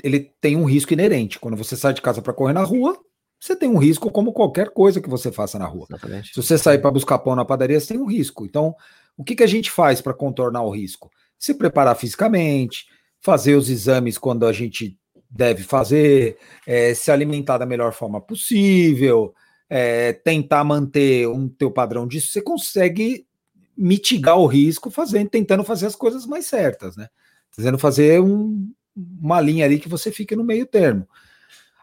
ele 0.03 0.33
tem 0.41 0.57
um 0.57 0.65
risco 0.65 0.93
inerente. 0.93 1.39
Quando 1.39 1.57
você 1.57 1.77
sai 1.77 1.95
de 1.95 2.03
casa 2.03 2.21
para 2.21 2.33
correr 2.33 2.53
na 2.53 2.63
rua, 2.63 2.99
você 3.39 3.57
tem 3.57 3.69
um 3.69 3.79
risco 3.79 4.11
como 4.11 4.33
qualquer 4.33 4.71
coisa 4.71 5.01
que 5.01 5.09
você 5.09 5.33
faça 5.33 5.59
na 5.59 5.67
rua. 5.67 5.87
Exatamente. 5.91 6.31
Se 6.31 6.37
você 6.37 6.59
sair 6.59 6.79
para 6.79 6.91
buscar 6.91 7.19
pão 7.19 7.35
na 7.35 7.45
padaria, 7.45 7.79
você 7.79 7.89
tem 7.95 8.03
um 8.03 8.07
risco. 8.07 8.45
Então, 8.45 8.75
o 9.17 9.25
que, 9.25 9.35
que 9.35 9.43
a 9.43 9.49
gente 9.49 9.71
faz 9.71 10.01
para 10.01 10.15
contornar 10.15 10.63
o 10.63 10.71
risco? 10.71 11.11
Se 11.39 11.55
preparar 11.55 11.97
fisicamente, 11.97 12.87
fazer 13.23 13.55
os 13.55 13.71
exames 13.71 14.19
quando 14.19 14.45
a 14.45 14.53
gente 14.53 14.99
deve 15.31 15.63
fazer, 15.63 16.37
é, 16.67 16.93
se 16.93 17.11
alimentar 17.11 17.57
da 17.57 17.65
melhor 17.65 17.93
forma 17.93 18.21
possível, 18.21 19.33
é, 19.71 20.13
tentar 20.13 20.63
manter 20.65 21.27
um 21.29 21.49
teu 21.49 21.71
padrão 21.71 22.07
disso, 22.07 22.31
você 22.31 22.43
consegue 22.43 23.27
mitigar 23.75 24.37
o 24.37 24.47
risco 24.47 24.91
fazendo, 24.91 25.31
tentando 25.31 25.65
fazer 25.65 25.87
as 25.87 25.97
coisas 25.97 26.27
mais 26.27 26.47
certas, 26.47 26.97
né? 26.97 27.09
Tentando 27.57 27.79
fazer 27.79 28.21
um, 28.21 28.71
uma 28.95 29.41
linha 29.41 29.65
ali 29.65 29.79
que 29.79 29.89
você 29.89 30.11
fique 30.11 30.37
no 30.37 30.45
meio 30.45 30.67
termo. 30.67 31.09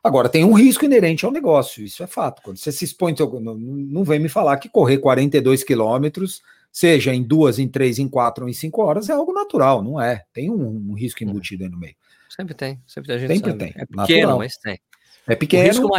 Agora, 0.03 0.29
tem 0.29 0.45
um 0.45 0.53
risco 0.53 0.85
inerente 0.85 1.25
ao 1.25 1.31
negócio, 1.31 1.83
isso 1.83 2.03
é 2.03 2.07
fato. 2.07 2.41
Quando 2.43 2.57
você 2.57 2.71
se 2.71 2.85
expõe, 2.85 3.15
não, 3.41 3.55
não 3.55 4.03
vem 4.03 4.19
me 4.19 4.29
falar 4.29 4.57
que 4.57 4.69
correr 4.69 4.99
42 4.99 5.63
quilômetros, 5.63 6.41
seja 6.71 7.13
em 7.13 7.23
duas, 7.23 7.59
em 7.59 7.67
três, 7.67 7.99
em 7.99 8.07
quatro 8.07 8.45
ou 8.45 8.49
em 8.49 8.53
cinco 8.53 8.81
horas, 8.81 9.09
é 9.09 9.13
algo 9.13 9.33
natural, 9.33 9.83
não 9.83 10.01
é? 10.01 10.23
Tem 10.33 10.49
um, 10.49 10.89
um 10.89 10.93
risco 10.93 11.23
embutido 11.23 11.63
aí 11.63 11.69
no 11.69 11.77
meio. 11.77 11.95
Sempre 12.29 12.53
tem, 12.53 12.81
sempre 12.87 13.07
tem. 13.07 13.15
A 13.15 13.19
gente 13.19 13.33
sempre 13.33 13.51
sabe. 13.51 13.59
tem. 13.59 13.81
É 13.81 13.85
pequeno, 13.85 14.19
natural. 14.21 14.37
mas 14.37 14.57
tem. 14.57 14.79
É 15.27 15.35
pequeno. 15.35 15.63
O 15.63 15.67
risco, 15.67 15.89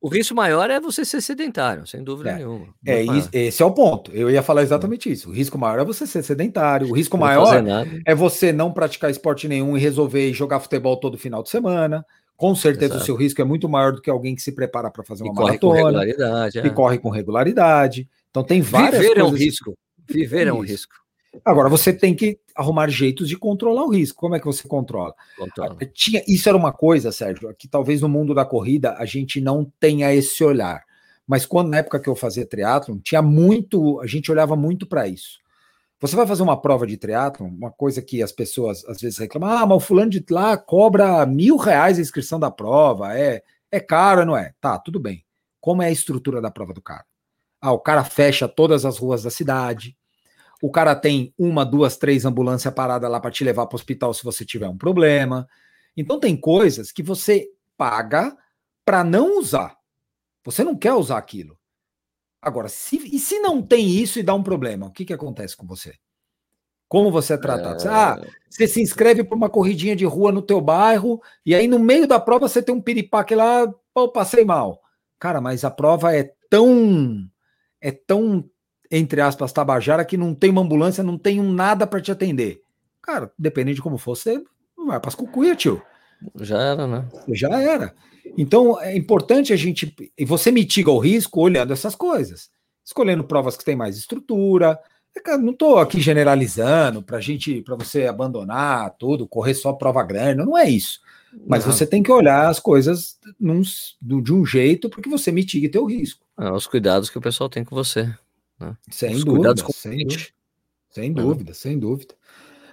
o 0.00 0.08
risco 0.08 0.34
maior 0.34 0.70
é 0.70 0.78
você 0.78 1.04
ser 1.04 1.20
sedentário, 1.20 1.84
sem 1.86 2.04
dúvida 2.04 2.30
é, 2.30 2.36
nenhuma. 2.36 2.68
É, 2.86 3.02
esse 3.32 3.62
é 3.62 3.66
o 3.66 3.72
ponto. 3.72 4.12
Eu 4.12 4.30
ia 4.30 4.42
falar 4.42 4.62
exatamente 4.62 5.10
isso. 5.10 5.30
O 5.30 5.32
risco 5.32 5.58
maior 5.58 5.80
é 5.80 5.84
você 5.84 6.06
ser 6.06 6.22
sedentário. 6.22 6.88
O 6.88 6.92
risco 6.92 7.18
maior 7.18 7.64
é 8.06 8.14
você 8.14 8.52
não 8.52 8.72
praticar 8.72 9.10
esporte 9.10 9.48
nenhum 9.48 9.76
e 9.76 9.80
resolver 9.80 10.32
jogar 10.32 10.60
futebol 10.60 10.96
todo 10.98 11.18
final 11.18 11.42
de 11.42 11.50
semana. 11.50 12.06
Com 12.36 12.54
certeza 12.54 12.92
Exato. 12.92 13.02
o 13.02 13.06
seu 13.06 13.16
risco 13.16 13.42
é 13.42 13.44
muito 13.44 13.68
maior 13.68 13.92
do 13.92 14.00
que 14.00 14.08
alguém 14.08 14.36
que 14.36 14.42
se 14.42 14.52
prepara 14.52 14.88
para 14.88 15.02
fazer 15.02 15.24
uma 15.24 15.32
e 15.32 15.34
maratona. 15.34 15.58
Corre 15.58 15.80
com 15.80 15.88
regularidade, 15.88 16.58
é. 16.60 16.66
E 16.66 16.70
corre 16.70 16.98
com 16.98 17.10
regularidade. 17.10 18.08
Então 18.30 18.44
tem 18.44 18.60
várias 18.60 19.00
Viver 19.00 19.14
coisas... 19.14 19.24
é 19.24 19.34
um 19.34 19.36
risco. 19.36 19.78
Viver 20.08 20.46
é 20.46 20.52
um 20.52 20.60
risco. 20.60 20.94
Agora, 21.44 21.68
você 21.68 21.92
tem 21.92 22.14
que 22.14 22.38
arrumar 22.54 22.88
jeitos 22.88 23.28
de 23.28 23.36
controlar 23.36 23.84
o 23.84 23.90
risco. 23.90 24.18
Como 24.18 24.34
é 24.34 24.40
que 24.40 24.46
você 24.46 24.66
controla? 24.66 25.14
Controla. 25.36 25.76
Ah, 25.80 25.86
tinha, 25.92 26.22
isso 26.26 26.48
era 26.48 26.56
uma 26.56 26.72
coisa, 26.72 27.12
Sérgio, 27.12 27.54
que 27.56 27.68
talvez 27.68 28.00
no 28.00 28.08
mundo 28.08 28.34
da 28.34 28.44
corrida 28.44 28.94
a 28.98 29.04
gente 29.04 29.40
não 29.40 29.70
tenha 29.78 30.12
esse 30.12 30.42
olhar. 30.42 30.82
Mas 31.26 31.44
quando 31.44 31.68
na 31.68 31.78
época 31.78 32.00
que 32.00 32.08
eu 32.08 32.16
fazia 32.16 32.46
triatlon, 32.46 32.98
tinha 32.98 33.20
muito, 33.20 34.00
a 34.00 34.06
gente 34.06 34.32
olhava 34.32 34.56
muito 34.56 34.86
para 34.86 35.06
isso. 35.06 35.38
Você 36.00 36.16
vai 36.16 36.26
fazer 36.26 36.42
uma 36.42 36.60
prova 36.60 36.86
de 36.86 36.96
triatlon, 36.96 37.48
uma 37.48 37.70
coisa 37.70 38.00
que 38.00 38.22
as 38.22 38.32
pessoas 38.32 38.84
às 38.86 39.00
vezes 39.00 39.18
reclamam, 39.18 39.50
ah, 39.50 39.66
mas 39.66 39.76
o 39.76 39.80
fulano 39.80 40.10
de 40.10 40.24
lá 40.30 40.56
cobra 40.56 41.26
mil 41.26 41.56
reais 41.56 41.98
a 41.98 42.00
inscrição 42.00 42.40
da 42.40 42.50
prova, 42.50 43.18
é, 43.18 43.42
é 43.70 43.80
caro, 43.80 44.24
não 44.24 44.36
é? 44.36 44.54
Tá, 44.60 44.78
tudo 44.78 44.98
bem. 44.98 45.24
Como 45.60 45.82
é 45.82 45.88
a 45.88 45.90
estrutura 45.90 46.40
da 46.40 46.50
prova 46.50 46.72
do 46.72 46.80
cara? 46.80 47.04
Ah, 47.60 47.72
o 47.72 47.80
cara 47.80 48.04
fecha 48.04 48.48
todas 48.48 48.86
as 48.86 48.96
ruas 48.96 49.24
da 49.24 49.30
cidade, 49.30 49.97
o 50.62 50.70
cara 50.70 50.94
tem 50.94 51.32
uma, 51.38 51.64
duas, 51.64 51.96
três 51.96 52.24
ambulâncias 52.24 52.72
paradas 52.74 53.10
lá 53.10 53.20
para 53.20 53.30
te 53.30 53.44
levar 53.44 53.66
para 53.66 53.74
o 53.74 53.78
hospital 53.78 54.12
se 54.12 54.24
você 54.24 54.44
tiver 54.44 54.68
um 54.68 54.76
problema. 54.76 55.46
Então 55.96 56.18
tem 56.18 56.36
coisas 56.36 56.90
que 56.90 57.02
você 57.02 57.48
paga 57.76 58.36
para 58.84 59.04
não 59.04 59.38
usar. 59.38 59.76
Você 60.44 60.64
não 60.64 60.76
quer 60.76 60.94
usar 60.94 61.18
aquilo. 61.18 61.58
Agora, 62.40 62.68
se, 62.68 62.96
e 62.96 63.18
se 63.18 63.38
não 63.40 63.60
tem 63.60 63.88
isso 63.88 64.18
e 64.18 64.22
dá 64.22 64.34
um 64.34 64.42
problema, 64.42 64.86
o 64.86 64.92
que, 64.92 65.04
que 65.04 65.12
acontece 65.12 65.56
com 65.56 65.66
você? 65.66 65.94
Como 66.88 67.10
você 67.10 67.34
é 67.34 67.36
tratado? 67.36 67.86
É... 67.86 67.88
Ah, 67.88 68.20
você 68.48 68.66
se 68.66 68.80
inscreve 68.80 69.22
para 69.22 69.36
uma 69.36 69.50
corridinha 69.50 69.94
de 69.94 70.06
rua 70.06 70.32
no 70.32 70.40
teu 70.40 70.60
bairro 70.60 71.20
e 71.44 71.54
aí 71.54 71.68
no 71.68 71.78
meio 71.78 72.06
da 72.06 72.18
prova 72.18 72.48
você 72.48 72.62
tem 72.62 72.74
um 72.74 72.80
piripaque 72.80 73.34
lá, 73.34 73.72
pô, 73.92 74.08
passei 74.08 74.44
mal. 74.44 74.80
Cara, 75.18 75.40
mas 75.40 75.64
a 75.64 75.70
prova 75.70 76.16
é 76.16 76.32
tão 76.48 77.28
é 77.80 77.92
tão 77.92 78.48
entre 78.90 79.20
aspas 79.20 79.52
tabajara 79.52 80.04
que 80.04 80.16
não 80.16 80.34
tem 80.34 80.50
uma 80.50 80.62
ambulância, 80.62 81.02
não 81.02 81.18
tem 81.18 81.40
um 81.40 81.52
nada 81.52 81.86
para 81.86 82.00
te 82.00 82.10
atender. 82.10 82.60
Cara, 83.02 83.30
dependendo 83.38 83.76
de 83.76 83.82
como 83.82 83.98
for, 83.98 84.16
você 84.16 84.42
vai 84.76 85.00
para 85.00 85.08
as 85.08 85.14
cucuia, 85.14 85.54
tio. 85.54 85.82
Já 86.40 86.60
era, 86.60 86.86
né? 86.86 87.08
Já 87.32 87.60
era. 87.60 87.94
Então 88.36 88.80
é 88.80 88.96
importante 88.96 89.52
a 89.52 89.56
gente 89.56 89.94
e 90.16 90.24
você 90.24 90.50
mitiga 90.50 90.90
o 90.90 90.98
risco 90.98 91.40
olhando 91.40 91.72
essas 91.72 91.94
coisas, 91.94 92.50
escolhendo 92.84 93.24
provas 93.24 93.56
que 93.56 93.64
têm 93.64 93.76
mais 93.76 93.96
estrutura, 93.96 94.78
é 95.16 95.36
não 95.36 95.52
estou 95.52 95.78
aqui 95.78 96.00
generalizando 96.00 97.02
para 97.02 97.20
gente, 97.20 97.62
para 97.62 97.74
você 97.74 98.06
abandonar 98.06 98.94
tudo, 98.98 99.26
correr 99.26 99.54
só 99.54 99.72
prova 99.72 100.02
grande, 100.02 100.44
não 100.44 100.56
é 100.56 100.68
isso. 100.68 101.00
Mas 101.46 101.64
não. 101.64 101.72
você 101.72 101.86
tem 101.86 102.02
que 102.02 102.10
olhar 102.10 102.48
as 102.48 102.58
coisas 102.58 103.18
num, 103.38 103.60
de 104.00 104.32
um 104.32 104.46
jeito 104.46 104.88
porque 104.88 105.08
você 105.08 105.30
mitigue 105.30 105.68
teu 105.68 105.84
risco. 105.84 106.24
É, 106.38 106.50
os 106.50 106.66
cuidados 106.66 107.10
que 107.10 107.18
o 107.18 107.22
pessoal 107.22 107.48
tem 107.48 107.64
com 107.64 107.74
você. 107.74 108.12
Né? 108.58 108.76
Sem, 108.90 109.20
dúvida, 109.20 109.54
sem 109.72 109.98
dúvida. 110.06 110.26
Sem 110.90 111.12
dúvida, 111.12 111.54
sem 111.54 111.78
dúvida. 111.78 112.14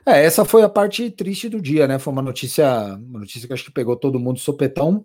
É, 0.05 0.23
essa 0.23 0.45
foi 0.45 0.61
a 0.61 0.69
parte 0.69 1.09
triste 1.09 1.49
do 1.49 1.59
dia, 1.59 1.87
né? 1.87 1.97
Foi 1.97 2.13
uma 2.13 2.21
notícia, 2.21 2.95
uma 2.95 3.19
notícia 3.19 3.47
que 3.47 3.53
acho 3.53 3.65
que 3.65 3.71
pegou 3.71 3.95
todo 3.95 4.19
mundo 4.19 4.39
sopetão. 4.39 5.03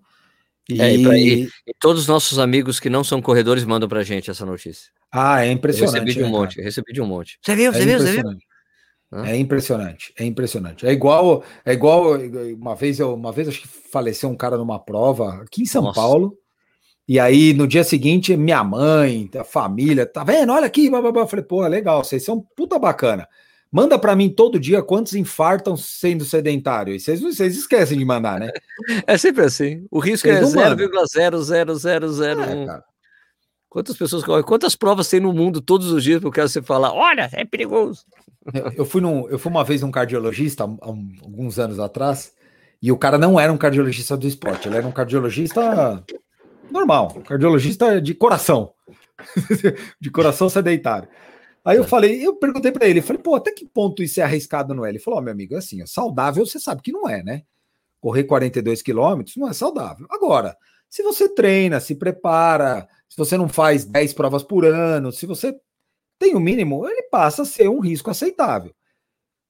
E... 0.68 0.81
É, 0.81 0.95
e, 0.95 1.03
pra, 1.03 1.18
e, 1.18 1.49
e, 1.66 1.74
todos 1.81 2.03
os 2.03 2.09
nossos 2.09 2.39
amigos 2.39 2.78
que 2.78 2.91
não 2.91 3.03
são 3.03 3.20
corredores 3.20 3.64
mandam 3.64 3.89
pra 3.89 4.03
gente 4.03 4.31
essa 4.31 4.45
notícia. 4.45 4.91
Ah, 5.11 5.45
é 5.45 5.51
impressionante. 5.51 5.97
Eu 5.97 6.05
recebi 6.05 6.12
de 6.14 6.22
um 6.22 6.26
né, 6.26 6.39
monte, 6.39 6.61
recebi 6.61 6.93
de 6.93 7.01
um 7.01 7.07
monte. 7.07 7.39
Você 7.43 7.57
viu, 7.57 7.72
você 7.72 7.83
é 7.83 7.87
viu, 7.87 7.99
você 7.99 8.12
viu? 8.12 8.39
É 9.24 9.37
impressionante, 9.37 10.12
é 10.16 10.24
impressionante. 10.24 10.87
É 10.87 10.93
igual, 10.93 11.43
é 11.64 11.72
igual 11.72 12.16
uma 12.57 12.76
vez 12.76 13.01
eu, 13.01 13.12
uma 13.12 13.33
vez 13.33 13.49
acho 13.49 13.62
que 13.62 13.68
faleceu 13.68 14.28
um 14.28 14.37
cara 14.37 14.57
numa 14.57 14.78
prova 14.78 15.43
aqui 15.43 15.62
em 15.62 15.66
São 15.66 15.83
Nossa. 15.83 16.01
Paulo. 16.01 16.39
E 17.11 17.19
aí 17.19 17.53
no 17.53 17.67
dia 17.67 17.83
seguinte 17.83 18.37
minha 18.37 18.63
mãe, 18.63 19.29
a 19.37 19.43
família, 19.43 20.07
tá 20.07 20.23
vendo? 20.23 20.53
Olha 20.53 20.67
aqui, 20.67 20.89
blá, 20.89 21.03
blá, 21.03 21.11
blá. 21.11 21.23
Eu 21.23 21.27
falei, 21.27 21.45
pô, 21.45 21.67
legal, 21.67 22.05
vocês 22.05 22.25
são 22.25 22.41
puta 22.55 22.79
bacana. 22.79 23.27
Manda 23.69 23.99
para 23.99 24.15
mim 24.15 24.29
todo 24.29 24.61
dia 24.61 24.81
quantos 24.81 25.15
infartam 25.15 25.77
sendo 25.77 26.25
sedentário. 26.25 26.95
E 26.95 27.01
vocês, 27.01 27.21
vocês 27.21 27.57
esquecem 27.57 27.99
de 27.99 28.05
mandar, 28.05 28.39
né? 28.39 28.53
É 29.09 29.19
sempre 29.19 29.43
assim. 29.43 29.85
O 29.91 29.99
risco 29.99 30.29
vocês 30.29 30.55
é 30.55 30.71
0,00001. 30.71 32.71
É, 32.71 32.81
Quantas 33.69 33.97
pessoas 33.97 34.23
correm? 34.23 34.45
Quantas 34.45 34.77
provas 34.77 35.09
tem 35.09 35.19
no 35.19 35.33
mundo 35.33 35.61
todos 35.61 35.91
os 35.91 36.05
dias 36.05 36.23
o 36.23 36.31
cara 36.31 36.47
você 36.47 36.63
falar, 36.63 36.93
olha, 36.93 37.29
é 37.33 37.45
perigoso. 37.45 38.05
Eu, 38.55 38.73
eu, 38.77 38.85
fui 38.85 39.01
num, 39.01 39.29
eu 39.29 39.37
fui 39.37 39.51
uma 39.51 39.65
vez 39.65 39.83
num 39.83 39.91
cardiologista, 39.91 40.63
há 40.63 40.87
alguns 40.87 41.59
anos 41.59 41.81
atrás, 41.81 42.33
e 42.81 42.93
o 42.93 42.97
cara 42.97 43.19
não 43.19 43.39
era 43.39 43.53
um 43.53 43.59
cardiologista 43.59 44.17
do 44.17 44.29
esporte, 44.29 44.69
ele 44.69 44.77
era 44.77 44.87
um 44.87 44.93
cardiologista 44.93 46.05
normal, 46.71 47.23
cardiologista 47.27 48.01
de 48.01 48.14
coração. 48.14 48.73
de 50.01 50.11
coração 50.11 50.49
sedentário. 50.49 51.09
Aí 51.64 51.77
eu 51.77 51.85
falei, 51.85 52.27
eu 52.27 52.37
perguntei 52.37 52.73
para 52.73 52.89
ele, 52.89 53.03
falei, 53.03 53.21
pô, 53.21 53.35
até 53.35 53.53
que 53.53 53.66
ponto 53.66 54.03
isso 54.03 54.21
é 54.21 54.23
arriscado 54.23 54.75
não 54.75 54.85
é? 54.85 54.89
Ele 54.89 54.99
falou, 54.99 55.18
oh, 55.18 55.23
meu 55.23 55.33
amigo, 55.33 55.55
é 55.55 55.59
assim, 55.59 55.85
saudável 55.87 56.45
você 56.45 56.59
sabe 56.59 56.81
que 56.81 56.93
não 56.93 57.09
é, 57.09 57.23
né? 57.23 57.43
Correr 58.01 58.25
42 58.25 58.81
quilômetros 58.81 59.37
não 59.37 59.49
é 59.49 59.53
saudável. 59.53 60.07
Agora, 60.11 60.57
se 60.89 61.03
você 61.03 61.29
treina, 61.29 61.79
se 61.79 61.95
prepara, 61.95 62.89
se 63.09 63.16
você 63.16 63.37
não 63.37 63.49
faz 63.49 63.85
10 63.85 64.14
provas 64.14 64.43
por 64.43 64.64
ano, 64.64 65.12
se 65.12 65.27
você 65.27 65.55
tem 66.18 66.35
o 66.35 66.41
mínimo, 66.41 66.87
ele 66.87 67.03
passa 67.05 67.43
a 67.43 67.47
ser 67.47 67.68
um 67.68 67.81
risco 67.81 68.11
aceitável. 68.11 68.75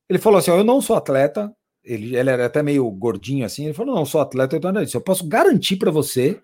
Ele 0.08 0.18
falou 0.18 0.38
assim: 0.38 0.50
ó, 0.50 0.56
eu 0.56 0.64
não 0.64 0.80
sou 0.80 0.96
atleta, 0.96 1.54
ele, 1.82 2.16
ele 2.16 2.28
era 2.28 2.46
até 2.46 2.62
meio 2.62 2.90
gordinho 2.90 3.46
assim, 3.46 3.64
ele 3.64 3.74
falou: 3.74 3.94
não, 3.94 4.04
sou 4.04 4.20
atleta, 4.20 4.56
eu, 4.56 4.60
tô 4.60 4.68
eu 4.68 5.00
posso 5.00 5.26
garantir 5.26 5.76
para 5.76 5.90
você 5.90 6.40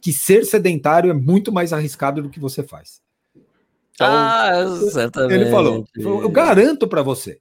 que 0.00 0.12
ser 0.12 0.44
sedentário 0.44 1.10
é 1.10 1.14
muito 1.14 1.52
mais 1.52 1.72
arriscado 1.72 2.22
do 2.22 2.30
que 2.30 2.40
você 2.40 2.62
faz. 2.62 3.00
Então, 3.94 4.06
ah. 4.08 4.50
Ele 5.30 5.50
falou: 5.50 5.86
eu 5.96 6.30
garanto 6.30 6.88
para 6.88 7.02
você. 7.02 7.40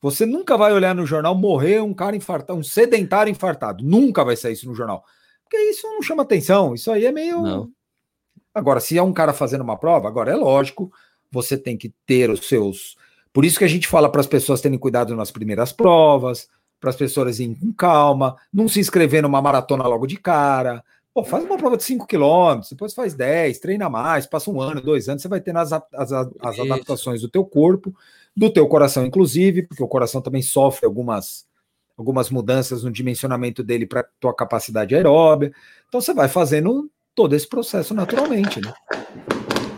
Você 0.00 0.24
nunca 0.24 0.56
vai 0.56 0.72
olhar 0.72 0.94
no 0.94 1.04
jornal 1.04 1.34
morrer 1.34 1.80
um 1.80 1.92
cara 1.92 2.16
infartado, 2.16 2.58
um 2.58 2.62
sedentário 2.62 3.30
infartado. 3.30 3.84
Nunca 3.84 4.24
vai 4.24 4.36
sair 4.36 4.52
isso 4.52 4.68
no 4.68 4.74
jornal. 4.74 5.04
Porque 5.42 5.56
isso 5.70 5.86
não 5.86 6.00
chama 6.02 6.22
atenção. 6.22 6.74
Isso 6.74 6.90
aí 6.90 7.04
é 7.04 7.12
meio. 7.12 7.42
Não. 7.42 7.70
Agora, 8.54 8.80
se 8.80 8.96
é 8.96 9.02
um 9.02 9.12
cara 9.12 9.32
fazendo 9.32 9.62
uma 9.62 9.76
prova, 9.76 10.08
agora 10.08 10.32
é 10.32 10.36
lógico, 10.36 10.90
você 11.30 11.56
tem 11.56 11.76
que 11.76 11.92
ter 12.06 12.30
os 12.30 12.46
seus. 12.46 12.96
Por 13.32 13.44
isso 13.44 13.58
que 13.58 13.64
a 13.64 13.68
gente 13.68 13.86
fala 13.86 14.10
para 14.10 14.20
as 14.20 14.26
pessoas 14.26 14.60
terem 14.60 14.78
cuidado 14.78 15.14
nas 15.14 15.30
primeiras 15.30 15.72
provas, 15.72 16.48
para 16.80 16.90
as 16.90 16.96
pessoas 16.96 17.38
irem 17.40 17.54
com 17.54 17.72
calma, 17.72 18.36
não 18.52 18.68
se 18.68 18.80
inscrever 18.80 19.22
numa 19.22 19.42
maratona 19.42 19.86
logo 19.86 20.06
de 20.06 20.16
cara, 20.16 20.82
Pô, 21.18 21.24
faz 21.24 21.44
uma 21.44 21.58
prova 21.58 21.76
de 21.76 21.82
5 21.82 22.06
km, 22.06 22.60
depois 22.70 22.94
faz 22.94 23.12
10, 23.12 23.58
treina 23.58 23.90
mais, 23.90 24.24
passa 24.24 24.52
um 24.52 24.60
ano, 24.60 24.80
dois 24.80 25.08
anos, 25.08 25.20
você 25.20 25.26
vai 25.26 25.40
tendo 25.40 25.58
as, 25.58 25.72
as, 25.72 26.12
as 26.12 26.60
adaptações 26.60 27.22
do 27.22 27.28
teu 27.28 27.44
corpo, 27.44 27.92
do 28.36 28.48
teu 28.48 28.68
coração, 28.68 29.04
inclusive, 29.04 29.62
porque 29.62 29.82
o 29.82 29.88
coração 29.88 30.22
também 30.22 30.42
sofre 30.42 30.86
algumas, 30.86 31.44
algumas 31.96 32.30
mudanças 32.30 32.84
no 32.84 32.92
dimensionamento 32.92 33.64
dele 33.64 33.84
para 33.84 34.06
tua 34.20 34.32
capacidade 34.32 34.94
aeróbia. 34.94 35.52
Então 35.88 36.00
você 36.00 36.14
vai 36.14 36.28
fazendo 36.28 36.88
todo 37.16 37.34
esse 37.34 37.48
processo 37.48 37.92
naturalmente, 37.94 38.60
né? 38.60 38.72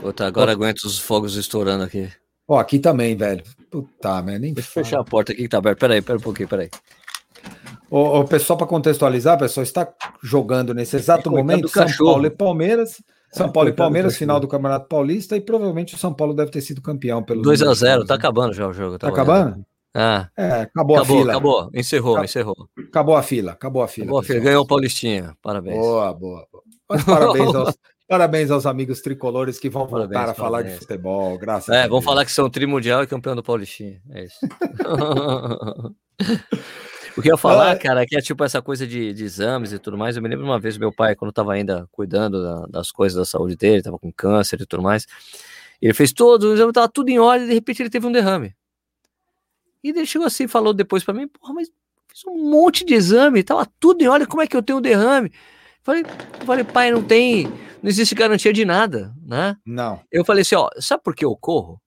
Puta, 0.03 0.27
agora 0.27 0.53
aguento 0.53 0.81
os 0.81 0.99
fogos 0.99 1.37
estourando 1.37 1.85
aqui. 1.85 2.13
Ó, 2.47 2.59
aqui 2.59 2.79
também, 2.79 3.17
velho. 3.17 3.43
Puta, 3.71 4.21
merda, 4.21 4.41
nem 4.41 4.53
Deixa 4.53 4.69
eu 4.69 4.85
fechar 4.85 5.01
a 5.01 5.05
porta 5.05 5.33
aqui 5.33 5.45
que 5.45 5.49
tá 5.49 5.57
aberta. 5.57 5.81
Peraí, 5.81 6.03
pera 6.03 6.19
um 6.19 6.23
pouquinho, 6.23 6.49
peraí. 6.49 6.69
O, 7.91 8.21
o 8.21 8.25
pessoal, 8.25 8.57
para 8.57 8.69
contextualizar, 8.69 9.37
pessoal, 9.37 9.65
está 9.65 9.93
jogando 10.23 10.73
nesse 10.73 10.95
exato 10.95 11.29
momento 11.29 11.69
São 11.69 11.87
Paulo 11.99 12.25
e 12.25 12.31
Palmeiras. 12.31 13.03
São 13.33 13.47
é, 13.47 13.53
Paulo 13.53 13.69
e 13.69 13.73
Palmeiras, 13.73 14.17
final 14.17 14.39
do 14.39 14.47
Campeonato 14.47 14.89
Paulista, 14.89 15.37
e 15.37 15.41
provavelmente 15.41 15.95
o 15.95 15.99
São 15.99 16.15
Paulo 16.15 16.33
deve 16.33 16.51
ter 16.51 16.61
sido 16.61 16.81
campeão 16.81 17.23
pelo 17.23 17.43
2 17.43 17.63
a 17.63 17.75
0 17.75 18.05
tá 18.05 18.15
acabando 18.15 18.53
já 18.53 18.67
o 18.67 18.73
jogo. 18.73 18.99
Tá, 18.99 19.09
tá 19.09 19.13
acabando? 19.13 19.65
Ah. 19.95 20.29
É, 20.37 20.63
acabou, 20.63 20.97
acabou, 20.97 20.99
a 20.99 21.05
fila. 21.05 21.33
Acabou, 21.33 21.71
encerrou, 21.75 22.13
Acab... 22.15 22.25
encerrou. 22.25 22.69
Acabou 22.89 23.17
a 23.17 23.23
fila, 23.23 23.53
acabou 23.53 23.83
a 23.83 23.89
fila. 23.89 24.05
Acabou 24.05 24.21
a 24.21 24.25
fila. 24.25 24.41
Ganhou 24.41 24.63
o 24.63 24.67
Paulistinha, 24.67 25.37
parabéns. 25.43 25.77
Boa, 25.77 26.13
boa. 26.13 26.47
boa. 26.53 27.05
parabéns, 27.05 27.55
aos, 27.55 27.79
parabéns 28.09 28.51
aos 28.53 28.67
amigos 28.67 29.01
tricolores 29.01 29.59
que 29.59 29.69
vão 29.69 29.87
voltar 29.87 30.09
parabéns, 30.09 30.31
a 30.31 30.35
falar 30.35 30.59
parabéns. 30.59 30.75
de 30.75 30.81
futebol, 30.81 31.39
graças 31.39 31.69
é, 31.69 31.73
a 31.73 31.75
Deus. 31.75 31.87
É, 31.87 31.89
vão 31.89 32.03
falar 32.03 32.25
que 32.25 32.33
são 32.33 32.49
trimundial 32.49 33.03
e 33.03 33.07
campeão 33.07 33.35
do 33.35 33.43
Paulistinha, 33.43 34.01
é 34.11 34.25
isso. 34.25 34.39
O 37.17 37.23
que 37.23 37.29
eu 37.29 37.35
ia 37.35 37.37
falar, 37.37 37.77
cara, 37.79 38.07
que 38.07 38.17
é 38.17 38.21
tipo 38.21 38.43
essa 38.45 38.63
coisa 38.63 38.87
de, 38.87 39.13
de, 39.13 39.25
exames 39.25 39.73
e 39.73 39.79
tudo 39.79 39.99
mais. 39.99 40.17
Eu 40.17 40.23
me 40.23 40.29
lembro 40.29 40.45
uma 40.45 40.59
vez 40.59 40.79
meu 40.79 40.93
pai, 40.93 41.15
quando 41.15 41.31
estava 41.31 41.53
ainda 41.53 41.89
cuidando 41.91 42.43
da, 42.43 42.67
das 42.67 42.91
coisas 42.91 43.17
da 43.17 43.25
saúde 43.25 43.57
dele, 43.57 43.79
estava 43.79 43.99
com 43.99 44.13
câncer 44.13 44.61
e 44.61 44.67
tudo 44.67 44.83
mais. 44.83 45.07
Ele 45.81 45.95
fez 45.95 46.13
todos 46.13 46.47
os 46.47 46.55
exames, 46.55 46.71
estava 46.71 46.89
tudo 46.89 47.09
em 47.09 47.19
ordem, 47.19 47.47
e 47.47 47.49
de 47.49 47.55
repente 47.55 47.83
ele 47.83 47.91
teve 47.91 48.07
um 48.07 48.13
derrame. 48.13 48.55
E 49.83 49.91
ele 49.91 50.07
chegou 50.07 50.27
assim 50.27 50.47
falou 50.47 50.75
depois 50.75 51.03
para 51.03 51.15
mim, 51.15 51.27
porra, 51.27 51.55
mas 51.55 51.71
fiz 52.09 52.25
um 52.27 52.51
monte 52.51 52.85
de 52.85 52.95
exame, 52.95 53.43
tava 53.43 53.67
tudo 53.79 54.03
em 54.03 54.09
ordem, 54.09 54.29
como 54.29 54.43
é 54.43 54.47
que 54.47 54.57
eu 54.57 54.63
tenho 54.63 54.79
um 54.79 54.83
derrame? 54.83 55.33
Falei, 55.83 56.05
falei, 56.45 56.65
pai, 56.65 56.91
não 56.91 57.03
tem, 57.03 57.47
não 57.83 57.89
existe 57.89 58.15
garantia 58.15 58.53
de 58.53 58.65
nada, 58.65 59.15
né? 59.25 59.57
Não. 59.65 60.01
Eu 60.13 60.25
falei 60.25 60.43
assim, 60.43 60.55
ó, 60.55 60.69
sabe 60.79 61.03
por 61.03 61.15
que 61.15 61.25
eu 61.25 61.35
corro? 61.35 61.81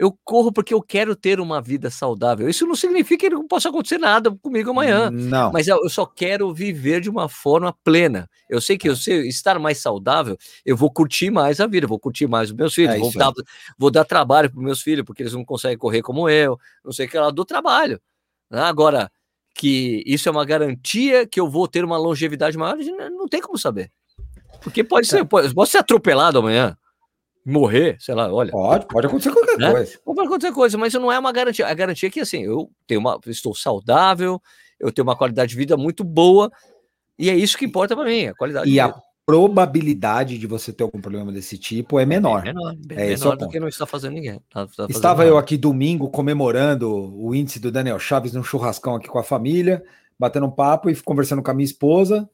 Eu 0.00 0.18
corro 0.24 0.50
porque 0.50 0.72
eu 0.72 0.80
quero 0.80 1.14
ter 1.14 1.40
uma 1.40 1.60
vida 1.60 1.90
saudável. 1.90 2.48
Isso 2.48 2.66
não 2.66 2.74
significa 2.74 3.28
que 3.28 3.34
não 3.34 3.46
possa 3.46 3.68
acontecer 3.68 3.98
nada 3.98 4.30
comigo 4.30 4.70
amanhã. 4.70 5.10
Não. 5.10 5.52
Mas 5.52 5.68
eu 5.68 5.86
só 5.90 6.06
quero 6.06 6.54
viver 6.54 7.02
de 7.02 7.10
uma 7.10 7.28
forma 7.28 7.76
plena. 7.84 8.26
Eu 8.48 8.62
sei 8.62 8.78
que 8.78 8.88
eu 8.88 8.96
sei 8.96 9.28
estar 9.28 9.58
mais 9.58 9.76
saudável, 9.76 10.38
eu 10.64 10.74
vou 10.74 10.90
curtir 10.90 11.30
mais 11.30 11.60
a 11.60 11.66
vida, 11.66 11.86
vou 11.86 12.00
curtir 12.00 12.26
mais 12.26 12.48
os 12.48 12.56
meus 12.56 12.72
filhos, 12.72 12.94
é 12.94 12.98
vou, 12.98 13.12
dar, 13.12 13.30
vou 13.76 13.90
dar 13.90 14.06
trabalho 14.06 14.50
para 14.50 14.62
meus 14.62 14.80
filhos, 14.80 15.04
porque 15.04 15.22
eles 15.22 15.34
não 15.34 15.44
conseguem 15.44 15.76
correr 15.76 16.00
como 16.00 16.30
eu, 16.30 16.58
não 16.82 16.92
sei 16.92 17.04
o 17.04 17.10
que 17.10 17.18
lá, 17.18 17.30
do 17.30 17.44
trabalho. 17.44 18.00
Né? 18.50 18.58
Agora, 18.62 19.12
que 19.54 20.02
isso 20.06 20.30
é 20.30 20.32
uma 20.32 20.46
garantia 20.46 21.26
que 21.26 21.38
eu 21.38 21.46
vou 21.46 21.68
ter 21.68 21.84
uma 21.84 21.98
longevidade 21.98 22.56
maior, 22.56 22.78
não 23.10 23.28
tem 23.28 23.42
como 23.42 23.58
saber. 23.58 23.92
Porque 24.62 24.82
pode 24.82 25.08
é. 25.08 25.10
ser, 25.10 25.24
pode, 25.26 25.52
pode 25.52 25.68
ser 25.68 25.78
atropelado 25.78 26.38
amanhã 26.38 26.74
morrer, 27.44 27.96
sei 27.98 28.14
lá, 28.14 28.32
olha. 28.32 28.50
Pode, 28.50 28.86
pode 28.86 29.06
acontecer 29.06 29.32
qualquer 29.32 29.58
né? 29.58 29.70
coisa. 29.70 29.98
Pode 30.04 30.20
acontecer 30.20 30.52
coisa, 30.52 30.78
mas 30.78 30.94
não 30.94 31.10
é 31.10 31.18
uma 31.18 31.32
garantia. 31.32 31.66
A 31.66 31.74
garantia 31.74 32.08
é 32.08 32.10
que 32.10 32.20
assim, 32.20 32.42
eu 32.42 32.70
tenho 32.86 33.00
uma, 33.00 33.18
estou 33.26 33.54
saudável, 33.54 34.40
eu 34.78 34.92
tenho 34.92 35.06
uma 35.06 35.16
qualidade 35.16 35.50
de 35.50 35.56
vida 35.56 35.76
muito 35.76 36.04
boa, 36.04 36.50
e 37.18 37.28
é 37.28 37.34
isso 37.34 37.58
que 37.58 37.64
importa 37.64 37.94
para 37.94 38.04
mim, 38.04 38.26
a 38.26 38.34
qualidade 38.34 38.68
e 38.68 38.72
de 38.72 38.80
a 38.80 38.86
vida. 38.88 39.02
probabilidade 39.26 40.38
de 40.38 40.46
você 40.46 40.72
ter 40.72 40.82
algum 40.82 41.00
problema 41.00 41.30
desse 41.30 41.58
tipo 41.58 41.98
é 41.98 42.06
menor. 42.06 42.40
É 42.40 42.52
menor, 42.52 42.74
bem 42.76 42.98
é 42.98 43.06
menor 43.08 43.36
do 43.36 43.48
que 43.48 43.60
não 43.60 43.68
está 43.68 43.86
fazendo 43.86 44.14
ninguém. 44.14 44.40
Tá, 44.50 44.66
tá 44.66 44.68
fazendo 44.68 44.90
Estava 44.90 45.18
nada. 45.18 45.30
eu 45.30 45.38
aqui 45.38 45.56
domingo 45.56 46.08
comemorando 46.08 46.90
o 46.90 47.34
índice 47.34 47.60
do 47.60 47.70
Daniel 47.70 47.98
Chaves 47.98 48.32
num 48.32 48.42
churrascão 48.42 48.94
aqui 48.94 49.08
com 49.08 49.18
a 49.18 49.22
família, 49.22 49.82
batendo 50.18 50.46
um 50.46 50.50
papo 50.50 50.90
e 50.90 50.96
conversando 50.96 51.42
com 51.42 51.50
a 51.50 51.54
minha 51.54 51.64
esposa. 51.64 52.28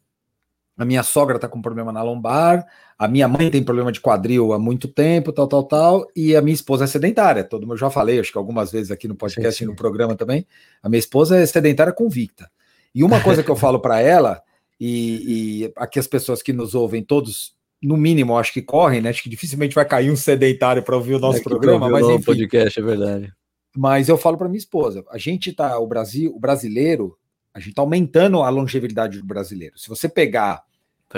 A 0.77 0.85
minha 0.85 1.03
sogra 1.03 1.37
está 1.37 1.49
com 1.49 1.63
problema 1.63 1.91
na 1.91 2.03
lombar, 2.03 2.67
a 2.99 3.09
minha 3.09 3.27
mãe 3.27 3.51
tem 3.51 3.63
problema 3.63 3.91
de 3.91 4.01
quadril 4.01 4.53
há 4.53 4.59
muito 4.59 4.89
tempo, 4.89 5.33
tal, 5.33 5.49
tal, 5.49 5.65
tal, 5.65 6.07
e 6.15 6.37
a 6.37 6.43
minha 6.43 6.55
esposa 6.55 6.85
é 6.85 6.87
sedentária. 6.87 7.43
Todo 7.43 7.67
mundo 7.67 7.79
já 7.79 7.89
falei, 7.89 8.21
acho 8.21 8.31
que 8.31 8.39
algumas 8.39 8.71
vezes 8.71 8.91
aqui 8.91 9.09
no 9.09 9.15
podcast 9.15 9.63
e 9.63 9.67
no 9.67 9.75
programa 9.75 10.15
também. 10.15 10.47
A 10.83 10.89
minha 10.89 10.99
esposa 10.99 11.39
é 11.39 11.47
sedentária 11.47 11.93
convicta. 11.93 12.51
E 12.95 13.03
uma 13.03 13.21
coisa 13.21 13.43
que 13.43 13.51
eu 13.51 13.57
falo 13.57 13.81
para 13.81 14.01
ela 14.01 14.43
e, 14.81 15.65
e, 15.65 15.73
aqui 15.77 15.99
as 15.99 16.07
pessoas 16.07 16.43
que 16.43 16.53
nos 16.53 16.75
ouvem, 16.75 17.03
todos, 17.03 17.55
no 17.83 17.97
mínimo, 17.97 18.37
acho 18.37 18.53
que 18.53 18.63
correm, 18.63 19.01
né? 19.01 19.11
Acho 19.11 19.23
que 19.23 19.31
dificilmente 19.31 19.75
vai 19.75 19.85
cair 19.85 20.11
um 20.11 20.17
sedentário 20.17 20.83
para 20.83 20.97
ouvir 20.97 21.15
o 21.15 21.19
nosso 21.19 21.39
é 21.39 21.43
programa, 21.43 21.89
mas 21.89 22.07
enfim. 22.07 22.23
podcast, 22.23 22.79
é 22.79 22.83
verdade. 22.83 23.33
Mas 23.75 24.09
eu 24.09 24.17
falo 24.17 24.37
para 24.37 24.49
minha 24.49 24.59
esposa, 24.59 25.05
a 25.11 25.19
gente 25.19 25.53
tá, 25.53 25.79
o 25.79 25.87
Brasil, 25.87 26.35
o 26.35 26.41
brasileiro, 26.41 27.17
a 27.53 27.61
gente 27.61 27.75
tá 27.75 27.83
aumentando 27.83 28.43
a 28.43 28.49
longevidade 28.49 29.19
do 29.19 29.27
brasileiro. 29.27 29.79
Se 29.79 29.89
você 29.89 30.09
pegar 30.09 30.66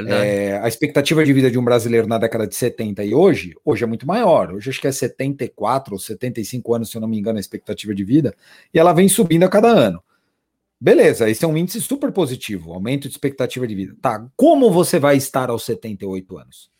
é, 0.07 0.59
a 0.59 0.69
expectativa 0.69 1.25
de 1.25 1.33
vida 1.33 1.51
de 1.51 1.59
um 1.59 1.65
brasileiro 1.65 2.07
na 2.07 2.19
década 2.19 2.47
de 2.47 2.55
70 2.55 3.05
e 3.05 3.15
hoje, 3.15 3.55
hoje 3.65 3.85
é 3.85 3.87
muito 3.87 4.07
maior. 4.07 4.53
Hoje 4.53 4.71
acho 4.71 4.81
que 4.81 4.87
é 4.87 4.93
74 4.93 5.95
ou 5.95 5.99
75 5.99 6.75
anos, 6.75 6.91
se 6.91 6.97
eu 6.97 7.01
não 7.01 7.09
me 7.09 7.19
engano, 7.19 7.39
a 7.39 7.41
expectativa 7.41 7.95
de 7.95 8.05
vida, 8.05 8.35
e 8.73 8.79
ela 8.79 8.93
vem 8.93 9.09
subindo 9.09 9.45
a 9.45 9.49
cada 9.49 9.69
ano. 9.69 10.03
Beleza, 10.81 11.29
esse 11.29 11.45
é 11.45 11.49
um 11.49 11.57
índice 11.57 11.81
super 11.81 12.13
positivo, 12.13 12.73
aumento 12.73 13.09
de 13.09 13.15
expectativa 13.15 13.67
de 13.67 13.75
vida. 13.75 13.97
Tá, 14.01 14.25
como 14.37 14.71
você 14.71 14.99
vai 14.99 15.17
estar 15.17 15.51
aos 15.51 15.65
78 15.65 16.39
anos? 16.39 16.71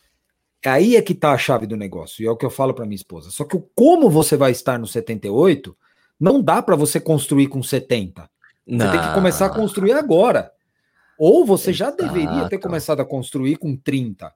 Aí 0.65 0.97
é 0.97 1.03
que 1.03 1.15
tá 1.15 1.33
a 1.33 1.39
chave 1.39 1.67
do 1.67 1.77
negócio, 1.77 2.23
e 2.23 2.27
é 2.27 2.31
o 2.31 2.37
que 2.37 2.47
eu 2.47 2.51
falo 2.51 2.75
para 2.75 2.85
minha 2.85 2.97
esposa. 2.97 3.31
Só 3.31 3.45
que 3.45 3.57
o 3.57 3.61
como 3.75 4.09
você 4.09 4.37
vai 4.37 4.53
estar 4.53 4.79
no 4.79 4.87
78 4.87 5.77
não 6.19 6.43
dá 6.43 6.61
para 6.63 6.77
você 6.77 6.99
construir 6.99 7.49
com 7.49 7.63
70. 7.63 8.29
Não. 8.67 8.87
Você 8.87 8.93
tem 8.93 9.09
que 9.09 9.15
começar 9.15 9.47
a 9.47 9.51
construir 9.51 9.93
agora. 9.93 10.53
Ou 11.19 11.45
você 11.45 11.73
já 11.73 11.91
deveria 11.91 12.49
ter 12.49 12.59
começado 12.59 13.01
a 13.01 13.05
construir 13.05 13.57
com 13.57 13.77
30. 13.77 14.33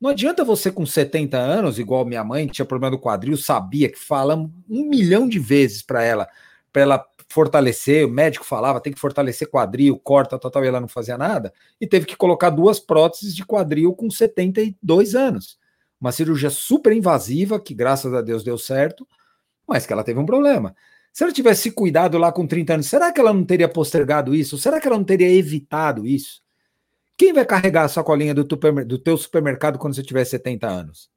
Não 0.00 0.10
adianta 0.10 0.42
você 0.44 0.72
com 0.72 0.84
70 0.84 1.38
anos, 1.38 1.78
igual 1.78 2.04
minha 2.04 2.24
mãe, 2.24 2.46
que 2.46 2.54
tinha 2.54 2.64
problema 2.64 2.96
do 2.96 3.00
quadril, 3.00 3.36
sabia 3.36 3.88
que 3.88 3.98
falamos 3.98 4.50
um 4.68 4.88
milhão 4.88 5.28
de 5.28 5.38
vezes 5.38 5.82
para 5.82 6.02
ela, 6.02 6.28
para 6.72 6.82
ela 6.82 7.06
fortalecer, 7.28 8.06
o 8.06 8.10
médico 8.10 8.44
falava, 8.44 8.80
tem 8.80 8.92
que 8.92 8.98
fortalecer 8.98 9.48
quadril, 9.48 9.98
corta, 9.98 10.38
tal, 10.38 10.50
tal, 10.50 10.64
e 10.64 10.68
ela 10.68 10.80
não 10.80 10.88
fazia 10.88 11.16
nada, 11.16 11.52
e 11.80 11.86
teve 11.86 12.06
que 12.06 12.16
colocar 12.16 12.50
duas 12.50 12.80
próteses 12.80 13.36
de 13.36 13.44
quadril 13.44 13.94
com 13.94 14.10
72 14.10 15.14
anos. 15.14 15.58
Uma 16.00 16.12
cirurgia 16.12 16.50
super 16.50 16.92
invasiva, 16.92 17.60
que 17.60 17.74
graças 17.74 18.12
a 18.14 18.22
Deus 18.22 18.42
deu 18.42 18.58
certo, 18.58 19.06
mas 19.68 19.86
que 19.86 19.92
ela 19.92 20.02
teve 20.02 20.18
um 20.18 20.26
problema. 20.26 20.74
Se 21.12 21.24
ela 21.24 21.32
tivesse 21.32 21.70
cuidado 21.72 22.18
lá 22.18 22.30
com 22.32 22.46
30 22.46 22.74
anos, 22.74 22.86
será 22.86 23.12
que 23.12 23.20
ela 23.20 23.32
não 23.32 23.44
teria 23.44 23.68
postergado 23.68 24.34
isso? 24.34 24.56
Será 24.58 24.80
que 24.80 24.86
ela 24.86 24.96
não 24.96 25.04
teria 25.04 25.28
evitado 25.28 26.06
isso? 26.06 26.40
Quem 27.18 27.32
vai 27.32 27.44
carregar 27.44 27.84
a 27.84 27.88
sacolinha 27.88 28.34
do, 28.34 28.44
do 28.44 28.98
teu 28.98 29.16
supermercado 29.16 29.78
quando 29.78 29.94
você 29.94 30.02
tiver 30.02 30.24
70 30.24 30.66
anos? 30.66 31.10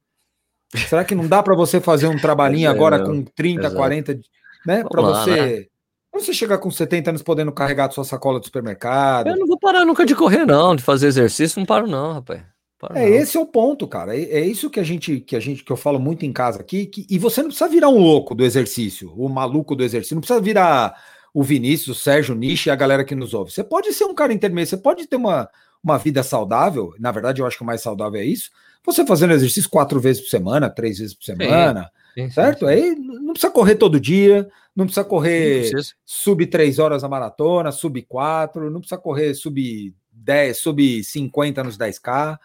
Será 0.88 1.04
que 1.04 1.14
não 1.14 1.28
dá 1.28 1.42
para 1.42 1.54
você 1.54 1.80
fazer 1.80 2.08
um 2.08 2.18
trabalhinho 2.18 2.66
é, 2.68 2.70
agora 2.70 3.04
com 3.04 3.22
30, 3.22 3.60
exato. 3.60 3.76
40, 3.76 4.20
né? 4.66 4.84
Para 4.84 5.02
você 5.02 5.30
né? 5.60 5.66
Você 6.14 6.32
chegar 6.32 6.58
com 6.58 6.70
70 6.70 7.10
anos 7.10 7.22
podendo 7.22 7.50
carregar 7.50 7.88
a 7.88 7.90
sua 7.90 8.04
sacola 8.04 8.38
do 8.38 8.46
supermercado. 8.46 9.26
Eu 9.26 9.36
não 9.36 9.48
vou 9.48 9.58
parar 9.58 9.84
nunca 9.84 10.06
de 10.06 10.14
correr, 10.14 10.46
não, 10.46 10.76
de 10.76 10.82
fazer 10.82 11.08
exercício, 11.08 11.58
não 11.58 11.66
paro, 11.66 11.88
não, 11.88 12.12
rapaz. 12.12 12.40
Paro, 12.88 12.98
é, 12.98 13.08
não. 13.08 13.16
esse 13.16 13.36
é 13.36 13.40
o 13.40 13.46
ponto, 13.46 13.86
cara. 13.86 14.16
É, 14.16 14.22
é, 14.22 14.40
isso 14.40 14.70
que 14.70 14.80
a 14.80 14.82
gente, 14.82 15.20
que 15.20 15.36
a 15.36 15.40
gente, 15.40 15.64
que 15.64 15.72
eu 15.72 15.76
falo 15.76 15.98
muito 15.98 16.24
em 16.24 16.32
casa 16.32 16.60
aqui, 16.60 16.86
que, 16.86 17.06
e 17.08 17.18
você 17.18 17.40
não 17.40 17.48
precisa 17.48 17.68
virar 17.68 17.88
um 17.88 17.98
louco 17.98 18.34
do 18.34 18.44
exercício, 18.44 19.12
o 19.16 19.28
maluco 19.28 19.74
do 19.74 19.82
exercício, 19.82 20.14
não 20.14 20.20
precisa 20.20 20.40
virar 20.40 20.94
o 21.32 21.42
Vinícius, 21.42 21.96
o 21.96 22.00
Sérgio, 22.00 22.34
o 22.34 22.38
Nish 22.38 22.66
e 22.66 22.70
a 22.70 22.76
galera 22.76 23.04
que 23.04 23.14
nos 23.14 23.34
ouve. 23.34 23.50
Você 23.50 23.64
pode 23.64 23.92
ser 23.92 24.04
um 24.04 24.14
cara 24.14 24.32
intermédio, 24.32 24.70
você 24.70 24.76
pode 24.76 25.06
ter 25.06 25.16
uma, 25.16 25.48
uma 25.82 25.98
vida 25.98 26.22
saudável, 26.22 26.94
na 26.98 27.10
verdade 27.10 27.40
eu 27.40 27.46
acho 27.46 27.56
que 27.56 27.62
o 27.62 27.66
mais 27.66 27.80
saudável 27.80 28.20
é 28.20 28.24
isso, 28.24 28.50
você 28.84 29.04
fazendo 29.06 29.32
exercício 29.32 29.70
quatro 29.70 29.98
vezes 29.98 30.22
por 30.22 30.28
semana, 30.28 30.68
três 30.68 30.98
vezes 30.98 31.14
por 31.14 31.24
semana, 31.24 31.90
sim, 32.14 32.24
sim, 32.24 32.30
certo? 32.30 32.60
Sim, 32.60 32.66
Aí 32.66 32.94
não 32.94 33.32
precisa 33.32 33.52
correr 33.52 33.76
todo 33.76 33.98
dia, 33.98 34.48
não 34.76 34.84
precisa 34.84 35.04
correr 35.04 35.70
sub 36.04 36.46
3 36.46 36.78
horas 36.78 37.02
na 37.02 37.08
maratona, 37.08 37.72
sub 37.72 38.00
4, 38.02 38.70
não 38.70 38.80
precisa 38.80 39.00
correr 39.00 39.34
sub 39.34 39.94
10, 40.12 40.58
sub 40.58 41.04
50 41.04 41.64
nos 41.64 41.78
10K. 41.78 42.38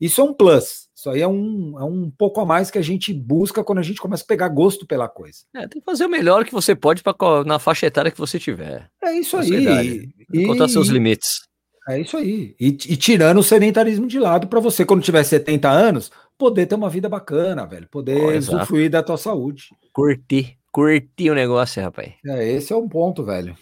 Isso 0.00 0.20
é 0.20 0.24
um 0.24 0.32
plus. 0.32 0.88
Isso 0.94 1.10
aí 1.10 1.20
é 1.20 1.28
um, 1.28 1.78
é 1.78 1.84
um 1.84 2.10
pouco 2.10 2.40
a 2.40 2.46
mais 2.46 2.70
que 2.70 2.78
a 2.78 2.82
gente 2.82 3.12
busca 3.12 3.62
quando 3.62 3.78
a 3.78 3.82
gente 3.82 4.00
começa 4.00 4.24
a 4.24 4.26
pegar 4.26 4.48
gosto 4.48 4.86
pela 4.86 5.08
coisa. 5.08 5.40
É, 5.54 5.68
tem 5.68 5.80
que 5.80 5.84
fazer 5.84 6.06
o 6.06 6.10
melhor 6.10 6.44
que 6.44 6.52
você 6.52 6.74
pode 6.74 7.02
pra, 7.02 7.14
na 7.44 7.58
faixa 7.58 7.86
etária 7.86 8.10
que 8.10 8.18
você 8.18 8.38
tiver. 8.38 8.88
É 9.02 9.12
isso 9.12 9.36
aí. 9.36 10.08
Encontrar 10.32 10.68
seus 10.68 10.88
limites. 10.88 11.48
É 11.88 12.00
isso 12.00 12.16
aí. 12.16 12.54
E, 12.60 12.68
e 12.68 12.96
tirando 12.96 13.38
o 13.38 13.42
sedentarismo 13.42 14.06
de 14.06 14.18
lado 14.18 14.46
para 14.46 14.60
você, 14.60 14.84
quando 14.84 15.02
tiver 15.02 15.24
70 15.24 15.68
anos, 15.68 16.10
poder 16.38 16.66
ter 16.66 16.74
uma 16.74 16.90
vida 16.90 17.08
bacana, 17.08 17.66
velho. 17.66 17.88
Poder 17.90 18.34
oh, 18.34 18.38
usufruir 18.38 18.90
da 18.90 19.02
tua 19.02 19.16
saúde. 19.16 19.68
Curtir 19.92 20.60
curtir 20.72 21.30
o 21.30 21.34
negócio, 21.34 21.82
rapaz. 21.82 22.12
É, 22.26 22.52
esse 22.52 22.72
é 22.72 22.76
um 22.76 22.88
ponto, 22.88 23.24
velho. 23.24 23.56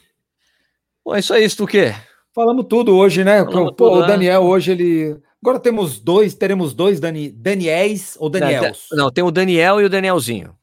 Bom, 1.05 1.15
é 1.15 1.21
isso 1.21 1.33
aí, 1.33 1.49
tu 1.49 1.67
quê? 1.67 1.95
Falamos 2.35 2.67
tudo 2.69 2.95
hoje, 2.95 3.25
né? 3.25 3.45
Falamos 3.45 3.71
Pô, 3.71 3.89
tudo, 3.89 3.99
o 3.99 4.01
né? 4.03 4.07
Daniel 4.07 4.43
né? 4.43 4.49
hoje 4.49 4.71
ele. 4.73 5.17
Agora 5.43 5.61
temos 5.61 6.01
dois, 6.01 6.35
teremos 6.35 6.75
dois 6.75 6.99
Dani... 6.99 7.31
Daniels 7.31 8.17
ou 8.19 8.29
Daniels? 8.29 8.89
Não, 8.93 9.11
tem 9.11 9.23
o 9.23 9.31
Daniel 9.31 9.81
e 9.81 9.85
o 9.85 9.89
Danielzinho. 9.89 10.55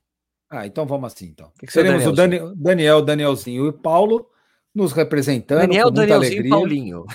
Ah, 0.49 0.65
então 0.65 0.85
vamos 0.85 1.11
assim, 1.11 1.27
então. 1.27 1.51
Que 1.57 1.65
que 1.65 1.73
teremos 1.73 2.05
o 2.05 2.11
Dani... 2.11 2.39
Daniel, 2.55 3.01
Danielzinho 3.01 3.65
e 3.65 3.69
o 3.69 3.73
Paulo 3.73 4.27
nos 4.73 4.91
representando. 4.91 5.61
Daniel, 5.61 5.89
Danielzinho 5.89 6.41
alegria. 6.41 6.47
e 6.47 6.49
Paulinho. 6.49 7.05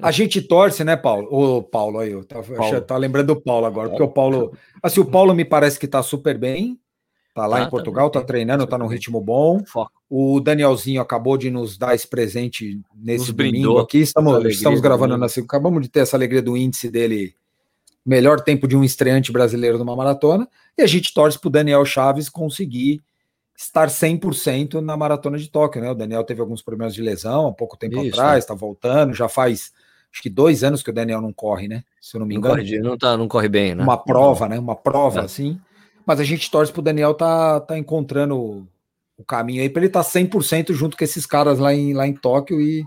A 0.00 0.12
gente 0.12 0.40
torce, 0.40 0.84
né, 0.84 0.96
Paulo? 0.96 1.26
O 1.30 1.62
Paulo 1.62 1.98
aí, 1.98 2.12
eu 2.12 2.24
tava, 2.24 2.54
Paulo. 2.54 2.80
tá 2.80 2.96
lembrando 2.96 3.34
do 3.34 3.40
Paulo 3.40 3.66
agora, 3.66 3.88
porque 3.88 4.02
o 4.04 4.08
Paulo, 4.08 4.56
assim, 4.80 5.00
o 5.00 5.04
Paulo 5.04 5.34
me 5.34 5.44
parece 5.44 5.78
que 5.78 5.88
tá 5.88 6.02
super 6.02 6.38
bem. 6.38 6.78
Tá 7.36 7.46
lá 7.46 7.58
ah, 7.58 7.62
em 7.64 7.68
Portugal, 7.68 8.08
tá 8.08 8.22
treinando, 8.22 8.66
tá 8.66 8.78
num 8.78 8.86
ritmo 8.86 9.20
bom. 9.20 9.62
Foco. 9.66 9.92
O 10.08 10.40
Danielzinho 10.40 11.02
acabou 11.02 11.36
de 11.36 11.50
nos 11.50 11.76
dar 11.76 11.94
esse 11.94 12.08
presente 12.08 12.80
nesse 12.96 13.30
domingo 13.30 13.76
aqui. 13.76 13.98
Estamos, 13.98 14.42
estamos 14.46 14.80
gravando 14.80 15.18
na 15.18 15.28
segunda. 15.28 15.50
Acabamos 15.50 15.82
de 15.82 15.90
ter 15.90 16.00
essa 16.00 16.16
alegria 16.16 16.40
do 16.40 16.56
índice 16.56 16.88
dele. 16.90 17.34
Melhor 18.06 18.40
tempo 18.40 18.66
de 18.66 18.74
um 18.74 18.82
estreante 18.82 19.30
brasileiro 19.30 19.76
numa 19.76 19.94
maratona. 19.94 20.48
E 20.78 20.82
a 20.82 20.86
gente 20.86 21.12
torce 21.12 21.38
para 21.38 21.48
o 21.48 21.50
Daniel 21.50 21.84
Chaves 21.84 22.30
conseguir 22.30 23.02
estar 23.54 23.88
100% 23.88 24.80
na 24.80 24.96
maratona 24.96 25.36
de 25.36 25.50
Tóquio, 25.50 25.82
né? 25.82 25.90
O 25.90 25.94
Daniel 25.94 26.24
teve 26.24 26.40
alguns 26.40 26.62
problemas 26.62 26.94
de 26.94 27.02
lesão 27.02 27.48
há 27.48 27.52
pouco 27.52 27.76
tempo 27.76 28.02
Isso, 28.02 28.18
atrás, 28.18 28.44
está 28.44 28.54
voltando, 28.54 29.12
já 29.12 29.28
faz 29.28 29.72
acho 30.10 30.22
que 30.22 30.30
dois 30.30 30.64
anos 30.64 30.82
que 30.82 30.88
o 30.88 30.94
Daniel 30.94 31.20
não 31.20 31.34
corre, 31.34 31.68
né? 31.68 31.84
Se 32.00 32.16
eu 32.16 32.20
não 32.20 32.26
me 32.26 32.34
engano. 32.34 32.56
Não 32.56 32.64
corre, 32.64 32.78
não, 32.78 32.96
tá, 32.96 33.14
não 33.14 33.28
corre 33.28 33.48
bem, 33.50 33.74
né? 33.74 33.82
Uma 33.82 33.98
prova, 33.98 34.48
né? 34.48 34.58
Uma 34.58 34.74
prova 34.74 35.20
é. 35.20 35.24
assim. 35.24 35.60
Mas 36.06 36.20
a 36.20 36.24
gente 36.24 36.50
torce 36.50 36.72
pro 36.72 36.80
Daniel 36.80 37.12
tá, 37.12 37.60
tá 37.60 37.76
encontrando 37.76 38.66
o 39.18 39.24
caminho 39.24 39.62
aí 39.62 39.68
para 39.68 39.80
ele 39.80 39.88
estar 39.88 40.04
tá 40.04 40.08
100% 40.08 40.72
junto 40.72 40.96
com 40.96 41.04
esses 41.04 41.26
caras 41.26 41.58
lá 41.58 41.74
em, 41.74 41.92
lá 41.92 42.06
em 42.06 42.14
Tóquio 42.14 42.60
e 42.60 42.84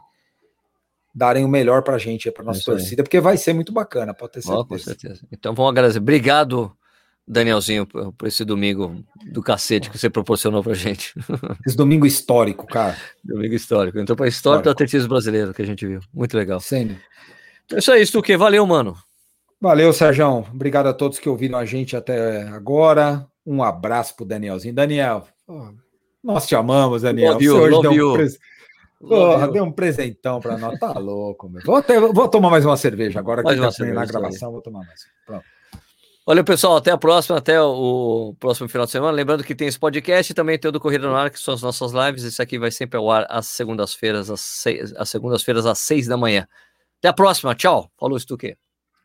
darem 1.14 1.44
o 1.44 1.50
melhor 1.50 1.82
pra 1.84 1.98
gente, 1.98 2.32
pra 2.32 2.44
nossa 2.44 2.64
torcida, 2.64 3.04
porque 3.04 3.20
vai 3.20 3.36
ser 3.36 3.54
muito 3.54 3.74
bacana, 3.74 4.14
pode 4.14 4.34
ter 4.34 4.42
certeza. 4.42 4.62
Oh, 4.62 4.66
com 4.66 4.78
certeza. 4.78 5.28
Então 5.32 5.54
vamos 5.54 5.72
agradecer. 5.72 5.98
Obrigado, 5.98 6.72
Danielzinho, 7.28 7.86
por, 7.86 8.14
por 8.14 8.28
esse 8.28 8.46
domingo 8.46 9.04
do 9.32 9.42
cacete 9.42 9.90
que 9.90 9.98
você 9.98 10.10
proporcionou 10.10 10.64
pra 10.64 10.74
gente. 10.74 11.14
Esse 11.66 11.76
domingo 11.76 12.06
histórico, 12.06 12.66
cara. 12.66 12.96
Domingo 13.24 13.54
histórico. 13.54 14.00
Então, 14.00 14.16
para 14.16 14.26
a 14.26 14.30
história 14.30 14.64
do 14.64 14.70
atletismo 14.70 15.10
brasileiro 15.10 15.54
que 15.54 15.62
a 15.62 15.66
gente 15.66 15.86
viu. 15.86 16.00
Muito 16.14 16.36
legal. 16.38 16.60
Sim. 16.60 16.98
Então, 17.66 17.78
é 17.78 17.80
isso 17.80 17.92
aí, 17.92 18.06
Stuque. 18.06 18.36
Valeu, 18.38 18.66
mano. 18.66 18.98
Valeu, 19.62 19.92
Sérgio. 19.92 20.46
Obrigado 20.54 20.88
a 20.88 20.94
todos 20.94 21.20
que 21.20 21.28
ouviram 21.28 21.58
a 21.58 21.66
gente 21.66 21.96
até 21.96 22.44
agora. 22.44 23.28
Um 23.46 23.62
abraço 23.62 24.16
pro 24.16 24.26
Danielzinho. 24.26 24.74
Daniel, 24.74 25.28
nós 26.24 26.48
te 26.48 26.56
amamos, 26.56 27.02
Daniel. 27.02 27.34
Love 27.34 27.46
you, 27.46 27.58
hoje 27.58 27.82
deu 27.82 28.10
um, 28.12 28.14
pres... 28.14 28.40
Porra, 29.00 29.48
deu 29.50 29.64
um 29.64 29.72
presentão 29.72 30.40
para 30.40 30.58
nós. 30.58 30.80
Tá 30.80 30.94
louco, 30.94 31.50
meu. 31.50 31.62
Vou, 31.66 31.76
até, 31.76 32.00
vou 32.00 32.28
tomar 32.30 32.50
mais 32.50 32.66
uma 32.66 32.78
cerveja 32.78 33.20
agora 33.20 33.44
que 33.44 33.56
tá 33.56 33.86
na 33.86 34.06
gravação. 34.06 34.52
Vou 34.52 34.62
tomar 34.62 34.86
mais. 34.86 35.02
Pronto. 35.26 35.44
Valeu, 36.26 36.44
pessoal. 36.44 36.78
Até 36.78 36.92
a 36.92 36.98
próxima, 36.98 37.38
até 37.38 37.62
o 37.62 38.36
próximo 38.40 38.70
final 38.70 38.86
de 38.86 38.92
semana. 38.92 39.12
Lembrando 39.12 39.44
que 39.44 39.56
tem 39.56 39.68
esse 39.68 39.80
podcast 39.80 40.32
e 40.32 40.36
também 40.36 40.60
tem 40.60 40.70
o 40.70 40.72
do 40.72 40.80
Corrida 40.80 41.08
no 41.08 41.16
Ar, 41.16 41.32
que 41.32 41.40
são 41.40 41.54
as 41.54 41.62
nossas 41.62 41.92
lives. 41.92 42.24
Isso 42.24 42.42
aqui 42.42 42.60
vai 42.60 42.72
sempre 42.72 42.98
ao 42.98 43.10
ar 43.10 43.26
às 43.30 43.48
segundas-feiras, 43.48 44.30
às, 44.30 44.40
seis, 44.42 44.94
às 44.96 45.10
segundas-feiras, 45.10 45.66
às 45.66 45.80
seis 45.80 46.06
da 46.06 46.16
manhã. 46.16 46.48
Até 47.00 47.08
a 47.08 47.14
próxima. 47.14 47.56
Tchau. 47.56 47.92
Falou, 48.00 48.20
Stuque. 48.20 48.56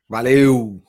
Valeu! 0.08 0.82